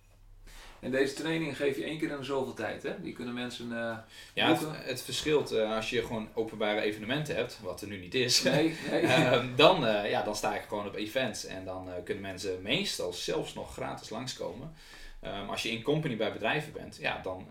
En 0.79 0.91
deze 0.91 1.13
training 1.13 1.57
geef 1.57 1.77
je 1.77 1.83
één 1.83 1.97
keer 1.97 2.11
in 2.11 2.23
zoveel 2.23 2.53
tijd. 2.53 2.83
Hè? 2.83 3.01
Die 3.01 3.13
kunnen 3.13 3.33
mensen... 3.33 3.71
eh, 3.71 3.97
Ja, 4.33 4.57
het, 4.71 5.01
verschilt 5.01 5.51
eh, 5.51 5.75
als 5.75 5.89
je 5.89 6.01
gewoon 6.01 6.29
openbare 6.33 6.81
evenementen 6.81 7.35
hebt, 7.35 7.59
wat 7.61 7.81
er 7.81 7.87
nu 7.87 7.97
niet 7.97 8.13
is. 8.13 8.43
nee, 8.43 8.75
nee. 8.91 9.01
Ehm, 9.11 9.55
dan, 9.55 9.85
eh, 9.85 10.09
ja, 10.09 10.23
dan 10.23 10.35
sta 10.35 10.55
ik 10.55 10.61
gewoon 10.67 10.87
op 10.87 10.95
events 10.95 11.45
en 11.45 11.65
dan 11.65 11.89
kunnen 12.03 12.23
mensen 12.23 12.61
meestal 12.61 13.13
zelfs 13.13 13.53
nog 13.53 13.73
gratis 13.73 14.09
langskomen. 14.09 14.73
Ehm, 15.21 15.49
als 15.49 15.63
je 15.63 15.69
in 15.71 15.81
company 15.81 16.17
bij 16.17 16.33
bedrijven 16.33 16.73
bent, 16.73 16.97
ja, 17.01 17.19
dan 17.23 17.47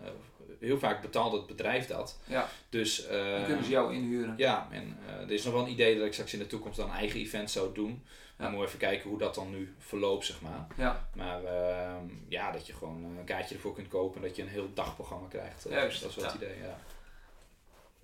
heel 0.59 0.79
vaak 0.79 1.01
betaalt 1.01 1.31
het 1.33 1.47
bedrijf 1.47 1.87
dat. 1.87 2.19
ja, 2.25 2.47
Dus 2.69 3.07
eh, 3.07 3.31
dan 3.35 3.45
kunnen 3.45 3.63
ze 3.63 3.69
jou 3.69 3.93
inhuren. 3.93 4.33
ja, 4.37 4.67
en 4.71 4.97
eh, 5.07 5.13
er 5.21 5.31
is 5.31 5.43
nog 5.43 5.53
wel 5.53 5.63
een 5.63 5.71
idee 5.71 5.97
dat 5.97 6.05
ik 6.05 6.13
straks 6.13 6.33
in 6.33 6.39
de 6.39 6.47
toekomst 6.47 6.77
dan 6.77 6.89
een 6.89 6.95
eigen 6.95 7.19
event 7.19 7.51
zou 7.51 7.73
doen. 7.73 8.03
Ja. 8.37 8.43
Dan 8.43 8.53
moet 8.53 8.65
even 8.65 8.79
kijken 8.79 9.09
hoe 9.09 9.17
dat 9.19 9.35
dan 9.35 9.49
nu 9.49 9.73
verloopt, 9.77 10.25
zeg 10.25 10.41
maar. 10.41 10.67
Ja, 10.75 11.07
Maar 11.15 11.43
ehm, 11.43 12.05
ja, 12.27 12.51
dat 12.51 12.67
je 12.67 12.73
gewoon 12.73 13.03
een 13.03 13.25
kaartje 13.25 13.55
ervoor 13.55 13.73
kunt 13.73 13.87
kopen 13.87 14.21
en 14.21 14.27
dat 14.27 14.35
je 14.35 14.41
een 14.41 14.47
heel 14.47 14.69
dagprogramma 14.73 15.27
krijgt. 15.27 15.65
Eh, 15.65 15.71
Juist, 15.71 16.01
dat 16.01 16.09
is 16.09 16.15
wel 16.15 16.25
het 16.25 16.35
idee, 16.35 16.55
ja. 16.61 16.77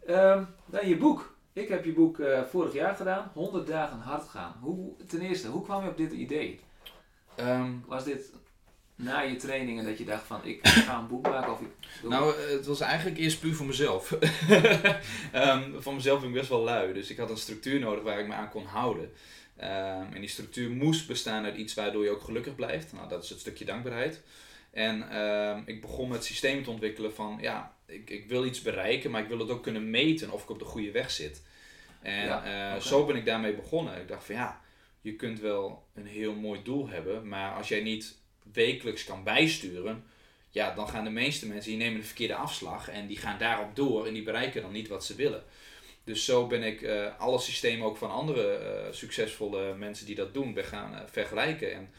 Ehm, 0.05 0.43
dan 0.65 0.87
je 0.87 0.97
boek. 0.97 1.35
Ik 1.53 1.67
heb 1.67 1.85
je 1.85 1.93
boek 1.93 2.19
eh, 2.19 2.41
vorig 2.43 2.73
jaar 2.73 2.95
gedaan. 2.95 3.31
100 3.33 3.67
dagen 3.67 3.99
hard 3.99 4.29
gaan. 4.29 4.55
Hoe, 4.61 4.93
ten 5.07 5.21
eerste, 5.21 5.47
hoe 5.47 5.63
kwam 5.63 5.83
je 5.83 5.89
op 5.89 5.97
dit 5.97 6.11
idee? 6.11 6.59
Ehm, 7.35 7.71
Was 7.85 8.03
dit 8.03 8.31
na 9.03 9.21
je 9.21 9.35
trainingen 9.35 9.85
dat 9.85 9.97
je 9.97 10.05
dacht 10.05 10.27
van 10.27 10.45
ik 10.45 10.67
ga 10.87 10.99
een 10.99 11.07
boek 11.07 11.27
maken 11.27 11.51
of 11.51 11.59
ik 11.59 11.67
Nou, 12.09 12.35
eh, 12.35 12.49
het 12.49 12.65
was 12.65 12.79
eigenlijk 12.79 13.17
eerst 13.17 13.39
puur 13.39 13.55
voor 13.55 13.65
mezelf. 13.65 14.11
Ehm 15.31 15.81
voor 15.81 15.93
mezelf 15.93 16.19
ben 16.19 16.29
ik 16.29 16.35
best 16.35 16.49
wel 16.49 16.63
lui, 16.63 16.93
dus 16.93 17.09
ik 17.09 17.17
had 17.17 17.29
een 17.29 17.37
structuur 17.37 17.79
nodig 17.79 18.03
waar 18.03 18.19
ik 18.19 18.27
me 18.27 18.33
aan 18.33 18.49
kon 18.49 18.65
houden. 18.65 19.11
Ehm, 19.57 20.13
en 20.13 20.19
die 20.19 20.29
structuur 20.29 20.69
moest 20.69 21.07
bestaan 21.07 21.43
uit 21.43 21.55
iets 21.55 21.73
waardoor 21.73 22.03
je 22.03 22.09
ook 22.09 22.21
gelukkig 22.21 22.55
blijft. 22.55 22.93
Nou, 22.93 23.09
dat 23.09 23.23
is 23.23 23.29
het 23.29 23.39
stukje 23.39 23.65
dankbaarheid. 23.65 24.21
En 24.71 25.09
ehm, 25.09 25.61
ik 25.65 25.81
begon 25.81 26.09
met 26.09 26.25
systemen 26.25 26.63
te 26.63 26.69
ontwikkelen 26.69 27.13
van, 27.13 27.37
ja, 27.41 27.75
ik, 27.85 28.09
ik 28.09 28.27
wil 28.27 28.45
iets 28.45 28.61
bereiken, 28.61 29.11
maar 29.11 29.21
ik 29.21 29.27
wil 29.27 29.39
het 29.39 29.49
ook 29.49 29.63
kunnen 29.63 29.89
meten 29.89 30.31
of 30.31 30.43
ik 30.43 30.49
op 30.49 30.59
de 30.59 30.65
goede 30.65 30.91
weg 30.91 31.11
zit. 31.11 31.41
En 32.01 32.25
Ja, 32.25 32.73
eh, 32.75 32.81
zo 32.81 33.05
ben 33.05 33.15
ik 33.15 33.25
daarmee 33.25 33.53
begonnen. 33.55 34.01
Ik 34.01 34.07
dacht 34.07 34.25
van, 34.25 34.35
ja, 34.35 34.61
je 35.01 35.15
kunt 35.15 35.39
wel 35.39 35.87
een 35.93 36.05
heel 36.05 36.33
mooi 36.33 36.63
doel 36.63 36.89
hebben, 36.89 37.27
maar 37.27 37.53
als 37.53 37.67
jij 37.67 37.81
niet 37.81 38.17
wekelijks 38.53 39.03
kan 39.03 39.23
bijsturen, 39.23 40.03
ja, 40.49 40.73
dan 40.75 40.89
gaan 40.89 41.03
de 41.03 41.09
meeste 41.09 41.47
mensen 41.47 41.69
die 41.69 41.79
nemen 41.79 41.99
de 41.99 42.05
verkeerde 42.05 42.35
afslag 42.35 42.89
en 42.89 43.07
die 43.07 43.17
gaan 43.17 43.37
daarop 43.37 43.75
door 43.75 44.07
en 44.07 44.13
die 44.13 44.23
bereiken 44.23 44.61
dan 44.61 44.71
niet 44.71 44.87
wat 44.87 45.05
ze 45.05 45.15
willen. 45.15 45.43
Dus 46.03 46.25
zo 46.25 46.47
ben 46.47 46.63
ik 46.63 46.81
eh, 46.81 47.19
alle 47.19 47.39
systemen 47.39 47.87
ook 47.87 47.97
van 47.97 48.11
andere 48.11 48.55
eh, 48.55 48.93
succesvolle 48.93 49.75
mensen 49.75 50.05
die 50.05 50.15
dat 50.15 50.33
doen 50.33 50.53
ben 50.53 50.65
gaan 50.65 50.95
eh, 50.95 51.01
vergelijken. 51.05 51.73
En 51.73 51.89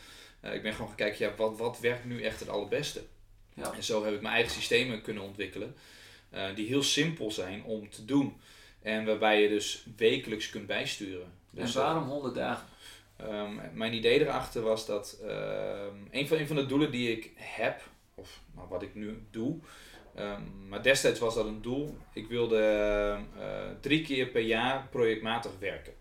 ik 0.52 0.62
ben 0.62 0.72
gewoon 0.72 0.88
gaan 0.88 0.96
kijken, 0.96 1.26
ja, 1.26 1.34
wat, 1.36 1.58
wat 1.58 1.80
werkt 1.80 2.04
nu 2.04 2.22
echt 2.22 2.40
het 2.40 2.48
allerbeste? 2.48 3.02
Ja. 3.54 3.72
En 3.72 3.82
zo 3.82 4.04
heb 4.04 4.14
ik 4.14 4.20
mijn 4.20 4.34
eigen 4.34 4.52
systemen 4.52 5.02
kunnen 5.02 5.22
ontwikkelen, 5.22 5.76
die 6.54 6.66
heel 6.66 6.82
simpel 6.82 7.30
zijn 7.30 7.64
om 7.64 7.90
te 7.90 8.04
doen. 8.04 8.40
En 8.82 9.04
waarbij 9.04 9.42
je 9.42 9.48
dus 9.48 9.86
wekelijks 9.96 10.50
kunt 10.50 10.66
bijsturen. 10.66 11.32
En 11.54 11.64
Dus, 11.64 11.74
waarom 11.74 12.08
100 12.08 12.34
dagen? 12.34 12.66
Ehm, 13.16 13.52
mijn 13.72 13.94
idee 13.94 14.20
erachter 14.20 14.62
was 14.62 14.86
dat 14.86 15.18
ehm, 15.22 15.96
een, 16.10 16.28
van, 16.28 16.38
een 16.38 16.46
van 16.46 16.56
de 16.56 16.66
doelen 16.66 16.90
die 16.90 17.16
ik 17.16 17.30
heb, 17.34 17.82
of 18.14 18.40
nou, 18.54 18.68
wat 18.68 18.82
ik 18.82 18.94
nu 18.94 19.26
doe, 19.30 19.58
ehm, 20.14 20.68
maar 20.68 20.82
destijds 20.82 21.20
was 21.20 21.34
dat 21.34 21.46
een 21.46 21.62
doel. 21.62 21.96
Ik 22.12 22.26
wilde 22.26 22.58
eh, 23.38 23.64
drie 23.80 24.02
keer 24.02 24.26
per 24.26 24.42
jaar 24.42 24.86
projectmatig 24.90 25.52
werken. 25.58 25.92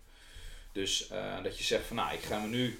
Dus 0.72 1.08
eh, 1.08 1.42
dat 1.42 1.58
je 1.58 1.64
zegt 1.64 1.86
van 1.86 1.96
nou, 1.96 2.14
ik 2.14 2.22
ga 2.22 2.38
me 2.38 2.46
nu 2.46 2.78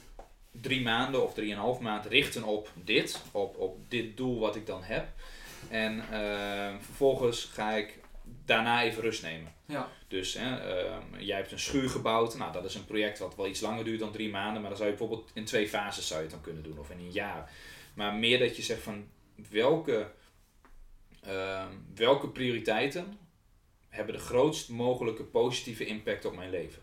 drie 0.50 0.82
maanden 0.82 1.22
of 1.22 1.34
drieënhalf 1.34 1.80
maand 1.80 2.06
richten 2.06 2.44
op 2.44 2.70
dit, 2.84 3.22
op, 3.32 3.56
op 3.56 3.90
dit 3.90 4.16
doel 4.16 4.38
wat 4.38 4.56
ik 4.56 4.66
dan 4.66 4.82
heb. 4.82 5.06
En 5.68 6.04
vervolgens 6.80 7.44
ga 7.44 7.72
ik 7.72 7.98
daarna 8.44 8.82
even 8.82 9.02
rust 9.02 9.22
nemen. 9.22 9.52
Ja. 9.66 9.88
Dus 10.08 10.34
hè, 10.34 10.56
ehm, 10.56 11.18
jij 11.18 11.36
hebt 11.36 11.52
een 11.52 11.58
schuur 11.58 11.88
gebouwd. 11.90 12.36
Nou, 12.36 12.52
dat 12.52 12.64
is 12.64 12.74
een 12.74 12.84
project 12.84 13.18
wat 13.18 13.36
wel 13.36 13.46
iets 13.46 13.60
langer 13.60 13.84
duurt 13.84 14.00
dan 14.00 14.12
drie 14.12 14.30
maanden. 14.30 14.60
Maar 14.60 14.70
dan 14.70 14.78
zou 14.78 14.90
je 14.90 14.96
bijvoorbeeld 14.96 15.30
in 15.34 15.44
twee 15.44 15.68
fases 15.68 16.06
zou 16.06 16.18
je 16.20 16.26
het 16.26 16.34
dan 16.34 16.44
kunnen 16.44 16.62
doen. 16.62 16.78
Of 16.78 16.90
in 16.90 16.98
een 16.98 17.10
jaar. 17.12 17.50
Maar 17.94 18.14
meer 18.14 18.38
dat 18.38 18.56
je 18.56 18.62
zegt 18.62 18.82
van 18.82 19.08
welke, 19.50 20.10
ehm, 21.22 21.68
welke 21.94 22.28
prioriteiten 22.28 23.18
hebben 23.88 24.14
de 24.14 24.20
grootst 24.20 24.68
mogelijke 24.68 25.22
positieve 25.22 25.84
impact 25.86 26.24
op 26.24 26.36
mijn 26.36 26.50
leven. 26.50 26.82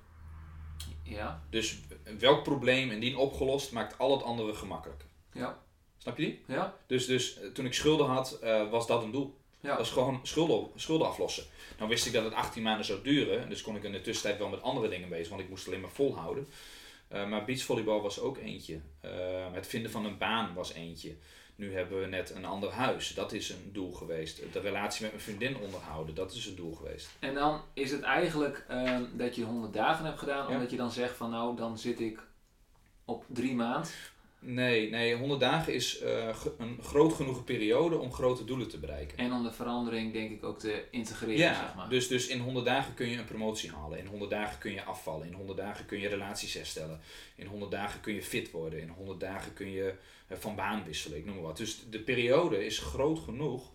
Ja, 1.03 1.43
Dus 1.49 1.79
welk 2.19 2.43
probleem 2.43 2.91
indien 2.91 3.15
opgelost 3.15 3.71
maakt 3.71 3.97
al 3.97 4.11
het 4.11 4.23
andere 4.23 4.53
gemakkelijker. 4.53 5.07
ja, 5.33 5.59
Snap 5.97 6.17
je 6.17 6.23
die? 6.25 6.43
ja, 6.47 6.75
Dus, 6.87 7.05
dus 7.05 7.39
eh, 7.39 7.47
toen 7.49 7.65
ik 7.65 7.73
schulden 7.73 8.07
had, 8.07 8.39
eh, 8.39 8.69
was 8.69 8.87
dat 8.87 9.03
een 9.03 9.11
doel. 9.11 9.39
Ja. 9.61 9.69
Dat 9.69 9.77
was 9.77 9.91
gewoon 9.91 10.19
schulden, 10.23 10.67
schulden 10.75 11.07
aflossen. 11.07 11.43
Nou 11.77 11.89
wist 11.89 12.05
ik 12.05 12.13
dat 12.13 12.23
het 12.23 12.33
18 12.33 12.63
maanden 12.63 12.85
zou 12.85 12.99
duren. 13.03 13.49
Dus 13.49 13.61
kon 13.61 13.75
ik 13.75 13.83
in 13.83 13.91
de 13.91 14.01
tussentijd 14.01 14.37
wel 14.39 14.49
met 14.49 14.61
andere 14.61 14.89
dingen 14.89 15.09
bezig. 15.09 15.29
Want 15.29 15.41
ik 15.41 15.49
moest 15.49 15.67
alleen 15.67 15.81
maar 15.81 15.89
volhouden. 15.89 16.47
Eh, 17.07 17.27
maar 17.27 17.45
beachvolleybal 17.45 18.01
was 18.01 18.19
ook 18.19 18.37
eentje. 18.37 18.79
Eh, 19.01 19.11
het 19.51 19.67
vinden 19.67 19.91
van 19.91 20.05
een 20.05 20.17
baan 20.17 20.53
was 20.53 20.73
eentje. 20.73 21.15
Nu 21.55 21.73
hebben 21.73 21.99
we 22.01 22.05
net 22.07 22.29
een 22.35 22.45
ander 22.45 22.71
huis. 22.71 23.13
Dat 23.13 23.31
is 23.33 23.49
een 23.49 23.69
doel 23.73 23.91
geweest. 23.91 24.41
De 24.53 24.59
relatie 24.59 25.01
met 25.01 25.11
mijn 25.11 25.23
vriendin 25.23 25.57
onderhouden. 25.57 26.15
Dat 26.15 26.33
is 26.33 26.45
een 26.45 26.55
doel 26.55 26.73
geweest. 26.75 27.09
En 27.19 27.33
dan 27.33 27.61
is 27.73 27.91
het 27.91 28.01
eigenlijk 28.01 28.65
ehm, 28.67 29.03
dat 29.13 29.35
je 29.35 29.43
100 29.43 29.73
dagen 29.73 30.05
hebt 30.05 30.19
gedaan, 30.19 30.47
Ja. 30.47 30.53
omdat 30.53 30.71
je 30.71 30.77
dan 30.77 30.91
zegt 30.91 31.15
van 31.17 31.29
nou, 31.29 31.55
dan 31.55 31.77
zit 31.77 31.99
ik 31.99 32.19
op 33.05 33.25
drie 33.27 33.55
maand. 33.55 33.93
Nee, 34.43 34.89
nee 34.89 35.15
100 35.15 35.39
dagen 35.39 35.73
is 35.73 35.99
eh, 35.99 36.35
een 36.57 36.79
groot 36.83 37.13
genoeg 37.13 37.43
periode 37.43 37.97
om 37.97 38.13
grote 38.13 38.45
doelen 38.45 38.67
te 38.69 38.79
bereiken. 38.79 39.17
En 39.17 39.33
om 39.33 39.43
de 39.43 39.51
verandering 39.51 40.13
denk 40.13 40.31
ik 40.31 40.43
ook 40.43 40.59
te 40.59 40.83
integreren, 40.91 41.37
Ja, 41.37 41.53
zeg 41.53 41.75
maar. 41.75 41.89
dus, 41.89 42.07
dus 42.07 42.27
in 42.27 42.39
100 42.39 42.65
dagen 42.65 42.93
kun 42.93 43.09
je 43.09 43.17
een 43.17 43.25
promotie 43.25 43.71
halen. 43.71 43.99
In 43.99 44.05
100 44.05 44.31
dagen 44.31 44.59
kun 44.59 44.71
je 44.71 44.83
afvallen. 44.83 45.27
In 45.27 45.33
100 45.33 45.57
dagen 45.57 45.85
kun 45.85 45.99
je 45.99 46.07
relaties 46.07 46.53
herstellen. 46.53 46.99
In 47.35 47.45
100 47.45 47.71
dagen 47.71 48.01
kun 48.01 48.13
je 48.13 48.21
fit 48.23 48.51
worden. 48.51 48.81
In 48.81 48.89
100 48.89 49.19
dagen 49.19 49.53
kun 49.53 49.71
je 49.71 49.93
eh, 50.27 50.37
van 50.37 50.55
baan 50.55 50.83
wisselen. 50.83 51.17
Ik 51.17 51.25
noem 51.25 51.35
maar 51.35 51.43
wat. 51.43 51.57
Dus 51.57 51.83
de 51.89 51.99
periode 51.99 52.65
is 52.65 52.79
groot 52.79 53.19
genoeg 53.19 53.71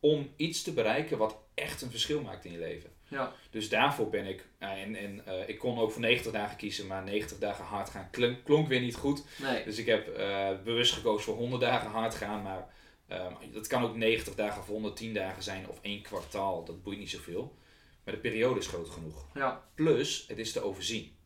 om 0.00 0.28
iets 0.36 0.62
te 0.62 0.72
bereiken 0.72 1.18
wat 1.18 1.36
echt 1.54 1.82
een 1.82 1.90
verschil 1.90 2.22
maakt 2.22 2.44
in 2.44 2.52
je 2.52 2.58
leven. 2.58 2.90
Ja, 3.08 3.32
Dus 3.50 3.68
daarvoor 3.68 4.08
ben 4.10 4.26
ik, 4.26 4.44
en, 4.58 4.96
en 4.96 5.26
eh, 5.26 5.48
ik 5.48 5.58
kon 5.58 5.78
ook 5.78 5.90
voor 5.92 6.00
90 6.00 6.32
dagen 6.32 6.56
kiezen, 6.56 6.86
maar 6.86 7.02
90 7.02 7.38
dagen 7.38 7.64
hard 7.64 7.90
gaan 7.90 8.08
klonk, 8.10 8.44
klonk 8.44 8.68
weer 8.68 8.80
niet 8.80 8.94
goed. 8.96 9.22
nee. 9.36 9.64
Dus 9.64 9.78
ik 9.78 9.86
heb 9.86 10.08
eh, 10.08 10.48
bewust 10.64 10.92
gekozen 10.92 11.24
voor 11.24 11.36
100 11.36 11.60
dagen 11.62 11.90
hard 11.90 12.14
gaan, 12.14 12.42
maar 12.42 12.66
ehm, 13.08 13.32
dat 13.52 13.66
kan 13.66 13.82
ook 13.82 13.96
90 13.96 14.34
dagen 14.34 14.60
of 14.60 14.66
110 14.66 15.14
dagen 15.14 15.42
zijn 15.42 15.68
of 15.68 15.78
één 15.82 16.02
kwartaal, 16.02 16.64
dat 16.64 16.82
boeit 16.82 16.98
niet 16.98 17.10
zoveel. 17.10 17.56
Maar 18.04 18.14
de 18.14 18.20
periode 18.20 18.60
is 18.60 18.66
groot 18.66 18.88
genoeg. 18.88 19.26
Ja, 19.34 19.62
Plus, 19.74 20.24
het 20.28 20.38
is 20.38 20.52
te 20.52 20.62
overzien. 20.62 21.16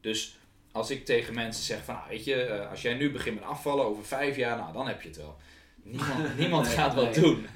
Dus 0.00 0.36
als 0.72 0.90
ik 0.90 1.04
tegen 1.04 1.34
mensen 1.34 1.64
zeg 1.64 1.84
van, 1.84 1.94
nou, 1.94 2.08
weet 2.08 2.24
je, 2.24 2.34
eh, 2.42 2.70
als 2.70 2.82
jij 2.82 2.94
nu 2.94 3.12
begint 3.12 3.34
met 3.40 3.44
afvallen 3.48 3.84
over 3.84 4.04
vijf 4.04 4.36
jaar, 4.36 4.56
nou 4.56 4.72
dan 4.72 4.86
heb 4.88 5.02
je 5.02 5.08
het 5.08 5.16
wel. 5.16 5.36
Niemand, 5.82 6.36
niemand 6.38 6.66
Nee, 6.66 6.74
gaat 6.74 6.94
wat 6.94 7.04
nee. 7.04 7.20
doen. 7.24 7.46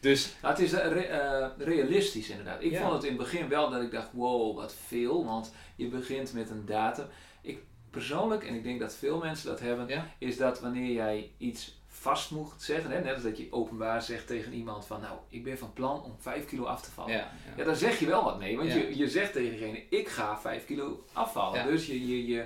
Dus 0.00 0.34
Nou, 0.42 0.54
het 0.54 0.62
is 0.62 0.72
eh, 0.72 0.92
re- 0.92 1.00
eh, 1.00 1.46
realistisch 1.58 2.28
inderdaad. 2.28 2.62
Ik 2.62 2.70
Ja. 2.72 2.80
vond 2.80 2.92
het 2.92 3.02
in 3.02 3.08
het 3.08 3.18
begin 3.18 3.48
wel 3.48 3.70
dat 3.70 3.82
ik 3.82 3.90
dacht, 3.90 4.08
wow, 4.12 4.56
wat 4.56 4.74
veel. 4.86 5.24
Want 5.24 5.52
je 5.76 5.86
begint 5.88 6.32
met 6.32 6.50
een 6.50 6.66
datum. 6.66 7.06
Ik 7.42 7.58
persoonlijk, 7.90 8.44
en 8.44 8.54
ik 8.54 8.62
denk 8.62 8.80
dat 8.80 8.94
veel 8.94 9.18
mensen 9.18 9.48
dat 9.48 9.60
hebben, 9.60 9.88
ja, 9.88 10.06
is 10.18 10.36
dat 10.36 10.60
wanneer 10.60 10.92
jij 10.92 11.30
iets 11.38 11.76
vast 11.86 12.30
moet 12.30 12.52
zeggen, 12.56 12.90
hè, 12.90 13.00
net 13.00 13.14
als 13.14 13.22
dat 13.22 13.38
je 13.38 13.46
openbaar 13.50 14.02
zegt 14.02 14.26
tegen 14.26 14.52
iemand 14.52 14.86
van, 14.86 15.00
nou, 15.00 15.18
ik 15.28 15.44
ben 15.44 15.58
van 15.58 15.72
plan 15.72 16.02
om 16.02 16.14
5 16.18 16.44
kilo 16.44 16.64
af 16.64 16.82
te 16.82 16.90
vallen. 16.90 17.12
ja, 17.12 17.18
Ja, 17.18 17.30
ja. 17.56 17.64
daar 17.64 17.76
zeg 17.76 17.98
je 17.98 18.06
wel 18.06 18.24
wat 18.24 18.38
mee, 18.38 18.56
want 18.56 18.72
je, 18.72 18.96
je 18.96 19.08
zegt 19.08 19.32
tegen 19.32 19.50
diegene, 19.50 19.82
ik 19.90 20.08
ga 20.08 20.38
5 20.38 20.64
kilo 20.66 21.04
afvallen. 21.12 21.58
Ja. 21.58 21.66
Dus 21.66 21.86
je, 21.86 22.06
je, 22.08 22.26
je, 22.26 22.44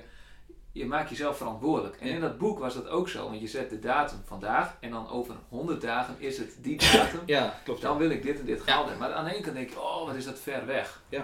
je 0.72 0.86
maakt 0.86 1.08
jezelf 1.10 1.36
verantwoordelijk. 1.36 1.96
En 2.00 2.08
Ja. 2.08 2.14
in 2.14 2.20
dat 2.20 2.38
boek 2.38 2.58
was 2.58 2.74
dat 2.74 2.88
ook 2.88 3.08
zo, 3.08 3.28
want 3.28 3.40
je 3.40 3.46
zet 3.46 3.70
de 3.70 3.78
datum 3.78 4.18
vandaag 4.24 4.76
en 4.80 4.90
dan 4.90 5.08
over 5.08 5.34
100 5.48 5.80
dagen 5.80 6.14
is 6.18 6.38
het 6.38 6.56
die 6.60 6.78
datum. 6.78 7.20
ja 7.36 7.54
klopt. 7.64 7.80
Dan 7.80 7.98
wil 7.98 8.10
ik 8.10 8.22
dit 8.22 8.38
en 8.38 8.46
dit 8.46 8.60
gehaald 8.60 8.88
hebben. 8.88 9.08
Maar 9.08 9.16
aan 9.16 9.24
de 9.24 9.30
ene 9.34 9.42
kant 9.42 9.56
denk 9.56 9.70
je, 9.70 9.80
oh, 9.80 10.06
wat 10.06 10.14
is 10.14 10.24
dat 10.24 10.38
ver 10.38 10.66
weg. 10.66 11.02
Dat, 11.08 11.22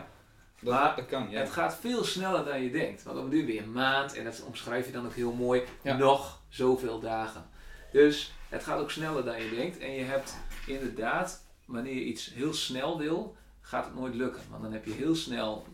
maar 0.61 0.97
dat 0.97 1.07
kan, 1.07 1.31
ja. 1.31 1.39
Het 1.41 1.51
gaat 1.51 1.77
veel 1.77 2.05
sneller 2.05 2.45
dan 2.45 2.63
je 2.63 2.71
denkt. 2.71 3.03
Want 3.03 3.17
dan 3.17 3.29
nu 3.29 3.47
weer 3.47 3.63
een 3.63 3.73
maand, 3.73 4.15
en 4.15 4.25
dat 4.25 4.43
omschrijf 4.47 4.87
je 4.87 4.93
dan 4.93 5.07
ook 5.07 5.15
heel 5.15 5.33
mooi, 5.33 5.63
Ja. 5.83 5.97
nog 5.97 6.41
zoveel 6.49 7.01
dagen. 7.01 7.47
Dus 7.93 8.33
het 8.49 8.65
gaat 8.65 8.81
ook 8.81 8.91
sneller 8.91 9.25
dan 9.25 9.43
je 9.43 9.51
denkt. 9.57 9.79
En 9.79 9.91
je 9.93 10.05
hebt 10.05 10.37
inderdaad, 10.67 11.45
wanneer 11.65 11.95
je 11.95 12.05
iets 12.05 12.33
heel 12.35 12.53
snel 12.55 12.99
wil, 12.99 13.37
gaat 13.61 13.85
het 13.85 13.95
nooit 13.95 14.15
lukken. 14.15 14.43
Want 14.51 14.63
dan 14.63 14.73
heb 14.73 14.85
je 14.85 14.93
heel 14.93 15.15
snel, 15.15 15.67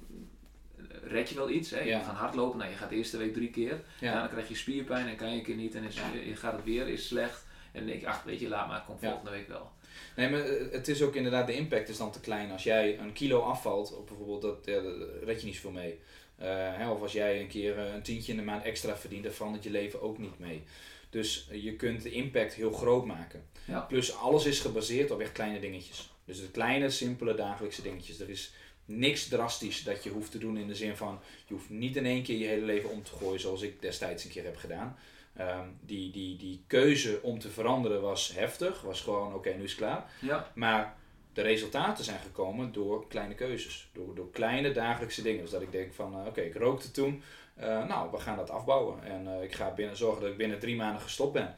red 1.06 1.28
je 1.28 1.34
wel 1.34 1.50
iets. 1.50 1.70
Hè? 1.70 1.78
Je 1.80 1.86
Ja. 1.86 2.00
hardlopen, 2.00 2.58
nou, 2.58 2.70
je 2.70 2.76
gaat 2.76 2.90
de 2.90 2.96
eerste 2.96 3.16
week 3.16 3.32
drie 3.32 3.50
keer. 3.50 3.80
Ja. 4.00 4.18
Dan 4.20 4.28
krijg 4.28 4.48
je 4.48 4.54
spierpijn 4.54 5.08
en 5.08 5.16
kan 5.16 5.30
je 5.30 5.36
een 5.36 5.42
keer 5.42 5.54
niet. 5.54 5.74
En 5.74 5.84
is, 5.84 5.96
je 6.26 6.36
gaat 6.36 6.52
het 6.52 6.64
weer, 6.64 6.88
is 6.88 7.06
slecht. 7.06 7.44
En 7.72 7.80
dan 7.80 7.88
denk 7.88 8.00
je, 8.00 8.08
ach 8.08 8.22
weet 8.22 8.40
je, 8.40 8.48
laat 8.48 8.68
maar, 8.68 8.84
komt 8.86 9.00
volgende 9.00 9.30
week 9.30 9.48
wel. 9.48 9.70
Nee, 10.16 10.30
maar 10.30 10.40
eh, 10.40 10.72
het 10.72 10.88
is 10.88 11.02
ook 11.02 11.14
inderdaad, 11.14 11.46
de 11.46 11.54
impact 11.54 11.88
is 11.88 11.96
dan 11.96 12.12
te 12.12 12.20
klein. 12.20 12.50
Als 12.50 12.62
jij 12.62 12.98
een 12.98 13.12
kilo 13.12 13.40
afvalt, 13.40 13.96
of 13.96 14.04
bijvoorbeeld, 14.04 14.42
dat, 14.42 14.64
daar 14.64 14.82
red 15.24 15.40
je 15.40 15.46
niet 15.46 15.54
zoveel 15.54 15.70
mee. 15.70 15.98
Eh, 16.36 16.48
hè, 16.48 16.90
of 16.90 17.00
als 17.02 17.12
jij 17.12 17.40
een 17.40 17.48
keer 17.48 17.78
eh, 17.78 17.94
een 17.94 18.02
tientje 18.02 18.32
in 18.32 18.38
de 18.38 18.44
maand 18.44 18.64
extra 18.64 18.96
verdient, 18.96 19.24
daar 19.24 19.32
verandert 19.32 19.64
je 19.64 19.70
leven 19.70 20.02
ook 20.02 20.18
niet 20.18 20.38
mee. 20.38 20.62
Dus 21.10 21.48
je 21.52 21.76
kunt 21.76 22.02
de 22.02 22.10
impact 22.10 22.54
heel 22.54 22.72
groot 22.72 23.04
maken. 23.04 23.44
Ja. 23.64 23.80
Plus 23.80 24.16
alles 24.16 24.44
is 24.46 24.60
gebaseerd 24.60 25.10
op 25.10 25.20
echt 25.20 25.32
kleine 25.32 25.60
dingetjes. 25.60 26.12
Dus 26.24 26.40
de 26.40 26.50
kleine, 26.50 26.90
simpele 26.90 27.34
dagelijkse 27.34 27.82
dingetjes. 27.82 28.20
Er 28.20 28.28
is 28.28 28.52
niks 28.84 29.28
drastisch 29.28 29.82
dat 29.82 30.04
je 30.04 30.10
hoeft 30.10 30.30
te 30.30 30.38
doen 30.38 30.56
in 30.56 30.66
de 30.66 30.74
zin 30.74 30.96
van, 30.96 31.20
je 31.46 31.54
hoeft 31.54 31.70
niet 31.70 31.96
in 31.96 32.06
één 32.06 32.22
keer 32.22 32.38
je 32.38 32.46
hele 32.46 32.64
leven 32.64 32.90
om 32.90 33.02
te 33.02 33.12
gooien 33.12 33.40
zoals 33.40 33.62
ik 33.62 33.80
destijds 33.82 34.24
een 34.24 34.30
keer 34.30 34.44
heb 34.44 34.56
gedaan. 34.56 34.96
Ehm, 35.36 35.66
die, 35.80 36.10
die, 36.10 36.36
die 36.36 36.64
keuze 36.66 37.18
om 37.22 37.38
te 37.38 37.50
veranderen 37.50 38.00
was 38.02 38.32
heftig, 38.34 38.80
was 38.80 39.00
gewoon 39.00 39.34
oké, 39.34 39.50
nu 39.54 39.62
is 39.64 39.70
het 39.70 39.78
klaar. 39.80 40.10
Ja, 40.20 40.50
Maar 40.54 40.96
de 41.32 41.42
resultaten 41.42 42.04
zijn 42.04 42.20
gekomen 42.20 42.72
door 42.72 43.06
kleine 43.08 43.34
keuzes. 43.34 43.88
Door, 43.92 44.14
door 44.14 44.30
kleine 44.30 44.72
dagelijkse 44.72 45.22
dingen. 45.22 45.40
Dus 45.42 45.50
dat 45.50 45.62
ik 45.62 45.72
denk 45.72 45.92
van, 45.92 46.14
eh, 46.20 46.26
oké, 46.26 46.40
ik 46.40 46.54
rookte 46.54 46.90
toen. 46.90 47.22
eh, 47.54 47.86
nou, 47.86 48.10
we 48.10 48.18
gaan 48.18 48.36
dat 48.36 48.50
afbouwen. 48.50 49.04
En 49.04 49.26
eh, 49.36 49.42
ik 49.42 49.52
ga 49.54 49.70
binnen, 49.74 49.96
zorgen 49.96 50.20
dat 50.22 50.30
ik 50.30 50.36
binnen 50.36 50.58
drie 50.58 50.76
maanden 50.76 51.02
gestopt 51.02 51.32
ben. 51.32 51.54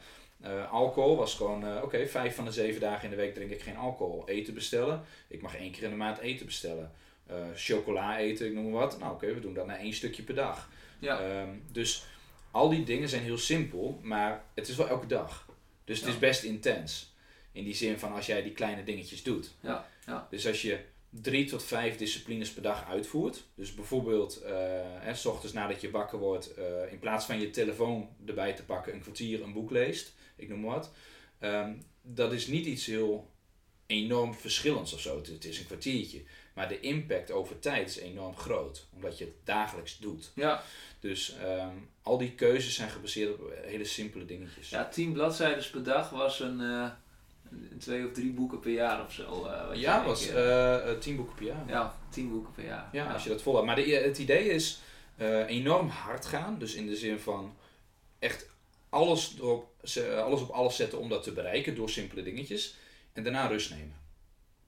Alcohol 0.71 1.17
was 1.17 1.35
gewoon, 1.35 1.83
oké, 1.83 2.07
vijf 2.07 2.35
van 2.35 2.45
de 2.45 2.53
zeven 2.53 2.81
dagen 2.81 3.05
in 3.05 3.11
de 3.11 3.17
week 3.17 3.35
drink 3.35 3.51
ik 3.51 3.61
geen 3.63 3.77
alcohol. 3.77 4.29
Eten 4.29 4.55
bestellen. 4.55 5.05
Ik 5.29 5.43
mag 5.43 5.57
één 5.57 5.71
keer 5.73 5.83
in 5.83 5.91
de 5.91 5.97
maand 5.97 6.19
eten 6.19 6.47
bestellen. 6.47 6.93
Eh, 7.27 7.37
chocola 7.55 8.19
eten, 8.19 8.47
ik 8.47 8.53
noem 8.53 8.65
maar 8.71 8.81
wat. 8.81 8.99
Nou, 8.99 9.15
oké, 9.15 9.35
we 9.35 9.41
doen 9.41 9.55
dat 9.55 9.67
naar 9.67 9.79
één 9.79 9.93
stukje 9.95 10.23
per 10.23 10.35
dag. 10.35 10.69
ja. 10.99 11.21
Ehm, 11.21 11.49
dus 11.73 12.05
al 12.51 12.69
die 12.69 12.85
dingen 12.85 13.09
zijn 13.09 13.23
heel 13.23 13.39
simpel, 13.39 13.99
maar 14.03 14.45
het 14.55 14.69
is 14.69 14.77
wel 14.77 14.89
elke 14.89 15.07
dag. 15.07 15.49
Dus 15.85 15.97
het 15.99 16.07
Ja. 16.07 16.13
is 16.15 16.19
best 16.21 16.43
intens. 16.43 17.15
In 17.53 17.65
die 17.65 17.75
zin 17.75 17.99
van 17.99 18.13
als 18.13 18.27
jij 18.27 18.43
die 18.43 18.53
kleine 18.53 18.85
dingetjes 18.85 19.23
doet. 19.23 19.55
Ja, 19.61 19.89
ja. 20.07 20.27
Dus 20.31 20.47
als 20.47 20.63
je 20.63 20.79
drie 21.11 21.47
tot 21.47 21.63
vijf 21.65 21.97
disciplines 21.97 22.53
per 22.53 22.63
dag 22.63 22.89
uitvoert. 22.89 23.45
Dus 23.55 23.75
bijvoorbeeld, 23.75 24.41
eh, 24.43 24.53
hè, 24.83 25.15
s 25.15 25.27
ochtends 25.27 25.55
nadat 25.55 25.81
je 25.81 25.91
wakker 25.91 26.19
wordt, 26.19 26.55
eh, 26.55 26.93
in 26.93 26.99
plaats 26.99 27.25
van 27.27 27.41
je 27.41 27.51
telefoon 27.51 28.09
erbij 28.27 28.53
te 28.53 28.65
pakken, 28.65 28.95
een 28.95 29.01
kwartier 29.01 29.43
een 29.43 29.53
boek 29.53 29.71
leest. 29.71 30.15
Ik 30.37 30.49
noem 30.49 30.61
maar 30.61 30.75
wat. 30.75 30.93
Ehm, 31.39 31.73
dat 32.03 32.33
is 32.33 32.47
niet 32.47 32.67
iets 32.67 32.87
heel 32.87 33.31
enorm 33.87 34.35
verschillends 34.35 34.93
of 34.93 35.01
zo. 35.01 35.17
Het, 35.17 35.45
is 35.45 35.59
een 35.59 35.67
kwartiertje. 35.67 36.23
Maar 36.55 36.69
de 36.69 36.81
impact 36.81 37.31
over 37.31 37.59
tijd 37.59 37.89
is 37.89 37.99
enorm 37.99 38.37
groot. 38.37 38.87
Omdat 38.95 39.19
je 39.19 39.25
het 39.25 39.35
dagelijks 39.45 39.99
doet. 39.99 40.31
ja. 40.35 40.63
Dus 41.01 41.37
ehm, 41.43 41.75
al 42.03 42.19
die 42.19 42.33
keuzes 42.33 42.75
zijn 42.75 42.91
gebaseerd 42.91 43.33
op 43.33 43.53
hele 43.65 43.85
simpele 43.85 44.25
dingetjes. 44.25 44.69
Ja, 44.71 44.89
10 44.89 45.13
bladzijden 45.13 45.65
per 45.71 45.83
dag 45.83 46.11
was 46.11 46.41
een, 46.41 46.61
eh, 46.61 46.91
een 47.51 47.79
twee 47.79 48.07
of 48.07 48.13
drie 48.13 48.33
boeken 48.33 48.61
per 48.61 48.71
jaar 48.73 49.05
of 49.05 49.13
zo. 49.13 49.45
eh, 49.45 49.69
wat 49.69 49.79
Ja, 49.79 50.05
was 50.05 50.29
eh, 50.29 50.91
tien 51.01 51.17
boeken 51.17 51.35
per 51.35 51.45
jaar. 51.47 51.65
ja, 51.69 51.99
10 52.11 52.31
boeken 52.31 52.53
per 52.53 52.65
jaar. 52.65 52.89
Ja, 52.93 53.13
als 53.13 53.23
je 53.23 53.29
dat 53.29 53.43
volhoudt. 53.43 53.67
Maar 53.67 53.77
de, 53.77 53.83
het 53.91 54.19
idee 54.19 54.45
is 54.49 54.79
enorm 55.47 55.89
hard 55.89 56.27
gaan. 56.27 56.59
Dus 56.59 56.75
in 56.75 56.87
de 56.87 56.97
zin 56.97 57.19
van 57.19 57.57
echt 58.19 58.49
alles, 58.89 59.35
erop, 59.39 59.69
alles 60.25 60.41
op 60.41 60.51
alles 60.51 60.77
zetten 60.77 60.99
om 60.99 61.09
dat 61.09 61.23
te 61.23 61.33
bereiken 61.33 61.75
door 61.75 61.91
simpele 61.91 62.23
dingetjes. 62.23 62.75
En 63.17 63.23
daarna 63.23 63.47
rust 63.47 63.71
nemen. 63.71 63.95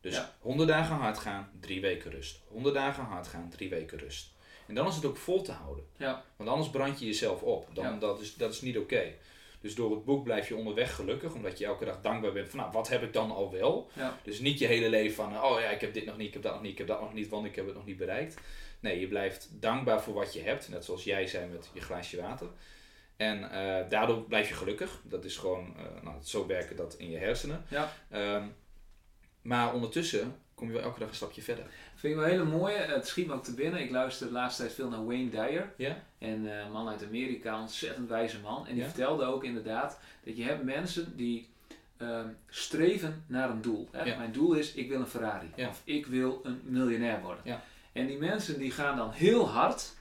Dus 0.00 0.14
Ja. 0.14 0.34
100 0.40 0.68
dagen 0.68 0.96
hard 0.96 1.18
gaan, 1.18 1.50
drie 1.60 1.80
weken 1.80 2.10
rust. 2.10 2.40
100 2.48 2.74
dagen 2.74 3.04
hard 3.04 3.26
gaan, 3.26 3.50
drie 3.50 3.68
weken 3.68 3.98
rust. 3.98 4.32
En 4.66 4.74
dan 4.74 4.86
is 4.86 4.94
het 4.94 5.04
ook 5.04 5.16
vol 5.16 5.42
te 5.42 5.52
houden. 5.52 5.84
Ja. 5.96 6.24
Want 6.36 6.50
anders 6.50 6.70
brand 6.70 6.98
je 6.98 7.06
jezelf 7.06 7.42
op. 7.42 7.68
Dan, 7.74 7.84
Ja. 7.84 7.98
dat, 7.98 8.20
is, 8.20 8.34
dat 8.34 8.52
is 8.52 8.60
niet 8.60 8.78
oké. 8.78 9.12
Dus 9.60 9.74
door 9.74 9.90
het 9.90 10.04
boek 10.04 10.24
blijf 10.24 10.48
je 10.48 10.56
onderweg 10.56 10.94
gelukkig, 10.94 11.34
omdat 11.34 11.58
je 11.58 11.64
elke 11.64 11.84
dag 11.84 12.00
dankbaar 12.00 12.32
bent 12.32 12.48
van, 12.48 12.58
nou, 12.58 12.72
wat 12.72 12.88
heb 12.88 13.02
ik 13.02 13.12
dan 13.12 13.30
al 13.30 13.52
wel? 13.52 13.90
Ja. 13.92 14.18
Dus 14.22 14.38
niet 14.40 14.58
je 14.58 14.66
hele 14.66 14.88
leven 14.90 15.14
van, 15.14 15.42
oh 15.44 15.60
ja, 15.60 15.68
ik 15.70 15.80
heb 15.80 15.94
dit 15.94 16.04
nog 16.06 16.16
niet, 16.16 16.26
ik 16.26 16.32
heb 16.32 16.42
dat 16.42 16.52
nog 16.52 16.62
niet, 16.62 16.72
ik 16.72 16.78
heb 16.78 16.86
dat 16.86 17.00
nog 17.00 17.12
niet, 17.14 17.28
want 17.28 17.46
ik 17.46 17.54
heb 17.56 17.66
het 17.66 17.74
nog 17.74 17.86
niet 17.86 17.96
bereikt. 17.96 18.36
Nee, 18.80 19.00
je 19.00 19.08
blijft 19.08 19.48
dankbaar 19.52 20.02
voor 20.02 20.14
wat 20.14 20.32
je 20.32 20.40
hebt, 20.42 20.68
net 20.68 20.84
zoals 20.84 21.04
jij 21.04 21.26
zei 21.26 21.46
met 21.48 21.70
je 21.74 21.80
glaasje 21.80 22.20
water. 22.20 22.46
En 23.18 23.50
eh, 23.50 23.90
daardoor 23.90 24.22
blijf 24.22 24.48
je 24.48 24.54
gelukkig. 24.54 25.00
Dat 25.04 25.24
is 25.24 25.36
gewoon, 25.36 25.74
eh, 25.76 26.02
nou, 26.02 26.16
zo 26.22 26.46
werken 26.46 26.76
dat 26.76 26.94
in 26.94 27.10
je 27.10 27.18
hersenen. 27.18 27.64
Ja. 27.68 27.92
Ehm, 28.10 28.46
maar 29.42 29.74
ondertussen 29.74 30.34
kom 30.54 30.66
je 30.66 30.72
wel 30.72 30.82
elke 30.82 30.98
dag 30.98 31.08
een 31.08 31.14
stapje 31.14 31.42
verder. 31.42 31.64
Vind 31.94 32.12
ik 32.14 32.18
wel 32.20 32.28
hele 32.28 32.44
mooie. 32.44 32.76
Het 32.76 33.06
schiet 33.06 33.26
me 33.26 33.32
ook 33.32 33.44
te 33.44 33.54
binnen. 33.54 33.80
Ik 33.80 33.90
luister 33.90 34.26
de 34.26 34.32
laatste 34.32 34.62
tijd 34.62 34.74
veel 34.74 34.88
naar 34.88 35.04
Wayne 35.06 35.30
Dyer. 35.30 35.72
Ja? 35.76 36.02
En 36.18 36.50
eh, 36.52 36.58
een 36.58 36.72
man 36.72 36.88
uit 36.88 37.04
Amerika, 37.04 37.54
een 37.54 37.60
ontzettend 37.60 38.08
wijze 38.08 38.40
man. 38.40 38.66
En 38.66 38.74
die 38.74 38.82
Ja. 38.82 38.88
vertelde 38.88 39.24
ook 39.24 39.44
inderdaad 39.44 39.98
dat 40.24 40.36
je 40.36 40.42
hebt 40.44 40.62
mensen 40.64 41.16
die 41.16 41.48
ehm, 41.96 42.28
streven 42.48 43.24
naar 43.26 43.50
een 43.50 43.62
doel. 43.62 43.88
Hè? 43.92 44.02
Ja. 44.02 44.16
Mijn 44.16 44.32
doel 44.32 44.52
is, 44.54 44.74
ik 44.74 44.88
wil 44.88 45.00
een 45.00 45.06
Ferrari. 45.06 45.50
Ja. 45.56 45.68
Of 45.68 45.80
ik 45.84 46.06
wil 46.06 46.40
een 46.44 46.60
miljonair 46.64 47.20
worden. 47.20 47.42
Ja. 47.44 47.62
En 47.92 48.06
die 48.06 48.18
mensen 48.18 48.58
die 48.58 48.70
gaan 48.70 48.96
dan 48.96 49.10
heel 49.10 49.48
hard 49.48 49.94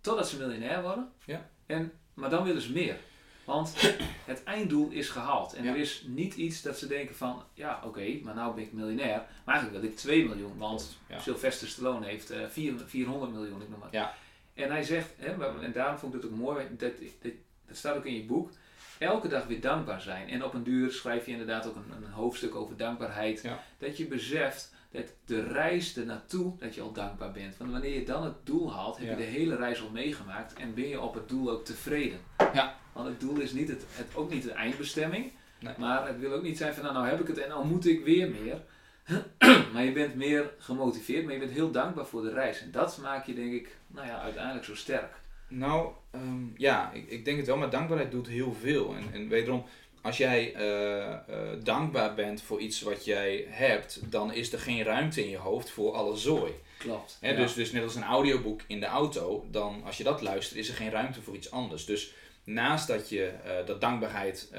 totdat 0.00 0.28
ze 0.28 0.38
miljonair 0.38 0.82
worden. 0.82 1.12
Ja. 1.24 1.48
En, 1.66 1.92
maar 2.18 2.30
dan 2.30 2.44
willen 2.44 2.62
ze 2.62 2.72
meer. 2.72 2.96
Want 3.44 3.74
het 4.32 4.44
einddoel 4.44 4.90
is 4.90 5.08
gehaald. 5.08 5.52
En 5.54 5.64
Ja. 5.64 5.70
er 5.70 5.76
is 5.76 6.04
niet 6.06 6.34
iets 6.34 6.62
dat 6.62 6.78
ze 6.78 6.86
denken 6.86 7.16
van, 7.16 7.42
ja 7.54 7.80
oké, 7.84 8.18
maar 8.22 8.34
nou 8.34 8.54
ben 8.54 8.64
ik 8.64 8.72
miljonair. 8.72 9.22
Maar 9.44 9.54
eigenlijk 9.54 9.80
wil 9.82 9.90
ik 9.92 9.96
2 9.96 10.28
miljoen. 10.28 10.58
Want 10.58 10.96
Ja. 11.08 11.18
Sylvester 11.18 11.68
Stallone 11.68 12.06
heeft 12.06 12.30
eh, 12.30 12.40
vier- 12.48 12.78
400 12.86 13.32
miljoen, 13.32 13.62
ik 13.62 13.68
noem 13.68 13.78
maar. 13.78 13.88
Ja. 13.92 14.14
En 14.54 14.70
hij 14.70 14.82
zegt, 14.82 15.08
hè, 15.16 15.60
en 15.62 15.72
daarom 15.72 15.98
vond 15.98 16.14
ik 16.14 16.22
het 16.22 16.30
ook 16.30 16.36
mooi, 16.36 16.66
dat, 16.76 16.92
dat, 17.22 17.32
dat 17.66 17.76
staat 17.76 17.96
ook 17.96 18.04
in 18.04 18.14
je 18.14 18.24
boek, 18.24 18.50
elke 18.98 19.28
dag 19.28 19.46
weer 19.46 19.60
dankbaar 19.60 20.00
zijn. 20.00 20.28
En 20.28 20.44
op 20.44 20.54
een 20.54 20.62
duur 20.64 20.92
schrijf 20.92 21.24
je 21.26 21.30
inderdaad 21.32 21.66
ook 21.66 21.76
een, 21.76 21.92
een 22.04 22.10
hoofdstuk 22.12 22.54
over 22.54 22.76
dankbaarheid. 22.76 23.44
Dat 23.78 23.96
je 23.96 24.06
beseft 24.06 24.74
dat 24.90 25.14
de 25.24 25.42
reis 25.42 25.96
ernaartoe, 25.96 26.52
dat 26.58 26.74
je 26.74 26.80
al 26.80 26.92
dankbaar 26.92 27.32
bent. 27.32 27.56
Want 27.56 27.70
wanneer 27.70 27.94
je 27.94 28.04
dan 28.04 28.24
het 28.24 28.46
doel 28.46 28.72
haalt, 28.72 28.98
heb 28.98 29.08
je 29.08 29.16
de 29.16 29.22
hele 29.22 29.56
reis 29.56 29.82
al 29.82 29.90
meegemaakt 29.90 30.54
en 30.54 30.74
ben 30.74 30.88
je 30.88 31.00
op 31.00 31.14
het 31.14 31.28
doel 31.28 31.50
ook 31.50 31.64
tevreden. 31.64 32.18
Ja. 32.52 32.76
Want 32.92 33.08
het 33.08 33.20
doel 33.20 33.36
is 33.40 33.52
niet 33.52 33.68
het, 33.68 33.84
het, 33.88 34.14
ook 34.14 34.30
niet 34.30 34.42
de 34.42 34.52
eindbestemming, 34.52 35.30
Nee. 35.60 35.74
maar 35.78 36.06
het 36.06 36.18
wil 36.18 36.32
ook 36.32 36.42
niet 36.42 36.56
zijn 36.56 36.74
van 36.74 36.82
nou, 36.82 36.94
nou 36.94 37.08
heb 37.08 37.20
ik 37.20 37.26
het 37.26 37.38
en 37.38 37.48
nou 37.48 37.66
moet 37.66 37.86
ik 37.86 38.04
weer 38.04 38.30
meer. 38.30 38.62
maar 39.72 39.84
je 39.84 39.92
bent 39.92 40.14
meer 40.14 40.50
gemotiveerd, 40.58 41.24
maar 41.24 41.32
je 41.32 41.38
bent 41.38 41.50
heel 41.50 41.70
dankbaar 41.70 42.06
voor 42.06 42.22
de 42.22 42.32
reis. 42.32 42.62
En 42.62 42.70
dat 42.70 42.98
maakt 43.02 43.26
je 43.26 43.34
denk 43.34 43.52
ik, 43.52 43.76
nou 43.86 44.06
ja, 44.06 44.20
uiteindelijk 44.20 44.64
zo 44.64 44.74
sterk. 44.74 45.12
Nou, 45.48 45.92
ehm, 46.10 46.46
ja, 46.56 46.92
ik, 46.92 47.10
ik 47.10 47.24
denk 47.24 47.36
het 47.36 47.46
wel, 47.46 47.56
maar 47.56 47.70
dankbaarheid 47.70 48.10
doet 48.10 48.26
heel 48.28 48.52
veel. 48.52 48.94
En, 48.94 49.12
en 49.12 49.28
wederom, 49.28 49.64
als 50.02 50.16
jij 50.16 50.54
eh, 50.54 51.12
eh, 51.12 51.18
dankbaar 51.62 52.14
bent 52.14 52.42
voor 52.42 52.60
iets 52.60 52.80
wat 52.80 53.04
jij 53.04 53.44
hebt, 53.48 54.00
dan 54.10 54.32
is 54.32 54.52
er 54.52 54.58
geen 54.58 54.82
ruimte 54.82 55.22
in 55.24 55.30
je 55.30 55.36
hoofd 55.36 55.70
voor 55.70 55.92
alle 55.92 56.16
zooi. 56.16 56.52
Klopt. 56.78 57.18
Ja. 57.20 57.32
dus, 57.32 57.54
dus 57.54 57.72
net 57.72 57.82
als 57.82 57.94
een 57.94 58.02
audioboek 58.04 58.60
in 58.66 58.80
de 58.80 58.86
auto, 58.86 59.46
dan 59.50 59.82
als 59.84 59.96
je 59.96 60.04
dat 60.04 60.22
luistert, 60.22 60.58
is 60.58 60.68
er 60.68 60.74
geen 60.74 60.90
ruimte 60.90 61.22
voor 61.22 61.34
iets 61.34 61.50
anders. 61.50 61.84
Dus 61.84 62.12
naast 62.44 62.86
dat 62.88 63.08
je 63.08 63.24
eh, 63.24 63.66
dat 63.66 63.80
dankbaarheid, 63.80 64.52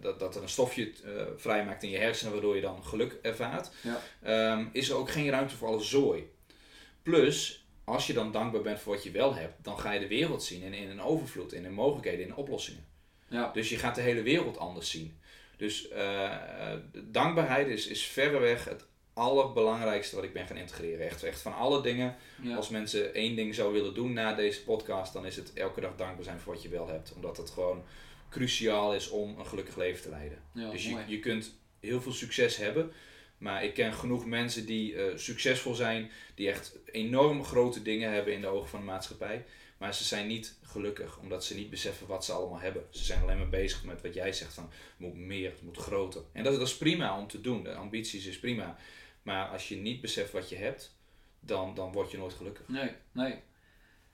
dat, 0.00 0.18
dat 0.20 0.36
er 0.36 0.42
een 0.42 0.48
stofje 0.48 0.92
eh, 1.04 1.10
vrijmaakt 1.36 1.82
in 1.82 1.90
je 1.90 1.98
hersenen, 1.98 2.32
waardoor 2.32 2.54
je 2.54 2.60
dan 2.60 2.84
geluk 2.84 3.18
ervaart, 3.22 3.70
Ja. 3.82 4.00
ehm, 4.22 4.66
is 4.72 4.88
er 4.88 4.96
ook 4.96 5.10
geen 5.10 5.30
ruimte 5.30 5.56
voor 5.56 5.68
alle 5.68 5.82
zooi. 5.82 6.30
Plus, 7.02 7.64
als 7.84 8.06
je 8.06 8.12
dan 8.12 8.32
dankbaar 8.32 8.62
bent 8.62 8.80
voor 8.80 8.94
wat 8.94 9.02
je 9.04 9.10
wel 9.10 9.34
hebt, 9.34 9.64
dan 9.64 9.78
ga 9.78 9.92
je 9.92 10.00
de 10.00 10.08
wereld 10.08 10.42
zien 10.42 10.62
in, 10.62 10.74
in 10.74 10.90
een 10.90 11.02
overvloed, 11.02 11.52
in 11.52 11.72
mogelijkheden, 11.72 12.26
in 12.26 12.34
oplossingen. 12.34 12.84
Ja. 13.30 13.50
Dus 13.52 13.68
je 13.68 13.76
gaat 13.76 13.94
de 13.94 14.00
hele 14.00 14.22
wereld 14.22 14.58
anders 14.58 14.90
zien. 14.90 15.18
Dus 15.56 15.88
eh, 15.88 16.24
eh, 16.24 16.78
dankbaarheid 16.92 17.68
is, 17.68 17.86
is 17.86 18.02
verreweg 18.02 18.64
het 18.64 18.86
allerbelangrijkste 19.12 20.14
wat 20.14 20.24
ik 20.24 20.32
ben 20.32 20.46
gaan 20.46 20.56
integreren. 20.56 21.06
Echt, 21.06 21.22
echt 21.22 21.40
van 21.40 21.54
alle 21.54 21.82
dingen. 21.82 22.16
Ja. 22.42 22.56
Als 22.56 22.68
mensen 22.68 23.14
één 23.14 23.36
ding 23.36 23.54
zouden 23.54 23.80
willen 23.80 23.94
doen 23.94 24.12
na 24.12 24.34
deze 24.34 24.64
podcast, 24.64 25.12
dan 25.12 25.26
is 25.26 25.36
het 25.36 25.52
elke 25.52 25.80
dag 25.80 25.96
dankbaar 25.96 26.24
zijn 26.24 26.40
voor 26.40 26.52
wat 26.52 26.62
je 26.62 26.68
wel 26.68 26.88
hebt. 26.88 27.12
Omdat 27.14 27.36
het 27.36 27.50
gewoon 27.50 27.84
cruciaal 28.30 28.94
is 28.94 29.08
om 29.08 29.38
een 29.38 29.46
gelukkig 29.46 29.76
leven 29.76 30.02
te 30.02 30.08
leiden. 30.08 30.38
Ja, 30.54 30.70
dus 30.70 30.84
je, 30.84 30.90
mooi. 30.90 31.04
je 31.06 31.18
kunt 31.18 31.54
heel 31.80 32.00
veel 32.00 32.12
succes 32.12 32.56
hebben. 32.56 32.92
Maar 33.38 33.64
ik 33.64 33.74
ken 33.74 33.92
genoeg 33.92 34.26
mensen 34.26 34.66
die 34.66 34.94
eh, 34.94 35.16
succesvol 35.16 35.74
zijn, 35.74 36.10
die 36.34 36.48
echt 36.48 36.78
enorm 36.84 37.44
grote 37.44 37.82
dingen 37.82 38.12
hebben 38.12 38.32
in 38.32 38.40
de 38.40 38.46
ogen 38.46 38.68
van 38.68 38.80
de 38.80 38.86
maatschappij. 38.86 39.44
Maar 39.80 39.94
ze 39.94 40.04
zijn 40.04 40.26
niet 40.26 40.56
gelukkig, 40.62 41.18
omdat 41.18 41.44
ze 41.44 41.54
niet 41.54 41.70
beseffen 41.70 42.06
wat 42.06 42.24
ze 42.24 42.32
allemaal 42.32 42.60
hebben. 42.60 42.86
Ze 42.90 43.04
zijn 43.04 43.22
alleen 43.22 43.38
maar 43.38 43.48
bezig 43.48 43.84
met 43.84 44.02
wat 44.02 44.14
jij 44.14 44.32
zegt 44.32 44.54
van, 44.54 44.64
het 44.64 44.98
moet 44.98 45.14
meer, 45.14 45.50
het 45.50 45.62
moet 45.62 45.76
groter. 45.76 46.22
En 46.32 46.44
dat, 46.44 46.52
dat 46.58 46.66
is 46.68 46.76
prima 46.76 47.18
om 47.18 47.26
te 47.28 47.40
doen, 47.40 47.62
de 47.62 47.74
ambities 47.74 48.26
is 48.26 48.38
prima. 48.38 48.76
Maar 49.22 49.48
als 49.48 49.68
je 49.68 49.76
niet 49.76 50.00
beseft 50.00 50.32
wat 50.32 50.48
je 50.48 50.56
hebt, 50.56 50.96
dan, 51.40 51.74
dan 51.74 51.92
word 51.92 52.10
je 52.10 52.18
nooit 52.18 52.32
gelukkig. 52.34 52.68
Nee, 52.68 52.92
nee. 53.12 53.30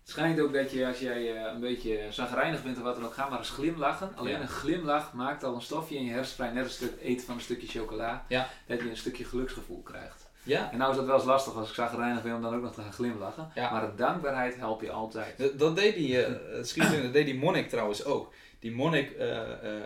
Het 0.00 0.14
schijnt 0.14 0.40
ook 0.40 0.52
dat 0.52 0.70
je 0.70 0.86
als 0.86 0.98
jij 0.98 1.36
eh, 1.36 1.52
een 1.52 1.60
beetje 1.60 2.06
zagrijnig 2.10 2.62
bent 2.62 2.76
of 2.76 2.82
wat 2.82 2.94
dan 2.96 3.04
ook, 3.04 3.14
ga 3.14 3.28
maar 3.28 3.38
eens 3.38 3.50
glimlachen. 3.50 4.16
Alleen 4.16 4.32
Ja. 4.32 4.40
een 4.40 4.48
glimlach 4.48 5.12
maakt 5.12 5.44
al 5.44 5.54
een 5.54 5.62
stofje 5.62 5.96
in 5.96 6.04
je 6.04 6.10
hersenen 6.10 6.36
vrij, 6.36 6.50
net 6.52 6.64
als 6.64 6.78
het 6.78 6.96
eten 6.98 7.26
van 7.26 7.34
een 7.34 7.40
stukje 7.40 7.66
chocola, 7.66 8.26
Ja. 8.28 8.50
dat 8.66 8.80
je 8.80 8.90
een 8.90 8.96
stukje 8.96 9.24
geluksgevoel 9.24 9.82
krijgt. 9.82 10.25
Ja, 10.46 10.72
En 10.72 10.78
nou 10.78 10.90
is 10.90 10.96
dat 10.96 11.06
wel 11.06 11.14
eens 11.14 11.24
lastig 11.24 11.54
als 11.54 11.68
ik 11.68 11.74
zagrijnig 11.74 12.22
ben 12.22 12.34
om 12.34 12.42
dan 12.42 12.54
ook 12.54 12.62
nog 12.62 12.74
te 12.74 12.80
gaan 12.80 12.92
glimlachen. 12.92 13.50
Ja. 13.54 13.70
Maar 13.70 13.80
de 13.80 13.94
dankbaarheid 13.96 14.56
helpt 14.56 14.82
je 14.82 14.90
altijd. 14.90 15.38
dat, 15.38 15.58
dat 15.58 15.76
deed 15.76 15.94
die, 15.94 16.18
in, 16.18 17.02
dat 17.02 17.12
deed 17.12 17.24
die 17.26 17.34
monnik 17.34 17.68
trouwens 17.68 18.04
ook. 18.04 18.32
Die 18.58 18.72
monnik, 18.72 19.12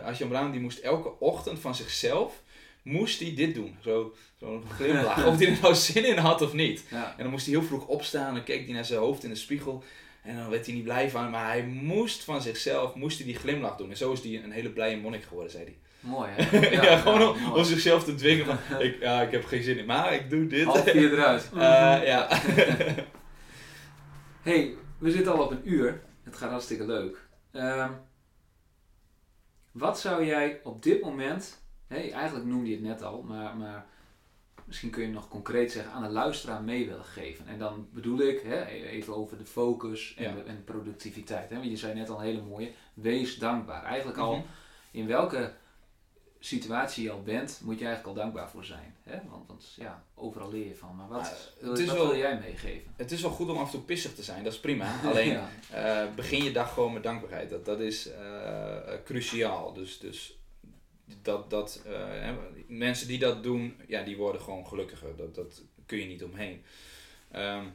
Asjan 0.03 0.29
Brown, 0.29 0.51
die 0.51 0.61
moest 0.61 0.79
elke 0.79 1.19
ochtend 1.19 1.59
van 1.59 1.75
zichzelf, 1.75 2.41
moest 2.81 3.19
hij 3.19 3.33
dit 3.35 3.55
doen. 3.55 3.77
Zo, 3.81 4.13
zo'n 4.39 4.63
glimlach. 4.75 5.25
of 5.25 5.37
hij 5.37 5.47
er 5.47 5.57
nou 5.61 5.75
zin 5.75 6.05
in 6.05 6.17
had 6.17 6.41
of 6.41 6.53
niet. 6.53 6.83
Ja. 6.89 7.13
En 7.17 7.23
dan 7.23 7.29
moest 7.31 7.45
hij 7.45 7.55
heel 7.55 7.63
vroeg 7.63 7.85
opstaan 7.85 8.27
en 8.27 8.33
dan 8.33 8.43
keek 8.43 8.65
hij 8.65 8.73
naar 8.73 8.85
zijn 8.85 8.99
hoofd 8.99 9.23
in 9.23 9.29
de 9.29 9.35
spiegel. 9.35 9.83
En 10.23 10.37
dan 10.37 10.49
werd 10.49 10.65
hij 10.65 10.75
niet 10.75 10.83
blij 10.83 11.09
van, 11.09 11.29
maar 11.29 11.45
hij 11.45 11.63
moest 11.63 12.23
van 12.23 12.41
zichzelf, 12.41 12.95
moest 12.95 13.17
hij 13.17 13.25
die 13.25 13.35
glimlach 13.35 13.77
doen. 13.77 13.89
En 13.89 13.97
zo 13.97 14.11
is 14.11 14.23
hij 14.23 14.43
een 14.43 14.51
hele 14.51 14.69
blije 14.69 14.97
monnik 14.97 15.23
geworden, 15.23 15.51
zei 15.51 15.63
hij. 15.63 15.77
Mooi 16.01 16.29
hè? 16.31 16.59
Ja, 16.87 16.97
gewoon 16.97 17.53
om, 17.53 17.63
zichzelf 17.63 18.03
te 18.03 18.15
dwingen 18.15 18.45
van, 18.45 18.57
ik, 18.85 18.99
ja, 18.99 19.21
ik 19.21 19.31
heb 19.31 19.45
geen 19.45 19.63
zin 19.63 19.77
in, 19.77 19.85
maar 19.85 20.13
ik 20.13 20.29
doe 20.29 20.47
dit. 20.47 20.63
Half 20.65 20.83
vier 20.89 21.11
eruit. 21.13 21.49
Eh, 21.53 21.59
ja. 22.07 22.27
hey, 24.41 24.75
we 24.97 25.11
zitten 25.11 25.33
al 25.33 25.43
op 25.43 25.51
een 25.51 25.61
uur. 25.69 26.01
Het 26.23 26.35
gaat 26.35 26.49
hartstikke 26.49 26.85
leuk. 26.85 27.27
Ehm, 27.51 27.91
wat 29.71 29.99
zou 29.99 30.25
jij 30.25 30.59
op 30.63 30.83
dit 30.83 31.01
moment, 31.01 31.63
hey, 31.87 32.11
eigenlijk 32.11 32.45
noemde 32.45 32.69
je 32.69 32.75
het 32.75 32.83
net 32.85 33.03
al, 33.03 33.21
maar, 33.21 33.57
maar 33.57 33.85
misschien 34.65 34.89
kun 34.89 35.01
je 35.03 35.09
nog 35.09 35.27
concreet 35.27 35.71
zeggen, 35.71 35.91
aan 35.93 36.03
de 36.03 36.09
luisteraar 36.09 36.61
mee 36.63 36.87
willen 36.87 37.05
geven? 37.05 37.47
En 37.47 37.59
dan 37.59 37.87
bedoel 37.93 38.19
ik 38.19 38.39
hè, 38.41 38.65
even 38.65 39.15
over 39.15 39.37
de 39.37 39.45
focus 39.45 40.13
en, 40.17 40.23
Ja. 40.23 40.31
de, 40.33 40.41
en 40.43 40.63
productiviteit. 40.63 41.49
Hè? 41.49 41.55
Want 41.55 41.69
je 41.69 41.77
zei 41.77 41.93
net 41.93 42.09
al 42.09 42.17
een 42.19 42.25
hele 42.25 42.41
mooie, 42.41 42.71
wees 42.93 43.37
dankbaar. 43.37 43.83
Eigenlijk 43.83 44.17
al 44.17 44.35
Mhm. 44.35 44.45
in 44.91 45.07
welke 45.07 45.53
situatie 46.43 47.03
je 47.03 47.11
al 47.11 47.21
bent, 47.23 47.59
moet 47.63 47.79
je 47.79 47.85
eigenlijk 47.85 48.17
al 48.17 48.23
dankbaar 48.23 48.49
voor 48.49 48.65
zijn. 48.65 48.95
Hè? 49.03 49.19
Want, 49.29 49.47
want 49.47 49.73
ja, 49.77 50.03
overal 50.15 50.51
leer 50.51 50.67
je 50.67 50.75
van. 50.75 50.95
Maar 50.95 51.07
wat, 51.07 51.51
wil, 51.59 51.69
het 51.69 51.79
is 51.79 51.85
wat 51.87 51.95
wel- 51.95 52.07
wil 52.07 52.17
jij 52.17 52.39
meegeven? 52.39 52.91
Het 52.95 53.11
is 53.11 53.21
wel 53.21 53.31
goed 53.31 53.49
om 53.49 53.57
af 53.57 53.65
en 53.65 53.71
toe 53.71 53.81
pissig 53.81 54.13
te 54.15 54.23
zijn, 54.23 54.43
dat 54.43 54.53
is 54.53 54.59
prima. 54.59 54.99
Alleen 55.09 55.29
Ja. 55.31 55.49
eh, 55.71 56.15
begin 56.15 56.43
je 56.43 56.51
dag 56.51 56.73
gewoon 56.73 56.93
met 56.93 57.03
dankbaarheid. 57.03 57.49
Dat, 57.49 57.65
dat 57.65 57.79
is 57.79 58.07
eh, 58.11 58.93
eh, 58.93 59.03
cruciaal. 59.05 59.73
Dus, 59.73 59.99
dus 59.99 60.37
dat, 61.21 61.49
dat, 61.49 61.81
eh, 61.85 62.29
mensen 62.67 63.07
die 63.07 63.19
dat 63.19 63.43
doen, 63.43 63.75
ja, 63.87 64.03
die 64.03 64.17
worden 64.17 64.41
gewoon 64.41 64.67
gelukkiger. 64.67 65.15
Dat, 65.15 65.35
dat 65.35 65.61
kun 65.85 65.97
je 65.99 66.05
niet 66.05 66.23
omheen. 66.23 66.63
Ehm, 67.31 67.65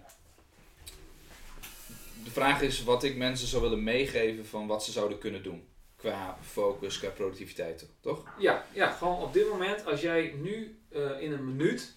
de 2.24 2.30
vraag 2.30 2.62
is 2.62 2.84
wat 2.84 3.04
ik 3.04 3.16
mensen 3.16 3.48
zou 3.48 3.62
willen 3.62 3.82
meegeven 3.82 4.46
van 4.46 4.66
wat 4.66 4.84
ze 4.84 4.92
zouden 4.92 5.18
kunnen 5.18 5.42
doen. 5.42 5.64
Qua 6.06 6.38
focus, 6.42 6.98
qua 6.98 7.08
productiviteit, 7.08 7.86
toch? 8.00 8.24
Ja, 8.38 8.64
ja, 8.72 8.90
gewoon 8.90 9.22
op 9.22 9.32
dit 9.32 9.48
moment, 9.48 9.86
als 9.86 10.00
jij 10.00 10.34
nu 10.36 10.78
eh, 10.88 11.20
in 11.20 11.32
een 11.32 11.44
minuut 11.44 11.96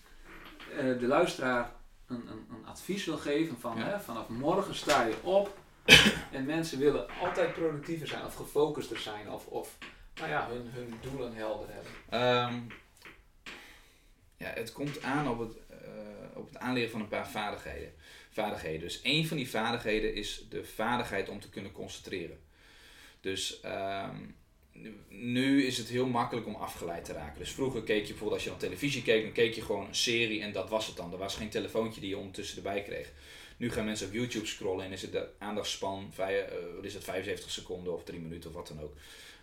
eh, 0.71 0.99
de 0.99 1.07
luisteraar 1.07 1.71
een, 2.07 2.27
een, 2.27 2.47
een 2.49 2.65
advies 2.65 3.05
wil 3.05 3.17
geven 3.17 3.59
van 3.59 3.77
Ja. 3.77 3.83
hè, 3.83 3.99
vanaf 3.99 4.27
morgen 4.27 4.75
sta 4.75 5.05
je 5.05 5.15
op 5.23 5.57
en 6.31 6.45
mensen 6.45 6.79
willen 6.79 7.07
altijd 7.21 7.53
productiever 7.53 8.07
zijn 8.07 8.25
of 8.25 8.35
gefocuster 8.35 8.99
zijn 8.99 9.31
of, 9.31 9.45
of 9.45 9.77
nou 10.15 10.29
ja, 10.29 10.47
hun, 10.49 10.69
hun 10.73 10.93
doelen 11.01 11.33
helder 11.33 11.67
hebben. 11.71 11.91
Ehm, 12.09 12.59
ja, 14.37 14.49
het 14.53 14.71
komt 14.71 15.01
aan 15.01 15.29
op 15.29 15.39
het, 15.39 15.57
eh, 15.69 15.77
op 16.33 16.47
het 16.47 16.57
aanleren 16.57 16.89
van 16.91 17.01
een 17.01 17.07
paar 17.07 17.29
vaardigheden. 17.29 17.93
vaardigheden. 18.31 18.79
Dus 18.79 19.01
één 19.01 19.25
van 19.25 19.37
die 19.37 19.49
vaardigheden 19.49 20.13
is 20.13 20.45
de 20.49 20.65
vaardigheid 20.65 21.29
om 21.29 21.39
te 21.39 21.49
kunnen 21.49 21.71
concentreren. 21.71 22.47
Dus 23.21 23.59
ehm, 23.59 24.17
nu- 25.09 25.65
is 25.65 25.77
het 25.77 25.87
heel 25.87 26.07
makkelijk 26.07 26.47
om 26.47 26.55
afgeleid 26.55 27.05
te 27.05 27.13
raken. 27.13 27.39
Dus 27.39 27.51
vroeger 27.51 27.83
keek 27.83 28.01
je 28.01 28.07
bijvoorbeeld 28.07 28.33
als 28.33 28.43
je 28.43 28.49
naar 28.49 28.59
televisie 28.59 29.01
keek, 29.01 29.23
dan 29.23 29.31
keek 29.31 29.53
je 29.53 29.61
gewoon 29.61 29.87
een 29.87 29.95
serie 29.95 30.41
en 30.41 30.51
dat 30.51 30.69
was 30.69 30.87
het 30.87 30.95
dan. 30.95 31.11
Er 31.11 31.17
was 31.17 31.35
geen 31.35 31.49
telefoontje 31.49 32.01
die 32.01 32.09
je 32.09 32.17
ondertussen 32.17 32.57
erbij 32.57 32.83
kreeg. 32.83 33.11
Nu 33.57 33.71
gaan 33.71 33.85
mensen 33.85 34.07
op 34.07 34.13
YouTube 34.13 34.45
scrollen 34.45 34.85
en 34.85 34.91
is 34.91 35.01
het 35.01 35.11
de 35.11 35.29
aandachtspan 35.37 36.13
wat 36.15 36.85
is 36.85 36.93
het, 36.93 37.03
75 37.03 37.51
seconden 37.51 37.93
of 37.93 38.03
3 38.03 38.19
minuten 38.19 38.49
of 38.49 38.55
wat 38.55 38.67
dan 38.67 38.81
ook. 38.81 38.95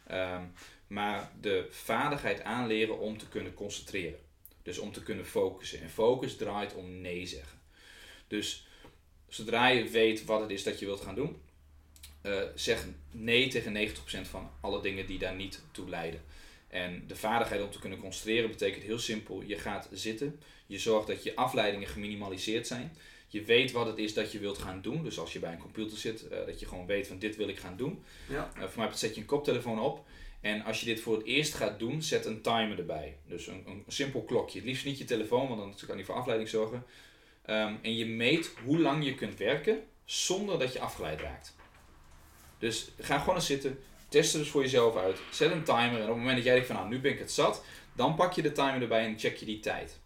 Ehm, 0.07 0.43
maar 0.87 1.33
de 1.41 1.66
vaardigheid 1.70 2.43
aanleren 2.43 2.99
om 2.99 3.18
te 3.18 3.29
kunnen 3.29 3.55
concentreren. 3.55 4.18
Dus 4.62 4.79
om 4.79 4.93
te 4.93 5.03
kunnen 5.03 5.27
focussen. 5.27 5.81
En 5.81 5.91
focus 5.91 6.37
draait 6.37 6.74
om 6.74 7.01
nee 7.01 7.27
zeggen. 7.27 7.61
Dus 8.29 8.66
zodra 9.29 9.68
je 9.68 9.89
weet 9.89 10.24
wat 10.24 10.41
het 10.41 10.51
is 10.51 10.62
dat 10.62 10.79
je 10.79 10.87
wilt 10.87 11.01
gaan 11.01 11.14
doen, 11.14 11.41
eh, 12.27 12.43
zeg 12.55 12.85
nee 13.11 13.49
tegen 13.49 13.89
90% 13.89 14.29
van 14.29 14.51
alle 14.61 14.83
dingen 14.83 15.07
die 15.07 15.18
daar 15.18 15.35
niet 15.35 15.62
toe 15.70 15.89
leiden. 15.89 16.20
En 16.68 17.05
de 17.07 17.16
vaardigheid 17.16 17.62
om 17.62 17.70
te 17.70 17.79
kunnen 17.79 17.99
concentreren 17.99 18.51
betekent 18.51 18.85
heel 18.85 18.99
simpel: 18.99 19.43
je 19.47 19.59
gaat 19.59 19.89
zitten, 19.93 20.41
je 20.66 20.79
zorgt 20.79 21.07
dat 21.07 21.22
je 21.22 21.37
afleidingen 21.37 21.89
geminimaliseerd 21.89 22.66
zijn. 22.66 22.93
Je 23.29 23.43
weet 23.43 23.72
wat 23.72 23.87
het 23.87 23.99
is 23.99 24.14
dat 24.14 24.33
je 24.33 24.39
wilt 24.39 24.59
gaan 24.59 24.83
doen. 24.83 25.05
Dus 25.05 25.18
als 25.18 25.33
je 25.33 25.39
bij 25.39 25.53
een 25.53 25.59
computer 25.59 25.99
zit, 25.99 26.29
eh, 26.29 26.47
dat 26.47 26.61
je 26.61 26.66
gewoon 26.66 26.87
weet 26.87 27.07
van 27.07 27.18
dit 27.18 27.37
wil 27.37 27.49
ik 27.49 27.59
gaan 27.59 27.77
doen. 27.77 28.05
Ja. 28.29 28.51
Eh, 28.57 28.68
voor 28.68 28.83
mij 28.83 28.95
zet 28.95 29.14
je 29.14 29.20
een 29.20 29.27
koptelefoon 29.27 29.81
op. 29.81 30.07
En 30.41 30.64
als 30.64 30.81
je 30.81 30.87
dit 30.87 31.01
voor 31.01 31.16
het 31.16 31.27
eerst 31.27 31.55
gaat 31.55 31.79
doen, 31.79 32.03
zet 32.03 32.24
een 32.24 32.41
timer 32.41 32.79
erbij. 32.79 33.16
Dus 33.27 33.47
een, 33.47 33.62
een 33.66 33.85
simpel 33.89 34.22
klokje. 34.22 34.59
Het 34.59 34.68
liefst 34.68 34.85
niet 34.85 34.99
je 34.99 35.05
telefoon, 35.05 35.49
want 35.49 35.61
dan 35.61 35.87
kan 35.87 35.97
die 35.97 36.05
voor 36.05 36.14
afleiding 36.14 36.49
zorgen. 36.49 36.85
Ehm, 37.43 37.74
en 37.83 37.97
je 37.97 38.07
meet 38.07 38.53
hoe 38.64 38.79
lang 38.79 39.05
je 39.05 39.14
kunt 39.14 39.39
werken 39.39 39.83
zonder 40.05 40.59
dat 40.59 40.72
je 40.72 40.81
afgeleid 40.81 41.20
raakt. 41.20 41.55
Dus 42.59 42.88
ga 43.00 43.18
gewoon 43.18 43.34
eens 43.34 43.46
zitten. 43.46 43.78
Test 44.09 44.32
het 44.32 44.42
dus 44.42 44.50
voor 44.50 44.62
jezelf 44.62 44.96
uit. 44.96 45.18
Zet 45.32 45.52
een 45.52 45.64
timer. 45.64 45.94
En 45.96 46.02
op 46.02 46.09
het 46.09 46.16
moment 46.16 46.36
dat 46.36 46.44
jij 46.44 46.52
denkt 46.54 46.68
van 46.68 46.76
nou, 46.76 46.88
nu 46.88 46.98
ben 47.00 47.12
ik 47.12 47.18
het 47.18 47.32
zat. 47.32 47.64
Dan 47.92 48.14
pak 48.14 48.32
je 48.32 48.42
de 48.42 48.52
timer 48.52 48.82
erbij 48.82 49.04
en 49.04 49.18
check 49.18 49.36
je 49.36 49.44
die 49.46 49.61
tijd. 49.61 49.98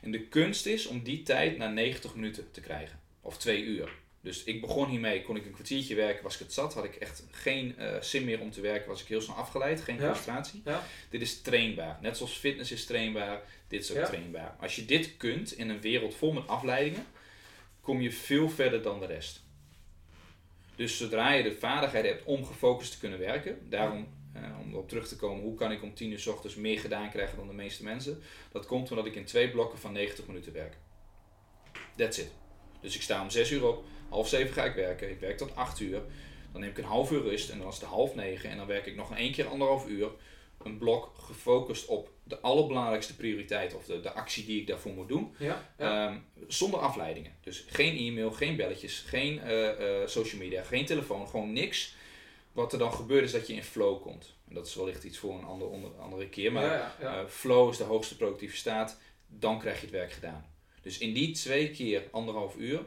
En 0.00 0.10
de 0.10 0.20
kunst 0.20 0.66
is 0.66 0.86
om 0.86 1.02
die 1.02 1.22
tijd 1.22 1.56
naar 1.58 1.72
90 1.72 2.14
minuten 2.14 2.50
te 2.50 2.60
krijgen. 2.60 3.00
Of 3.20 3.38
2 3.38 3.62
uur. 3.62 3.88
Dus 4.20 4.44
ik 4.44 4.60
begon 4.60 4.88
hiermee, 4.88 5.22
kon 5.22 5.36
ik 5.36 5.44
een 5.46 5.52
kwartiertje 5.52 5.94
werken, 5.94 6.22
was 6.22 6.34
ik 6.34 6.38
het 6.40 6.52
zat, 6.52 6.74
had 6.74 6.84
ik 6.84 6.94
echt 6.94 7.22
geen 7.30 7.78
eh, 7.78 8.00
zin 8.00 8.24
meer 8.24 8.40
om 8.40 8.50
te 8.50 8.60
werken, 8.60 8.88
was 8.88 9.00
ik 9.02 9.06
heel 9.08 9.20
snel 9.20 9.36
afgeleid, 9.36 9.80
geen 9.80 10.00
Ja. 10.00 10.12
frustratie. 10.14 10.62
Ja. 10.64 10.84
Dit 11.10 11.20
is 11.20 11.40
trainbaar. 11.40 11.98
Net 12.00 12.16
zoals 12.16 12.32
fitness 12.32 12.72
is 12.72 12.84
trainbaar, 12.84 13.42
dit 13.68 13.82
is 13.82 13.90
ook 13.90 13.96
Ja. 13.96 14.06
trainbaar. 14.06 14.56
Als 14.60 14.76
je 14.76 14.84
dit 14.84 15.16
kunt 15.16 15.52
in 15.52 15.68
een 15.68 15.80
wereld 15.80 16.14
vol 16.14 16.32
met 16.32 16.46
afleidingen, 16.48 17.06
kom 17.80 18.00
je 18.00 18.12
veel 18.12 18.48
verder 18.50 18.82
dan 18.82 19.00
de 19.00 19.06
rest. 19.06 19.43
Dus 20.76 20.96
zodra 20.96 21.32
je 21.32 21.42
de 21.42 21.52
vaardigheid 21.52 22.04
hebt 22.04 22.24
om 22.24 22.44
gefocust 22.44 22.92
te 22.92 22.98
kunnen 22.98 23.18
werken, 23.18 23.58
daarom 23.68 24.06
eh, 24.32 24.42
om 24.60 24.74
op 24.74 24.88
terug 24.88 25.08
te 25.08 25.16
komen, 25.16 25.42
hoe 25.42 25.54
kan 25.54 25.72
ik 25.72 25.82
om 25.82 25.94
10 25.94 26.10
uur 26.10 26.18
s 26.18 26.26
ochtends 26.26 26.56
meer 26.56 26.78
gedaan 26.78 27.10
krijgen 27.10 27.36
dan 27.36 27.46
de 27.46 27.54
meeste 27.54 27.84
mensen? 27.84 28.22
Dat 28.52 28.66
komt 28.66 28.90
omdat 28.90 29.06
ik 29.06 29.14
in 29.14 29.24
twee 29.24 29.50
blokken 29.50 29.78
van 29.78 29.92
90 29.92 30.26
minuten 30.26 30.52
werk. 30.52 30.76
That's 31.96 32.18
it. 32.18 32.30
Dus 32.80 32.94
ik 32.94 33.02
sta 33.02 33.22
om 33.22 33.30
6 33.30 33.50
uur 33.50 33.66
op, 33.66 33.84
half 34.08 34.28
7 34.28 34.52
ga 34.52 34.64
ik 34.64 34.74
werken, 34.74 35.10
ik 35.10 35.20
werk 35.20 35.36
tot 35.36 35.56
8 35.56 35.80
uur. 35.80 36.02
Dan 36.52 36.60
neem 36.60 36.70
ik 36.70 36.78
een 36.78 36.84
half 36.84 37.10
uur 37.10 37.22
rust 37.22 37.50
en 37.50 37.58
dan 37.58 37.68
is 37.68 37.74
het 37.74 37.84
half 37.84 38.14
9 38.14 38.50
en 38.50 38.56
dan 38.56 38.66
werk 38.66 38.86
ik 38.86 38.96
nog 38.96 39.18
een 39.18 39.32
keer 39.32 39.46
anderhalf 39.46 39.88
uur. 39.88 40.10
Een 40.64 40.78
blok 40.78 41.12
gefocust 41.16 41.86
op 41.86 42.10
de 42.24 42.40
allerbelangrijkste 42.40 43.16
prioriteit 43.16 43.74
of 43.74 43.84
de, 43.84 44.00
de 44.00 44.12
actie 44.12 44.44
die 44.44 44.60
ik 44.60 44.66
daarvoor 44.66 44.92
moet 44.92 45.08
doen. 45.08 45.34
Ja. 45.38 45.70
ja. 45.78 46.08
Ehm, 46.08 46.18
zonder 46.48 46.80
afleidingen. 46.80 47.32
Dus 47.40 47.64
geen 47.68 47.96
e-mail, 47.96 48.30
geen 48.30 48.56
belletjes, 48.56 49.04
geen 49.06 49.40
eh, 49.40 50.02
eh, 50.02 50.08
social 50.08 50.40
media, 50.40 50.62
geen 50.62 50.86
telefoon, 50.86 51.28
gewoon 51.28 51.52
niks. 51.52 51.94
Wat 52.52 52.72
er 52.72 52.78
dan 52.78 52.92
gebeurt 52.92 53.24
is 53.24 53.32
dat 53.32 53.46
je 53.46 53.54
in 53.54 53.64
flow 53.64 54.02
komt. 54.02 54.34
En 54.48 54.54
dat 54.54 54.66
is 54.66 54.74
wellicht 54.74 55.04
iets 55.04 55.18
voor 55.18 55.38
een 55.38 55.44
ander, 55.44 55.68
onder, 55.68 55.90
andere 55.90 56.28
keer. 56.28 56.52
Maar 56.52 56.64
ja, 56.64 56.94
eh, 57.00 57.26
flow 57.28 57.70
is 57.70 57.76
de 57.76 57.84
hoogste 57.84 58.16
productieve 58.16 58.56
staat. 58.56 59.00
Dan 59.26 59.58
krijg 59.58 59.76
je 59.76 59.86
het 59.86 59.94
werk 59.94 60.12
gedaan. 60.12 60.52
Dus 60.82 60.98
in 60.98 61.12
die 61.12 61.30
twee 61.30 61.70
keer 61.70 62.02
anderhalf 62.10 62.56
uur 62.56 62.82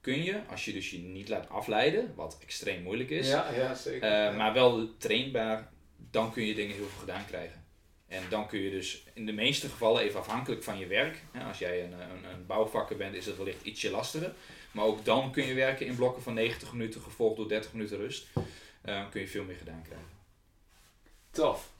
kun 0.00 0.22
je, 0.22 0.40
als 0.50 0.64
je 0.64 0.72
dus 0.72 0.90
je 0.90 0.98
niet 0.98 1.28
laat 1.28 1.48
afleiden, 1.48 2.12
wat 2.14 2.38
extreem 2.42 2.82
moeilijk 2.82 3.10
is, 3.10 3.28
ja, 3.28 3.52
ja, 3.54 3.74
zeker. 3.74 4.34
maar 4.34 4.52
wel 4.52 4.96
trainbaar, 4.96 5.71
dan 6.10 6.32
kun 6.32 6.44
je 6.46 6.54
dingen 6.54 6.76
heel 6.76 6.86
veel 6.88 7.00
gedaan 7.00 7.26
krijgen. 7.26 7.64
En 8.08 8.22
dan 8.28 8.46
kun 8.48 8.60
je 8.60 8.70
dus 8.70 9.02
in 9.14 9.26
de 9.26 9.32
meeste 9.32 9.68
gevallen, 9.68 10.02
even 10.02 10.20
afhankelijk 10.20 10.62
van 10.62 10.78
je 10.78 10.86
werk, 10.86 11.22
hè, 11.32 11.44
als 11.44 11.58
jij 11.58 11.84
een, 11.84 11.92
een, 11.92 12.24
een 12.32 12.46
bouwvakker 12.46 12.96
bent, 12.96 13.14
is 13.14 13.26
het 13.26 13.36
wellicht 13.36 13.62
ietsje 13.64 13.90
lastiger. 13.90 14.32
Maar 14.72 14.84
ook 14.84 15.04
dan 15.04 15.32
kun 15.32 15.46
je 15.46 15.54
werken 15.54 15.86
in 15.86 15.94
blokken 15.94 16.22
van 16.22 16.34
90 16.34 16.72
minuten, 16.72 17.00
gevolgd 17.00 17.36
door 17.36 17.48
30 17.48 17.72
minuten 17.72 17.96
rust. 17.96 18.26
Eh, 18.82 19.08
kun 19.10 19.20
je 19.20 19.28
veel 19.28 19.44
meer 19.44 19.56
gedaan 19.56 19.82
krijgen. 19.82 20.06
Tof. 21.30 21.70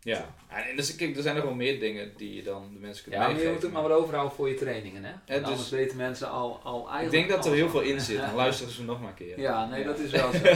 Ja, 0.00 0.34
en 0.48 0.76
dus, 0.76 0.96
kijk, 0.96 1.16
er 1.16 1.22
zijn 1.22 1.34
nog 1.34 1.44
wel 1.44 1.54
meer 1.54 1.80
dingen 1.80 2.12
die 2.16 2.34
je 2.34 2.42
dan 2.42 2.70
de 2.72 2.78
mensen 2.78 3.02
kunt 3.02 3.14
Ja, 3.14 3.20
maar 3.20 3.28
je 3.30 3.34
meegeven. 3.34 3.54
moet 3.54 3.62
het 3.62 3.72
maar 3.72 3.88
wel 3.88 3.98
overhouden 3.98 4.36
voor 4.36 4.48
je 4.48 4.54
trainingen, 4.54 5.04
hè? 5.04 5.10
Want 5.26 5.26
dus- 5.40 5.48
anders 5.50 5.70
weten 5.70 5.96
mensen 5.96 6.30
al, 6.30 6.60
al 6.62 6.88
eigenlijk 6.90 7.04
ik 7.04 7.10
denk 7.10 7.28
dat 7.28 7.46
er 7.46 7.52
heel 7.58 7.68
veel 7.68 7.80
in 7.80 8.00
zit. 8.00 8.18
Dan 8.18 8.34
luisteren 8.44 8.72
ze 8.72 8.84
nog 8.84 9.00
maar 9.00 9.08
een 9.08 9.14
keer. 9.14 9.40
Ja, 9.40 9.66
nee, 9.66 9.80
Ja. 9.80 9.86
dat 9.86 9.98
is 9.98 10.10
wel 10.10 10.32
zo. 10.32 10.38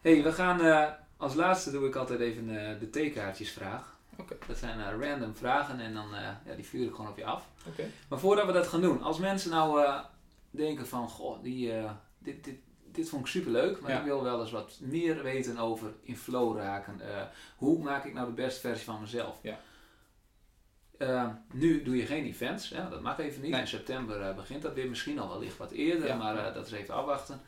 hey, 0.00 0.22
we 0.22 0.32
gaan 0.32 0.60
eh, 0.60 0.90
als 1.16 1.34
laatste 1.34 1.70
doe 1.70 1.86
ik 1.86 1.94
altijd 1.94 2.20
even 2.20 2.68
eh, 2.72 2.78
de 2.80 2.90
theekaartjesvraag. 2.90 3.96
Oké. 4.16 4.36
Dat 4.46 4.56
zijn 4.58 4.80
eh, 4.80 5.08
random 5.08 5.34
vragen 5.36 5.80
en 5.80 5.94
dan 5.94 6.06
ja, 6.46 6.54
die 6.56 6.64
vuur 6.64 6.86
ik 6.86 6.94
gewoon 6.94 7.10
op 7.10 7.16
je 7.16 7.24
af. 7.24 7.46
Oké. 7.68 7.84
Maar 8.08 8.18
voordat 8.18 8.46
we 8.46 8.52
dat 8.52 8.66
gaan 8.66 8.80
doen, 8.80 9.02
als 9.02 9.18
mensen 9.18 9.50
nou 9.50 10.00
denken 10.50 10.86
van, 10.86 11.08
goh, 11.08 11.42
die, 11.42 11.72
dit, 12.18 12.44
dit, 12.44 12.56
dit 12.92 13.08
vond 13.08 13.22
ik 13.22 13.30
superleuk, 13.30 13.80
maar 13.80 13.90
Ja. 13.90 13.98
ik 13.98 14.04
wil 14.04 14.22
wel 14.22 14.40
eens 14.40 14.50
wat 14.50 14.78
meer 14.80 15.22
weten 15.22 15.58
over 15.58 15.92
in 16.02 16.16
flow 16.16 16.56
raken. 16.56 17.00
Hoe 17.56 17.82
maak 17.82 18.04
ik 18.04 18.14
nou 18.14 18.26
de 18.26 18.32
beste 18.32 18.60
versie 18.60 18.84
van 18.84 19.00
mezelf? 19.00 19.38
Ja. 19.42 19.58
Eh, 20.98 21.28
nu 21.52 21.82
doe 21.82 21.96
je 21.96 22.06
geen 22.06 22.24
events, 22.24 22.68
hè? 22.70 22.88
dat 22.88 23.00
mag 23.00 23.18
even 23.18 23.42
niet. 23.42 23.50
Nee. 23.50 23.60
In 23.60 23.66
september 23.66 24.34
begint 24.34 24.62
dat 24.62 24.74
weer, 24.74 24.88
misschien 24.88 25.18
al 25.18 25.28
wellicht 25.28 25.56
wat 25.56 25.70
eerder, 25.70 26.06
Ja. 26.06 26.16
maar 26.16 26.54
dat 26.54 26.66
is 26.66 26.72
even 26.72 26.94
afwachten. 26.94 27.40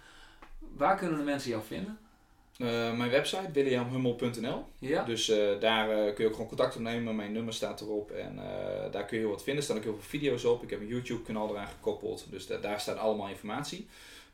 Waar 0.58 0.96
kunnen 0.96 1.18
de 1.18 1.24
mensen 1.24 1.50
jou 1.50 1.62
vinden? 1.62 1.98
Eh, 2.62 2.96
mijn 2.96 3.10
website, 3.10 3.50
williamhummel.nl. 3.52 4.64
Ja? 4.78 5.04
Dus 5.04 5.28
eh, 5.28 5.60
daar 5.60 5.90
eh, 5.90 6.14
kun 6.14 6.24
je 6.24 6.26
ook 6.26 6.32
gewoon 6.32 6.48
contact 6.48 6.76
opnemen. 6.76 7.16
Mijn 7.16 7.32
nummer 7.32 7.54
staat 7.54 7.80
erop. 7.80 8.10
En 8.10 8.36
daar 8.90 9.04
kun 9.04 9.16
je 9.16 9.22
heel 9.22 9.32
wat 9.32 9.42
vinden. 9.42 9.56
Er 9.56 9.62
staan 9.62 9.76
ook 9.76 9.82
heel 9.82 9.92
veel 9.92 10.02
video's 10.18 10.44
op. 10.44 10.62
Ik 10.62 10.70
heb 10.70 10.80
een 10.80 10.86
YouTube 10.86 11.22
kanaal 11.22 11.50
eraan 11.50 11.66
gekoppeld. 11.66 12.26
Dus 12.30 12.46
da- 12.46 12.56
daar 12.56 12.80
staat 12.80 12.96
allemaal 12.96 13.28
informatie. 13.28 13.86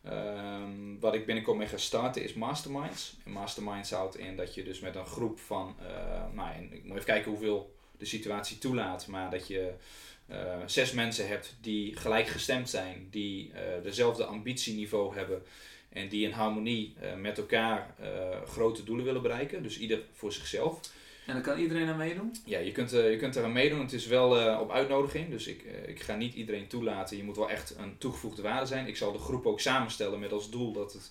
Ehm, 0.05 0.99
wat 1.01 1.15
ik 1.15 1.27
binnenkort 1.27 1.59
mee 1.59 1.67
ga 1.67 1.77
starten 1.77 2.23
is 2.23 2.35
Masterminds. 2.35 3.17
En 3.25 3.33
Masterminds 3.33 3.91
houdt 3.91 4.17
in 4.19 4.37
dat 4.37 4.55
je 4.55 4.65
dus 4.65 4.81
met 4.81 4.95
een 4.95 5.07
groep 5.07 5.39
van... 5.39 5.77
nou, 6.35 6.55
en 6.55 6.73
ik 6.73 6.85
moet 6.85 6.93
even 6.93 7.05
kijken 7.05 7.31
hoeveel 7.31 7.75
de 7.99 8.05
situatie 8.05 8.59
toelaat. 8.59 9.07
Maar 9.07 9.31
dat 9.31 9.47
je 9.47 9.73
zes 10.67 10.93
mensen 10.93 11.29
hebt 11.29 11.57
die 11.61 11.97
gelijkgestemd 11.97 12.71
zijn. 12.71 13.09
Die 13.11 13.53
dezelfde 13.83 14.25
ambitieniveau 14.25 15.17
hebben. 15.17 15.43
En 15.89 16.09
die 16.09 16.27
in 16.27 16.33
harmonie 16.33 16.95
eh, 17.01 17.15
met 17.15 17.39
elkaar 17.39 17.95
eh, 18.01 18.43
grote 18.47 18.85
doelen 18.85 19.05
willen 19.05 19.23
bereiken. 19.23 19.63
Dus 19.63 19.79
ieder 19.79 20.01
voor 20.13 20.33
zichzelf. 20.33 20.81
En 21.27 21.35
dan 21.35 21.43
kan 21.43 21.59
iedereen 21.59 21.89
aan 21.89 21.97
meedoen? 21.97 22.35
Ja, 22.45 22.59
je 22.59 22.73
kunt, 22.73 22.93
eh, 22.93 23.11
je 23.11 23.17
kunt 23.17 23.37
eraan 23.37 23.53
meedoen. 23.53 23.81
Het 23.81 23.93
is 23.93 24.07
wel 24.07 24.59
op 24.61 24.71
uitnodiging. 24.71 25.31
Dus 25.31 25.47
ik, 25.47 25.65
ik 25.87 26.01
ga 26.01 26.17
niet 26.17 26.35
iedereen 26.35 26.67
toelaten. 26.67 27.17
Je 27.17 27.23
moet 27.23 27.37
wel 27.37 27.51
echt 27.51 27.75
een 27.79 27.99
toegevoegde 27.99 28.43
waarde 28.43 28.67
zijn. 28.67 28.87
Ik 28.87 28.97
zal 28.97 29.13
de 29.13 29.19
groep 29.19 29.47
ook 29.47 29.61
samenstellen 29.61 30.19
met 30.19 30.33
als 30.33 30.51
doel 30.51 30.73
dat 30.73 30.93
het 30.93 31.11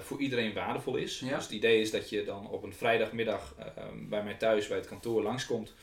voor 0.00 0.20
iedereen 0.20 0.52
waardevol 0.52 0.96
is. 0.96 1.20
Ja. 1.20 1.34
Dus 1.34 1.44
het 1.44 1.52
idee 1.52 1.80
is 1.80 1.90
dat 1.90 2.10
je 2.10 2.24
dan 2.24 2.48
op 2.48 2.62
een 2.62 2.74
vrijdagmiddag 2.74 3.54
bij 4.08 4.22
mij 4.22 4.34
thuis, 4.34 4.68
bij 4.68 4.76
het 4.76 4.86
kantoor 4.86 5.22
langskomt. 5.22 5.74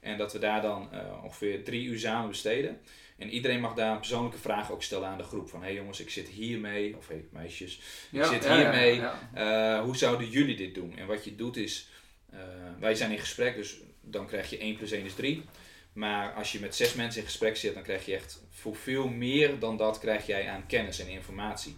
En 0.00 0.18
dat 0.18 0.32
we 0.32 0.38
daar 0.38 0.62
dan 0.62 0.88
ongeveer 1.22 1.64
drie 1.64 1.84
uur 1.84 1.98
samen 1.98 2.28
besteden. 2.28 2.80
En 3.20 3.30
iedereen 3.30 3.60
mag 3.60 3.74
daar 3.74 3.90
een 3.92 3.98
persoonlijke 3.98 4.38
vraag 4.38 4.72
ook 4.72 4.82
stellen 4.82 5.08
aan 5.08 5.18
de 5.18 5.24
groep. 5.24 5.48
Van 5.48 5.60
hé 5.60 5.66
hey 5.66 5.74
jongens, 5.74 6.00
ik 6.00 6.10
zit 6.10 6.28
hiermee. 6.28 6.96
Of 6.96 7.08
hé 7.08 7.14
hey, 7.14 7.24
meisjes, 7.30 7.80
Ja, 8.10 8.24
zit 8.28 8.44
ja, 8.44 8.56
hiermee. 8.56 8.94
ja. 8.94 9.20
eh, 9.78 9.84
hoe 9.84 9.96
zouden 9.96 10.28
jullie 10.28 10.56
dit 10.56 10.74
doen? 10.74 10.96
En 10.98 11.06
wat 11.06 11.24
je 11.24 11.36
doet 11.36 11.56
is, 11.56 11.88
eh, 12.32 12.38
wij 12.78 12.94
zijn 12.94 13.10
in 13.10 13.18
gesprek, 13.18 13.56
dus 13.56 13.76
dan 14.00 14.26
krijg 14.26 14.50
je 14.50 14.58
1 14.62 14.76
plus 14.76 14.90
1 14.90 15.04
is 15.04 15.14
3. 15.14 15.44
Maar 15.92 16.32
als 16.32 16.52
je 16.52 16.60
met 16.60 16.76
zes 16.76 16.94
mensen 16.94 17.20
in 17.20 17.26
gesprek 17.26 17.56
zit, 17.56 17.74
dan 17.74 17.82
krijg 17.82 18.06
je 18.06 18.14
echt 18.14 18.42
voor 18.50 18.76
veel 18.76 19.08
meer 19.08 19.58
dan 19.58 19.76
dat 19.76 19.98
krijg 19.98 20.26
jij 20.26 20.48
aan 20.48 20.66
kennis 20.66 20.98
en 20.98 21.08
informatie. 21.08 21.76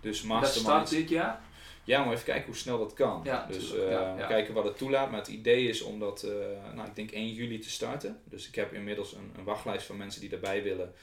Dus 0.00 0.22
Dat 0.22 0.54
start 0.54 0.90
dit 0.90 1.08
jaar? 1.08 1.40
Ja, 1.84 2.04
maar 2.04 2.12
even 2.12 2.24
kijken 2.24 2.46
hoe 2.46 2.56
snel 2.56 2.78
dat 2.78 2.92
kan. 2.94 3.20
Ja, 3.24 3.46
dus 3.46 3.74
eh, 3.76 3.90
ja, 3.90 4.26
kijken 4.26 4.54
wat 4.54 4.64
het 4.64 4.76
toelaat. 4.78 5.10
Maar 5.10 5.18
het 5.20 5.28
idee 5.28 5.68
is 5.68 5.82
om 5.82 5.98
dat, 5.98 6.22
eh, 6.22 6.74
nou, 6.74 6.88
ik 6.88 6.94
denk 6.94 7.10
1 7.10 7.32
juli 7.32 7.58
te 7.58 7.70
starten. 7.70 8.20
Dus 8.24 8.48
ik 8.48 8.54
heb 8.54 8.72
inmiddels 8.72 9.12
een, 9.14 9.32
een 9.38 9.44
wachtlijst 9.44 9.86
van 9.86 9.96
mensen 9.96 10.20
die 10.20 10.30
daarbij 10.30 10.62
willen. 10.62 10.94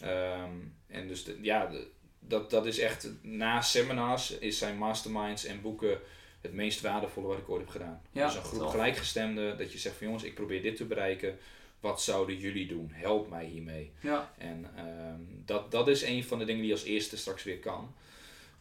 Ehm, 0.00 0.50
en 0.86 1.08
dus 1.08 1.24
de- 1.24 1.38
ja, 1.42 1.66
de- 1.66 1.86
dat, 2.18 2.50
dat 2.50 2.66
is 2.66 2.78
echt, 2.78 3.08
na 3.22 3.60
seminars 3.60 4.30
is 4.38 4.58
zijn 4.58 4.76
masterminds 4.76 5.44
en 5.44 5.60
boeken 5.60 5.98
het 6.40 6.52
meest 6.52 6.80
waardevolle 6.80 7.26
wat 7.26 7.38
ik 7.38 7.48
ooit 7.48 7.60
heb 7.60 7.70
gedaan. 7.70 8.02
Ja, 8.12 8.26
dus 8.26 8.36
een 8.36 8.42
groep 8.42 8.60
tof. 8.60 8.70
gelijkgestemden, 8.70 9.58
dat 9.58 9.72
je 9.72 9.78
zegt 9.78 9.96
van 9.96 10.06
jongens, 10.06 10.24
ik 10.24 10.34
probeer 10.34 10.62
dit 10.62 10.76
te 10.76 10.84
bereiken. 10.84 11.38
Wat 11.80 12.02
zouden 12.02 12.36
jullie 12.38 12.66
doen? 12.66 12.90
Help 12.92 13.28
mij 13.30 13.44
hiermee. 13.44 13.92
Ja. 14.00 14.32
En 14.38 14.70
ehm, 14.76 15.20
dat, 15.44 15.70
dat 15.70 15.88
is 15.88 16.02
een 16.02 16.24
van 16.24 16.38
de 16.38 16.44
dingen 16.44 16.62
die 16.62 16.72
als 16.72 16.84
eerste 16.84 17.16
straks 17.16 17.42
weer 17.42 17.58
kan. 17.58 17.94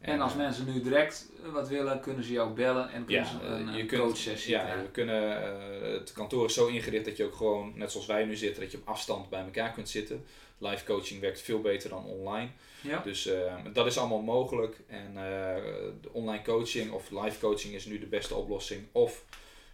En 0.06 0.22
als 0.22 0.32
eh, 0.32 0.38
mensen 0.38 0.66
nu 0.74 0.82
direct 0.82 1.30
wat 1.51 1.68
willen, 1.70 1.99
kunnen 1.99 2.24
ze 2.24 2.32
jou 2.32 2.53
bellen 2.53 2.89
en 2.91 3.06
kunnen 3.06 3.24
ja, 3.24 3.30
ze 3.30 3.39
eh, 3.39 3.49
een, 3.51 3.74
je 3.74 3.82
een 3.82 3.88
kunt, 3.88 4.01
coachsessie 4.01 4.51
ja, 4.51 4.60
krijgen. 4.64 4.84
we 4.84 4.89
kunnen, 4.91 5.43
eh, 5.84 5.91
het 5.99 6.12
kantoor 6.12 6.45
is 6.45 6.53
zo 6.53 6.68
ingericht 6.68 7.06
dat 7.06 7.18
je 7.18 7.24
ook 7.24 7.36
gewoon, 7.36 7.74
net 7.76 7.91
zoals 7.91 8.06
wij 8.06 8.26
nu 8.26 8.36
zitten, 8.36 8.62
dat 8.62 8.72
je 8.72 8.78
op 8.78 8.88
afstand 8.88 9.30
bij 9.30 9.41
elkaar 9.43 9.72
kunt 9.72 9.89
zitten. 9.89 10.26
Live 10.58 10.86
coaching 10.86 11.22
werkt 11.22 11.41
veel 11.41 11.62
beter 11.62 11.89
dan 11.89 12.06
online. 12.06 12.49
Ja. 12.82 13.01
Dus 13.01 13.26
eh, 13.28 13.56
dat 13.74 13.86
is 13.86 13.97
allemaal 13.97 14.22
mogelijk. 14.22 14.80
En 14.88 15.08
eh, 15.08 15.64
de 16.01 16.10
online 16.12 16.43
coaching 16.43 16.91
of 16.91 17.10
live 17.12 17.39
coaching 17.39 17.74
is 17.74 17.86
nu 17.86 17.99
de 17.99 18.06
beste 18.06 18.36
oplossing. 18.36 18.88
Of 18.91 19.26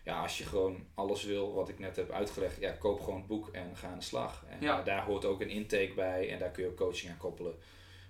ja, 0.03 0.22
als 0.22 0.38
je 0.38 0.43
gewoon 0.43 0.85
alles 0.95 1.23
wil 1.23 1.53
wat 1.53 1.69
ik 1.69 1.80
net 1.80 1.95
heb 1.95 2.11
uitgelegd, 2.11 2.60
ja, 2.60 2.72
koop 2.72 2.99
gewoon 3.01 3.18
het 3.19 3.27
boek 3.27 3.49
en 3.51 3.72
ga 3.76 3.88
aan 3.88 3.97
de 3.97 4.03
slag. 4.03 4.43
En 4.49 4.57
Ja. 4.61 4.80
eh, 4.80 4.85
daar 4.85 5.03
hoort 5.06 5.26
ook 5.26 5.41
een 5.41 5.49
intake 5.49 5.91
bij 5.95 6.30
en 6.31 6.39
daar 6.39 6.49
kun 6.51 6.64
je 6.64 6.69
ook 6.69 6.76
coaching 6.77 7.11
aan 7.11 7.18
koppelen. 7.18 7.53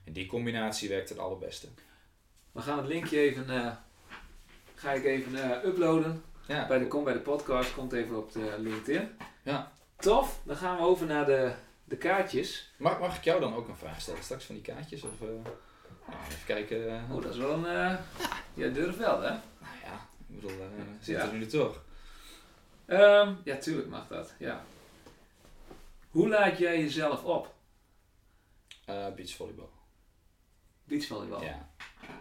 En 0.03 0.13
die 0.13 0.25
combinatie 0.25 0.89
werkt 0.89 1.09
het 1.09 1.17
allerbeste. 1.17 1.67
We 2.51 2.61
gaan 2.61 2.77
het 2.77 2.87
linkje 2.87 3.19
even, 3.19 3.49
eh, 3.49 3.71
ga 4.75 4.91
ik 4.91 5.03
even 5.03 5.35
eh, 5.43 5.63
uploaden. 5.65 6.23
Ja, 6.47 6.67
Bij 6.67 6.77
de, 6.79 6.87
kom 6.87 7.03
bij 7.03 7.13
de 7.13 7.19
podcast, 7.19 7.73
komt 7.73 7.93
even 7.93 8.17
op 8.17 8.31
de 8.31 8.55
LinkedIn. 8.59 9.09
Ja. 9.43 9.71
Tof, 9.95 10.39
dan 10.43 10.55
gaan 10.55 10.75
we 10.77 10.83
over 10.83 11.05
naar 11.05 11.25
de, 11.25 11.53
de 11.83 11.97
kaartjes. 11.97 12.73
Mag, 12.77 12.99
mag 12.99 13.17
ik 13.17 13.23
jou 13.23 13.39
dan 13.39 13.55
ook 13.55 13.67
een 13.67 13.75
vraag 13.77 14.01
stellen 14.01 14.23
straks 14.23 14.45
van 14.45 14.55
die 14.55 14.63
kaartjes? 14.63 15.03
Of, 15.03 15.21
eh, 15.21 15.27
nou, 16.07 16.21
even 16.27 16.45
kijken. 16.45 17.05
Oh, 17.11 17.21
dat 17.21 17.31
is 17.33 17.37
wel 17.39 17.65
een... 17.65 17.97
jij 18.53 18.73
durft 18.73 18.97
wel, 18.97 19.21
hè? 19.21 19.29
Nou 19.29 19.75
ja, 19.83 20.07
ik 20.27 20.35
bedoel, 20.41 20.51
eh 20.59 20.67
zit 21.01 21.15
Ja. 21.17 21.31
nu 21.31 21.45
toch? 21.45 21.83
Ehm, 22.85 23.33
ja, 23.43 23.57
tuurlijk 23.57 23.87
mag 23.89 24.07
dat, 24.07 24.33
ja. 24.37 24.63
Hoe 26.09 26.29
laat 26.29 26.57
jij 26.57 26.79
jezelf 26.79 27.23
op? 27.23 27.53
Beachvolleybal. 29.15 29.69
Beachvolleybal. 30.83 31.43
Ja, 31.43 31.69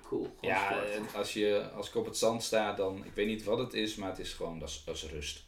Cool. 0.02 0.36
ja 0.40 0.84
sport. 0.86 1.14
als, 1.14 1.32
je, 1.32 1.70
als 1.74 1.88
ik 1.88 1.94
op 1.94 2.04
het 2.04 2.16
zand 2.16 2.42
sta, 2.42 2.72
dan, 2.72 3.04
ik 3.04 3.14
weet 3.14 3.26
niet 3.26 3.44
wat 3.44 3.58
het 3.58 3.74
is, 3.74 3.94
maar 3.94 4.08
het 4.08 4.18
is 4.18 4.32
gewoon, 4.32 4.58
dat 4.58 4.68
is, 4.68 4.82
dat 4.84 4.94
is 4.94 5.06
rust. 5.06 5.44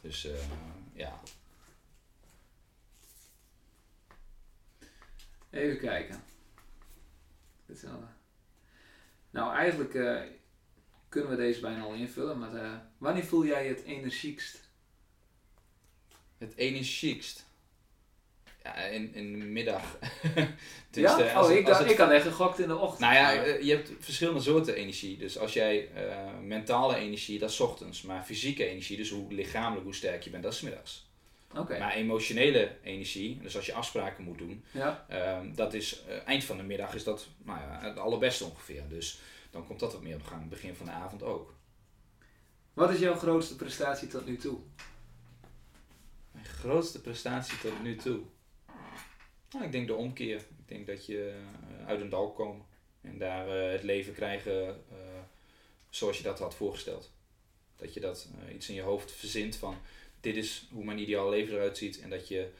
Dus 0.00 0.24
eh, 0.24 0.40
ja, 0.92 1.20
Even 5.50 5.78
kijken. 5.78 6.24
Dit 7.66 7.82
wel, 7.82 7.92
eh, 7.92 8.08
nou, 9.30 9.54
eigenlijk 9.54 9.94
eh, 9.94 10.22
kunnen 11.08 11.30
we 11.30 11.36
deze 11.36 11.60
bijna 11.60 11.82
al 11.82 11.94
invullen, 11.94 12.38
maar 12.38 12.82
wanneer 12.98 13.24
voel 13.24 13.44
jij 13.44 13.62
je 13.62 13.74
het 13.74 13.82
energiekst? 13.82 14.68
Het 16.38 16.56
energiekst. 16.56 17.46
Ja, 18.76 18.82
in, 18.84 19.14
in 19.14 19.38
de 19.38 19.44
middag. 19.44 19.82
ja? 20.34 20.48
Tenminste, 20.90 21.32
als 21.32 21.46
oh, 21.48 21.52
ik, 21.52 21.68
als 21.68 21.78
het- 21.78 21.90
ik 21.90 21.96
had 21.98 22.10
echt 22.10 22.26
gegokt 22.26 22.58
in 22.58 22.68
de 22.68 22.76
ochtend. 22.76 23.00
Nou 23.00 23.14
ja, 23.14 23.32
eh, 23.44 23.62
je 23.62 23.70
hebt 23.74 23.90
verschillende 23.98 24.40
soorten 24.40 24.74
energie. 24.74 25.16
Dus 25.18 25.38
als 25.38 25.52
jij 25.52 25.88
eh, 25.94 26.16
mentale 26.42 26.96
energie, 26.96 27.38
dat 27.38 27.50
is 27.50 27.56
's 27.56 27.60
ochtends. 27.60 28.02
Maar 28.02 28.24
fysieke 28.24 28.66
energie, 28.66 28.96
dus 28.96 29.10
hoe 29.10 29.32
lichamelijk, 29.32 29.84
hoe 29.84 29.94
sterk 29.94 30.22
je 30.22 30.30
bent, 30.30 30.42
dat 30.42 30.52
is 30.52 30.58
's 30.58 30.62
middags. 30.62 31.06
Oké, 31.56 31.78
Maar 31.78 31.94
emotionele 31.94 32.70
energie, 32.82 33.38
dus 33.42 33.56
als 33.56 33.66
je 33.66 33.72
afspraken 33.72 34.24
moet 34.24 34.38
doen, 34.38 34.64
ja. 34.70 35.04
ehm, 35.08 35.54
dat 35.54 35.74
is 35.74 36.02
eh, 36.08 36.16
eind 36.26 36.44
van 36.44 36.56
de 36.56 36.62
middag 36.62 36.94
is 36.94 37.04
dat 37.04 37.26
nou 37.44 37.58
ja, 37.60 37.78
het 37.82 37.98
allerbeste 37.98 38.44
ongeveer. 38.44 38.82
Dus 38.88 39.18
dan 39.50 39.66
komt 39.66 39.80
dat 39.80 39.92
wat 39.92 40.02
meer 40.02 40.14
op 40.14 40.24
gang. 40.26 40.48
Begin 40.48 40.74
van 40.74 40.86
de 40.86 40.92
avond 40.92 41.22
ook. 41.22 41.54
Wat 42.72 42.90
is 42.90 42.98
jouw 42.98 43.14
grootste 43.14 43.56
prestatie 43.56 44.08
tot 44.08 44.26
nu 44.26 44.36
toe? 44.36 44.58
Mijn 46.32 46.44
grootste 46.44 47.00
prestatie 47.00 47.58
tot 47.58 47.82
nu 47.82 47.96
toe. 47.96 48.18
Nou, 49.52 49.64
ik 49.64 49.72
denk 49.72 49.86
de 49.86 49.94
omkeer. 49.94 50.36
Ik 50.36 50.68
denk 50.68 50.86
dat 50.86 51.06
je 51.06 51.40
eh, 51.80 51.86
uit 51.86 52.00
een 52.00 52.08
dal 52.08 52.32
komt 52.32 52.64
en 53.00 53.18
daar 53.18 53.48
eh, 53.48 53.72
het 53.72 53.82
leven 53.82 54.14
krijgen 54.14 54.68
eh, 54.68 54.96
zoals 55.90 56.16
je 56.16 56.22
dat 56.22 56.38
had 56.38 56.54
voorgesteld. 56.54 57.10
Dat 57.76 57.94
je 57.94 58.00
dat 58.00 58.28
iets 58.54 58.68
in 58.68 58.74
je 58.74 58.82
hoofd 58.82 59.12
verzint 59.12 59.56
van 59.56 59.76
dit 60.20 60.36
is 60.36 60.68
hoe 60.72 60.84
mijn 60.84 60.98
ideaal 60.98 61.28
leven 61.30 61.54
eruit 61.54 61.78
ziet 61.78 62.00
en 62.00 62.10
dat 62.10 62.28
je 62.28 62.50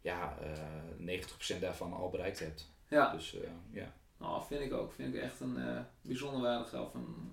ja, 0.00 0.38
eh 0.42 1.22
90% 1.56 1.60
daarvan 1.60 1.92
al 1.92 2.10
bereikt 2.10 2.38
hebt. 2.38 2.70
Ja, 2.88 3.12
Dus 3.12 3.36
ja. 3.70 3.94
nou, 4.16 4.42
vind 4.46 4.60
ik 4.60 4.72
ook. 4.72 4.92
Vind 4.92 5.14
ik 5.14 5.20
echt 5.20 5.40
een 5.40 5.56
eh, 5.56 5.80
bijzonder 6.02 6.40
waardige 6.40 6.80
of 6.80 6.94
een, 6.94 7.32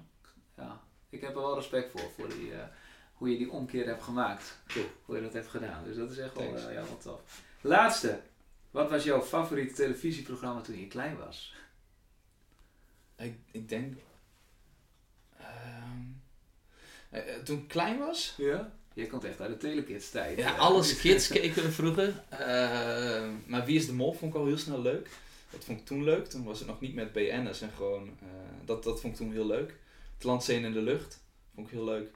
ja, 0.58 0.82
ik 1.10 1.22
heb 1.22 1.36
er 1.36 1.42
wel 1.42 1.56
respect 1.56 1.92
voor, 1.92 2.12
voor 2.16 2.30
die, 2.30 2.52
hoe 3.14 3.30
je 3.30 3.38
die 3.38 3.52
omkeer 3.52 3.86
hebt 3.86 4.04
gemaakt. 4.04 4.58
Cool. 4.68 4.86
Hoe 5.06 5.16
je 5.16 5.22
dat 5.22 5.34
hebt 5.34 5.48
gedaan. 5.48 5.84
Dus 5.84 5.96
dat 5.96 6.12
is 6.12 6.18
echt 6.18 6.38
wel, 6.38 6.60
ja, 6.72 6.84
wel 6.84 6.98
tof. 6.98 7.44
Laatste. 7.62 8.22
Wat 8.76 8.90
was 8.90 9.04
jouw 9.04 9.22
favoriete 9.22 9.74
televisieprogramma 9.74 10.62
toen 10.62 10.80
je 10.80 10.88
klein 10.88 11.18
was? 11.18 11.54
Ik, 13.18 13.36
ik 13.52 13.70
denk. 13.70 13.98
ehm, 15.38 16.00
eh, 17.10 17.36
eh, 17.36 17.44
toen 17.44 17.58
ik 17.58 17.68
klein 17.68 18.00
was, 18.00 18.34
Ja? 18.38 18.72
Je 18.94 19.08
komt 19.08 19.24
echt 19.24 19.42
uit 19.42 19.50
de 19.50 19.58
Telekids 19.58 20.10
tijd. 20.10 20.38
Ja, 20.38 20.56
alles 20.56 20.98
kids 21.02 21.28
keken 21.28 21.64
we 21.64 21.72
vroeger. 21.72 22.24
Eh, 22.30 23.30
maar 23.46 23.66
Wie 23.66 23.78
is 23.78 23.86
de 23.86 23.94
Mol 23.94 24.14
vond 24.14 24.34
ik 24.34 24.40
al 24.40 24.46
heel 24.46 24.58
snel 24.58 24.82
leuk. 24.82 25.10
Dat 25.50 25.64
vond 25.64 25.80
ik 25.80 25.86
toen 25.86 26.04
leuk. 26.04 26.26
Toen 26.28 26.44
was 26.44 26.60
het 26.60 26.68
nog 26.68 26.80
niet 26.82 26.94
met 26.96 27.14
BN'ers 27.14 27.62
en 27.62 27.72
gewoon... 27.76 28.18
eh, 28.22 28.28
dat, 28.66 28.84
dat 28.84 29.02
vond 29.02 29.14
ik 29.14 29.20
toen 29.20 29.32
heel 29.32 29.46
leuk. 29.48 29.76
Het 30.14 30.24
Landzeen 30.24 30.64
in 30.64 30.74
de 30.74 30.82
Lucht 30.82 31.22
vond 31.56 31.68
ik 31.68 31.74
heel 31.74 31.84
leuk. 31.86 32.12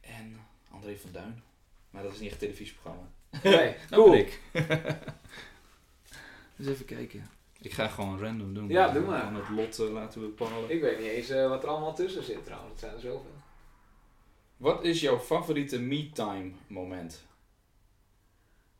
En 0.00 0.40
André 0.70 0.96
van 0.98 1.12
Duin. 1.12 1.42
Maar 1.90 2.02
dat 2.02 2.12
is 2.12 2.18
niet 2.18 2.30
echt 2.32 2.42
een 2.42 2.48
televisieprogramma. 2.48 3.08
Nee, 3.42 3.74
Nou 3.90 4.02
cool. 4.02 4.14
ik. 4.14 4.40
Eens 6.62 6.70
even 6.70 6.86
kijken. 6.86 7.28
Ik 7.60 7.72
ga 7.72 7.88
gewoon 7.88 8.20
random 8.20 8.54
doen. 8.54 8.68
Ja, 8.68 8.92
doe 8.92 9.02
maar. 9.06 9.20
Gewoon 9.20 9.34
het 9.34 9.48
lot 9.48 9.78
eh, 9.78 9.92
laten 9.92 10.20
bepalen. 10.20 10.70
Ik 10.70 10.80
weet 10.80 10.98
niet 10.98 11.08
eens 11.08 11.28
eh, 11.28 11.48
wat 11.48 11.62
er 11.62 11.68
allemaal 11.68 11.94
tussen 11.94 12.22
zit 12.22 12.44
trouwens. 12.44 12.70
Het 12.70 12.80
zijn 12.80 12.94
er 12.94 13.00
zoveel. 13.00 13.34
Wat 14.56 14.84
is 14.84 15.00
jouw 15.00 15.18
favoriete 15.18 15.80
me-time 15.80 16.52
moment? 16.66 17.26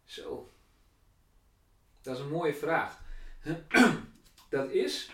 Zo. 0.05 0.51
Dat 2.03 2.17
is 2.17 2.23
een 2.23 2.31
mooie 2.31 2.55
vraag. 2.55 3.01
Dat 4.49 4.71
is 4.71 5.11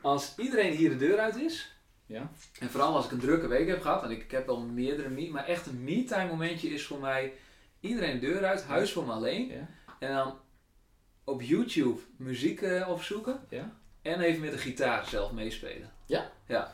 als 0.00 0.38
iedereen 0.38 0.76
hier 0.76 0.88
de 0.88 0.96
deur 0.96 1.18
uit 1.18 1.36
is. 1.36 1.76
Ja? 2.06 2.30
En 2.58 2.70
vooral 2.70 2.94
als 2.94 3.04
ik 3.04 3.10
een 3.10 3.18
drukke 3.18 3.46
week 3.46 3.68
heb 3.68 3.80
gehad. 3.80 4.02
En 4.02 4.10
ik, 4.10 4.22
ik 4.22 4.30
heb 4.30 4.46
wel 4.46 4.60
meerdere 4.60 5.08
me 5.08 5.30
Maar 5.30 5.46
echt 5.46 5.66
een 5.66 5.84
me-time 5.84 6.28
momentje 6.28 6.68
is 6.68 6.86
voor 6.86 7.00
mij 7.00 7.32
iedereen 7.80 8.20
de 8.20 8.26
deur 8.26 8.44
uit. 8.44 8.64
Huis 8.64 8.92
voor 8.92 9.06
me 9.06 9.12
alleen. 9.12 9.46
Ja? 9.46 9.68
En 9.98 10.14
dan 10.14 10.38
op 11.24 11.42
YouTube 11.42 12.00
muziek 12.16 12.60
eh, 12.62 12.88
opzoeken. 12.88 13.40
Ja? 13.48 13.72
En 14.02 14.20
even 14.20 14.40
met 14.40 14.52
de 14.52 14.58
gitaar 14.58 15.06
zelf 15.06 15.32
meespelen. 15.32 15.92
Ja? 16.06 16.30
Ja. 16.46 16.72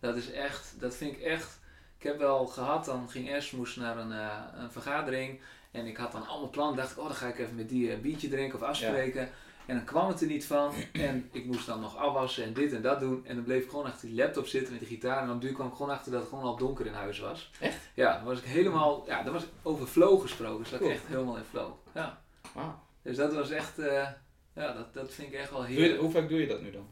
Dat 0.00 0.16
is 0.16 0.30
echt, 0.32 0.74
dat 0.80 0.94
vind 0.96 1.12
ik 1.12 1.20
echt. 1.20 1.60
Ik 1.98 2.02
heb 2.08 2.18
wel 2.18 2.46
gehad, 2.46 2.84
dan 2.84 3.10
ging 3.10 3.28
Erasmus 3.28 3.76
naar 3.76 3.98
een, 3.98 4.12
eh, 4.12 4.38
een 4.54 4.70
vergadering. 4.72 5.40
En 5.70 5.86
ik 5.86 5.96
had 5.96 6.12
dan 6.12 6.26
allemaal 6.26 6.50
plannen. 6.50 6.76
Dacht 6.76 6.90
ik, 6.90 6.98
oh 6.98 7.04
dan 7.06 7.14
ga 7.14 7.26
ik 7.28 7.38
even 7.38 7.54
met 7.54 7.68
die 7.68 7.92
een 7.92 8.00
biertje 8.00 8.28
drinken 8.28 8.58
of 8.58 8.64
afspreken. 8.64 9.30
En 9.66 9.76
dan 9.76 9.84
kwam 9.84 10.08
het 10.08 10.20
er 10.20 10.26
niet 10.26 10.46
van. 10.46 10.72
En 10.92 11.28
ik 11.32 11.44
moest 11.44 11.66
dan 11.66 11.80
nog 11.80 11.96
afwassen 11.96 12.44
en 12.44 12.52
dit 12.52 12.72
en 12.72 12.82
dat 12.82 13.00
doen. 13.00 13.26
En 13.26 13.34
dan 13.34 13.44
bleef 13.44 13.62
ik 13.64 13.70
gewoon 13.70 13.84
achter 13.84 14.08
die 14.08 14.16
laptop 14.16 14.46
zitten 14.46 14.72
met 14.72 14.80
de 14.80 14.86
gitaar. 14.88 15.22
En 15.22 15.30
op 15.30 15.40
duur 15.40 15.52
kwam 15.52 15.66
ik 15.68 15.74
gewoon 15.74 15.90
achter 15.92 16.12
dat 16.12 16.20
het 16.20 16.28
gewoon 16.28 16.44
al 16.44 16.56
donker 16.56 16.86
in 16.86 16.92
huis 16.92 17.18
was. 17.18 17.50
Echt? 17.60 17.78
Ja, 17.94 18.16
dan 18.16 18.24
was 18.24 18.38
ik 18.38 18.44
helemaal, 18.44 19.04
ja, 19.06 19.22
dat 19.22 19.32
was 19.32 19.44
over 19.62 19.86
flow 19.86 20.20
gesproken. 20.20 20.58
Dus 20.62 20.70
dat 20.70 20.80
ik 20.80 20.86
Cool. 20.86 20.98
echt 20.98 21.06
helemaal 21.06 21.36
in 21.36 21.44
flow. 21.44 21.72
Ja. 21.94 22.20
Wauw. 22.54 22.80
Dus 23.02 23.16
dat 23.16 23.34
was 23.34 23.50
echt, 23.50 23.78
eh, 23.78 24.08
ja, 24.54 24.72
dat, 24.72 24.94
dat 24.94 25.12
vind 25.12 25.28
ik 25.32 25.34
echt 25.38 25.50
wel 25.50 25.64
heerlijk. 25.64 26.00
Hoe 26.00 26.10
vaak 26.10 26.28
doe 26.28 26.40
je 26.40 26.46
dat 26.46 26.62
nu 26.62 26.70
dan? 26.70 26.86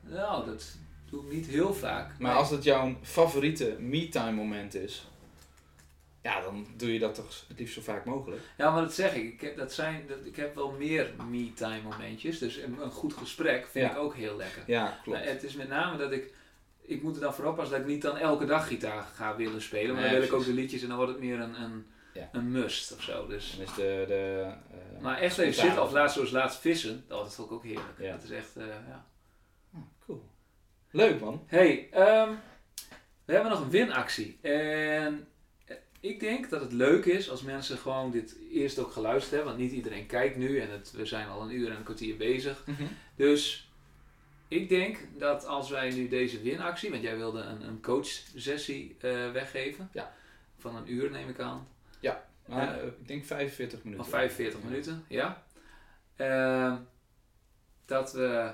Nou, 0.00 0.46
dat 0.46 0.76
doe 1.10 1.24
ik 1.24 1.32
niet 1.32 1.46
heel 1.46 1.74
vaak. 1.74 2.18
Maar 2.18 2.34
als 2.34 2.50
het 2.50 2.64
jouw 2.64 2.96
favoriete 3.02 3.76
me-time 3.78 4.32
moment 4.32 4.74
is, 4.74 5.06
ja, 6.22 6.40
dan 6.40 6.66
doe 6.76 6.92
je 6.92 6.98
dat 6.98 7.14
toch 7.14 7.44
het 7.48 7.58
liefst 7.58 7.74
zo 7.74 7.80
vaak 7.80 8.04
mogelijk. 8.04 8.42
Ja, 8.56 8.70
maar 8.70 8.82
dat 8.82 8.94
zeg 8.94 9.14
ik. 9.14 9.32
Ik 9.32 9.40
heb, 9.40 9.56
dat 9.56 9.72
zijn, 9.72 10.04
dat, 10.08 10.18
ik 10.24 10.36
heb 10.36 10.54
wel 10.54 10.70
meer 10.70 11.10
me-time 11.28 11.80
momentjes. 11.82 12.38
Dus 12.38 12.56
een, 12.56 12.78
een 12.82 12.90
goed 12.90 13.12
gesprek 13.12 13.66
vind 13.66 13.86
Ja. 13.86 13.92
ik 13.92 13.98
ook 13.98 14.14
heel 14.14 14.36
lekker. 14.36 14.62
Ja, 14.66 14.98
klopt. 15.02 15.18
Maar 15.18 15.28
het 15.28 15.42
is 15.42 15.54
met 15.54 15.68
name 15.68 15.98
dat 15.98 16.12
ik... 16.12 16.32
Ik 16.84 17.02
moet 17.02 17.14
er 17.14 17.20
dan 17.20 17.34
voor 17.34 17.44
oppassen 17.44 17.76
dat 17.76 17.86
ik 17.86 17.92
niet 17.92 18.02
dan 18.02 18.16
elke 18.16 18.44
dag 18.44 18.66
gitaar 18.66 19.02
ga 19.14 19.36
willen 19.36 19.62
spelen. 19.62 19.92
Maar 19.94 20.02
Nee, 20.02 20.10
dan 20.10 20.20
wil 20.20 20.28
ik 20.28 20.34
ook 20.34 20.44
de 20.44 20.52
liedjes 20.52 20.82
en 20.82 20.88
dan 20.88 20.96
wordt 20.96 21.12
het 21.12 21.20
meer 21.22 21.40
een, 21.40 21.62
een, 21.62 21.86
Ja. 22.12 22.28
een 22.32 22.50
must 22.50 22.92
of 22.92 23.02
zo. 23.02 23.26
Dus. 23.26 23.56
Is 23.56 23.74
de, 23.74 24.04
de, 24.06 24.52
eh, 24.70 25.02
Maar 25.02 25.18
echt 25.18 25.38
even 25.38 25.54
zitten, 25.54 25.82
of 25.82 25.92
laatst 25.92 26.14
zoals 26.14 26.30
laatst 26.30 26.60
vissen. 26.60 27.04
Dat 27.08 27.34
vond 27.34 27.48
ik 27.48 27.54
ook 27.54 27.64
heerlijk. 27.64 27.98
Ja. 27.98 28.12
Dat 28.12 28.22
is 28.22 28.30
echt, 28.30 28.56
eh, 28.56 28.66
ja. 28.66 29.06
Ah, 29.74 29.80
cool. 30.04 30.24
Leuk 30.90 31.20
man. 31.20 31.42
hey, 31.46 31.88
ehm, 31.90 32.30
we 33.24 33.32
hebben 33.32 33.50
nog 33.50 33.60
een 33.60 33.70
winactie. 33.70 34.38
En 34.40 35.28
eh, 35.64 35.76
ik 36.00 36.20
denk 36.20 36.50
dat 36.50 36.60
het 36.60 36.72
leuk 36.72 37.04
is 37.04 37.30
als 37.30 37.42
mensen 37.42 37.78
gewoon 37.78 38.10
dit 38.10 38.36
eerst 38.50 38.78
ook 38.78 38.92
geluisterd 38.92 39.34
hebben. 39.34 39.48
Want 39.48 39.62
niet 39.62 39.72
iedereen 39.72 40.06
kijkt 40.06 40.36
nu 40.36 40.60
en 40.60 40.70
het, 40.70 40.90
we 40.90 41.06
zijn 41.06 41.28
al 41.28 41.42
een 41.42 41.54
uur 41.54 41.70
en 41.70 41.76
een 41.76 41.82
kwartier 41.82 42.16
bezig. 42.16 42.64
Dus 43.16 43.70
ik 44.48 44.68
denk 44.68 44.98
dat 45.18 45.46
als 45.46 45.70
wij 45.70 45.90
nu 45.90 46.08
deze 46.08 46.40
winactie, 46.42 46.90
want 46.90 47.02
jij 47.02 47.16
wilde 47.16 47.40
een, 47.40 47.62
een 47.62 47.80
coachsessie 47.80 48.96
weggeven. 49.32 49.90
Ja. 49.92 50.14
Van 50.58 50.76
een 50.76 50.92
uur 50.92 51.10
neem 51.10 51.28
ik 51.28 51.40
aan. 51.40 51.68
Maar, 52.46 52.64
Ja. 52.64 52.78
eh, 52.78 52.86
ik 52.86 53.08
denk 53.08 53.24
45 53.24 53.82
minuten. 53.82 54.04
Of 54.04 54.10
45 54.10 54.62
minuten, 54.62 55.04
ja. 55.08 55.42
Ehm, 56.16 56.76
dat 57.86 58.12
we 58.12 58.52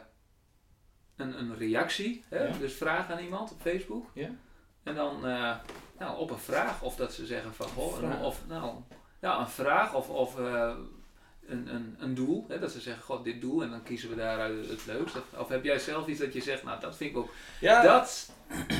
een, 1.16 1.38
een 1.38 1.56
reactie, 1.56 2.24
hè, 2.28 2.44
Ja. 2.46 2.56
dus 2.58 2.74
vragen 2.74 3.14
aan 3.14 3.22
iemand 3.22 3.52
op 3.52 3.60
Facebook. 3.60 4.06
Ja. 4.14 4.30
En 4.82 4.94
dan 4.94 5.26
eh, 5.26 5.56
nou, 5.98 6.18
op 6.18 6.30
een 6.30 6.38
vraag, 6.38 6.82
of 6.82 6.96
dat 6.96 7.12
ze 7.12 7.26
zeggen 7.26 7.54
van, 7.54 7.66
goh, 7.68 8.02
een- 8.02 8.18
of 8.20 8.40
nou, 8.48 8.74
ja, 9.20 9.38
een 9.40 9.48
vraag 9.48 9.94
of, 9.94 10.08
of 10.08 10.38
eh, 10.38 10.74
een, 11.46 11.74
een, 11.74 11.96
een 11.98 12.14
doel. 12.14 12.44
Hè, 12.48 12.58
dat 12.58 12.70
ze 12.72 12.80
zeggen, 12.80 13.02
god, 13.02 13.24
dit 13.24 13.40
doel, 13.40 13.62
en 13.62 13.70
dan 13.70 13.82
kiezen 13.82 14.08
we 14.08 14.14
daaruit 14.16 14.68
het 14.68 14.86
leukste. 14.86 15.22
Of, 15.36 15.48
heb 15.48 15.64
jij 15.64 15.78
zelf 15.78 16.06
iets 16.06 16.20
dat 16.20 16.32
je 16.32 16.40
zegt, 16.40 16.62
nou, 16.62 16.80
dat 16.80 16.96
vind 16.96 17.10
ik 17.10 17.16
ook, 17.16 17.30
Ja, 17.60 17.82
dat, 17.82 18.30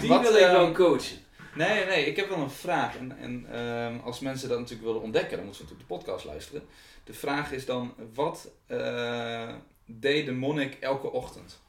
die 0.01 0.09
wat, 0.09 0.20
wil 0.23 0.35
ik 0.35 0.47
wel 0.47 0.65
ehm, 0.66 0.74
coachen. 0.74 1.19
Nee, 1.59 1.85
nee, 1.85 2.05
ik 2.05 2.16
heb 2.16 2.28
wel 2.28 2.39
een 2.39 2.51
vraag. 2.51 2.97
En, 2.97 3.18
en 3.18 3.47
ehm, 3.52 3.98
als 4.05 4.20
mensen 4.20 4.48
dat 4.48 4.59
natuurlijk 4.59 4.86
willen 4.86 5.02
ontdekken, 5.02 5.36
dan 5.36 5.44
moeten 5.47 5.56
ze 5.56 5.62
natuurlijk 5.62 5.89
de 5.89 5.94
podcast 5.97 6.24
luisteren. 6.24 6.62
De 7.05 7.14
vraag 7.14 7.52
is 7.52 7.66
dan, 7.66 7.94
wat 8.14 8.51
eh, 8.66 9.55
deed 9.86 10.26
de 10.26 10.32
monnik 10.32 10.74
elke 10.80 11.10
ochtend? 11.10 11.60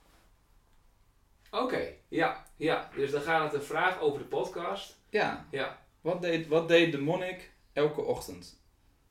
Oké, 1.51 1.87
ja, 2.07 2.45
ja. 2.55 2.89
Dus 2.95 3.11
dan 3.11 3.21
gaat 3.21 3.43
het 3.51 3.61
een 3.61 3.67
vraag 3.67 3.99
over 3.99 4.19
de 4.19 4.25
podcast. 4.25 4.97
Ja, 5.09 5.47
Ja. 5.51 5.79
wat 6.01 6.21
deed, 6.21 6.47
wat 6.47 6.67
deed 6.67 6.91
de 6.91 7.01
monnik 7.01 7.51
elke 7.73 8.01
ochtend? 8.01 8.61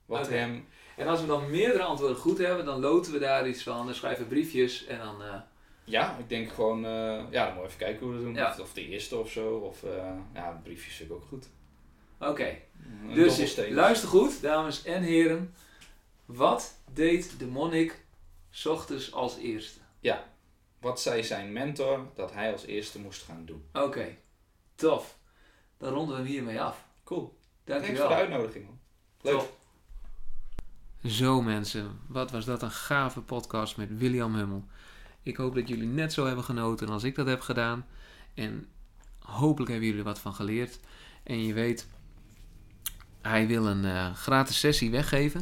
Wat 0.07 0.29
hem... 0.29 0.69
En 0.97 1.07
als 1.07 1.21
we 1.21 1.27
dan 1.27 1.51
meerdere 1.51 1.83
antwoorden 1.83 2.17
goed 2.17 2.39
hebben, 2.39 2.65
dan 2.65 2.81
loten 2.81 3.13
we 3.13 3.19
daar 3.19 3.49
iets 3.49 3.63
van. 3.63 3.87
Dan 3.87 3.95
schrijven 3.95 4.23
we 4.23 4.29
briefjes 4.31 4.85
en 4.87 4.99
dan. 4.99 5.23
eh, 5.23 5.41
Ja, 5.89 6.17
ik 6.19 6.29
denk 6.29 6.53
gewoon, 6.53 6.85
eh, 6.85 7.23
ja, 7.31 7.47
dan 7.47 7.55
moet 7.55 7.65
even 7.65 7.79
kijken 7.79 7.99
hoe 8.07 8.09
we 8.09 8.15
dat 8.15 8.25
doen. 8.25 8.35
Ja. 8.35 8.57
Of, 8.61 8.73
de 8.73 8.89
eerste 8.89 9.17
of 9.17 9.31
zo. 9.31 9.57
Of 9.57 9.83
eh, 9.83 10.13
ja, 10.35 10.61
briefjes 10.63 10.95
vind 10.95 11.11
ik 11.11 11.17
ook 11.17 11.25
goed. 11.29 11.49
Oké, 12.19 12.59
dus 13.15 13.57
luister 13.71 14.09
goed, 14.09 14.43
dames 14.43 14.85
en 14.85 15.03
heren. 15.03 15.55
Wat 16.25 16.75
deed 16.93 17.39
de 17.39 17.47
monnik 17.47 18.05
's 18.51 18.67
ochtends 18.67 19.13
als 19.13 19.37
eerste? 19.37 19.79
Wat 20.81 21.01
zei 21.01 21.25
zijn 21.25 21.53
mentor 21.53 22.07
dat 22.15 22.33
hij 22.33 22.53
als 22.53 22.65
eerste 22.65 23.01
moest 23.01 23.23
gaan 23.23 23.45
doen? 23.45 23.65
Oké, 23.73 24.17
tof. 24.75 25.19
Dan 25.79 25.93
ronden 25.93 26.17
we 26.17 26.23
hem 26.23 26.31
hiermee 26.31 26.61
af. 26.61 26.85
Cool. 27.05 27.39
Thanks 27.65 27.87
Dankjewel. 27.87 28.07
voor 28.07 28.17
de 28.17 28.23
uitnodiging. 28.23 28.65
Man. 28.67 28.79
Leuk. 29.21 29.43
Zo 31.05 31.43
mensen, 31.43 32.01
wat 32.07 32.31
was 32.31 32.45
dat 32.45 32.63
een 32.63 32.71
gave 32.71 33.21
podcast 33.21 33.77
met 33.77 33.99
William 33.99 34.35
Hummel. 34.35 34.65
Ik 35.29 35.37
hoop 35.37 35.55
dat 35.55 35.69
jullie 35.69 35.87
net 35.87 36.13
zo 36.13 36.27
hebben 36.27 36.45
genoten 36.45 36.89
als 36.89 37.05
ik 37.05 37.15
dat 37.15 37.27
heb 37.27 37.41
gedaan. 37.41 37.87
En 38.35 38.67
hopelijk 39.19 39.71
hebben 39.71 39.89
jullie 39.89 40.03
er 40.03 40.09
wat 40.09 40.21
van 40.21 40.35
geleerd. 40.35 40.81
En 41.23 41.45
je 41.45 41.53
weet, 41.53 41.87
hij 43.21 43.47
wil 43.47 43.67
een 43.67 43.85
eh, 43.85 44.15
gratis 44.15 44.59
sessie 44.59 44.91
weggeven. 44.91 45.41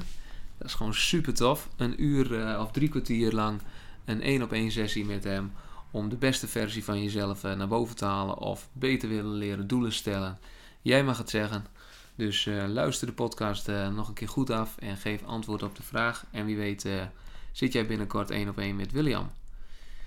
Dat 0.59 0.67
is 0.67 0.75
gewoon 0.75 0.95
super 0.95 1.35
tof. 1.35 1.69
Een 1.77 2.03
uur 2.03 2.41
eh, 2.41 2.61
of 2.61 2.71
drie 2.71 2.89
kwartier 2.89 3.33
lang 3.33 3.61
een 4.05 4.23
één 4.23 4.43
op 4.43 4.53
één 4.53 4.71
sessie 4.71 5.05
met 5.05 5.25
hem. 5.25 5.53
Om 5.91 6.09
de 6.09 6.17
beste 6.17 6.49
versie 6.49 6.85
van 6.85 7.03
jezelf 7.03 7.45
eh, 7.45 7.57
naar 7.57 7.69
boven 7.69 7.97
te 7.97 8.05
halen. 8.05 8.39
Of 8.39 8.69
beter 8.73 9.09
willen 9.09 9.35
leren 9.35 9.67
doelen 9.67 9.93
stellen. 9.93 10.39
Jij 10.83 11.05
mag 11.05 11.19
het 11.19 11.31
zeggen. 11.31 11.67
Dus 12.15 12.49
luister 12.67 13.07
de 13.07 13.13
podcast 13.13 13.67
nog 13.95 14.09
een 14.09 14.15
keer 14.15 14.29
goed 14.29 14.51
af. 14.51 14.77
En 14.79 14.97
geef 14.97 15.25
antwoord 15.25 15.63
op 15.63 15.77
de 15.77 15.83
vraag. 15.83 16.25
En 16.31 16.47
wie 16.47 16.57
weet 16.57 16.89
zit 17.53 17.73
jij 17.73 17.87
binnenkort 17.87 18.31
één 18.31 18.49
op 18.49 18.59
één 18.59 18.77
met 18.77 18.93
William. 18.93 19.31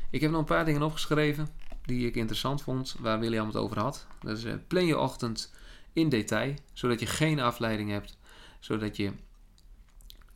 Ik 0.10 0.22
heb 0.22 0.31
nog 0.31 0.40
een 0.40 0.45
paar 0.45 0.65
dingen 0.65 0.81
opgeschreven. 0.81 1.48
Die 1.86 2.07
ik 2.07 2.15
interessant 2.15 2.61
vond. 2.61 2.95
Waar 2.99 3.19
William 3.19 3.48
het 3.48 3.56
over 3.56 3.80
had. 3.80 4.07
Dat 4.22 4.38
is 4.38 4.44
eh, 4.44 4.53
plan 4.68 4.86
je 4.86 4.98
ochtend 4.98 5.53
in 5.94 6.10
detail. 6.10 6.53
Zodat 6.73 6.99
je 6.99 7.06
geen 7.06 7.40
afleiding 7.40 7.90
hebt. 7.90 8.18
Zodat 8.60 8.95
je 8.98 9.11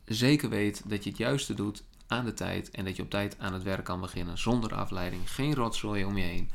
zeker 0.04 0.48
weet 0.48 0.82
dat 0.90 1.04
je 1.04 1.10
het 1.10 1.18
juiste 1.18 1.54
doet 1.54 1.82
aan 2.06 2.24
de 2.24 2.34
tijd 2.34 2.70
en 2.70 2.84
dat 2.84 2.96
je 2.96 3.02
op 3.02 3.10
tijd 3.10 3.36
aan 3.38 3.52
het 3.52 3.62
werk 3.62 3.84
kan 3.84 4.00
beginnen 4.00 4.38
zonder 4.38 4.74
afleiding, 4.74 5.30
geen 5.30 5.54
rotzooi 5.54 6.04
om 6.04 6.16
je 6.16 6.24
heen 6.24 6.50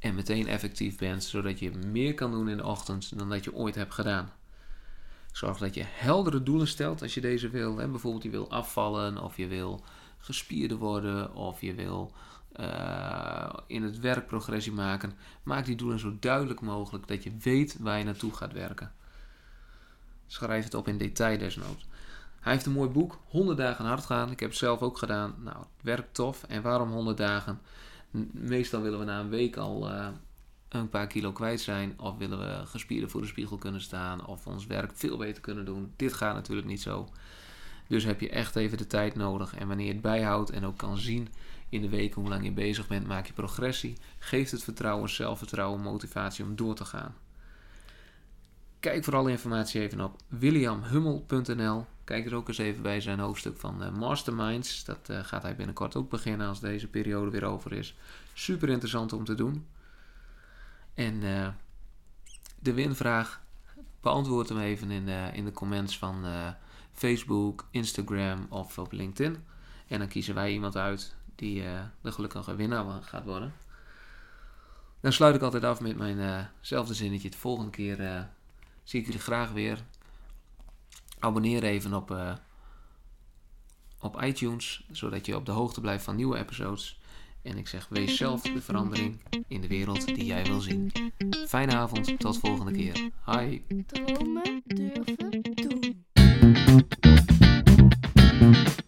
en 0.00 0.14
meteen 0.14 0.46
effectief 0.46 0.98
bent, 0.98 1.24
zodat 1.24 1.58
je 1.58 1.70
meer 1.70 2.14
kan 2.14 2.30
doen 2.30 2.48
in 2.48 2.56
de 2.56 2.64
ochtend 2.64 3.18
dan 3.18 3.28
dat 3.28 3.44
je 3.44 3.54
ooit 3.54 3.74
hebt 3.74 3.94
gedaan. 3.94 4.32
Zorg 5.32 5.58
dat 5.58 5.74
je 5.74 5.84
heldere 5.86 6.42
doelen 6.42 6.68
stelt 6.68 7.02
als 7.02 7.14
je 7.14 7.20
deze 7.20 7.48
wil. 7.48 7.76
Hè. 7.76 7.88
Bijvoorbeeld 7.88 8.22
je 8.22 8.30
wil 8.30 8.50
afvallen 8.50 9.22
of 9.22 9.36
je 9.36 9.46
wil 9.46 9.84
gespierder 10.20 10.76
worden 10.76 11.34
of 11.34 11.60
je 11.60 11.74
wil 11.74 12.12
eh, 12.52 13.52
in 13.66 13.82
het 13.82 13.98
werk 13.98 14.26
progressie 14.26 14.72
maken. 14.72 15.12
Maak 15.42 15.64
die 15.64 15.76
doelen 15.76 15.98
zo 15.98 16.16
duidelijk 16.20 16.60
mogelijk 16.60 17.08
dat 17.08 17.22
je 17.22 17.32
weet 17.38 17.76
waar 17.78 17.98
je 17.98 18.04
naartoe 18.04 18.34
gaat 18.34 18.52
werken. 18.52 18.92
Schrijf 20.26 20.64
het 20.64 20.74
op 20.74 20.88
in 20.88 20.98
detail 20.98 21.38
desnoods. 21.38 21.88
Hij 22.40 22.52
heeft 22.52 22.66
een 22.66 22.72
mooi 22.72 22.90
boek, 22.90 23.18
100 23.28 23.58
dagen 23.58 23.84
hard 23.84 24.04
gaan. 24.04 24.30
Ik 24.30 24.40
heb 24.40 24.48
het 24.48 24.58
zelf 24.58 24.80
ook 24.80 24.98
gedaan. 24.98 25.34
Nou, 25.38 25.56
het 25.56 25.82
werkt 25.82 26.14
tof. 26.14 26.42
En 26.42 26.62
waarom 26.62 26.90
100 26.90 27.16
dagen? 27.16 27.60
Meestal 28.32 28.80
willen 28.80 28.98
we 28.98 29.04
na 29.04 29.20
een 29.20 29.28
week 29.28 29.56
al 29.56 29.90
eh, 29.90 30.08
een 30.68 30.88
paar 30.88 31.06
kilo 31.06 31.32
kwijt 31.32 31.60
zijn. 31.60 32.00
Of 32.00 32.16
willen 32.16 32.38
we 32.38 32.66
gespierder 32.66 33.10
voor 33.10 33.20
de 33.20 33.26
spiegel 33.26 33.56
kunnen 33.56 33.80
staan. 33.80 34.26
Of 34.26 34.46
ons 34.46 34.66
werk 34.66 34.90
veel 34.94 35.16
beter 35.16 35.42
kunnen 35.42 35.64
doen. 35.64 35.92
Dit 35.96 36.12
gaat 36.12 36.34
natuurlijk 36.34 36.68
niet 36.68 36.82
zo. 36.82 37.08
Dus 37.90 38.04
heb 38.04 38.20
je 38.20 38.30
echt 38.30 38.56
even 38.56 38.78
de 38.78 38.86
tijd 38.86 39.14
nodig. 39.14 39.56
En 39.56 39.68
wanneer 39.68 39.86
je 39.86 39.92
het 39.92 40.02
bijhoudt 40.02 40.50
en 40.50 40.64
ook 40.64 40.76
kan 40.76 40.98
zien 40.98 41.28
in 41.68 41.80
de 41.80 41.88
week 41.88 42.14
hoe 42.14 42.28
lang 42.28 42.44
je 42.44 42.52
bezig 42.52 42.88
bent, 42.88 43.06
maak 43.06 43.26
je 43.26 43.32
progressie. 43.32 43.96
Geeft 44.18 44.50
het 44.50 44.62
vertrouwen, 44.64 45.08
zelfvertrouwen, 45.08 45.80
motivatie 45.80 46.44
om 46.44 46.56
door 46.56 46.74
te 46.74 46.84
gaan. 46.84 47.14
Kijk 48.80 49.04
voor 49.04 49.16
alle 49.16 49.30
informatie 49.30 49.80
even 49.80 50.00
op 50.00 50.16
williamhummel.nl. 50.28 51.86
Kijk 52.04 52.26
er 52.26 52.34
ook 52.34 52.48
eens 52.48 52.58
even 52.58 52.82
bij 52.82 53.00
zijn 53.00 53.18
hoofdstuk 53.18 53.58
van 53.58 53.82
eh, 53.82 53.90
Masterminds. 53.90 54.84
Dat 54.84 55.08
eh, 55.08 55.24
gaat 55.24 55.42
hij 55.42 55.56
binnenkort 55.56 55.96
ook 55.96 56.10
beginnen 56.10 56.48
als 56.48 56.60
deze 56.60 56.88
periode 56.88 57.30
weer 57.30 57.44
over 57.44 57.72
is. 57.72 57.96
Super 58.32 58.68
interessant 58.68 59.12
om 59.12 59.24
te 59.24 59.34
doen. 59.34 59.66
En 60.94 61.22
eh, 61.22 61.48
de 62.58 62.72
winvraag, 62.72 63.42
beantwoord 64.00 64.48
hem 64.48 64.58
even 64.58 64.90
in 64.90 65.04
de, 65.04 65.30
in 65.32 65.44
de 65.44 65.52
comments 65.52 65.98
van 65.98 66.24
Facebook, 67.00 67.68
Instagram 67.70 68.46
of 68.48 68.78
op 68.78 68.92
LinkedIn. 68.92 69.44
En 69.88 69.98
dan 69.98 70.08
kiezen 70.08 70.34
wij 70.34 70.52
iemand 70.52 70.76
uit 70.76 71.14
die 71.34 71.64
eh, 71.64 71.80
de 72.00 72.12
gelukkige 72.12 72.54
winnaar 72.54 73.02
gaat 73.02 73.24
worden. 73.24 73.52
Dan 75.00 75.12
sluit 75.12 75.34
ik 75.34 75.42
altijd 75.42 75.64
af 75.64 75.80
met 75.80 75.96
mijnzelfde 75.96 76.94
zinnetje. 76.94 77.30
De 77.30 77.36
volgende 77.36 77.70
keer 77.70 78.00
eh, 78.00 78.22
zie 78.82 79.00
ik 79.00 79.06
jullie 79.06 79.20
graag 79.20 79.50
weer. 79.50 79.84
Abonneer 81.18 81.62
even 81.62 81.94
op, 81.94 82.10
eh, 82.10 82.34
op 84.00 84.22
iTunes, 84.22 84.86
zodat 84.90 85.26
je 85.26 85.36
op 85.36 85.46
de 85.46 85.52
hoogte 85.52 85.80
blijft 85.80 86.04
van 86.04 86.16
nieuwe 86.16 86.38
episodes. 86.38 87.00
En 87.42 87.58
ik 87.58 87.68
zeg, 87.68 87.86
wees 87.88 88.16
zelf 88.16 88.42
de 88.42 88.62
verandering 88.62 89.20
in 89.48 89.60
de 89.60 89.68
wereld 89.68 90.06
die 90.06 90.24
jij 90.24 90.44
wil 90.44 90.60
zien. 90.60 90.92
Fijne 91.46 91.76
avond, 91.76 92.18
tot 92.18 92.38
volgende 92.38 92.72
keer. 92.72 93.10
Hi. 93.26 93.62
Durven 94.64 95.49
thank 96.70 96.94
you 98.68 98.79